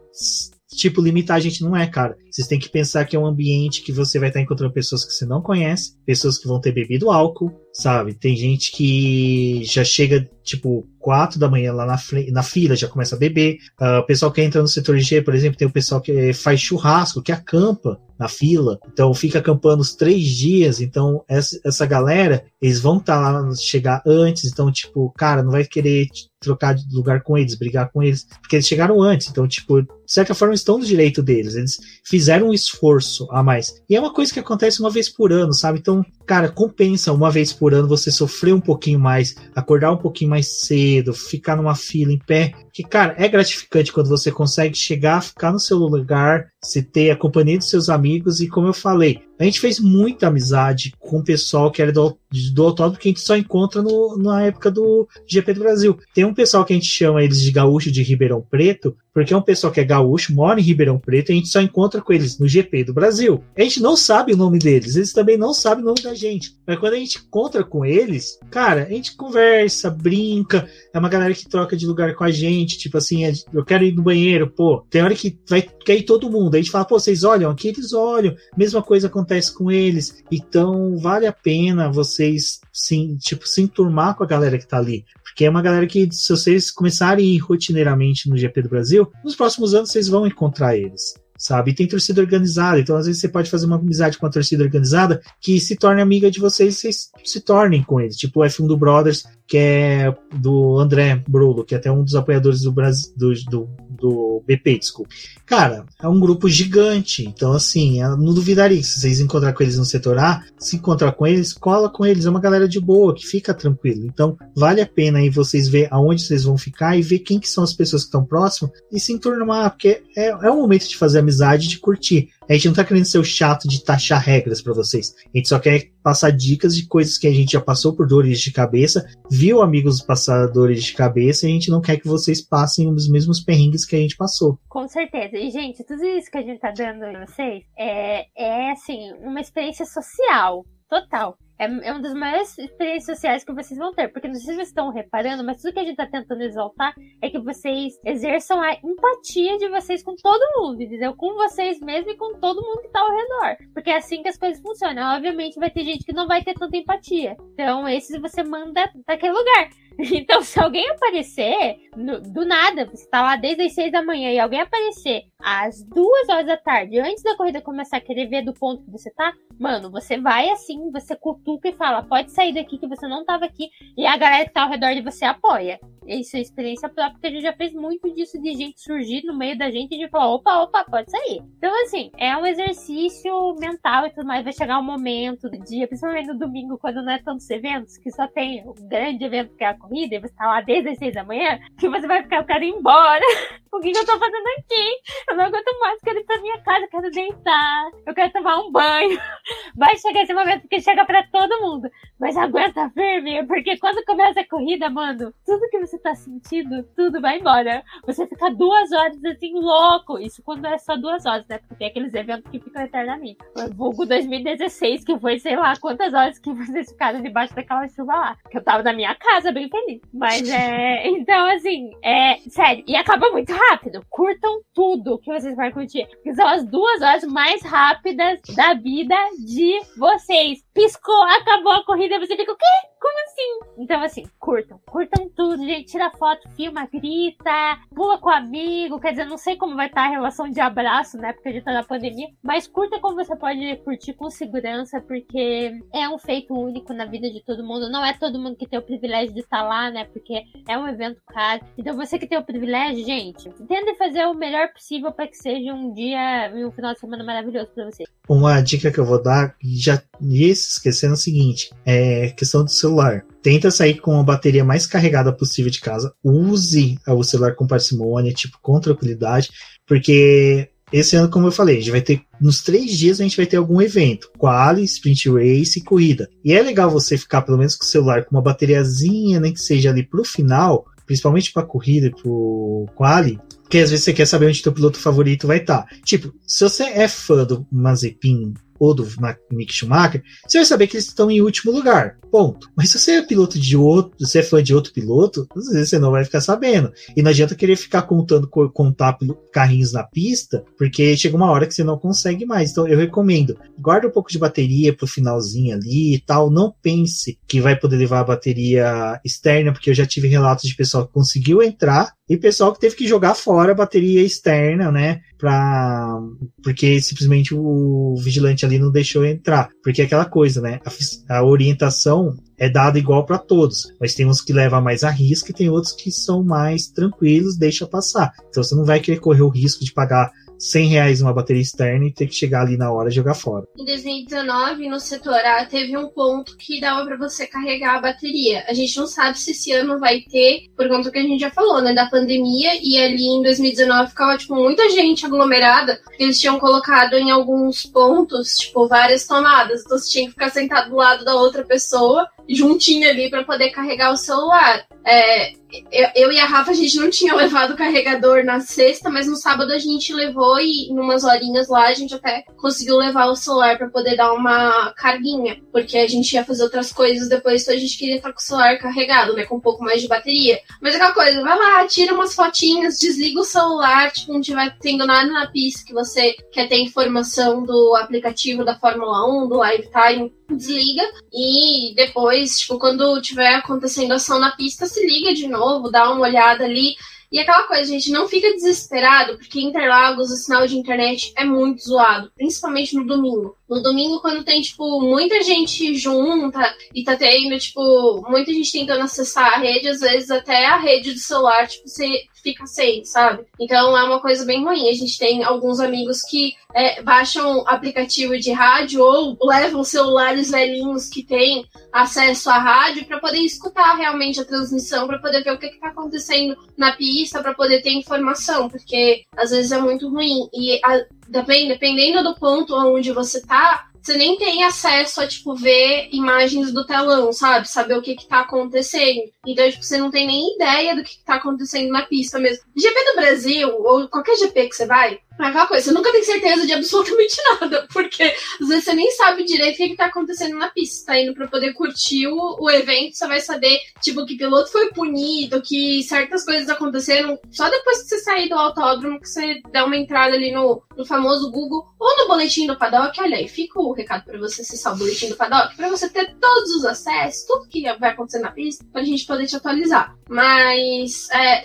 tipo 0.77 1.01
limitar 1.01 1.37
a 1.37 1.41
gente 1.41 1.62
não 1.62 1.77
é, 1.77 1.87
cara. 1.87 2.16
Vocês 2.31 2.47
têm 2.47 2.59
que 2.59 2.68
pensar 2.68 3.05
que 3.05 3.16
é 3.16 3.18
um 3.18 3.27
ambiente 3.27 3.83
que 3.83 3.93
você 3.93 4.18
vai 4.18 4.29
estar 4.29 4.41
encontrando 4.41 4.72
pessoas 4.72 5.05
que 5.05 5.12
você 5.12 5.25
não 5.25 5.41
conhece, 5.41 5.97
pessoas 6.05 6.39
que 6.39 6.49
vão 6.49 6.61
ter 6.61 6.72
bebido 6.72 7.11
álcool, 7.11 7.53
sabe? 7.72 8.14
Tem 8.14 8.37
gente 8.37 8.72
que 8.72 9.62
já 9.64 9.85
chega 9.85 10.29
tipo 10.43 10.87
quatro 10.99 11.39
da 11.39 11.49
manhã 11.49 11.72
lá 11.72 11.87
na, 11.87 11.97
na 12.31 12.43
fila, 12.43 12.77
já 12.77 12.89
começa 12.89 13.16
a 13.16 13.18
beber. 13.18 13.57
Ah, 13.79 14.01
o 14.01 14.07
pessoal 14.07 14.33
que 14.33 14.43
entra 14.43 14.61
no 14.61 14.68
setor 14.68 14.99
G, 14.99 15.22
por 15.22 15.35
exemplo, 15.35 15.59
tem 15.59 15.68
o 15.68 15.72
pessoal 15.72 16.01
que 16.01 16.33
faz 16.33 16.61
churrasco, 16.61 17.22
que 17.22 17.33
acampa 17.33 17.99
na 18.18 18.28
fila, 18.28 18.78
então 18.92 19.12
fica 19.12 19.38
acampando 19.38 19.82
os 19.82 19.94
três 19.94 20.24
dias. 20.24 20.80
Então, 20.80 21.24
essa, 21.28 21.58
essa 21.64 21.86
galera, 21.86 22.44
eles 22.60 22.80
vão 22.80 22.98
estar 22.98 23.18
lá, 23.18 23.54
chegar 23.56 24.02
antes. 24.06 24.44
Então, 24.44 24.70
tipo, 24.70 25.12
cara, 25.16 25.42
não 25.42 25.50
vai 25.50 25.64
querer 25.64 26.08
trocar 26.40 26.74
de 26.74 26.84
lugar 26.94 27.22
com 27.22 27.36
eles, 27.36 27.54
brigar 27.54 27.90
com 27.90 28.02
eles, 28.02 28.26
porque 28.40 28.56
eles 28.56 28.66
chegaram 28.66 29.02
antes. 29.02 29.28
Então, 29.28 29.48
tipo, 29.48 29.82
de 29.82 29.88
certa 30.06 30.34
forma, 30.34 30.54
estão 30.54 30.78
no 30.78 30.84
direito 30.84 31.22
deles. 31.22 31.54
Eles 31.54 31.78
fizeram 32.04 32.48
um 32.48 32.54
esforço 32.54 33.26
a 33.30 33.42
mais. 33.42 33.82
E 33.88 33.96
é 33.96 34.00
uma 34.00 34.12
coisa 34.12 34.32
que 34.32 34.40
acontece 34.40 34.80
uma 34.80 34.90
vez 34.90 35.08
por 35.08 35.32
ano, 35.32 35.52
sabe? 35.52 35.78
Então, 35.78 36.04
cara, 36.27 36.49
compensa 36.49 37.12
uma 37.12 37.31
vez 37.31 37.53
por 37.53 37.75
ano 37.75 37.89
você 37.89 38.11
sofrer 38.11 38.55
um 38.55 38.61
pouquinho 38.61 38.99
mais, 38.99 39.35
acordar 39.55 39.93
um 39.93 39.97
pouquinho 39.97 40.31
mais 40.31 40.61
cedo, 40.61 41.12
ficar 41.12 41.57
numa 41.57 41.75
fila 41.75 42.12
em 42.12 42.18
pé. 42.18 42.53
Que, 42.72 42.83
cara, 42.83 43.14
é 43.18 43.29
gratificante 43.29 43.93
quando 43.93 44.09
você 44.09 44.31
consegue 44.31 44.77
chegar, 44.77 45.22
ficar 45.22 45.53
no 45.53 45.61
seu 45.61 45.79
lugar, 45.79 46.49
se 46.62 46.83
ter 46.83 47.11
a 47.11 47.16
companhia 47.16 47.59
dos 47.59 47.70
seus 47.70 47.89
amigos. 47.89 48.41
E 48.41 48.49
como 48.49 48.66
eu 48.66 48.75
falei, 48.75 49.20
a 49.39 49.45
gente 49.45 49.61
fez 49.61 49.80
muita 49.80 50.28
amizade 50.28 50.93
com 50.99 51.18
o 51.18 51.24
pessoal 51.24 51.70
que 51.70 51.82
era 51.82 51.93
do, 51.93 52.16
do 52.53 52.62
autódromo 52.62 52.99
que 52.99 53.09
a 53.09 53.11
gente 53.11 53.20
só 53.20 53.37
encontra 53.37 53.82
no, 53.82 54.16
na 54.16 54.43
época 54.43 54.70
do 54.70 55.09
GP 55.26 55.55
do 55.55 55.61
Brasil. 55.61 55.99
Tem 56.14 56.24
um 56.24 56.35
pessoal 56.35 56.64
que 56.64 56.72
a 56.72 56.76
gente 56.76 56.89
chama 56.89 57.22
eles 57.22 57.41
de 57.41 57.51
gaúcho 57.51 57.91
de 57.91 58.03
Ribeirão 58.03 58.41
Preto, 58.41 58.97
porque 59.12 59.32
é 59.32 59.37
um 59.37 59.43
pessoal 59.43 59.72
que 59.72 59.80
é 59.80 59.85
gaúcho, 59.85 60.35
mora 60.35 60.59
em 60.59 60.62
Ribeirão 60.62 60.99
Preto, 60.99 61.30
e 61.30 61.32
a 61.32 61.37
gente 61.37 61.49
só 61.49 61.61
encontra 61.61 62.01
com 62.01 62.12
eles 62.12 62.39
no 62.39 62.49
GP 62.49 62.85
do 62.85 62.95
Brasil. 62.95 63.43
A 63.57 63.62
gente 63.62 63.80
não 63.80 63.97
sabe 63.97 64.32
o 64.32 64.37
nome 64.37 64.59
deles, 64.59 64.97
eles 64.97 65.12
também 65.12 65.37
não 65.37 65.55
sabem 65.55 65.85
o 65.85 65.87
nome 65.87 66.03
da 66.03 66.14
gente. 66.14 66.57
Mas 66.66 66.78
quando 66.78 66.95
a 66.95 66.99
gente 66.99 67.18
encontra 67.18 67.62
com 67.62 67.85
eles, 67.85 68.39
cara, 68.51 68.82
a 68.82 68.91
gente 68.91 69.16
conversa, 69.16 69.91
brinca, 69.91 70.68
é 70.93 70.99
uma 70.99 71.09
galera 71.09 71.35
que 71.35 71.49
troca 71.49 71.76
de 71.76 71.87
lugar 71.87 72.14
com 72.14 72.24
a 72.24 72.30
gente, 72.30 72.78
tipo 72.78 72.99
assim, 72.99 73.24
é- 73.24 73.32
eu 73.53 73.64
quero 73.64 73.85
ir 73.85 73.95
no 73.95 74.03
banheiro, 74.03 74.51
pô, 74.51 74.85
tem 74.91 75.03
hora 75.03 75.14
que 75.14 75.39
vai 75.49 75.62
quer 75.85 75.97
ir 75.97 76.05
todo 76.05 76.30
mundo. 76.30 76.55
Aí 76.55 76.61
a 76.61 76.62
gente 76.62 76.72
fala, 76.72 76.85
pô, 76.85 76.99
vocês 76.99 77.24
olham, 77.24 77.51
aqui 77.51 77.68
eles 77.68 77.93
olham, 77.93 78.35
mesma 78.57 78.82
coisa 78.82 79.07
acontece 79.07 79.53
com 79.53 79.70
eles. 79.70 80.22
Então, 80.30 80.97
vale 80.99 81.26
a 81.26 81.32
pena 81.32 81.91
vocês 81.91 82.61
sim, 82.72 83.16
tipo, 83.16 83.47
se 83.47 83.62
enturmar 83.62 84.16
com 84.16 84.24
a 84.24 84.26
galera 84.26 84.59
que 84.59 84.66
tá 84.66 84.78
ali. 84.78 85.05
Porque 85.22 85.45
é 85.45 85.51
uma 85.51 85.62
galera 85.62 85.87
que, 85.87 86.09
se 86.12 86.30
vocês 86.30 86.70
começarem 86.70 87.24
a 87.24 87.28
ir 87.28 87.39
rotineiramente 87.39 88.28
no 88.28 88.37
GP 88.37 88.62
do 88.62 88.68
Brasil, 88.68 89.11
nos 89.24 89.35
próximos 89.35 89.74
anos 89.74 89.91
vocês 89.91 90.09
vão 90.09 90.26
encontrar 90.26 90.76
eles. 90.76 91.14
Sabe? 91.45 91.72
E 91.72 91.74
tem 91.74 91.86
torcida 91.86 92.22
organizada, 92.22 92.80
então 92.80 92.97
às 92.97 93.05
vezes 93.05 93.20
você 93.20 93.28
pode 93.28 93.51
fazer 93.51 93.66
uma 93.66 93.76
amizade 93.76 94.16
com 94.16 94.24
a 94.24 94.30
torcida 94.30 94.64
organizada 94.64 95.20
que 95.38 95.61
se 95.61 95.76
torne 95.76 96.01
amiga 96.01 96.30
de 96.30 96.40
vocês 96.40 96.78
vocês 96.78 97.11
se 97.22 97.40
tornem 97.42 97.82
com 97.82 98.01
eles. 98.01 98.16
Tipo 98.16 98.40
o 98.40 98.47
F1 98.47 98.66
do 98.66 98.78
Brothers, 98.78 99.24
que 99.47 99.59
é 99.59 100.16
do 100.34 100.78
André 100.78 101.22
Brulo, 101.28 101.64
que 101.64 101.74
é 101.74 101.78
até 101.78 101.92
um 101.92 102.03
dos 102.03 102.14
apoiadores 102.14 102.62
do, 102.62 102.72
Brasil, 102.72 103.12
do, 103.14 103.34
do, 103.51 103.68
do 103.90 104.42
BP, 104.47 104.78
desculpa. 104.78 105.11
Cara, 105.45 105.84
é 106.03 106.09
um 106.09 106.18
grupo 106.18 106.49
gigante, 106.49 107.26
então 107.26 107.53
assim, 107.53 108.01
eu 108.01 108.16
não 108.16 108.32
duvidaria 108.32 108.78
que 108.78 108.84
se 108.84 109.01
vocês 109.01 109.20
encontrar 109.20 109.53
com 109.53 109.62
eles 109.62 109.76
no 109.76 109.84
setor 109.84 110.18
A, 110.18 110.42
se 110.59 110.76
encontrar 110.76 111.12
com 111.12 111.26
eles, 111.26 111.53
cola 111.53 111.90
com 111.90 112.07
eles, 112.07 112.24
é 112.24 112.30
uma 112.30 112.40
galera 112.40 112.66
de 112.66 112.80
boa, 112.80 113.14
que 113.14 113.26
fica 113.26 113.53
tranquilo. 113.53 114.07
Então, 114.07 114.36
vale 114.57 114.80
a 114.80 114.86
pena 114.86 115.18
aí 115.18 115.28
vocês 115.28 115.68
ver 115.68 115.88
aonde 115.90 116.22
vocês 116.22 116.45
vão 116.45 116.57
ficar 116.57 116.97
e 116.97 117.03
ver 117.03 117.18
quem 117.18 117.38
que 117.38 117.49
são 117.49 117.62
as 117.62 117.74
pessoas 117.74 118.03
que 118.03 118.09
estão 118.09 118.24
próximas 118.24 118.72
e 118.90 118.99
se 118.99 119.12
enturmar, 119.12 119.70
porque 119.70 120.03
é, 120.16 120.28
é 120.28 120.51
um 120.51 120.62
momento 120.62 120.88
de 120.88 120.97
fazer 120.97 121.18
amizade, 121.18 121.34
de 121.39 121.78
curtir. 121.78 122.28
A 122.49 122.53
gente 122.53 122.68
não 122.68 122.74
tá 122.74 122.85
querendo 122.85 123.05
ser 123.05 123.18
o 123.18 123.24
chato 123.24 123.66
de 123.66 123.82
taxar 123.82 124.20
regras 124.20 124.61
para 124.61 124.74
vocês. 124.74 125.14
A 125.35 125.39
gente 125.39 125.49
só 125.49 125.59
quer 125.59 125.91
passar 126.03 126.30
dicas 126.30 126.76
de 126.76 126.87
coisas 126.87 127.16
que 127.16 127.26
a 127.26 127.32
gente 127.32 127.53
já 127.53 127.61
passou 127.61 127.97
por 127.97 128.07
dores 128.07 128.39
de 128.41 128.53
cabeça, 128.53 129.07
viu 129.30 129.62
amigos 129.62 130.03
passar 130.03 130.47
dores 130.49 130.85
de 130.85 130.93
cabeça 130.93 131.47
e 131.47 131.51
a 131.51 131.53
gente 131.53 131.70
não 131.70 131.80
quer 131.80 131.99
que 131.99 132.07
vocês 132.07 132.43
passem 132.43 132.91
os 132.91 133.09
mesmos 133.09 133.41
perrengues 133.41 133.85
que 133.85 133.97
a 133.97 133.99
gente 133.99 134.16
passou. 134.16 134.59
Com 134.68 134.87
certeza. 134.87 135.37
E, 135.37 135.51
gente, 135.51 135.85
tudo 135.85 136.05
isso 136.05 136.30
que 136.30 136.39
a 136.39 136.43
gente 136.43 136.61
tá 136.61 136.70
dando 136.70 137.01
pra 137.01 137.26
vocês 137.26 137.64
é, 137.78 138.26
é 138.37 138.72
assim, 138.72 139.12
uma 139.20 139.41
experiência 139.41 139.87
social. 139.87 140.64
Total. 140.89 141.37
É, 141.59 141.64
é 141.64 141.92
uma 141.92 142.00
das 142.00 142.14
maiores 142.14 142.59
experiências 142.59 143.16
sociais 143.16 143.44
que 143.44 143.52
vocês 143.52 143.78
vão 143.78 143.92
ter. 143.92 144.09
Porque 144.09 144.28
não 144.28 144.34
sei 144.34 144.42
se 144.42 144.55
vocês 144.55 144.68
estão 144.68 144.90
reparando, 144.90 145.44
mas 145.44 145.61
tudo 145.61 145.72
que 145.72 145.80
a 145.80 145.84
gente 145.84 145.96
tá 145.96 146.07
tentando 146.07 146.42
exaltar 146.42 146.94
é 147.22 147.30
que 147.30 147.38
vocês 147.38 147.94
exerçam 148.05 148.61
a 148.61 148.72
empatia 148.72 149.57
de 149.59 149.68
vocês 149.68 150.02
com 150.02 150.14
todo 150.16 150.61
mundo, 150.61 150.82
entendeu? 150.82 151.14
Com 151.14 151.34
vocês 151.34 151.80
mesmos 151.80 152.12
e 152.12 152.16
com 152.16 152.38
todo 152.40 152.62
mundo 152.62 152.82
que 152.82 152.90
tá 152.90 153.00
ao 153.00 153.11
redor. 153.11 153.57
Porque 153.72 153.90
é 153.90 153.96
assim 153.96 154.22
que 154.22 154.28
as 154.28 154.38
coisas 154.38 154.61
funcionam. 154.61 155.16
Obviamente 155.16 155.59
vai 155.59 155.70
ter 155.70 155.84
gente 155.84 156.05
que 156.05 156.12
não 156.12 156.26
vai 156.26 156.42
ter 156.42 156.55
tanta 156.55 156.76
empatia. 156.76 157.36
Então, 157.52 157.88
esses 157.88 158.20
você 158.20 158.42
manda 158.42 158.90
daquele 159.07 159.32
lugar. 159.32 159.70
Então, 160.12 160.42
se 160.42 160.59
alguém 160.59 160.88
aparecer 160.90 161.76
no- 161.97 162.20
do 162.20 162.45
nada, 162.45 162.84
você 162.86 163.09
tá 163.09 163.22
lá 163.22 163.36
desde 163.36 163.62
as 163.62 163.74
seis 163.74 163.92
da 163.92 164.03
manhã 164.03 164.30
e 164.30 164.38
alguém 164.38 164.61
aparecer 164.61 165.22
às 165.40 165.82
duas 165.84 166.28
horas 166.28 166.47
da 166.47 166.57
tarde, 166.57 166.99
antes 166.99 167.22
da 167.22 167.36
corrida 167.36 167.61
começar 167.61 167.99
a 167.99 168.01
querer 168.01 168.26
ver 168.26 168.42
do 168.42 168.53
ponto 168.53 168.84
que 168.84 168.90
você 168.90 169.11
tá, 169.11 169.32
mano, 169.59 169.90
você 169.90 170.18
vai 170.18 170.51
assim, 170.51 170.90
você 170.90 171.14
cutuca 171.16 171.68
e 171.68 171.72
fala, 171.72 172.03
pode 172.03 172.32
sair 172.32 172.53
daqui 172.53 172.78
que 172.78 172.88
você 172.88 173.07
não 173.07 173.24
tava 173.24 173.45
aqui, 173.45 173.68
e 173.97 174.07
a 174.07 174.16
galera 174.16 174.45
que 174.47 174.53
tá 174.53 174.62
ao 174.62 174.70
redor 174.70 174.95
de 174.95 175.03
você 175.03 175.24
apoia. 175.24 175.78
Isso 176.07 176.36
é 176.36 176.40
experiência 176.40 176.88
própria, 176.88 177.12
porque 177.12 177.26
a 177.26 177.30
gente 177.30 177.42
já 177.42 177.52
fez 177.52 177.72
muito 177.72 178.12
disso 178.14 178.40
de 178.40 178.55
gente 178.55 178.80
surgir 178.80 179.24
no 179.24 179.36
meio 179.36 179.57
da 179.57 179.70
gente 179.70 179.94
e 179.94 179.98
de 179.98 180.09
falar, 180.09 180.34
opa, 180.34 180.62
opa, 180.62 180.84
pode 180.84 181.11
sair. 181.11 181.42
Então, 181.59 181.72
assim, 181.82 182.11
é 182.18 182.36
um 182.36 182.46
exercício 182.46 183.55
mental 183.59 184.07
e 184.07 184.11
tudo 184.11 184.26
mais. 184.26 184.44
Vai 184.44 184.52
chegar 184.52 184.78
um 184.78 184.84
momento 184.84 185.48
do 185.48 185.59
dia, 185.59 185.86
principalmente 185.86 186.28
no 186.28 186.38
domingo, 186.38 186.78
quando 186.78 187.02
não 187.02 187.12
é 187.12 187.18
tantos 187.18 187.48
eventos, 187.50 187.96
que 187.96 188.11
só 188.11 188.26
tem 188.28 188.66
o 188.66 188.74
grande 188.88 189.24
evento 189.24 189.55
que 189.57 189.64
é 189.64 189.68
a 189.68 189.78
corrida, 189.78 190.16
e 190.16 190.20
você 190.20 190.34
tá 190.34 190.46
lá 190.46 190.61
desde 190.61 190.90
as 190.90 190.98
seis 190.98 191.14
da 191.14 191.24
manhã, 191.24 191.59
que 191.78 191.88
você 191.88 192.07
vai 192.07 192.22
ficar, 192.22 192.44
quero 192.44 192.64
ir 192.64 192.70
embora. 192.70 193.24
O 193.75 193.81
que, 193.81 193.91
que 193.91 193.99
eu 193.99 194.07
tô 194.07 194.16
fazendo 194.18 194.47
aqui? 194.59 195.01
Eu 195.29 195.37
não 195.37 195.45
aguento 195.47 195.81
mais, 195.81 196.01
quero 196.01 196.20
ir 196.20 196.25
pra 196.25 196.41
minha 196.41 196.61
casa, 196.61 196.87
quero 196.87 197.11
deitar, 197.11 197.91
eu 198.07 198.14
quero 198.14 198.33
tomar 198.33 198.61
um 198.61 198.70
banho. 198.70 199.18
Vai 199.75 199.97
chegar 199.99 200.22
esse 200.22 200.33
momento 200.33 200.68
que 200.68 200.81
chega 200.81 201.05
pra 201.05 201.27
todo 201.27 201.61
mundo. 201.61 201.91
Mas 202.20 202.37
aguenta 202.37 202.89
firme, 202.91 203.45
porque 203.47 203.77
quando 203.79 204.05
começa 204.05 204.41
a 204.41 204.49
corrida, 204.49 204.89
mano, 204.89 205.35
tudo 205.45 205.68
que 205.68 205.81
você 205.81 205.99
tá 205.99 206.14
sentindo, 206.14 206.85
tudo 206.97 207.20
vai 207.20 207.39
embora. 207.41 207.83
Você 208.07 208.27
fica 208.27 208.51
duas 208.51 208.93
horas 208.93 209.22
assim, 209.25 209.53
louco. 209.55 210.20
Isso 210.20 210.41
quando 210.45 210.64
é 210.66 210.79
só 210.79 210.97
duas 210.97 211.27
horas, 211.27 211.45
né? 211.49 211.59
Porque 211.59 211.75
tem 211.75 211.89
aqueles 211.89 212.14
eventos 212.14 212.49
que 212.51 212.61
ficam 212.61 212.83
eternamente. 212.83 213.39
O 213.57 213.75
Vulgo 213.75 214.07
2016, 214.07 215.05
que 215.05 215.18
foi 215.18 215.41
sei 215.41 215.57
lá 215.57 215.75
quantas 215.81 216.14
horas 216.14 216.39
que 216.39 216.53
vocês 216.53 216.93
ficaram 216.93 217.20
debaixo 217.20 217.55
daquela 217.55 217.89
chuva 217.89 218.14
lá. 218.14 218.37
Que 218.49 218.59
eu 218.59 218.64
tava 218.64 218.85
na 218.85 218.93
minha 218.93 219.14
casa, 219.16 219.51
bem 219.51 219.68
feliz. 219.68 220.01
Mas 220.12 220.49
é. 220.49 221.09
Então, 221.25 221.47
assim, 221.47 221.91
é. 222.03 222.37
Sério. 222.49 222.85
E 222.87 222.95
acaba 222.95 223.31
muito 223.31 223.51
rápido. 223.51 223.63
Rápido, 223.70 224.04
curtam 224.08 224.60
tudo 224.72 225.18
que 225.18 225.32
vocês 225.32 225.56
vão 225.56 225.70
curtir. 225.70 226.06
Porque 226.06 226.34
são 226.34 226.46
as 226.46 226.64
duas 226.64 227.02
horas 227.02 227.24
mais 227.24 227.62
rápidas 227.62 228.40
da 228.54 228.74
vida 228.74 229.16
de 229.44 229.80
vocês. 229.96 230.58
Piscou, 230.72 231.22
acabou 231.22 231.72
a 231.72 231.84
corrida, 231.84 232.18
você 232.18 232.36
fica, 232.36 232.52
o 232.52 232.56
quê? 232.56 232.64
Como 233.05 233.18
assim? 233.22 233.82
Então, 233.82 234.02
assim, 234.02 234.24
curtam. 234.40 234.80
Curtam 234.86 235.28
tudo, 235.36 235.62
gente. 235.62 235.90
Tira 235.90 236.11
foto, 236.12 236.48
filma, 236.57 236.88
grita, 236.90 237.78
pula 237.94 238.16
com 238.16 238.30
amigo. 238.30 238.98
Quer 238.98 239.11
dizer, 239.11 239.26
não 239.26 239.36
sei 239.36 239.57
como 239.57 239.76
vai 239.76 239.88
estar 239.88 240.07
a 240.07 240.09
relação 240.09 240.48
de 240.48 240.59
abraço, 240.59 241.18
né? 241.18 241.34
Porque 241.34 241.50
a 241.50 241.52
gente 241.52 241.64
tá 241.64 241.72
na 241.74 241.84
pandemia. 241.84 242.28
Mas 242.42 242.66
curta 242.66 242.98
como 243.00 243.16
você 243.16 243.36
pode 243.36 243.76
curtir 243.84 244.14
com 244.14 244.30
segurança, 244.30 245.02
porque 245.02 245.78
é 245.92 246.09
um 246.09 246.18
feito 246.18 246.55
único 246.55 246.94
na 246.94 247.05
vida 247.05 247.30
de 247.30 247.44
todo 247.44 247.62
mundo. 247.62 247.90
Não 247.90 248.02
é 248.02 248.14
todo 248.14 248.40
mundo 248.40 248.57
que 248.57 248.66
tem 248.66 248.78
o 248.78 248.82
privilégio 248.82 249.34
de 249.34 249.40
estar 249.40 249.62
lá, 249.62 249.90
né? 249.90 250.07
Porque 250.07 250.42
é 250.66 250.78
um 250.78 250.88
evento 250.88 251.20
caro. 251.26 251.61
Então, 251.76 251.94
você 251.94 252.18
que 252.18 252.26
tem 252.26 252.38
o 252.38 252.42
privilégio, 252.42 253.05
gente, 253.05 253.50
tenta 253.68 253.94
fazer 253.96 254.24
o 254.24 254.32
melhor 254.32 254.72
possível 254.72 255.12
para 255.12 255.28
que 255.28 255.36
seja 255.36 255.74
um 255.74 255.92
dia 255.92 256.48
e 256.57 256.64
um 256.64 256.72
final 256.72 256.94
de 256.94 257.00
semana 257.00 257.22
maravilhoso 257.22 257.68
para 257.74 257.84
você. 257.84 258.05
Uma 258.26 258.62
dica 258.62 258.90
que 258.90 258.98
eu 258.98 259.05
vou 259.05 259.22
dar, 259.22 259.55
já 259.62 260.02
ia 260.22 260.50
esquecendo 260.50 261.12
é 261.12 261.16
o 261.16 261.18
seguinte: 261.18 261.70
é 261.84 262.30
questão 262.30 262.64
do 262.64 262.70
celular. 262.70 262.93
Tenta 263.42 263.71
sair 263.71 264.00
com 264.00 264.18
a 264.18 264.22
bateria 264.22 264.64
mais 264.64 264.87
carregada 264.87 265.33
possível 265.33 265.71
de 265.71 265.80
casa. 265.80 266.12
Use 266.22 266.99
o 267.07 267.22
celular 267.22 267.54
com 267.54 267.66
parcimônia, 267.66 268.33
tipo, 268.33 268.58
com 268.61 268.80
tranquilidade, 268.80 269.50
porque 269.87 270.68
esse 270.92 271.16
ano, 271.16 271.29
como 271.29 271.49
eu 271.49 271.53
falei, 271.53 271.76
a 271.76 271.80
gente 271.80 271.91
vai 271.91 272.00
ter. 272.00 272.22
Nos 272.41 272.62
três 272.62 272.96
dias 272.96 273.21
a 273.21 273.22
gente 273.22 273.37
vai 273.37 273.46
ter 273.46 273.57
algum 273.57 273.80
evento. 273.83 274.30
Quali, 274.38 274.84
Sprint 274.84 275.29
Race 275.30 275.79
e 275.79 275.83
corrida. 275.83 276.29
E 276.45 276.53
é 276.53 276.62
legal 276.62 276.91
você 276.91 277.18
ficar, 277.18 277.42
pelo 277.42 277.58
menos, 277.58 277.75
com 277.75 277.84
o 277.84 277.88
celular 277.88 278.25
com 278.25 278.34
uma 278.34 278.42
bateriazinha, 278.42 279.41
nem 279.41 279.53
que 279.53 279.61
seja 279.61 279.91
ali 279.91 280.03
pro 280.03 280.25
final, 280.25 280.84
principalmente 281.07 281.53
para 281.53 281.66
corrida 281.66 282.07
e 282.07 282.11
pro 282.11 282.87
quali, 282.95 283.38
porque 283.62 283.79
às 283.79 283.91
vezes 283.91 284.04
você 284.04 284.12
quer 284.12 284.26
saber 284.26 284.46
onde 284.46 284.62
teu 284.62 284.72
piloto 284.72 284.99
favorito 284.99 285.46
vai 285.46 285.58
estar. 285.58 285.83
Tá. 285.83 285.88
Tipo, 286.04 286.33
se 286.46 286.62
você 286.62 286.84
é 286.84 287.08
fã 287.08 287.45
do 287.45 287.66
Mazepin 287.72 288.54
ou 288.79 288.95
do 288.95 289.07
Mick 289.51 289.72
Schumacher, 289.72 290.22
você 290.46 290.59
vai 290.59 290.64
saber 290.64 290.87
que 290.87 290.96
eles 290.96 291.07
estão 291.07 291.30
em 291.30 291.41
último 291.41 291.72
lugar. 291.72 292.18
Ponto. 292.30 292.68
Mas 292.76 292.91
se 292.91 292.99
você 292.99 293.13
é 293.13 293.22
piloto 293.22 293.59
de 293.59 293.76
outro, 293.76 294.13
você 294.18 294.41
é 294.41 294.42
fã 294.42 294.61
de 294.63 294.75
outro 294.75 294.92
piloto, 294.92 295.46
às 295.57 295.68
vezes 295.68 295.91
você 295.91 295.99
não 295.99 296.11
vai 296.11 296.25
ficar 296.25 296.41
sabendo. 296.41 296.92
E 297.17 297.22
não 297.22 297.30
adianta 297.30 297.55
querer 297.55 297.76
ficar 297.76 298.03
contando, 298.03 298.49
contar 298.49 299.17
carrinhos 299.53 299.92
na 299.92 300.03
pista, 300.03 300.64
porque 300.76 301.17
chega 301.17 301.37
uma 301.37 301.51
hora 301.51 301.67
que 301.67 301.75
você 301.75 301.84
não 301.84 301.96
consegue 301.96 302.45
mais. 302.45 302.72
Então 302.72 302.88
eu 302.88 302.99
recomendo, 302.99 303.57
guarda 303.79 304.09
um 304.09 304.11
pouco 304.11 304.30
de 304.30 304.38
bateria 304.38 304.92
pro 304.92 305.07
finalzinho 305.07 305.76
ali 305.76 306.14
e 306.14 306.21
tal. 306.21 306.51
Não 306.51 306.75
pense 306.83 307.38
que 307.46 307.61
vai 307.61 307.76
poder 307.79 307.96
levar 307.96 308.21
a 308.21 308.25
bateria 308.25 309.21
externa, 309.25 309.72
porque 309.72 309.91
eu 309.91 309.95
já 309.95 310.05
tive 310.05 310.26
relatos 310.26 310.68
de 310.68 310.75
pessoal 310.75 311.07
que 311.07 311.13
conseguiu 311.13 311.63
entrar 311.63 312.14
e 312.29 312.37
pessoal 312.37 312.72
que 312.72 312.80
teve 312.80 312.96
que 312.96 313.07
jogar 313.07 313.34
fora 313.34 313.72
a 313.72 313.75
bateria 313.75 314.22
externa, 314.22 314.91
né? 314.91 315.21
Pra... 315.38 316.18
Porque 316.63 317.01
simplesmente 317.01 317.55
o 317.55 318.14
vigilante 318.18 318.64
ali 318.64 318.79
não 318.79 318.91
deixou 318.91 319.25
entrar. 319.25 319.68
Porque 319.83 320.01
é 320.01 320.05
aquela 320.07 320.25
coisa, 320.25 320.61
né? 320.61 320.80
A, 321.29 321.38
a 321.38 321.45
orientação 321.45 322.34
é 322.57 322.68
dada 322.68 322.99
igual 322.99 323.26
para 323.26 323.37
todos, 323.37 323.92
mas 324.01 324.14
tem 324.14 324.26
uns 324.26 324.41
que 324.41 324.53
levam 324.53 324.80
mais 324.80 325.05
a 325.05 325.11
risco 325.11 325.51
e 325.51 325.55
tem 325.55 325.68
outros 325.68 325.92
que 325.92 326.11
são 326.11 326.42
mais 326.42 326.87
tranquilos, 326.87 327.59
deixa 327.59 327.87
passar. 327.87 328.33
Então 328.49 328.63
você 328.63 328.75
não 328.75 328.84
vai 328.84 329.01
querer 329.01 329.18
correr 329.18 329.42
o 329.42 329.49
risco 329.49 329.84
de 329.84 329.92
pagar 329.92 330.30
100 330.64 330.88
reais 330.88 331.20
uma 331.20 331.32
bateria 331.32 331.61
externa 331.61 332.07
e 332.07 332.12
ter 332.12 332.26
que 332.26 332.34
chegar 332.34 332.62
ali 332.62 332.78
na 332.78 332.91
hora 332.91 333.11
e 333.11 333.12
jogar 333.12 333.34
fora. 333.34 333.66
Em 333.78 333.84
2019, 333.84 334.88
no 334.88 334.99
setor 334.99 335.34
A, 335.34 335.66
teve 335.66 335.95
um 335.95 336.08
ponto 336.08 336.57
que 336.57 336.80
dava 336.80 337.04
para 337.04 337.18
você 337.18 337.46
carregar 337.46 337.96
a 337.96 338.00
bateria. 338.00 338.64
A 338.66 338.72
gente 338.72 338.96
não 338.96 339.07
sabe 339.07 339.38
se 339.38 339.50
esse 339.50 339.72
ano 339.72 339.99
vai 339.99 340.20
ter, 340.20 340.70
por 340.74 340.88
conta 340.88 341.11
que 341.11 341.18
a 341.18 341.22
gente 341.22 341.41
já 341.41 341.50
falou, 341.50 341.82
né, 341.82 341.92
da 341.92 342.07
pandemia, 342.07 342.78
e 342.82 342.99
ali 342.99 343.26
em 343.26 343.42
2019 343.42 344.11
ficava, 344.11 344.38
tipo, 344.38 344.54
muita 344.54 344.88
gente 344.88 345.26
aglomerada, 345.26 346.00
porque 346.03 346.22
eles 346.22 346.41
tinham 346.41 346.58
colocado 346.58 347.12
em 347.14 347.30
alguns 347.30 347.84
pontos, 347.84 348.57
tipo, 348.57 348.88
várias 348.88 349.26
tomadas. 349.26 349.82
Então 349.82 349.99
você 349.99 350.11
tinha 350.11 350.24
que 350.24 350.32
ficar 350.32 350.49
sentado 350.49 350.88
do 350.88 350.96
lado 350.96 351.26
da 351.26 351.34
outra 351.34 351.62
pessoa, 351.62 352.26
juntinho 352.49 353.08
ali, 353.08 353.30
para 353.30 353.45
poder 353.45 353.71
carregar 353.71 354.12
o 354.12 354.16
celular. 354.16 354.84
É, 355.07 355.53
eu, 355.91 356.08
eu, 356.14 356.33
e 356.33 356.38
a 356.38 356.46
Rafa, 356.46 356.71
a 356.71 356.75
gente 356.75 356.99
não 356.99 357.11
tinha 357.11 357.34
levado 357.37 357.72
o 357.72 357.76
carregador 357.76 358.45
na 358.45 358.61
sexta, 358.61 359.11
mas 359.11 359.26
no 359.26 359.37
sábado 359.37 359.72
a 359.72 359.79
gente 359.79 360.12
levou 360.12 360.58
e 360.61 360.88
em 360.88 360.99
umas 360.99 361.25
horinhas 361.25 361.68
lá 361.68 361.88
a 361.88 361.92
gente 361.92 362.14
até 362.14 362.45
conseguiu 362.57 362.96
levar 362.96 363.26
o 363.26 363.37
celular 363.37 363.76
para 363.76 363.88
poder 363.88 364.16
dar 364.16 364.33
uma 364.33 364.92
carguinha, 364.96 365.61
porque 365.72 365.99
a 365.99 366.07
gente 366.07 366.33
ia 366.33 366.45
fazer 366.45 366.62
outras 366.62 366.92
coisas 366.92 367.29
depois, 367.29 367.62
então 367.62 367.75
a 367.75 367.79
gente 367.79 367.99
queria 367.99 368.16
estar 368.16 368.33
com 368.33 368.38
o 368.38 368.42
celular 368.42 368.79
carregado, 368.79 369.34
né, 369.34 369.45
com 369.45 369.57
um 369.57 369.61
pouco 369.61 369.84
mais 369.84 370.00
de 370.00 370.08
bateria. 370.08 370.58
Mas 370.80 370.95
aquela 370.95 371.12
coisa, 371.12 371.42
vai 371.42 371.58
lá, 371.58 371.87
tira 371.87 372.14
umas 372.14 372.34
fotinhas, 372.34 372.99
desliga 372.99 373.41
o 373.41 373.45
celular, 373.45 374.11
tipo, 374.12 374.33
não 374.33 374.41
tiver 374.41 374.76
tendo 374.80 375.07
nada 375.07 375.30
na 375.30 375.46
pista 375.46 375.84
que 375.84 375.92
você 375.92 376.34
quer 376.53 376.68
ter 376.68 376.79
informação 376.79 377.64
do 377.64 377.95
aplicativo 377.96 378.64
da 378.64 378.79
Fórmula 378.79 379.45
1, 379.45 379.49
do 379.49 379.57
Live 379.57 379.88
Time, 379.91 380.33
desliga 380.57 381.03
e 381.33 381.95
depois, 381.95 382.59
tipo, 382.59 382.79
quando 382.79 383.21
tiver 383.21 383.55
acontecendo 383.55 384.13
ação 384.13 384.39
na 384.39 384.57
pista, 384.57 384.87
se 384.87 385.05
liga 385.05 385.35
de 385.35 385.49
novo, 385.49 385.91
dá 385.91 386.11
uma 386.11 386.22
olhada 386.22 386.64
ali. 386.64 386.95
E 387.33 387.39
aquela 387.41 387.64
coisa, 387.64 387.91
gente, 387.91 388.13
não 388.13 388.29
fica 388.29 388.53
desesperado, 388.53 389.37
porque 389.37 389.61
Interlagos 389.61 390.31
o 390.31 390.37
sinal 390.37 390.68
de 390.68 390.79
internet 390.79 391.33
é 391.37 391.45
muito 391.45 391.83
zoado, 391.83 392.31
principalmente 392.37 392.95
no 392.95 393.05
domingo. 393.05 393.57
No 393.68 393.83
domingo, 393.83 394.21
quando 394.21 394.45
tem, 394.45 394.61
tipo, 394.61 395.01
muita 395.01 395.43
gente 395.43 395.97
junta 395.97 396.72
e 396.95 397.03
tá 397.03 397.17
tendo, 397.17 397.59
tipo, 397.59 398.25
muita 398.29 398.53
gente 398.53 398.71
tentando 398.71 399.03
acessar 399.03 399.55
a 399.55 399.59
rede, 399.59 399.89
às 399.89 399.99
vezes 399.99 400.31
até 400.31 400.67
a 400.67 400.76
rede 400.76 401.13
do 401.13 401.18
celular, 401.18 401.67
tipo, 401.67 401.89
você 401.89 402.25
fica 402.45 402.66
sem, 402.66 403.03
sabe? 403.07 403.45
Então 403.58 403.96
é 403.96 404.04
uma 404.04 404.21
coisa 404.21 404.45
bem 404.45 404.62
ruim. 404.62 404.91
A 404.91 404.92
gente 404.92 405.18
tem 405.18 405.42
alguns 405.42 405.80
amigos 405.80 406.21
que 406.21 406.53
é, 406.75 407.03
baixam 407.03 407.64
aplicativo 407.66 408.38
de 408.38 408.53
rádio 408.53 409.03
ou 409.03 409.38
levam 409.42 409.83
celulares 409.83 410.50
velhinhos 410.50 411.08
que 411.08 411.25
têm 411.25 411.64
acesso 411.91 412.50
à 412.50 412.58
rádio 412.58 413.07
para 413.07 413.18
poder 413.18 413.38
escutar 413.38 413.96
realmente 413.96 414.41
a 414.41 414.45
transmissão, 414.45 415.07
para 415.07 415.18
poder 415.18 415.42
ver 415.42 415.53
o 415.53 415.58
que 415.58 415.66
está 415.66 415.88
acontecendo 415.88 416.54
na 416.76 416.92
pista, 416.92 417.42
para 417.42 417.54
poder 417.54 417.80
ter 417.80 417.92
informação, 417.92 418.68
porque 418.68 419.25
às 419.34 419.50
vezes 419.50 419.72
é 419.72 419.79
muito 419.79 420.11
ruim. 420.11 420.49
E 420.53 420.79
a, 420.84 421.03
dependendo 421.26 422.22
do 422.22 422.34
ponto 422.34 422.75
onde 422.75 423.11
você 423.11 423.41
tá, 423.41 423.87
você 424.05 424.18
nem 424.18 424.37
tem 424.37 424.63
acesso 424.64 425.22
a, 425.22 425.26
tipo, 425.26 425.55
ver 425.55 426.11
imagens 426.13 426.71
do 426.71 426.85
telão, 426.85 427.33
sabe? 427.33 427.67
Saber 427.67 427.97
o 427.97 428.03
que 428.03 428.14
que 428.14 428.26
tá 428.26 428.41
acontecendo. 428.41 429.33
Então, 429.47 429.71
tipo, 429.71 429.83
você 429.83 429.97
não 429.97 430.11
tem 430.11 430.26
nem 430.26 430.55
ideia 430.57 430.95
do 430.95 431.03
que, 431.03 431.17
que 431.17 431.25
tá 431.25 431.37
acontecendo 431.37 431.91
na 431.91 432.03
pista 432.03 432.39
mesmo. 432.39 432.64
GP 432.76 433.05
do 433.07 433.17
Brasil, 433.17 433.68
ou 433.83 434.07
qualquer 434.09 434.37
GP 434.37 434.68
que 434.68 434.76
você 434.76 434.87
vai, 434.87 435.18
é 435.38 435.46
aquela 435.46 435.66
coisa, 435.66 435.84
você 435.84 435.92
nunca 435.92 436.12
tem 436.12 436.22
certeza 436.22 436.66
de 436.66 436.72
absolutamente 436.72 437.36
nada, 437.61 437.86
porque 437.92 438.22
às 438.22 438.68
vezes 438.68 438.84
você 438.84 438.94
nem 438.94 439.11
sabe 439.12 439.44
direito 439.44 439.74
o 439.74 439.76
que, 439.76 439.88
que 439.90 439.96
tá 439.96 440.06
acontecendo 440.06 440.56
na 440.56 440.68
pista. 440.68 440.94
Você 440.94 441.06
tá 441.06 441.20
indo 441.20 441.34
pra 441.34 441.48
poder 441.48 441.72
curtir 441.72 442.28
o, 442.28 442.56
o 442.61 442.70
evento, 442.70 443.16
você 443.16 443.26
vai 443.26 443.40
saber, 443.40 443.78
tipo, 444.00 444.24
que 444.24 444.36
piloto 444.36 444.70
foi 444.70 444.92
punido, 444.92 445.61
que 445.61 446.02
certas 446.04 446.44
coisas 446.44 446.68
aconteceram 446.68 447.38
só 447.50 447.68
depois 447.68 448.02
que 448.02 448.08
você 448.08 448.18
sair 448.18 448.48
do 448.48 448.54
autódromo, 448.54 449.20
que 449.20 449.28
você 449.28 449.61
der 449.72 449.82
uma 449.82 449.96
entrada 449.96 450.34
ali 450.34 450.52
no, 450.52 450.82
no 450.96 451.04
famoso 451.04 451.50
Google 451.50 451.84
ou 451.98 452.16
no 452.18 452.28
boletim 452.28 452.66
do 452.66 452.78
paddock. 452.78 453.20
Olha 453.20 453.36
aí, 453.36 453.48
fica 453.48 453.80
o 453.80 453.92
recado 453.92 454.24
para 454.24 454.38
você 454.38 454.62
acessar 454.62 454.94
o 454.94 454.98
boletim 454.98 455.28
do 455.28 455.36
paddock, 455.36 455.74
para 455.76 455.88
você 455.88 456.08
ter 456.08 456.34
todos 456.36 456.70
os 456.76 456.84
acessos, 456.84 457.44
tudo 457.44 457.68
que 457.68 457.82
vai 457.98 458.11
acontecer 458.11 458.38
na 458.38 458.52
pista, 458.52 458.84
pra 458.92 459.02
gente 459.02 459.26
poder 459.26 459.46
te 459.46 459.56
atualizar. 459.56 460.14
Mas, 460.28 461.28
é, 461.30 461.62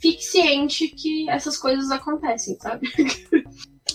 fique 0.00 0.22
ciente 0.22 0.88
que 0.88 1.28
essas 1.28 1.56
coisas 1.56 1.90
acontecem, 1.90 2.56
sabe? 2.60 2.88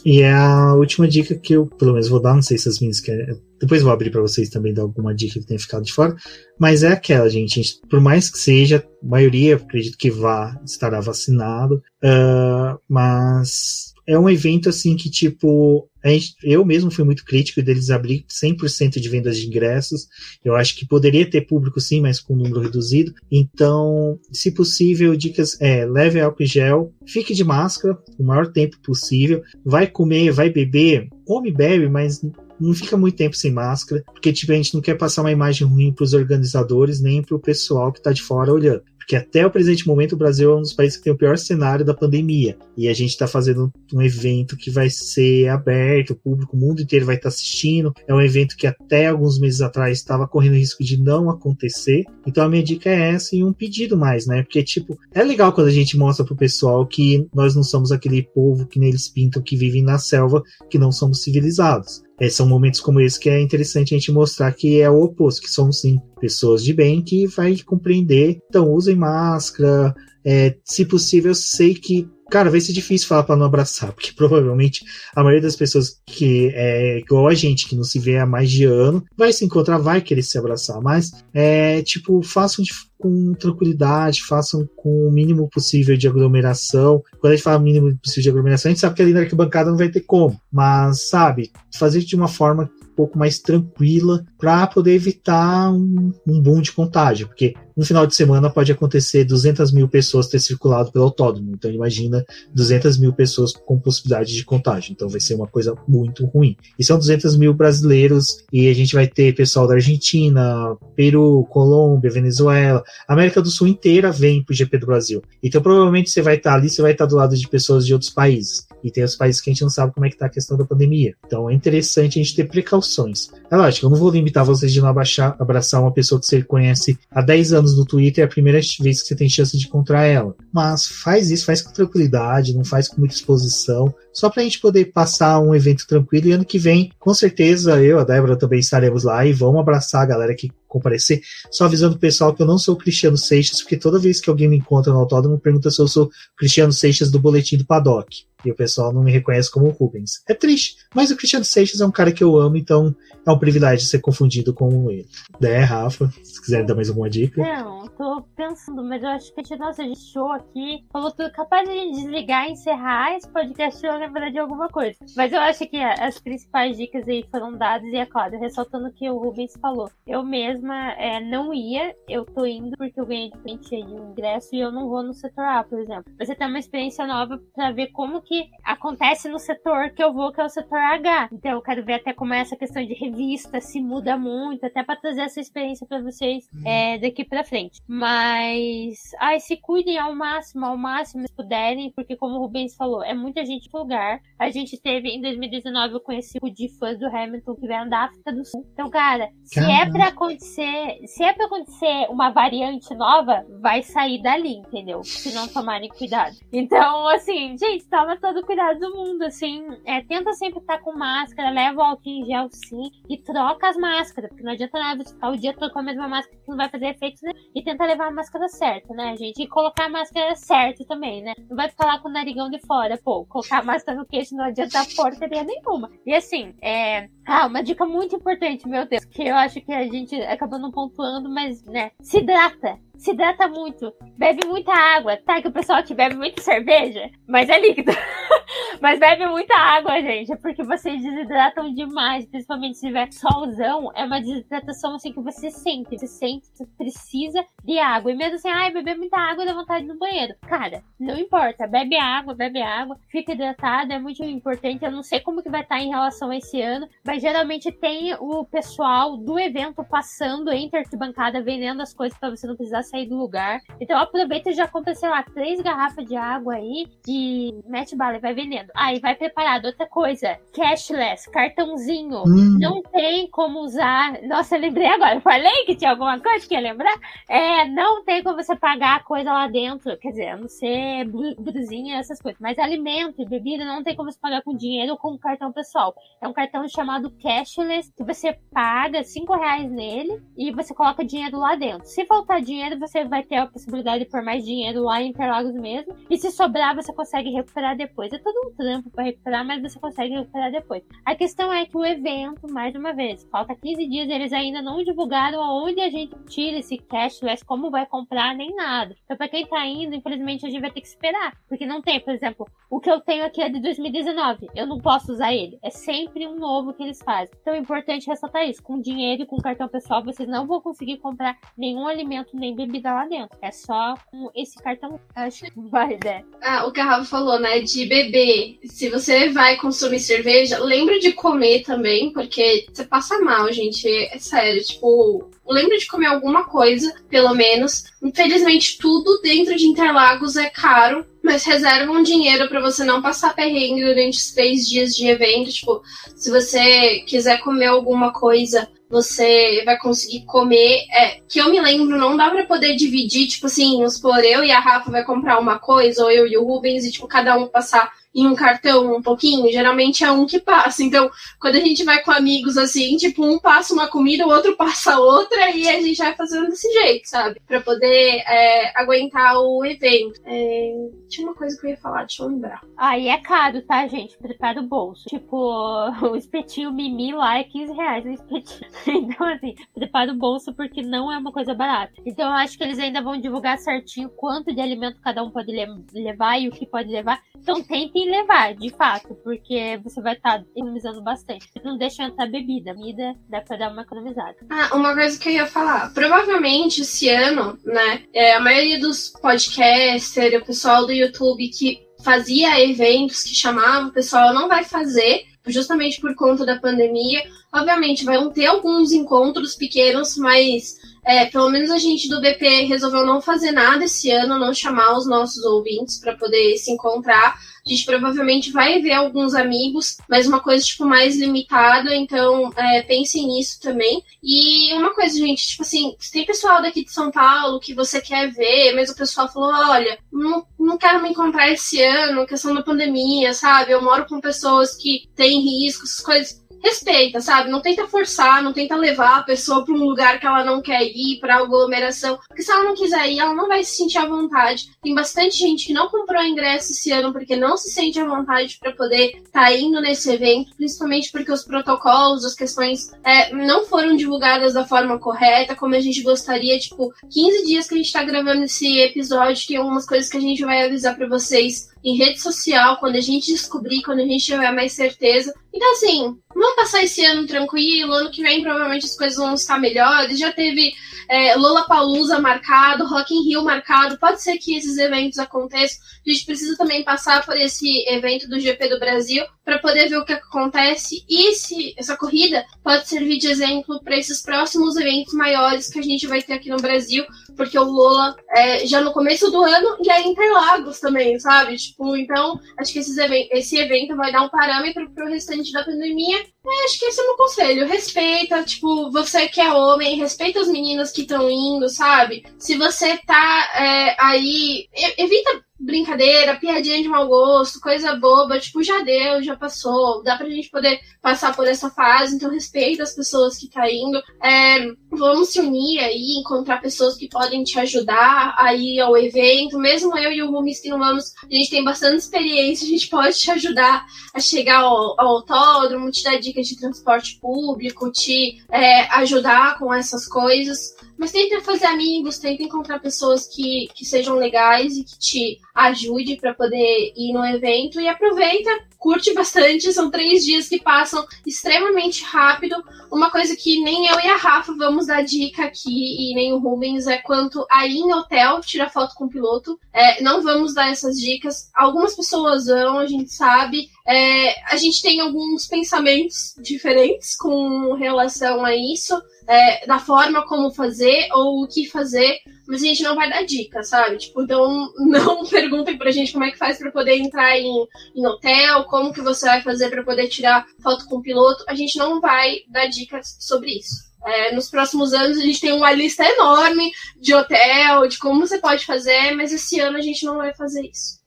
E 0.03 0.22
é 0.22 0.34
a 0.34 0.73
última 0.73 1.07
dica 1.07 1.36
que 1.36 1.53
eu, 1.53 1.68
pelo 1.68 1.94
menos, 1.94 2.10
vou 2.10 2.19
dar, 2.19 2.34
não 2.34 2.41
sei 2.41 2.57
se 2.57 2.68
as 2.68 2.80
minhas 2.80 2.99
querem. 2.99 3.40
Depois 3.60 3.84
vou 3.84 3.91
abrir 3.91 4.10
para 4.10 4.22
vocês 4.22 4.49
também 4.49 4.73
dar 4.73 4.82
alguma 4.82 5.14
dica 5.14 5.40
que 5.40 5.45
tenha 5.45 5.60
ficado 5.60 5.84
de 5.84 5.94
fora. 5.94 6.15
Mas 6.60 6.82
é 6.82 6.88
aquela, 6.88 7.30
gente. 7.30 7.80
por 7.90 8.02
mais 8.02 8.30
que 8.30 8.40
seja, 8.40 8.84
a 9.03 9.06
maioria, 9.06 9.57
acredito 9.57 9.98
que 9.98 10.10
vá, 10.10 10.60
estará 10.65 10.99
vacinado. 10.99 11.84
Uh, 12.03 12.80
mas 12.90 13.91
é 14.12 14.20
um 14.20 14.30
evento 14.30 14.68
assim 14.68 14.98
que, 14.98 15.10
tipo, 15.10 15.90
gente, 16.04 16.36
eu 16.44 16.66
mesmo 16.66 16.92
fui 16.92 17.06
muito 17.06 17.24
crítico 17.24 17.62
deles 17.62 17.90
abrir 17.90 18.26
100% 18.28 19.00
de 19.00 19.08
vendas 19.08 19.38
de 19.38 19.48
ingressos. 19.48 20.08
Eu 20.44 20.54
acho 20.56 20.76
que 20.76 20.86
poderia 20.86 21.30
ter 21.30 21.48
público 21.48 21.80
sim, 21.80 22.02
mas 22.02 22.20
com 22.20 22.34
um 22.34 22.38
número 22.38 22.60
reduzido. 22.60 23.14
Então, 23.32 24.20
se 24.30 24.52
possível, 24.52 25.16
dicas 25.16 25.60
é 25.62 25.86
leve 25.86 26.20
álcool 26.20 26.46
gel, 26.46 26.94
fique 27.08 27.34
de 27.34 27.46
máscara 27.46 27.98
o 28.20 28.24
maior 28.24 28.52
tempo 28.52 28.78
possível, 28.84 29.42
vai 29.64 29.88
comer, 29.88 30.32
vai 30.32 30.50
beber, 30.50 31.08
come 31.26 31.50
bebe, 31.50 31.88
mas 31.88 32.22
não 32.60 32.74
fica 32.74 32.98
muito 32.98 33.16
tempo 33.16 33.36
sem 33.36 33.52
máscara, 33.52 34.04
porque 34.06 34.34
tipo, 34.34 34.52
a 34.52 34.56
gente 34.56 34.74
não 34.74 34.82
quer 34.82 34.96
passar 34.96 35.22
uma 35.22 35.32
imagem 35.32 35.66
ruim 35.66 35.94
para 35.94 36.04
os 36.04 36.14
organizadores 36.14 37.02
nem 37.02 37.24
para 37.24 37.36
o 37.36 37.40
pessoal 37.40 37.94
que 37.94 38.00
está 38.00 38.12
de 38.12 38.22
fora 38.22 38.52
olhando. 38.52 38.84
Porque 39.12 39.26
até 39.26 39.46
o 39.46 39.52
presente 39.52 39.86
momento 39.86 40.14
o 40.14 40.18
Brasil 40.18 40.50
é 40.50 40.56
um 40.56 40.62
dos 40.62 40.72
países 40.72 40.98
que 40.98 41.04
tem 41.04 41.12
o 41.12 41.18
pior 41.18 41.38
cenário 41.38 41.84
da 41.84 41.94
pandemia. 41.94 42.58
E 42.78 42.88
a 42.88 42.94
gente 42.94 43.10
está 43.10 43.28
fazendo 43.28 43.70
um 43.94 44.02
evento 44.02 44.56
que 44.56 44.72
vai 44.72 44.90
ser 44.90 45.50
aberto 45.50 46.12
o 46.12 46.16
público, 46.16 46.56
o 46.56 46.60
mundo 46.60 46.82
inteiro 46.82 47.06
vai 47.06 47.16
estar 47.16 47.28
assistindo. 47.28 47.92
É 48.08 48.14
um 48.14 48.22
evento 48.22 48.56
que 48.56 48.66
até 48.66 49.08
alguns 49.08 49.38
meses 49.38 49.60
atrás 49.60 49.98
estava 49.98 50.26
correndo 50.26 50.56
risco 50.56 50.82
de 50.82 50.98
não 50.98 51.30
acontecer. 51.30 52.06
Então 52.26 52.46
a 52.46 52.48
minha 52.48 52.64
dica 52.64 52.90
é 52.90 53.10
essa 53.10 53.36
e 53.36 53.44
um 53.44 53.52
pedido 53.52 53.98
mais, 53.98 54.26
né? 54.26 54.44
Porque, 54.44 54.64
tipo, 54.64 54.98
é 55.14 55.22
legal 55.22 55.52
quando 55.52 55.68
a 55.68 55.72
gente 55.72 55.98
mostra 55.98 56.24
pro 56.24 56.34
pessoal 56.34 56.88
que 56.88 57.28
nós 57.36 57.54
não 57.54 57.64
somos 57.64 57.92
aquele 57.92 58.24
povo 58.24 58.66
que 58.66 58.80
neles 58.80 59.10
pintam 59.10 59.42
que 59.42 59.58
vivem 59.58 59.84
na 59.84 59.98
selva, 59.98 60.42
que 60.70 60.80
não 60.80 60.90
somos 60.90 61.22
civilizados. 61.22 62.02
É, 62.22 62.30
são 62.30 62.48
momentos 62.48 62.80
como 62.80 63.02
esse 63.02 63.19
que 63.19 63.27
é 63.31 63.41
interessante 63.41 63.95
a 63.95 63.98
gente 63.98 64.11
mostrar 64.11 64.53
que 64.53 64.80
é 64.80 64.88
o 64.88 65.02
oposto, 65.02 65.41
que 65.41 65.49
somos 65.49 65.81
sim 65.81 65.99
pessoas 66.19 66.64
de 66.64 66.72
bem 66.72 67.02
que 67.02 67.26
vai 67.26 67.57
compreender. 67.65 68.38
Então 68.48 68.72
usem 68.72 68.95
máscara. 68.95 69.95
É, 70.23 70.56
se 70.64 70.85
possível, 70.85 71.34
sei 71.34 71.73
que 71.73 72.07
Cara, 72.32 72.49
vai 72.49 72.62
ser 72.62 72.72
difícil 72.72 73.10
falar 73.10 73.24
para 73.24 73.36
não 73.36 73.45
abraçar, 73.45 73.91
porque 73.94 74.14
provavelmente 74.16 74.86
a 75.14 75.22
maioria 75.22 75.41
das 75.41 75.56
pessoas 75.58 76.02
que 76.06 76.49
é 76.53 76.99
igual 76.99 77.28
a 77.28 77.34
gente, 77.34 77.68
que 77.68 77.76
não 77.76 77.84
se 77.84 77.99
vê 77.99 78.18
há 78.18 78.26
mais 78.26 78.49
de 78.49 78.64
ano, 78.64 79.03
vai 79.18 79.34
se 79.34 79.44
encontrar, 79.44 79.78
vai 79.78 80.02
querer 80.02 80.24
se 80.24 80.38
abraçar, 80.38 80.82
mas 80.82 81.12
é 81.34 81.82
tipo, 81.82 82.24
façam 82.24 82.64
de, 82.64 82.72
com 82.98 83.34
tranquilidade, 83.34 84.24
façam 84.24 84.68
com 84.78 85.08
o 85.08 85.12
mínimo 85.12 85.49
possível 85.49 85.98
de 85.98 86.08
aglomeração. 86.08 87.03
Quando 87.20 87.34
a 87.34 87.36
gente 87.36 87.44
fala 87.44 87.60
mínimo 87.60 87.94
possível 87.98 88.24
de 88.24 88.30
aglomeração, 88.30 88.70
a 88.70 88.72
gente 88.74 88.80
sabe 88.82 88.95
que 88.95 89.02
ali 89.02 89.14
na 89.14 89.20
arquibancada 89.20 89.70
não 89.70 89.78
vai 89.78 89.90
ter 89.90 90.02
como, 90.02 90.40
mas 90.49 91.10
sabe, 91.10 91.52
fazer 91.74 91.99
de 91.99 92.16
uma 92.16 92.30
forma 92.30 92.72
pouco 92.95 93.18
mais 93.18 93.40
tranquila 93.40 94.24
para 94.38 94.68
poder 94.68 94.94
evitar 94.94 95.72
um, 95.72 96.14
um 96.28 96.41
boom 96.41 96.62
de 96.62 96.72
contágio, 96.72 97.28
porque 97.28 97.56
no 97.76 97.85
final 97.85 98.06
de 98.06 98.15
semana 98.15 98.49
pode 98.49 98.72
acontecer 98.72 99.23
200 99.23 99.72
mil 99.72 99.88
pessoas 99.88 100.27
ter 100.27 100.39
circulado 100.39 100.91
pelo 100.91 101.06
autódromo, 101.06 101.52
então 101.53 101.72
imagina 101.72 102.26
200 102.53 102.98
mil 102.98 103.14
pessoas 103.14 103.53
com 103.53 103.80
possibilidade 103.80 104.34
de 104.34 104.43
contágio, 104.43 104.91
então 104.91 105.10
vai 105.10 105.19
ser 105.19 105.35
uma 105.35 105.48
coisa 105.48 105.76
muito 105.88 106.26
ruim. 106.26 106.56
E 106.77 106.84
são 106.84 106.98
200 106.98 107.35
mil 107.38 107.53
brasileiros 107.53 108.43
e 108.52 108.68
a 108.68 108.73
gente 108.73 108.93
vai 108.93 109.07
ter 109.07 109.35
pessoal 109.35 109.68
da 109.68 109.76
Argentina, 109.76 110.76
Peru, 110.95 111.45
Colômbia, 111.49 112.11
Venezuela, 112.11 112.84
América 113.07 113.41
do 113.41 113.49
Sul 113.49 113.68
inteira 113.68 114.11
vem 114.11 114.43
pro 114.43 114.56
GP 114.56 114.77
do 114.77 114.85
Brasil. 114.88 115.22
Então 115.41 115.61
provavelmente 115.61 116.10
você 116.10 116.22
vai 116.22 116.35
estar 116.35 116.56
ali, 116.56 116.69
você 116.69 116.81
vai 116.81 116.91
estar 116.91 117.06
do 117.06 117.15
lado 117.15 117.35
de 117.35 117.48
pessoas 117.48 117.85
de 117.85 117.93
outros 117.93 118.11
países. 118.11 118.68
E 118.84 118.89
tem 118.89 119.03
os 119.03 119.15
países 119.15 119.39
que 119.39 119.49
a 119.49 119.53
gente 119.53 119.61
não 119.61 119.69
sabe 119.69 119.93
como 119.93 120.06
é 120.06 120.10
que 120.10 120.18
tá 120.18 120.26
a 120.26 120.30
questão 120.30 120.57
da 120.57 120.65
pandemia. 120.65 121.14
Então 121.26 121.49
é 121.49 121.53
interessante 121.53 122.19
a 122.19 122.23
gente 122.23 122.35
ter 122.35 122.45
precauções. 122.45 123.30
É 123.49 123.56
lógico, 123.56 123.85
eu 123.85 123.89
não 123.89 123.98
vou 123.98 124.10
limitar 124.10 124.43
vocês 124.43 124.72
de 124.73 124.81
não 124.81 124.88
abraçar 124.88 125.81
uma 125.81 125.91
pessoa 125.91 126.19
que 126.19 126.26
você 126.26 126.41
conhece 126.41 126.98
há 127.11 127.22
10 127.22 127.53
anos 127.53 127.61
no 127.64 127.86
Twitter, 127.86 128.24
é 128.24 128.26
a 128.26 128.30
primeira 128.30 128.60
vez 128.80 129.02
que 129.02 129.08
você 129.08 129.16
tem 129.16 129.30
chance 129.30 129.58
de 129.58 129.68
encontrar 129.68 130.06
ela. 130.06 130.36
Mas 130.52 130.86
faz 130.86 131.30
isso, 131.30 131.46
faz 131.46 131.62
com 131.62 131.72
tranquilidade, 131.72 132.54
não 132.54 132.64
faz 132.64 132.88
com 132.88 133.00
muita 133.00 133.16
exposição, 133.16 133.94
só 134.14 134.30
pra 134.30 134.44
gente 134.44 134.60
poder 134.60 134.86
passar 134.86 135.40
um 135.40 135.56
evento 135.56 135.86
tranquilo. 135.88 136.28
E 136.28 136.32
ano 136.32 136.46
que 136.46 136.60
vem, 136.60 136.92
com 137.00 137.14
certeza, 137.14 137.82
eu, 137.82 138.00
a 138.00 138.04
Débora 138.04 138.38
também 138.38 138.60
estaremos 138.60 139.04
lá 139.04 139.26
e 139.26 139.34
vamos 139.34 139.60
abraçar 139.62 140.02
a 140.04 140.06
galera 140.06 140.36
que 140.36 140.52
comparecer. 140.72 141.22
Só 141.52 141.65
avisando 141.65 141.95
o 141.95 141.99
pessoal 141.99 142.34
que 142.34 142.41
eu 142.41 142.48
não 142.48 142.57
sou 142.57 142.76
o 142.76 142.77
Cristiano 142.77 143.18
Seixas, 143.18 143.61
porque 143.61 143.77
toda 143.77 143.99
vez 143.99 144.19
que 144.22 144.30
alguém 144.30 144.48
me 144.48 144.57
encontra 144.57 144.93
no 144.93 144.99
autódromo, 144.99 145.38
pergunta 145.38 145.69
se 145.69 145.81
eu 145.81 145.88
sou 145.88 146.10
Cristiano 146.38 146.72
Seixas 146.72 147.11
do 147.11 147.19
Boletim 147.19 147.57
do 147.57 147.65
Paddock 147.65 148.26
e 148.45 148.52
o 148.52 148.56
pessoal 148.56 148.91
não 148.91 149.03
me 149.03 149.11
reconhece 149.11 149.52
como 149.52 149.69
Rubens. 149.69 150.23
É 150.27 150.34
triste, 150.34 150.77
mas 150.93 151.11
o 151.11 151.18
Cristiano 151.18 151.45
Seixas 151.45 151.81
é 151.81 151.85
um 151.85 151.91
cara 151.91 152.11
que 152.11 152.23
eu 152.23 152.38
amo, 152.39 152.57
então 152.57 152.95
é 153.26 153.31
um 153.31 153.38
privilégio 153.38 153.85
ser 153.85 153.99
confundido 153.99 154.53
com 154.53 154.89
ele. 154.89 155.07
É, 155.41 155.60
Rafa, 155.60 156.10
se 156.23 156.41
quiser 156.41 156.65
dar 156.65 156.76
mais 156.76 156.89
alguma 156.89 157.10
dica. 157.10 157.41
Não, 157.41 157.88
tô 157.88 158.22
pensando, 158.35 158.84
mas 158.84 159.03
eu 159.03 159.10
acho 159.10 159.34
que 159.34 159.41
a 159.41 159.43
gente, 159.43 159.60
nossa, 159.60 159.81
a 159.81 159.85
gente 159.85 159.99
show 160.11 160.31
aqui, 160.31 160.85
falou 160.91 161.11
tudo 161.11 161.31
capaz 161.31 161.68
de 161.68 161.91
desligar 161.91 162.48
e 162.48 162.53
encerrar 162.53 163.15
esse 163.15 163.30
podcast 163.30 163.85
eu 163.85 163.98
lembrar 163.98 164.31
de 164.31 164.39
alguma 164.39 164.69
coisa. 164.69 164.98
Mas 165.15 165.31
eu 165.31 165.39
acho 165.39 165.68
que 165.68 165.77
as 165.77 166.19
principais 166.19 166.77
dicas 166.77 167.07
aí 167.07 167.26
foram 167.30 167.57
dadas 167.57 167.88
e 167.88 167.95
é 167.95 168.06
claro, 168.06 168.39
ressaltando 168.39 168.88
o 168.88 168.93
que 168.93 169.10
o 169.10 169.18
Rubens 169.18 169.53
falou. 169.61 169.89
Eu 170.07 170.23
mesma 170.62 170.94
é, 170.94 171.20
não 171.20 171.54
ia, 171.54 171.96
eu 172.08 172.24
tô 172.26 172.46
indo 172.46 172.78
porque 172.78 173.00
eu 173.00 173.06
ganhei 173.06 173.32
de 173.32 173.38
frente 173.40 173.70
de 173.70 173.94
um 173.94 174.12
ingresso 174.12 174.56
e 174.56 174.60
eu 174.60 174.72
não 174.72 174.88
vou 174.88 175.04
no 175.04 175.14
setor 175.14 175.44
A, 175.44 175.64
por 175.64 175.80
exemplo. 175.80 176.14
Você 176.20 176.36
tem 176.36 176.48
uma 176.48 176.60
experiência 176.60 177.06
nova 177.08 177.42
para 177.54 177.72
ver 177.72 177.88
como 177.88 178.22
que 178.22 178.50
acontece 178.64 179.28
no 179.28 179.40
setor 179.40 179.90
que 179.92 180.04
eu 180.04 180.14
vou, 180.14 180.32
que 180.32 180.40
é 180.40 180.46
o 180.46 180.50
setor 180.50 180.78
H. 180.78 181.30
Então 181.34 181.52
eu 181.52 181.62
quero 181.62 181.84
ver 181.84 181.96
até 181.96 182.14
como 182.14 182.34
é 182.34 182.40
essa 182.40 182.56
questão 182.56 182.86
de 182.86 182.94
revista, 182.94 183.60
se 183.60 183.82
muda 183.82 184.18
muito, 184.18 184.66
até 184.66 184.84
para 184.84 185.00
trazer 185.00 185.22
essa 185.22 185.40
experiência 185.40 185.86
para 185.88 186.02
vocês 186.02 186.48
uhum. 186.54 186.68
é, 186.68 186.98
daqui 186.98 187.26
para 187.26 187.44
frente. 187.44 187.82
Mas, 187.88 189.12
ai, 189.20 189.40
se 189.40 189.58
cuidem 189.58 189.98
ao 189.98 190.16
máximo, 190.16 190.66
ao 190.66 190.78
máximo 190.78 191.28
se 191.28 191.34
puderem, 191.34 191.92
porque 191.92 192.16
como 192.16 192.36
o 192.36 192.40
Rubens 192.40 192.76
falou, 192.76 193.04
é 193.04 193.14
muita 193.14 193.44
gente 193.46 193.70
no 193.74 193.80
lugar. 193.80 194.20
A 194.38 194.50
gente 194.50 194.80
teve, 194.80 195.10
em 195.10 195.22
2019, 195.22 195.96
eu 195.96 196.00
conheci 196.00 196.38
o 196.42 196.50
de 196.50 196.70
fãs 196.78 197.00
do 197.00 197.08
Hamilton 197.08 197.56
que 197.56 197.68
veio 197.68 197.90
da 197.90 198.06
África 198.06 198.32
do 198.32 198.46
Sul. 198.46 198.66
Então, 198.74 198.90
cara, 198.90 199.30
se 199.44 199.60
é 199.60 199.64
Caramba. 199.64 199.82
é 199.84 199.92
para 199.92 200.08
acontecer, 200.08 200.51
se 200.56 201.23
é 201.23 201.30
acontecer 201.30 202.07
uma 202.10 202.30
variante 202.30 202.94
nova, 202.95 203.45
vai 203.61 203.84
sair 203.84 204.22
dali, 204.22 204.57
entendeu? 204.57 205.03
Se 205.03 205.34
não 205.34 205.48
tomarem 205.48 205.90
cuidado. 205.90 206.36
Então, 206.52 207.07
assim, 207.10 207.57
gente, 207.57 207.88
toma 207.90 208.18
todo 208.18 208.45
cuidado 208.45 208.80
do 208.80 208.95
mundo, 208.95 209.23
assim. 209.23 209.65
É, 209.86 210.02
tenta 210.02 210.34
sempre 210.34 210.60
estar 210.60 210.80
com 210.80 210.98
máscara, 210.98 211.49
leva 211.49 211.80
o 211.80 211.84
álcool 211.84 212.10
em 212.10 212.26
gel 212.26 212.48
sim 212.52 212.91
e 213.10 213.18
troca 213.18 213.69
as 213.69 213.78
máscaras, 213.78 214.30
porque 214.30 214.44
não 214.44 214.53
adianta 214.53 214.80
nada 214.80 215.03
você 215.03 215.14
ficar 215.14 215.30
o 215.30 215.38
dia 215.38 215.53
todo 215.53 215.72
com 215.72 215.80
a 215.80 215.84
mesma 215.84 216.07
máscara 216.07 216.38
que 216.38 216.49
não 216.49 216.57
vai 216.57 216.69
fazer 216.69 216.88
efeito, 216.88 217.19
né? 217.23 217.32
E 217.56 217.64
tenta 217.64 217.86
levar 217.86 218.07
a 218.07 218.11
máscara 218.11 218.48
certa, 218.48 218.94
né, 218.94 219.15
gente? 219.18 219.41
E 219.41 219.48
colocar 219.48 219.86
a 219.86 219.90
máscara 219.90 220.36
certa 220.36 220.86
também, 220.86 221.22
né? 221.22 221.34
Não 221.49 221.56
vai 221.56 221.69
ficar 221.69 221.86
lá 221.86 221.99
com 221.99 222.10
o 222.10 222.11
narigão 222.11 222.49
de 222.49 222.60
fora, 222.65 222.99
pô. 223.03 223.26
Colocar 223.26 223.60
a 223.60 223.64
máscara 223.64 223.98
no 223.98 224.06
queixo 224.06 224.36
não 224.36 224.45
adianta 224.45 224.80
porcaria 224.95 225.44
nenhuma. 225.44 225.90
E 226.06 226.14
assim, 226.14 226.53
é. 226.61 227.10
Ah, 227.26 227.45
uma 227.48 227.61
dica 227.64 227.85
muito 227.85 228.15
importante, 228.15 228.68
meu 228.68 228.85
Deus, 228.85 229.06
que 229.06 229.23
eu 229.23 229.35
acho 229.35 229.61
que 229.61 229.72
a 229.72 229.84
gente 229.84 230.15
acabou 230.23 230.60
não 230.60 230.72
pontuando, 230.72 231.30
mas, 231.30 231.64
né? 231.64 231.91
Se 232.02 232.18
hidrata 232.19 232.80
se 233.02 233.11
hidrata 233.11 233.48
muito, 233.48 233.91
bebe 234.15 234.45
muita 234.45 234.72
água. 234.72 235.18
Tá 235.18 235.41
que 235.41 235.48
o 235.48 235.52
pessoal 235.52 235.82
que 235.84 235.95
bebe 235.95 236.15
muita 236.15 236.40
cerveja, 236.40 237.10
mas 237.28 237.49
é 237.49 237.60
líquido. 237.60 237.91
mas 238.80 238.99
bebe 238.99 239.26
muita 239.26 239.56
água, 239.56 239.99
gente, 239.99 240.32
é 240.32 240.36
porque 240.36 240.64
vocês 240.64 241.02
desidratam 241.02 241.73
demais, 241.73 242.28
principalmente 242.28 242.78
se 242.78 242.86
tiver 242.86 243.11
solzão, 243.11 243.91
é 243.95 244.06
uma 244.06 244.22
desidratação 244.22 244.95
assim 244.95 245.11
que 245.11 245.19
você 245.19 245.49
sente, 245.49 245.98
você 245.98 246.06
sente, 246.06 246.48
você 246.53 246.64
precisa 246.78 247.44
de 247.64 247.80
água. 247.80 248.11
E 248.11 248.15
mesmo 248.15 248.36
assim, 248.36 248.49
ai, 248.49 248.72
beber 248.72 248.95
muita 248.95 249.18
água 249.18 249.45
dá 249.45 249.53
vontade 249.53 249.88
no 249.88 249.98
banheiro. 249.98 250.36
Cara, 250.41 250.84
não 250.99 251.18
importa, 251.18 251.65
bebe 251.65 251.98
água, 251.98 252.36
bebe 252.36 252.61
água, 252.61 252.99
fica 253.10 253.32
hidratado, 253.32 253.94
é 253.94 253.98
muito 253.98 254.23
importante. 254.23 254.86
Eu 254.86 254.91
não 254.91 255.02
sei 255.02 255.22
como 255.22 255.41
que 255.41 255.49
vai 255.49 255.61
estar 255.61 255.80
em 255.80 255.90
relação 255.90 256.30
a 256.30 256.38
esse 256.38 256.61
ano, 256.61 256.88
mas 257.03 257.19
geralmente 257.19 257.72
tem 257.72 258.14
o 258.19 258.45
pessoal 258.45 259.18
do 259.18 259.40
evento 259.40 259.84
passando 259.84 260.52
entre 260.52 260.80
arquibancada 260.80 261.41
vendendo 261.41 261.82
as 261.82 261.95
coisas 261.95 262.15
para 262.19 262.30
você 262.30 262.45
não 262.45 262.56
precisar 262.56 262.84
sair 262.92 263.08
do 263.08 263.16
lugar. 263.16 263.60
Então 263.80 263.98
aproveita 263.98 264.52
e 264.52 264.54
já 264.54 264.68
compra, 264.68 264.94
sei 264.94 265.10
lá, 265.10 265.24
três 265.24 265.62
garrafas 265.62 266.06
de 266.06 266.16
água 266.16 266.56
aí 266.56 266.86
e 267.08 267.56
mete 267.66 267.96
bala 267.96 268.18
e 268.18 268.20
vai 268.20 268.34
vendendo. 268.34 268.70
Aí 268.76 268.98
ah, 268.98 269.00
vai 269.02 269.16
preparado. 269.16 269.66
Outra 269.66 269.88
coisa, 269.88 270.38
cashless, 270.54 271.30
cartãozinho. 271.32 272.24
Hum. 272.26 272.58
Não 272.60 272.82
tem 272.82 273.30
como 273.30 273.60
usar. 273.60 274.22
Nossa, 274.24 274.56
eu 274.56 274.62
lembrei 274.62 274.88
agora. 274.88 275.20
Falei 275.22 275.66
que 275.66 275.76
tinha 275.76 275.92
alguma 275.92 276.20
coisa 276.20 276.48
que 276.48 276.54
ia 276.54 276.60
lembrar. 276.60 276.94
É, 277.30 277.68
não 277.68 278.04
tem 278.04 278.22
como 278.22 278.36
você 278.36 278.56
pagar 278.56 278.98
a 278.98 279.04
coisa 279.04 279.32
lá 279.32 279.48
dentro. 279.48 279.98
Quer 279.98 280.10
dizer, 280.10 280.28
a 280.30 280.38
não 280.38 280.48
ser 280.48 281.06
brusinha, 281.40 281.98
essas 281.98 282.22
coisas. 282.22 282.40
Mas 282.42 282.60
alimento 282.60 283.22
e 283.22 283.26
bebida 283.26 283.64
não 283.64 283.84
tem 283.84 283.96
como 283.96 284.12
você 284.12 284.20
pagar 284.20 284.42
com 284.42 284.56
dinheiro 284.56 284.92
ou 284.92 284.98
com 284.98 285.18
cartão 285.18 285.52
pessoal. 285.52 285.96
É 286.22 286.28
um 286.28 286.34
cartão 286.34 286.68
chamado 286.68 287.12
cashless 287.22 287.92
que 287.96 288.04
você 288.04 288.38
paga 288.52 289.04
cinco 289.04 289.34
reais 289.34 289.72
nele 289.72 290.22
e 290.38 290.52
você 290.52 290.74
coloca 290.74 291.06
dinheiro 291.06 291.38
lá 291.38 291.56
dentro. 291.56 291.88
Se 291.88 292.06
faltar 292.06 292.42
dinheiro, 292.42 292.80
você 292.82 293.06
vai 293.06 293.24
ter 293.24 293.36
a 293.36 293.48
possibilidade 293.48 294.03
de 294.03 294.10
pôr 294.10 294.24
mais 294.24 294.44
dinheiro 294.44 294.84
lá 294.84 295.02
em 295.02 295.10
Interlagos 295.10 295.53
mesmo. 295.53 295.95
E 296.10 296.18
se 296.18 296.32
sobrar, 296.32 296.76
você 296.76 296.91
consegue 296.91 297.30
recuperar 297.30 297.78
depois. 297.78 298.12
É 298.12 298.18
todo 298.18 298.48
um 298.48 298.56
trampo 298.56 298.90
para 298.90 299.03
recuperar, 299.03 299.45
mas 299.45 299.62
você 299.62 299.80
consegue 299.80 300.16
recuperar 300.16 300.52
depois. 300.52 300.84
A 301.06 301.16
questão 301.16 301.53
é 301.53 301.66
que 301.66 301.78
o 301.78 301.86
evento, 301.86 302.52
mais 302.52 302.76
uma 302.76 302.91
vez, 302.91 303.24
falta 303.32 303.56
15 303.56 303.88
dias, 303.88 304.10
eles 304.10 304.34
ainda 304.34 304.62
não 304.62 304.84
divulgaram 304.84 305.41
aonde 305.41 305.80
a 305.80 305.90
gente 305.90 306.16
tira 306.28 306.58
esse 306.58 306.78
cashless, 306.78 307.45
como 307.45 307.70
vai 307.70 307.86
comprar, 307.86 308.36
nem 308.36 308.53
nada. 308.56 308.95
Então, 309.06 309.16
para 309.16 309.30
quem 309.30 309.45
tá 309.45 309.66
indo, 309.66 309.95
infelizmente, 309.95 310.45
a 310.45 310.49
gente 310.49 310.62
vai 310.62 310.72
ter 310.72 310.82
que 310.82 310.88
esperar. 310.88 311.38
Porque 311.48 311.66
não 311.66 311.82
tem, 311.82 311.99
por 311.99 312.14
exemplo, 312.14 312.48
o 312.70 312.80
que 312.80 312.90
eu 312.90 312.99
tenho 312.99 313.24
aqui 313.24 313.41
é 313.41 313.49
de 313.49 313.62
2019. 313.62 314.48
Eu 314.56 314.66
não 314.66 314.80
posso 314.80 315.12
usar 315.12 315.34
ele. 315.34 315.60
É 315.62 315.70
sempre 315.70 316.28
um 316.28 316.36
novo 316.36 316.74
que 316.74 316.82
eles 316.82 317.02
fazem. 317.03 317.36
Então 317.41 317.53
é 317.53 317.58
importante 317.60 318.08
ressaltar 318.08 318.49
isso. 318.49 318.64
Com 318.64 318.82
dinheiro 318.82 319.24
e 319.24 319.26
com 319.26 319.38
cartão 319.38 319.68
pessoal, 319.68 320.03
vocês 320.03 320.28
não 320.28 320.48
vão 320.48 320.60
conseguir 320.62 320.98
comprar 320.98 321.38
nenhum 321.58 321.88
alimento 321.88 322.36
nem 322.36 322.56
bebida 322.56 322.70
bebida 322.72 322.93
lá 322.93 323.06
dentro. 323.06 323.38
É 323.41 323.52
só 323.52 323.95
esse 324.34 324.56
cartão. 324.56 324.99
Acho 325.14 325.45
que 325.45 325.52
vai, 325.56 325.99
né? 326.03 326.23
Ah, 326.41 326.65
o 326.65 326.72
que 326.72 326.80
a 326.80 326.85
Rafa 326.85 327.06
falou, 327.06 327.39
né? 327.39 327.60
De 327.60 327.85
beber. 327.85 328.60
Se 328.65 328.89
você 328.89 329.30
vai 329.30 329.57
consumir 329.57 329.99
cerveja, 329.99 330.57
lembra 330.60 330.98
de 330.99 331.11
comer 331.11 331.64
também, 331.64 332.11
porque 332.14 332.65
você 332.72 332.85
passa 332.85 333.19
mal, 333.19 333.52
gente. 333.52 333.88
É 333.88 334.18
sério. 334.18 334.64
Tipo, 334.64 335.30
lembra 335.48 335.77
de 335.77 335.88
comer 335.88 336.07
alguma 336.07 336.45
coisa, 336.45 336.93
pelo 337.10 337.34
menos. 337.34 337.84
Infelizmente, 338.02 338.77
tudo 338.77 339.22
dentro 339.22 339.56
de 339.56 339.65
Interlagos 339.65 340.38
é 340.38 340.49
caro 340.49 341.06
mas 341.23 341.43
reserva 341.43 341.91
um 341.91 342.02
dinheiro 342.02 342.49
para 342.49 342.60
você 342.60 342.84
não 342.84 342.99
passar 342.99 343.35
perrengue 343.35 343.85
durante 343.85 344.18
os 344.18 344.31
três 344.31 344.68
dias 344.68 344.95
de 344.95 345.07
evento. 345.07 345.52
Tipo, 345.52 345.84
se 346.15 346.31
você 346.31 347.02
quiser 347.02 347.39
comer 347.41 347.68
alguma 347.68 348.11
coisa, 348.11 348.68
você 348.92 349.64
vai 349.66 349.78
conseguir 349.78 350.26
comer. 350.26 350.86
É, 350.92 351.22
que 351.28 351.40
eu 351.40 351.50
me 351.50 351.60
lembro, 351.60 351.98
não 351.98 352.18
dá 352.18 352.30
para 352.30 352.46
poder 352.46 352.76
dividir, 352.76 353.28
tipo 353.28 353.48
assim, 353.48 353.78
vamos 353.78 353.96
supor, 353.96 354.24
eu 354.24 354.44
e 354.44 354.52
a 354.52 354.60
Rafa 354.60 354.92
vai 354.92 355.04
comprar 355.04 355.40
uma 355.40 355.58
coisa, 355.58 356.04
ou 356.04 356.12
eu 356.12 356.28
e 356.28 356.38
o 356.38 356.44
Rubens, 356.44 356.86
e 356.86 356.92
tipo, 356.92 357.08
cada 357.08 357.38
um 357.38 357.48
passar 357.48 357.92
em 358.14 358.28
um 358.28 358.36
cartão 358.36 358.96
um 358.96 359.02
pouquinho, 359.02 359.52
geralmente 359.52 360.04
é 360.04 360.12
um 360.12 360.26
que 360.26 360.40
passa. 360.40 360.84
Então, 360.84 361.10
quando 361.40 361.56
a 361.56 361.60
gente 361.60 361.84
vai 361.84 362.02
com 362.04 362.12
amigos 362.12 362.58
assim, 362.58 362.98
tipo, 362.98 363.26
um 363.26 363.40
passa 363.40 363.74
uma 363.74 363.88
comida, 363.88 364.26
o 364.26 364.30
outro 364.30 364.56
passa 364.58 365.00
outra, 365.00 365.50
e 365.52 365.68
a 365.68 365.82
gente 365.82 365.98
vai 365.98 366.14
fazendo 366.16 366.48
desse 366.48 366.72
jeito, 366.72 367.08
sabe? 367.08 367.42
Pra 367.48 367.62
poder 367.62 368.24
é, 368.28 368.80
aguentar 368.80 369.38
o 369.38 369.66
evento. 369.66 370.20
É... 370.26 370.90
Tinha 371.08 371.28
uma 371.28 371.36
coisa 371.36 371.60
que 371.60 371.66
eu 371.66 371.72
ia 371.72 371.78
falar, 371.78 372.02
deixa 372.02 372.24
eu 372.24 372.28
lembrar. 372.28 372.62
Ah, 372.78 373.00
é 373.00 373.18
caro, 373.18 373.62
tá, 373.62 373.88
gente? 373.88 374.18
Prepara 374.18 374.60
o 374.60 374.68
bolso. 374.68 375.04
Tipo, 375.08 375.90
o 376.12 376.16
espetinho 376.16 376.72
mimi 376.72 377.14
lá 377.14 377.40
é 377.40 377.44
15 377.44 377.74
reais 377.74 378.06
o 378.06 378.10
espetinho. 378.10 378.72
Então, 379.12 379.28
assim, 379.28 379.56
prepara 379.74 380.12
o 380.12 380.18
bolso 380.18 380.54
porque 380.54 380.82
não 380.82 381.12
é 381.12 381.18
uma 381.18 381.32
coisa 381.32 381.54
barata. 381.54 381.94
Então, 382.06 382.28
eu 382.28 382.36
acho 382.36 382.58
que 382.58 382.64
eles 382.64 382.80
ainda 382.80 383.02
vão 383.02 383.20
divulgar 383.20 383.58
certinho 383.58 384.10
quanto 384.10 384.54
de 384.54 384.62
alimento 384.62 385.02
cada 385.02 385.24
um 385.24 385.32
pode 385.32 385.52
levar 385.94 386.40
e 386.40 386.48
o 386.48 386.52
que 386.52 386.66
pode 386.66 386.90
levar. 386.90 387.22
Então, 387.36 387.64
tentem 387.64 388.01
levar, 388.10 388.53
de 388.56 388.69
fato, 388.69 389.15
porque 389.23 389.80
você 389.84 390.02
vai 390.02 390.14
estar 390.14 390.40
tá 390.40 390.45
economizando 390.56 391.02
bastante. 391.02 391.48
Não 391.64 391.78
deixa 391.78 392.03
entrar 392.03 392.28
bebida. 392.28 392.73
Comida 392.73 393.14
dá 393.30 393.41
pra 393.41 393.57
dar 393.57 393.72
uma 393.72 393.84
economizada. 393.84 394.36
Ah, 394.49 394.76
uma 394.76 394.94
coisa 394.94 395.19
que 395.19 395.30
eu 395.30 395.34
ia 395.34 395.45
falar. 395.45 395.94
Provavelmente 395.94 396.82
esse 396.82 397.07
ano, 397.10 397.57
né, 397.64 398.03
é, 398.14 398.34
a 398.34 398.40
maioria 398.40 398.80
dos 398.80 399.10
podcasters, 399.10 400.41
o 400.41 400.45
pessoal 400.45 400.86
do 400.86 400.91
YouTube 400.91 401.48
que 401.49 401.80
fazia 402.03 402.60
eventos, 402.64 403.23
que 403.23 403.36
chamava 403.36 403.88
o 403.88 403.94
pessoal, 403.94 404.34
não 404.34 404.48
vai 404.48 404.64
fazer, 404.64 405.23
justamente 405.48 406.02
por 406.02 406.15
conta 406.15 406.45
da 406.45 406.60
pandemia. 406.60 407.23
Obviamente, 407.53 408.06
vão 408.06 408.32
ter 408.32 408.48
alguns 408.48 408.91
encontros 408.91 409.56
pequenos, 409.56 410.18
mas 410.18 410.76
é, 411.03 411.26
pelo 411.26 411.49
menos 411.49 411.72
a 411.72 411.78
gente 411.78 412.07
do 412.07 412.22
BP 412.22 412.65
resolveu 412.65 413.06
não 413.06 413.22
fazer 413.22 413.52
nada 413.52 413.86
esse 413.86 414.11
ano, 414.11 414.38
não 414.38 414.53
chamar 414.53 414.95
os 414.98 415.07
nossos 415.07 415.44
ouvintes 415.44 415.99
para 415.99 416.15
poder 416.15 416.57
se 416.57 416.72
encontrar. 416.72 417.40
A 417.65 417.69
gente 417.69 417.86
provavelmente 417.86 418.52
vai 418.52 418.82
ver 418.82 418.94
alguns 418.94 419.36
amigos, 419.36 419.98
mas 420.10 420.28
uma 420.28 420.40
coisa 420.40 420.65
tipo 420.65 420.86
mais 420.86 421.15
limitada, 421.15 421.95
então 421.95 422.52
é, 422.56 422.82
pensem 422.82 423.28
nisso 423.28 423.60
também. 423.61 424.03
E 424.23 424.73
uma 424.73 424.94
coisa, 424.94 425.18
gente, 425.18 425.48
tipo 425.48 425.64
assim, 425.64 425.95
tem 426.11 426.26
pessoal 426.26 426.61
daqui 426.61 426.84
de 426.84 426.91
São 426.91 427.11
Paulo 427.11 427.60
que 427.60 427.73
você 427.73 428.02
quer 428.02 428.32
ver, 428.32 428.73
mas 428.76 428.90
o 428.90 428.95
pessoal 428.95 429.32
falou, 429.32 429.52
olha, 429.53 429.98
não, 430.11 430.45
não 430.60 430.78
quero 430.78 431.02
me 431.02 431.10
encontrar 431.10 431.52
esse 431.52 431.82
ano, 431.82 432.26
questão 432.26 432.53
da 432.53 432.64
pandemia, 432.64 433.34
sabe? 433.34 433.72
Eu 433.72 433.82
moro 433.82 434.06
com 434.06 434.19
pessoas 434.19 434.76
que 434.76 435.07
têm 435.15 435.41
riscos, 435.41 435.99
coisas 435.99 436.41
respeita, 436.64 437.20
sabe? 437.20 437.50
Não 437.50 437.62
tenta 437.62 437.88
forçar, 437.88 438.42
não 438.44 438.54
tenta 438.54 438.76
levar 438.76 439.20
a 439.20 439.24
pessoa 439.24 439.66
para 439.66 439.74
um 439.74 439.84
lugar 439.84 440.20
que 440.20 440.26
ela 440.26 440.44
não 440.44 440.62
quer 440.62 440.84
ir, 440.84 441.20
para 441.20 441.38
aglomeração. 441.38 442.20
Porque 442.28 442.44
se 442.44 442.52
ela 442.52 442.64
não 442.64 442.76
quiser 442.76 443.10
ir, 443.10 443.20
ela 443.20 443.34
não 443.34 443.48
vai 443.48 443.64
se 443.64 443.76
sentir 443.76 443.98
à 443.98 444.06
vontade. 444.06 444.72
Tem 444.82 444.94
bastante 444.94 445.38
gente 445.38 445.68
que 445.68 445.74
não 445.74 445.90
comprou 445.90 446.24
ingresso 446.24 446.72
esse 446.72 446.92
ano 446.92 447.12
porque 447.12 447.36
não 447.36 447.58
se 447.58 447.72
sente 447.72 448.00
à 448.00 448.06
vontade 448.06 448.58
para 448.60 448.72
poder 448.74 449.18
estar 449.18 449.46
tá 449.46 449.54
indo 449.54 449.82
nesse 449.82 450.12
evento, 450.12 450.56
principalmente 450.56 451.12
porque 451.12 451.32
os 451.32 451.44
protocolos, 451.44 452.26
as 452.26 452.36
questões 452.36 452.92
é, 453.04 453.34
não 453.34 453.66
foram 453.66 453.96
divulgadas 453.96 454.54
da 454.54 454.66
forma 454.66 455.00
correta, 455.00 455.56
como 455.56 455.76
a 455.76 455.80
gente 455.80 456.02
gostaria. 456.02 456.60
Tipo, 456.60 456.94
15 457.10 457.46
dias 457.46 457.68
que 457.68 457.74
a 457.74 457.78
gente 457.78 457.88
está 457.88 458.04
gravando 458.04 458.44
esse 458.44 458.80
episódio, 458.80 459.48
tem 459.48 459.58
algumas 459.58 459.86
coisas 459.86 460.10
que 460.10 460.18
a 460.18 460.22
gente 460.22 460.44
vai 460.44 460.66
avisar 460.66 460.96
para 460.96 461.08
vocês 461.08 461.70
em 461.84 461.98
rede 461.98 462.20
social, 462.20 462.78
quando 462.78 462.95
a 462.95 463.02
gente 463.02 463.32
descobrir, 463.32 463.82
quando 463.82 463.99
a 463.99 464.06
gente 464.06 464.26
tiver 464.26 464.52
mais 464.52 464.74
certeza. 464.74 465.34
Então, 465.53 465.72
assim, 465.74 466.18
vamos 466.34 466.56
passar 466.56 466.84
esse 466.84 467.03
ano 467.03 467.28
tranquilo. 467.28 467.94
Ano 467.94 468.12
que 468.12 468.22
vem, 468.22 468.41
provavelmente, 468.41 468.86
as 468.86 468.95
coisas 468.95 469.18
vão 469.18 469.34
estar 469.34 469.60
melhores. 469.60 470.18
Já 470.18 470.32
teve 470.32 470.72
é, 471.10 471.36
Lola 471.36 471.68
Palusa 471.68 472.20
marcado, 472.20 472.88
Rock 472.88 473.14
in 473.14 473.28
Rio 473.28 473.44
marcado. 473.44 473.98
Pode 473.99 474.22
ser 474.22 474.38
que 474.38 474.56
esses 474.56 474.78
eventos 474.78 475.20
aconteçam. 475.20 475.80
A 476.08 476.10
gente 476.10 476.26
precisa 476.26 476.58
também 476.58 476.84
passar 476.84 477.26
por 477.26 477.36
esse 477.36 477.86
evento 477.90 478.30
do 478.30 478.40
GP 478.40 478.70
do 478.70 478.80
Brasil 478.80 479.26
para 479.44 479.60
poder 479.60 479.90
ver 479.90 479.98
o 479.98 480.06
que 480.06 480.14
acontece. 480.14 481.03
E 481.10 481.34
se 481.36 481.74
essa 481.78 481.98
corrida 481.98 482.45
pode 482.64 482.88
servir 482.88 483.18
de 483.18 483.28
exemplo 483.28 483.82
para 483.84 483.98
esses 483.98 484.22
próximos 484.22 484.78
eventos 484.78 485.14
maiores 485.14 485.70
que 485.70 485.80
a 485.80 485.84
gente 485.84 486.08
vai 486.08 486.22
ter 486.22 486.34
aqui 486.34 486.49
no 486.49 486.58
Brasil, 486.58 487.03
porque 487.36 487.58
o 487.60 487.64
Lola 487.64 488.16
é 488.30 488.66
já 488.66 488.80
no 488.80 488.94
começo 488.94 489.30
do 489.30 489.44
ano 489.44 489.78
e 489.82 489.91
é 489.91 490.02
Interlagos 490.08 490.80
também, 490.80 491.20
sabe? 491.20 491.58
Tipo, 491.72 491.95
então 491.95 492.39
acho 492.57 492.73
que 492.73 492.80
esses 492.80 492.98
esse 493.31 493.57
evento 493.57 493.95
vai 493.95 494.11
dar 494.11 494.23
um 494.23 494.30
parâmetro 494.30 494.89
para 494.91 495.06
o 495.06 495.10
restante 495.10 495.52
da 495.52 495.64
pandemia. 495.64 496.26
É, 496.44 496.66
acho 496.66 496.80
que 496.80 496.86
esse 496.86 497.00
é 497.00 497.04
o 497.04 497.08
meu 497.08 497.18
conselho. 497.18 497.68
Respeita, 497.68 498.44
tipo, 498.44 498.92
você 498.92 499.28
que 499.28 499.40
é 499.40 499.54
homem, 499.54 499.98
respeita 499.98 500.40
as 500.40 500.48
meninas 500.48 500.92
que 500.92 501.02
estão 501.02 501.30
indo, 501.30 501.70
sabe? 501.70 502.24
Se 502.40 502.58
você 502.58 502.98
tá 502.98 503.52
é, 503.56 503.96
aí, 504.00 504.68
evita 504.98 505.44
brincadeira, 505.62 506.38
piadinha 506.38 506.82
de 506.82 506.88
mau 506.88 507.08
gosto, 507.08 507.60
coisa 507.60 507.96
boba, 507.96 508.40
tipo, 508.40 508.64
já 508.64 508.80
deu, 508.82 509.22
já 509.22 509.36
passou, 509.36 510.02
dá 510.04 510.18
pra 510.18 510.28
gente 510.28 510.50
poder 510.50 510.80
passar 511.02 511.36
por 511.36 511.48
essa 511.48 511.70
fase, 511.70 512.16
então 512.16 512.32
respeita 512.32 512.82
as 512.84 512.94
pessoas 512.94 513.38
que 513.38 513.48
tá 513.48 513.72
indo. 513.72 514.02
É, 514.24 514.68
vamos 514.90 515.30
se 515.30 515.40
unir 515.40 515.80
aí, 515.80 516.18
encontrar 516.20 516.62
pessoas 516.62 516.98
que 516.98 517.08
podem 517.08 517.44
te 517.44 517.60
ajudar 517.60 518.34
aí 518.38 518.80
ao 518.80 518.98
evento, 518.98 519.60
mesmo 519.60 519.96
eu 519.98 520.12
e 520.12 520.24
o 520.24 520.32
Rumis 520.32 520.60
que 520.60 520.70
não 520.70 520.80
vamos, 520.80 521.14
a 521.24 521.34
gente 521.34 521.52
tem 521.52 521.64
bastante 521.64 521.98
experiência, 521.98 522.66
a 522.66 522.70
gente 522.70 522.88
pode 522.88 523.18
te 523.18 523.30
ajudar 523.30 523.86
a 524.14 524.20
chegar 524.20 524.62
ao, 524.62 525.00
ao 525.00 525.08
autódromo, 525.08 525.92
te 525.92 526.04
dar 526.04 526.18
de 526.34 526.58
transporte 526.58 527.20
público, 527.20 527.91
te 527.91 528.41
é, 528.49 528.84
ajudar 528.95 529.58
com 529.58 529.74
essas 529.74 530.08
coisas. 530.08 530.76
Mas 531.02 531.11
tenta 531.11 531.41
fazer 531.41 531.65
amigos, 531.65 532.19
tenta 532.19 532.44
encontrar 532.44 532.78
pessoas 532.78 533.26
que, 533.26 533.68
que 533.73 533.84
sejam 533.84 534.18
legais 534.18 534.78
e 534.78 534.84
que 534.84 534.99
te 534.99 535.41
ajude 535.56 536.15
para 536.18 536.32
poder 536.32 536.94
ir 536.95 537.11
no 537.11 537.26
evento 537.26 537.82
e 537.82 537.88
aproveita, 537.88 538.52
curte 538.78 539.11
bastante. 539.11 539.73
São 539.73 539.90
três 539.90 540.23
dias 540.23 540.48
que 540.48 540.61
passam 540.61 541.03
extremamente 541.26 542.03
rápido. 542.03 542.56
Uma 542.91 543.10
coisa 543.10 543.36
que 543.36 543.64
nem 543.64 543.88
eu 543.88 543.99
e 543.99 544.07
a 544.10 544.15
Rafa 544.15 544.53
vamos 544.53 544.86
dar 544.86 545.02
dica 545.02 545.45
aqui 545.45 546.11
e 546.11 546.14
nem 546.14 546.34
o 546.34 546.38
Rubens 546.38 546.86
é 546.86 546.99
quanto 546.99 547.48
a 547.49 547.65
ir 547.65 547.80
em 547.80 547.91
hotel 547.91 548.40
tirar 548.41 548.69
foto 548.69 548.94
com 548.94 549.06
o 549.06 549.10
piloto. 549.10 549.60
É, 549.73 550.03
não 550.03 550.22
vamos 550.22 550.53
dar 550.53 550.69
essas 550.69 550.98
dicas. 550.98 551.49
Algumas 551.56 551.95
pessoas 551.95 552.45
vão, 552.45 552.78
a 552.78 552.86
gente 552.86 553.11
sabe. 553.11 553.69
É, 553.88 554.53
a 554.53 554.56
gente 554.56 554.80
tem 554.84 554.99
alguns 554.99 555.48
pensamentos 555.48 556.36
diferentes 556.40 557.15
com 557.15 557.73
relação 557.73 558.45
a 558.45 558.56
isso 558.56 559.02
é, 559.27 559.65
da 559.65 559.80
forma 559.80 560.26
como 560.26 560.52
fazer 560.52 561.07
ou 561.14 561.43
o 561.43 561.48
que 561.48 561.69
fazer, 561.69 562.19
mas 562.48 562.61
a 562.61 562.65
gente 562.65 562.84
não 562.84 562.95
vai 562.95 563.10
dar 563.10 563.23
dica, 563.23 563.64
sabe? 563.64 563.98
Tipo, 563.98 564.23
então 564.23 564.72
não 564.80 565.26
perguntem 565.26 565.77
pra 565.77 565.91
gente 565.91 566.14
como 566.14 566.26
é 566.26 566.31
que 566.31 566.38
faz 566.38 566.57
para 566.57 566.72
poder 566.72 566.98
entrar 566.98 567.38
em, 567.38 567.65
em 567.95 568.06
hotel, 568.06 568.65
como 568.65 568.93
que 568.93 569.02
você 569.02 569.26
vai 569.26 569.41
fazer 569.41 569.69
para 569.69 569.84
poder 569.84 570.07
tirar 570.07 570.45
foto 570.61 570.85
com 570.85 570.98
o 570.98 571.02
piloto. 571.02 571.43
A 571.48 571.56
gente 571.56 571.77
não 571.77 572.02
vai 572.02 572.39
dar 572.49 572.68
dicas 572.68 573.18
sobre 573.19 573.52
isso. 573.57 573.91
É, 574.06 574.34
nos 574.34 574.49
próximos 574.49 574.93
anos 574.93 575.18
a 575.18 575.22
gente 575.22 575.39
tem 575.39 575.52
uma 575.52 575.72
lista 575.72 576.03
enorme 576.03 576.72
de 576.99 577.14
hotel, 577.14 577.88
de 577.88 577.99
como 577.99 578.26
você 578.26 578.39
pode 578.39 578.65
fazer, 578.65 579.11
mas 579.15 579.31
esse 579.31 579.60
ano 579.60 579.77
a 579.77 579.81
gente 579.81 580.03
não 580.06 580.18
vai 580.18 580.34
fazer 580.34 580.61
isso. 580.61 580.99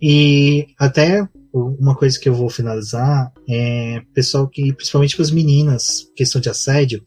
E 0.00 0.66
até 0.78 1.26
uma 1.52 1.94
coisa 1.94 2.18
que 2.18 2.28
eu 2.28 2.34
vou 2.34 2.48
finalizar 2.48 3.32
é 3.48 4.02
pessoal 4.14 4.48
que, 4.48 4.72
principalmente 4.72 5.16
para 5.16 5.24
as 5.24 5.30
meninas, 5.30 6.10
questão 6.14 6.40
de 6.40 6.48
assédio, 6.48 7.04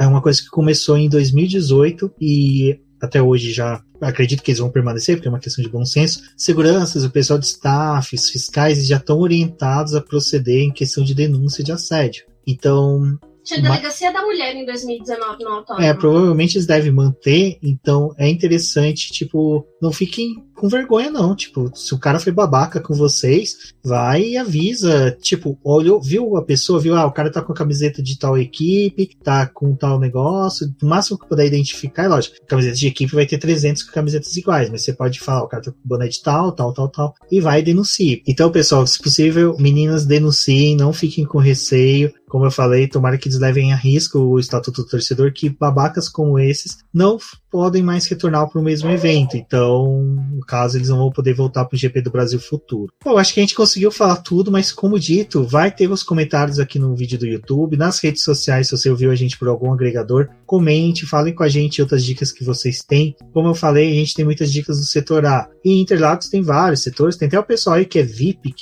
é 0.00 0.06
uma 0.06 0.22
coisa 0.22 0.40
que 0.40 0.48
começou 0.48 0.96
em 0.96 1.10
2018 1.10 2.14
e 2.18 2.80
até 3.02 3.20
hoje 3.20 3.52
já 3.52 3.82
acredito 4.00 4.42
que 4.42 4.50
eles 4.50 4.58
vão 4.58 4.70
permanecer, 4.70 5.16
porque 5.16 5.28
é 5.28 5.30
uma 5.30 5.38
questão 5.38 5.62
de 5.62 5.70
bom 5.70 5.84
senso. 5.84 6.22
Seguranças, 6.36 7.04
o 7.04 7.10
pessoal 7.10 7.38
de 7.38 7.46
staffs, 7.46 8.30
fiscais, 8.30 8.86
já 8.86 8.96
estão 8.96 9.18
orientados 9.18 9.94
a 9.94 10.00
proceder 10.00 10.62
em 10.62 10.72
questão 10.72 11.04
de 11.04 11.14
denúncia 11.14 11.62
de 11.62 11.70
assédio. 11.70 12.24
Então, 12.46 13.18
tinha 13.44 13.60
delegacia 13.60 14.12
da 14.12 14.22
mulher 14.22 14.54
em 14.54 14.64
2019 14.64 15.44
no 15.44 15.50
autódromo. 15.50 15.86
É, 15.86 15.92
provavelmente 15.92 16.56
eles 16.56 16.66
devem 16.66 16.92
manter, 16.92 17.58
então 17.62 18.14
é 18.16 18.28
interessante, 18.28 19.12
tipo, 19.12 19.66
não 19.82 19.92
fiquem 19.92 20.42
com 20.60 20.68
vergonha, 20.68 21.10
não. 21.10 21.34
Tipo, 21.34 21.72
se 21.74 21.94
o 21.94 21.98
cara 21.98 22.20
foi 22.20 22.30
babaca 22.30 22.80
com 22.80 22.94
vocês, 22.94 23.72
vai 23.82 24.22
e 24.22 24.36
avisa. 24.36 25.16
Tipo, 25.20 25.58
olhou, 25.64 26.00
viu 26.00 26.36
a 26.36 26.42
pessoa, 26.42 26.78
viu, 26.78 26.94
ah, 26.94 27.06
o 27.06 27.12
cara 27.12 27.32
tá 27.32 27.40
com 27.40 27.52
a 27.52 27.56
camiseta 27.56 28.02
de 28.02 28.18
tal 28.18 28.36
equipe, 28.36 29.16
tá 29.24 29.46
com 29.46 29.74
tal 29.74 29.98
negócio. 29.98 30.72
O 30.82 30.86
máximo 30.86 31.18
que 31.18 31.26
puder 31.26 31.46
identificar, 31.46 32.04
é 32.04 32.08
lógico, 32.08 32.36
camiseta 32.46 32.76
de 32.76 32.86
equipe 32.86 33.14
vai 33.14 33.24
ter 33.24 33.38
300 33.38 33.84
camisetas 33.84 34.36
iguais, 34.36 34.68
mas 34.68 34.82
você 34.82 34.92
pode 34.92 35.18
falar, 35.18 35.44
o 35.44 35.48
cara 35.48 35.62
tá 35.62 35.72
com 35.72 35.78
boné 35.82 36.08
de 36.08 36.22
tal, 36.22 36.52
tal, 36.52 36.74
tal, 36.74 36.88
tal, 36.88 37.14
e 37.30 37.40
vai 37.40 37.60
e 37.60 37.64
denuncia. 37.64 38.20
Então, 38.26 38.52
pessoal, 38.52 38.86
se 38.86 39.00
possível, 39.00 39.56
meninas 39.58 40.04
denunciem, 40.04 40.76
não 40.76 40.92
fiquem 40.92 41.24
com 41.24 41.38
receio. 41.38 42.12
Como 42.28 42.44
eu 42.44 42.50
falei, 42.50 42.86
tomara 42.86 43.18
que 43.18 43.28
eles 43.28 43.40
levem 43.40 43.72
a 43.72 43.76
risco 43.76 44.18
o 44.18 44.38
Estatuto 44.38 44.82
do 44.82 44.88
Torcedor, 44.88 45.32
que 45.32 45.48
babacas 45.48 46.08
como 46.08 46.38
esses 46.38 46.78
não 46.92 47.18
podem 47.50 47.82
mais 47.82 48.06
retornar 48.06 48.48
para 48.48 48.60
o 48.60 48.64
mesmo 48.64 48.90
evento. 48.90 49.36
Então, 49.36 50.16
caso 50.46 50.78
eles 50.78 50.88
não 50.88 50.98
vão 50.98 51.10
poder 51.10 51.34
voltar 51.34 51.64
para 51.64 51.74
o 51.74 51.78
GP 51.78 52.02
do 52.02 52.10
Brasil 52.10 52.38
futuro. 52.38 52.92
Bom, 53.04 53.18
acho 53.18 53.34
que 53.34 53.40
a 53.40 53.42
gente 53.42 53.54
conseguiu 53.54 53.90
falar 53.90 54.16
tudo, 54.16 54.50
mas 54.50 54.72
como 54.72 54.98
dito, 54.98 55.44
vai 55.44 55.70
ter 55.70 55.90
os 55.90 56.02
comentários 56.02 56.58
aqui 56.58 56.78
no 56.78 56.94
vídeo 56.94 57.18
do 57.18 57.26
YouTube, 57.26 57.76
nas 57.76 57.98
redes 57.98 58.22
sociais, 58.22 58.68
se 58.68 58.76
você 58.76 58.88
ouviu 58.88 59.10
a 59.10 59.14
gente 59.14 59.38
por 59.38 59.48
algum 59.48 59.72
agregador, 59.72 60.28
comente, 60.46 61.06
falem 61.06 61.34
com 61.34 61.42
a 61.42 61.48
gente 61.48 61.82
outras 61.82 62.04
dicas 62.04 62.32
que 62.32 62.44
vocês 62.44 62.82
têm. 62.82 63.16
Como 63.32 63.48
eu 63.48 63.54
falei, 63.54 63.90
a 63.90 63.94
gente 63.94 64.14
tem 64.14 64.24
muitas 64.24 64.52
dicas 64.52 64.78
do 64.78 64.84
setor 64.84 65.26
A. 65.26 65.48
E 65.64 65.80
Interlagos 65.80 66.28
tem 66.28 66.42
vários 66.42 66.82
setores, 66.82 67.16
tem 67.16 67.28
até 67.28 67.38
o 67.38 67.44
pessoal 67.44 67.76
aí 67.76 67.84
que 67.84 67.98
é 67.98 68.02
VIP, 68.02 68.54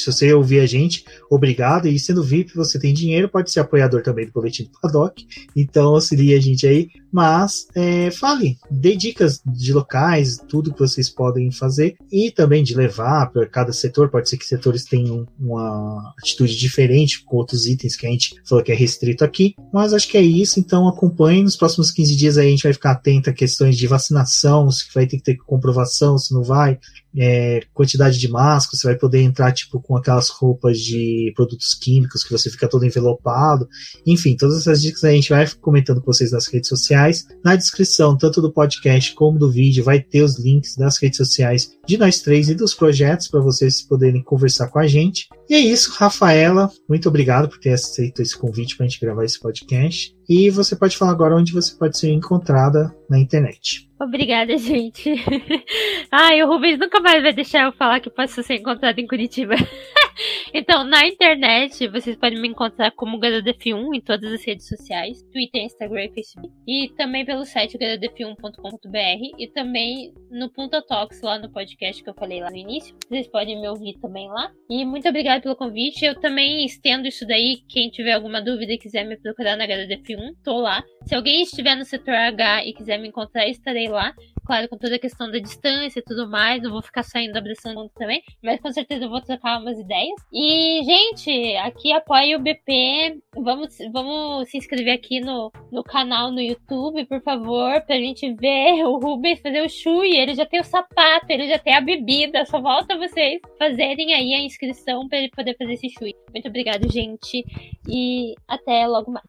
se 0.00 0.06
você 0.06 0.32
ouvir 0.32 0.60
a 0.60 0.66
gente, 0.66 1.04
obrigado. 1.30 1.88
E 1.88 1.98
sendo 1.98 2.22
VIP, 2.22 2.54
você 2.54 2.78
tem 2.78 2.94
dinheiro, 2.94 3.28
pode 3.28 3.50
ser 3.50 3.60
apoiador 3.60 4.02
também 4.02 4.26
do 4.26 4.32
Boletim 4.32 4.64
do 4.64 4.80
Paddock. 4.80 5.26
Então 5.54 5.94
auxilie 5.94 6.34
a 6.34 6.40
gente 6.40 6.66
aí. 6.66 6.88
Mas 7.12 7.66
é, 7.74 8.10
fale, 8.10 8.58
dê 8.70 8.94
dicas 8.94 9.40
de 9.46 9.72
locais, 9.72 10.38
tudo 10.48 10.72
que 10.72 10.78
vocês 10.78 11.08
podem 11.08 11.50
fazer. 11.50 11.96
E 12.12 12.30
também 12.30 12.62
de 12.62 12.74
levar 12.74 13.30
para 13.30 13.46
cada 13.46 13.72
setor. 13.72 14.10
Pode 14.10 14.28
ser 14.28 14.36
que 14.36 14.46
setores 14.46 14.84
tenham 14.84 15.26
uma 15.38 16.14
atitude 16.18 16.56
diferente 16.56 17.24
com 17.24 17.36
outros 17.36 17.66
itens 17.66 17.96
que 17.96 18.06
a 18.06 18.10
gente 18.10 18.34
falou 18.46 18.62
que 18.62 18.72
é 18.72 18.74
restrito 18.74 19.24
aqui. 19.24 19.54
Mas 19.72 19.92
acho 19.92 20.08
que 20.08 20.18
é 20.18 20.22
isso. 20.22 20.60
Então 20.60 20.88
acompanhe. 20.88 21.42
Nos 21.42 21.56
próximos 21.56 21.90
15 21.90 22.16
dias 22.16 22.38
aí 22.38 22.48
a 22.48 22.50
gente 22.50 22.64
vai 22.64 22.72
ficar 22.72 22.92
atento 22.92 23.30
a 23.30 23.32
questões 23.32 23.76
de 23.76 23.86
vacinação, 23.86 24.70
se 24.70 24.84
vai 24.94 25.06
ter 25.06 25.16
que 25.16 25.22
ter 25.22 25.36
comprovação, 25.36 26.18
se 26.18 26.34
não 26.34 26.42
vai. 26.42 26.78
É, 27.18 27.60
quantidade 27.72 28.18
de 28.18 28.28
máscaras, 28.28 28.80
você 28.80 28.88
vai 28.88 28.96
poder 28.96 29.20
entrar 29.20 29.52
tipo 29.52 29.80
com 29.80 29.96
aquelas 29.96 30.28
roupas 30.28 30.78
de 30.78 31.32
produtos 31.34 31.74
químicos 31.74 32.22
que 32.22 32.30
você 32.30 32.50
fica 32.50 32.68
todo 32.68 32.84
envelopado. 32.84 33.68
Enfim, 34.06 34.36
todas 34.36 34.58
essas 34.58 34.82
dicas 34.82 35.04
a 35.04 35.10
gente 35.10 35.30
vai 35.30 35.46
comentando 35.60 36.00
com 36.00 36.12
vocês 36.12 36.32
nas 36.32 36.46
redes 36.46 36.68
sociais. 36.68 37.24
Na 37.44 37.56
descrição, 37.56 38.16
tanto 38.16 38.42
do 38.42 38.52
podcast 38.52 39.14
como 39.14 39.38
do 39.38 39.50
vídeo, 39.50 39.84
vai 39.84 40.00
ter 40.00 40.22
os 40.22 40.38
links 40.38 40.76
das 40.76 40.98
redes 40.98 41.16
sociais 41.16 41.70
de 41.86 41.96
nós 41.96 42.20
três 42.20 42.48
e 42.48 42.54
dos 42.54 42.74
projetos 42.74 43.28
para 43.28 43.40
vocês 43.40 43.82
poderem 43.82 44.22
conversar 44.22 44.68
com 44.68 44.78
a 44.78 44.86
gente. 44.86 45.28
E 45.48 45.54
é 45.54 45.58
isso, 45.58 45.92
Rafaela, 45.92 46.70
muito 46.88 47.08
obrigado 47.08 47.48
por 47.48 47.58
ter 47.58 47.72
aceito 47.72 48.20
esse 48.20 48.36
convite 48.36 48.76
para 48.76 48.84
a 48.84 48.88
gente 48.88 49.00
gravar 49.00 49.24
esse 49.24 49.38
podcast. 49.38 50.14
E 50.28 50.50
você 50.50 50.74
pode 50.74 50.96
falar 50.96 51.12
agora 51.12 51.36
onde 51.36 51.52
você 51.52 51.76
pode 51.76 51.96
ser 51.96 52.10
encontrada 52.10 52.92
na 53.08 53.18
internet. 53.18 53.88
Obrigada, 54.00 54.58
gente. 54.58 55.14
Ai, 56.10 56.42
o 56.42 56.48
Rubens 56.48 56.78
nunca 56.78 57.00
mais 57.00 57.22
vai 57.22 57.32
deixar 57.32 57.64
eu 57.64 57.72
falar 57.72 58.00
que 58.00 58.10
posso 58.10 58.42
ser 58.42 58.56
encontrado 58.56 58.98
em 58.98 59.06
Curitiba. 59.06 59.54
então, 60.52 60.84
na 60.84 61.06
internet, 61.06 61.88
vocês 61.88 62.16
podem 62.16 62.40
me 62.40 62.48
encontrar 62.48 62.90
como 62.90 63.18
GaroDef1 63.18 63.94
em 63.94 64.00
todas 64.00 64.32
as 64.32 64.44
redes 64.44 64.68
sociais, 64.68 65.22
Twitter, 65.32 65.62
Instagram 65.62 66.06
e 66.06 66.12
Facebook. 66.12 66.52
E 66.66 66.92
também 66.96 67.24
pelo 67.24 67.44
site 67.46 67.78
garodef1.com.br 67.78 69.38
e 69.38 69.46
também 69.54 70.12
no 70.30 70.50
Punta 70.50 70.82
Talks, 70.82 71.22
lá 71.22 71.38
no 71.38 71.50
podcast 71.50 72.02
que 72.02 72.10
eu 72.10 72.14
falei 72.14 72.40
lá 72.40 72.50
no 72.50 72.56
início. 72.56 72.94
Vocês 73.08 73.28
podem 73.28 73.58
me 73.58 73.68
ouvir 73.68 73.94
também 74.00 74.28
lá. 74.28 74.50
E 74.68 74.84
muito 74.84 75.08
obrigada 75.08 75.35
pelo 75.40 75.56
convite. 75.56 76.04
Eu 76.04 76.18
também 76.18 76.64
estendo 76.64 77.06
isso 77.06 77.26
daí. 77.26 77.62
Quem 77.68 77.90
tiver 77.90 78.12
alguma 78.12 78.40
dúvida 78.40 78.72
e 78.72 78.78
quiser 78.78 79.04
me 79.04 79.16
procurar 79.16 79.56
na 79.56 79.66
GaroDef1, 79.66 80.34
tô 80.42 80.60
lá. 80.60 80.82
Se 81.04 81.14
alguém 81.14 81.42
estiver 81.42 81.74
no 81.76 81.84
setor 81.84 82.14
H 82.14 82.64
e 82.64 82.72
quiser 82.72 82.98
me 82.98 83.08
encontrar, 83.08 83.46
estarei 83.48 83.88
lá 83.88 84.14
claro, 84.46 84.68
com 84.68 84.78
toda 84.78 84.94
a 84.94 84.98
questão 84.98 85.30
da 85.30 85.38
distância 85.38 85.98
e 85.98 86.02
tudo 86.02 86.30
mais, 86.30 86.62
não 86.62 86.70
vou 86.70 86.80
ficar 86.80 87.02
saindo 87.02 87.36
abraçando 87.36 87.90
também, 87.94 88.22
mas 88.42 88.60
com 88.60 88.70
certeza 88.70 89.04
eu 89.04 89.10
vou 89.10 89.20
trocar 89.20 89.60
umas 89.60 89.78
ideias. 89.78 90.14
E, 90.32 90.82
gente, 90.84 91.56
aqui 91.56 91.92
apoia 91.92 92.36
o 92.36 92.40
BP. 92.40 93.18
Vamos, 93.34 93.76
vamos 93.92 94.48
se 94.48 94.56
inscrever 94.56 94.94
aqui 94.94 95.20
no, 95.20 95.50
no 95.70 95.82
canal 95.82 96.30
no 96.30 96.40
YouTube, 96.40 97.04
por 97.06 97.20
favor, 97.22 97.80
pra 97.82 97.96
gente 97.96 98.32
ver 98.34 98.84
o 98.86 98.98
Rubens 98.98 99.40
fazer 99.40 99.62
o 99.62 99.68
chui. 99.68 100.16
Ele 100.16 100.34
já 100.34 100.46
tem 100.46 100.60
o 100.60 100.64
sapato, 100.64 101.26
ele 101.28 101.48
já 101.48 101.58
tem 101.58 101.74
a 101.74 101.80
bebida. 101.80 102.46
Só 102.46 102.60
volta 102.60 102.96
vocês 102.96 103.40
fazerem 103.58 104.14
aí 104.14 104.32
a 104.32 104.40
inscrição 104.40 105.08
para 105.08 105.18
poder 105.30 105.56
fazer 105.56 105.74
esse 105.74 105.90
chui. 105.90 106.14
Muito 106.32 106.48
obrigado, 106.48 106.90
gente. 106.90 107.44
E 107.88 108.34
até 108.48 108.86
logo 108.86 109.10
mais. 109.10 109.26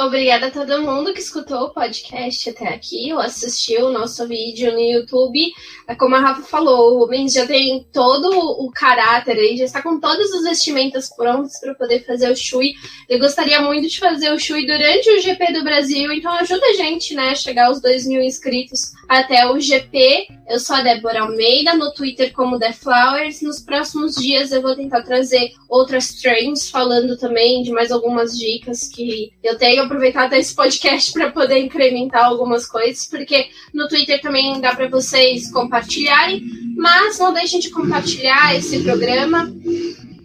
Obrigada 0.00 0.46
a 0.46 0.50
todo 0.50 0.80
mundo 0.80 1.12
que 1.12 1.20
escutou 1.20 1.64
o 1.64 1.74
podcast 1.74 2.48
até 2.48 2.68
aqui, 2.68 3.12
ou 3.12 3.18
assistiu 3.18 3.84
o 3.84 3.92
nosso 3.92 4.26
vídeo 4.26 4.72
no 4.72 4.80
YouTube. 4.80 5.52
É 5.86 5.94
como 5.94 6.16
a 6.16 6.20
Rafa 6.20 6.40
falou, 6.40 6.94
o 6.94 7.00
Rubens 7.00 7.34
já 7.34 7.46
tem 7.46 7.86
todo 7.92 8.30
o 8.30 8.70
caráter, 8.70 9.36
ele 9.36 9.58
já 9.58 9.64
está 9.64 9.82
com 9.82 10.00
todas 10.00 10.32
as 10.32 10.44
vestimentas 10.44 11.14
prontas 11.14 11.60
para 11.60 11.74
poder 11.74 12.06
fazer 12.06 12.30
o 12.30 12.36
Chui. 12.36 12.72
Ele 13.10 13.20
gostaria 13.20 13.60
muito 13.60 13.88
de 13.88 14.00
fazer 14.00 14.32
o 14.32 14.38
Chui 14.38 14.66
durante 14.66 15.10
o 15.10 15.20
GP 15.20 15.52
do 15.52 15.62
Brasil, 15.62 16.10
então 16.10 16.32
ajuda 16.32 16.64
a 16.64 16.72
gente, 16.72 17.14
né, 17.14 17.28
a 17.32 17.34
chegar 17.34 17.66
aos 17.66 17.82
2 17.82 18.06
mil 18.06 18.22
inscritos 18.22 18.92
até 19.06 19.46
o 19.50 19.60
GP. 19.60 20.28
Eu 20.48 20.58
sou 20.58 20.76
a 20.76 20.82
Débora 20.82 21.22
Almeida, 21.22 21.74
no 21.74 21.92
Twitter 21.92 22.32
como 22.32 22.58
The 22.58 22.72
Flowers. 22.72 23.42
Nos 23.42 23.60
próximos 23.60 24.14
dias 24.14 24.50
eu 24.50 24.62
vou 24.62 24.74
tentar 24.74 25.02
trazer 25.02 25.52
outras 25.68 26.14
trends, 26.14 26.70
falando 26.70 27.18
também 27.18 27.62
de 27.62 27.70
mais 27.70 27.92
algumas 27.92 28.36
dicas 28.38 28.88
que 28.88 29.30
eu 29.44 29.58
tenho 29.58 29.89
aproveitado 29.90 30.34
esse 30.34 30.54
podcast 30.54 31.12
para 31.12 31.32
poder 31.32 31.58
incrementar 31.58 32.24
algumas 32.24 32.64
coisas, 32.64 33.06
porque 33.06 33.50
no 33.74 33.88
Twitter 33.88 34.20
também 34.20 34.60
dá 34.60 34.72
para 34.72 34.88
vocês 34.88 35.50
compartilharem, 35.50 36.42
mas 36.76 37.18
não 37.18 37.32
deixem 37.32 37.58
de 37.58 37.70
compartilhar 37.70 38.54
esse 38.54 38.80
programa 38.84 39.52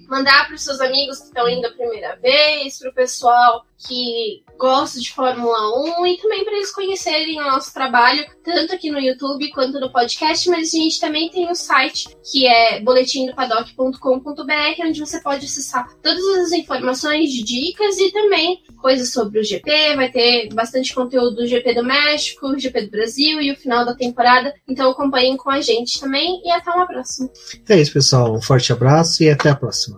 mandar 0.07 0.45
para 0.45 0.55
os 0.55 0.63
seus 0.63 0.79
amigos 0.79 1.17
que 1.17 1.25
estão 1.25 1.49
indo 1.49 1.65
a 1.65 1.71
primeira 1.71 2.15
vez, 2.17 2.77
para 2.77 2.91
o 2.91 2.93
pessoal 2.93 3.65
que 3.77 4.43
gosta 4.57 4.99
de 4.99 5.11
Fórmula 5.11 5.99
1 5.99 6.07
e 6.07 6.17
também 6.17 6.43
para 6.43 6.55
eles 6.55 6.71
conhecerem 6.71 7.39
o 7.39 7.43
nosso 7.43 7.73
trabalho, 7.73 8.25
tanto 8.43 8.73
aqui 8.73 8.89
no 8.89 8.99
YouTube 8.99 9.51
quanto 9.51 9.79
no 9.79 9.91
podcast, 9.91 10.49
mas 10.49 10.73
a 10.73 10.77
gente 10.77 10.99
também 10.99 11.29
tem 11.29 11.49
o 11.49 11.55
site 11.55 12.07
que 12.23 12.47
é 12.47 12.79
boletimdopadoc.com.br, 12.79 14.81
onde 14.81 14.99
você 14.99 15.21
pode 15.21 15.45
acessar 15.45 15.87
todas 16.01 16.25
as 16.37 16.51
informações, 16.51 17.31
dicas 17.31 17.97
e 17.97 18.11
também 18.11 18.63
coisas 18.81 19.11
sobre 19.11 19.39
o 19.39 19.43
GP, 19.43 19.95
vai 19.95 20.11
ter 20.11 20.49
bastante 20.53 20.93
conteúdo 20.93 21.37
do 21.37 21.47
GP 21.47 21.73
do 21.73 21.83
México, 21.83 22.57
GP 22.57 22.83
do 22.83 22.91
Brasil 22.91 23.41
e 23.41 23.51
o 23.51 23.57
final 23.57 23.85
da 23.85 23.95
temporada, 23.95 24.53
então 24.67 24.91
acompanhem 24.91 25.35
com 25.35 25.49
a 25.49 25.61
gente 25.61 25.99
também 25.99 26.41
e 26.43 26.51
até 26.51 26.71
uma 26.71 26.87
próxima. 26.87 27.29
É 27.67 27.79
isso, 27.79 27.93
pessoal. 27.93 28.35
Um 28.35 28.41
forte 28.41 28.71
abraço 28.71 29.23
e 29.23 29.29
até 29.29 29.49
a 29.49 29.55
próxima. 29.55 29.97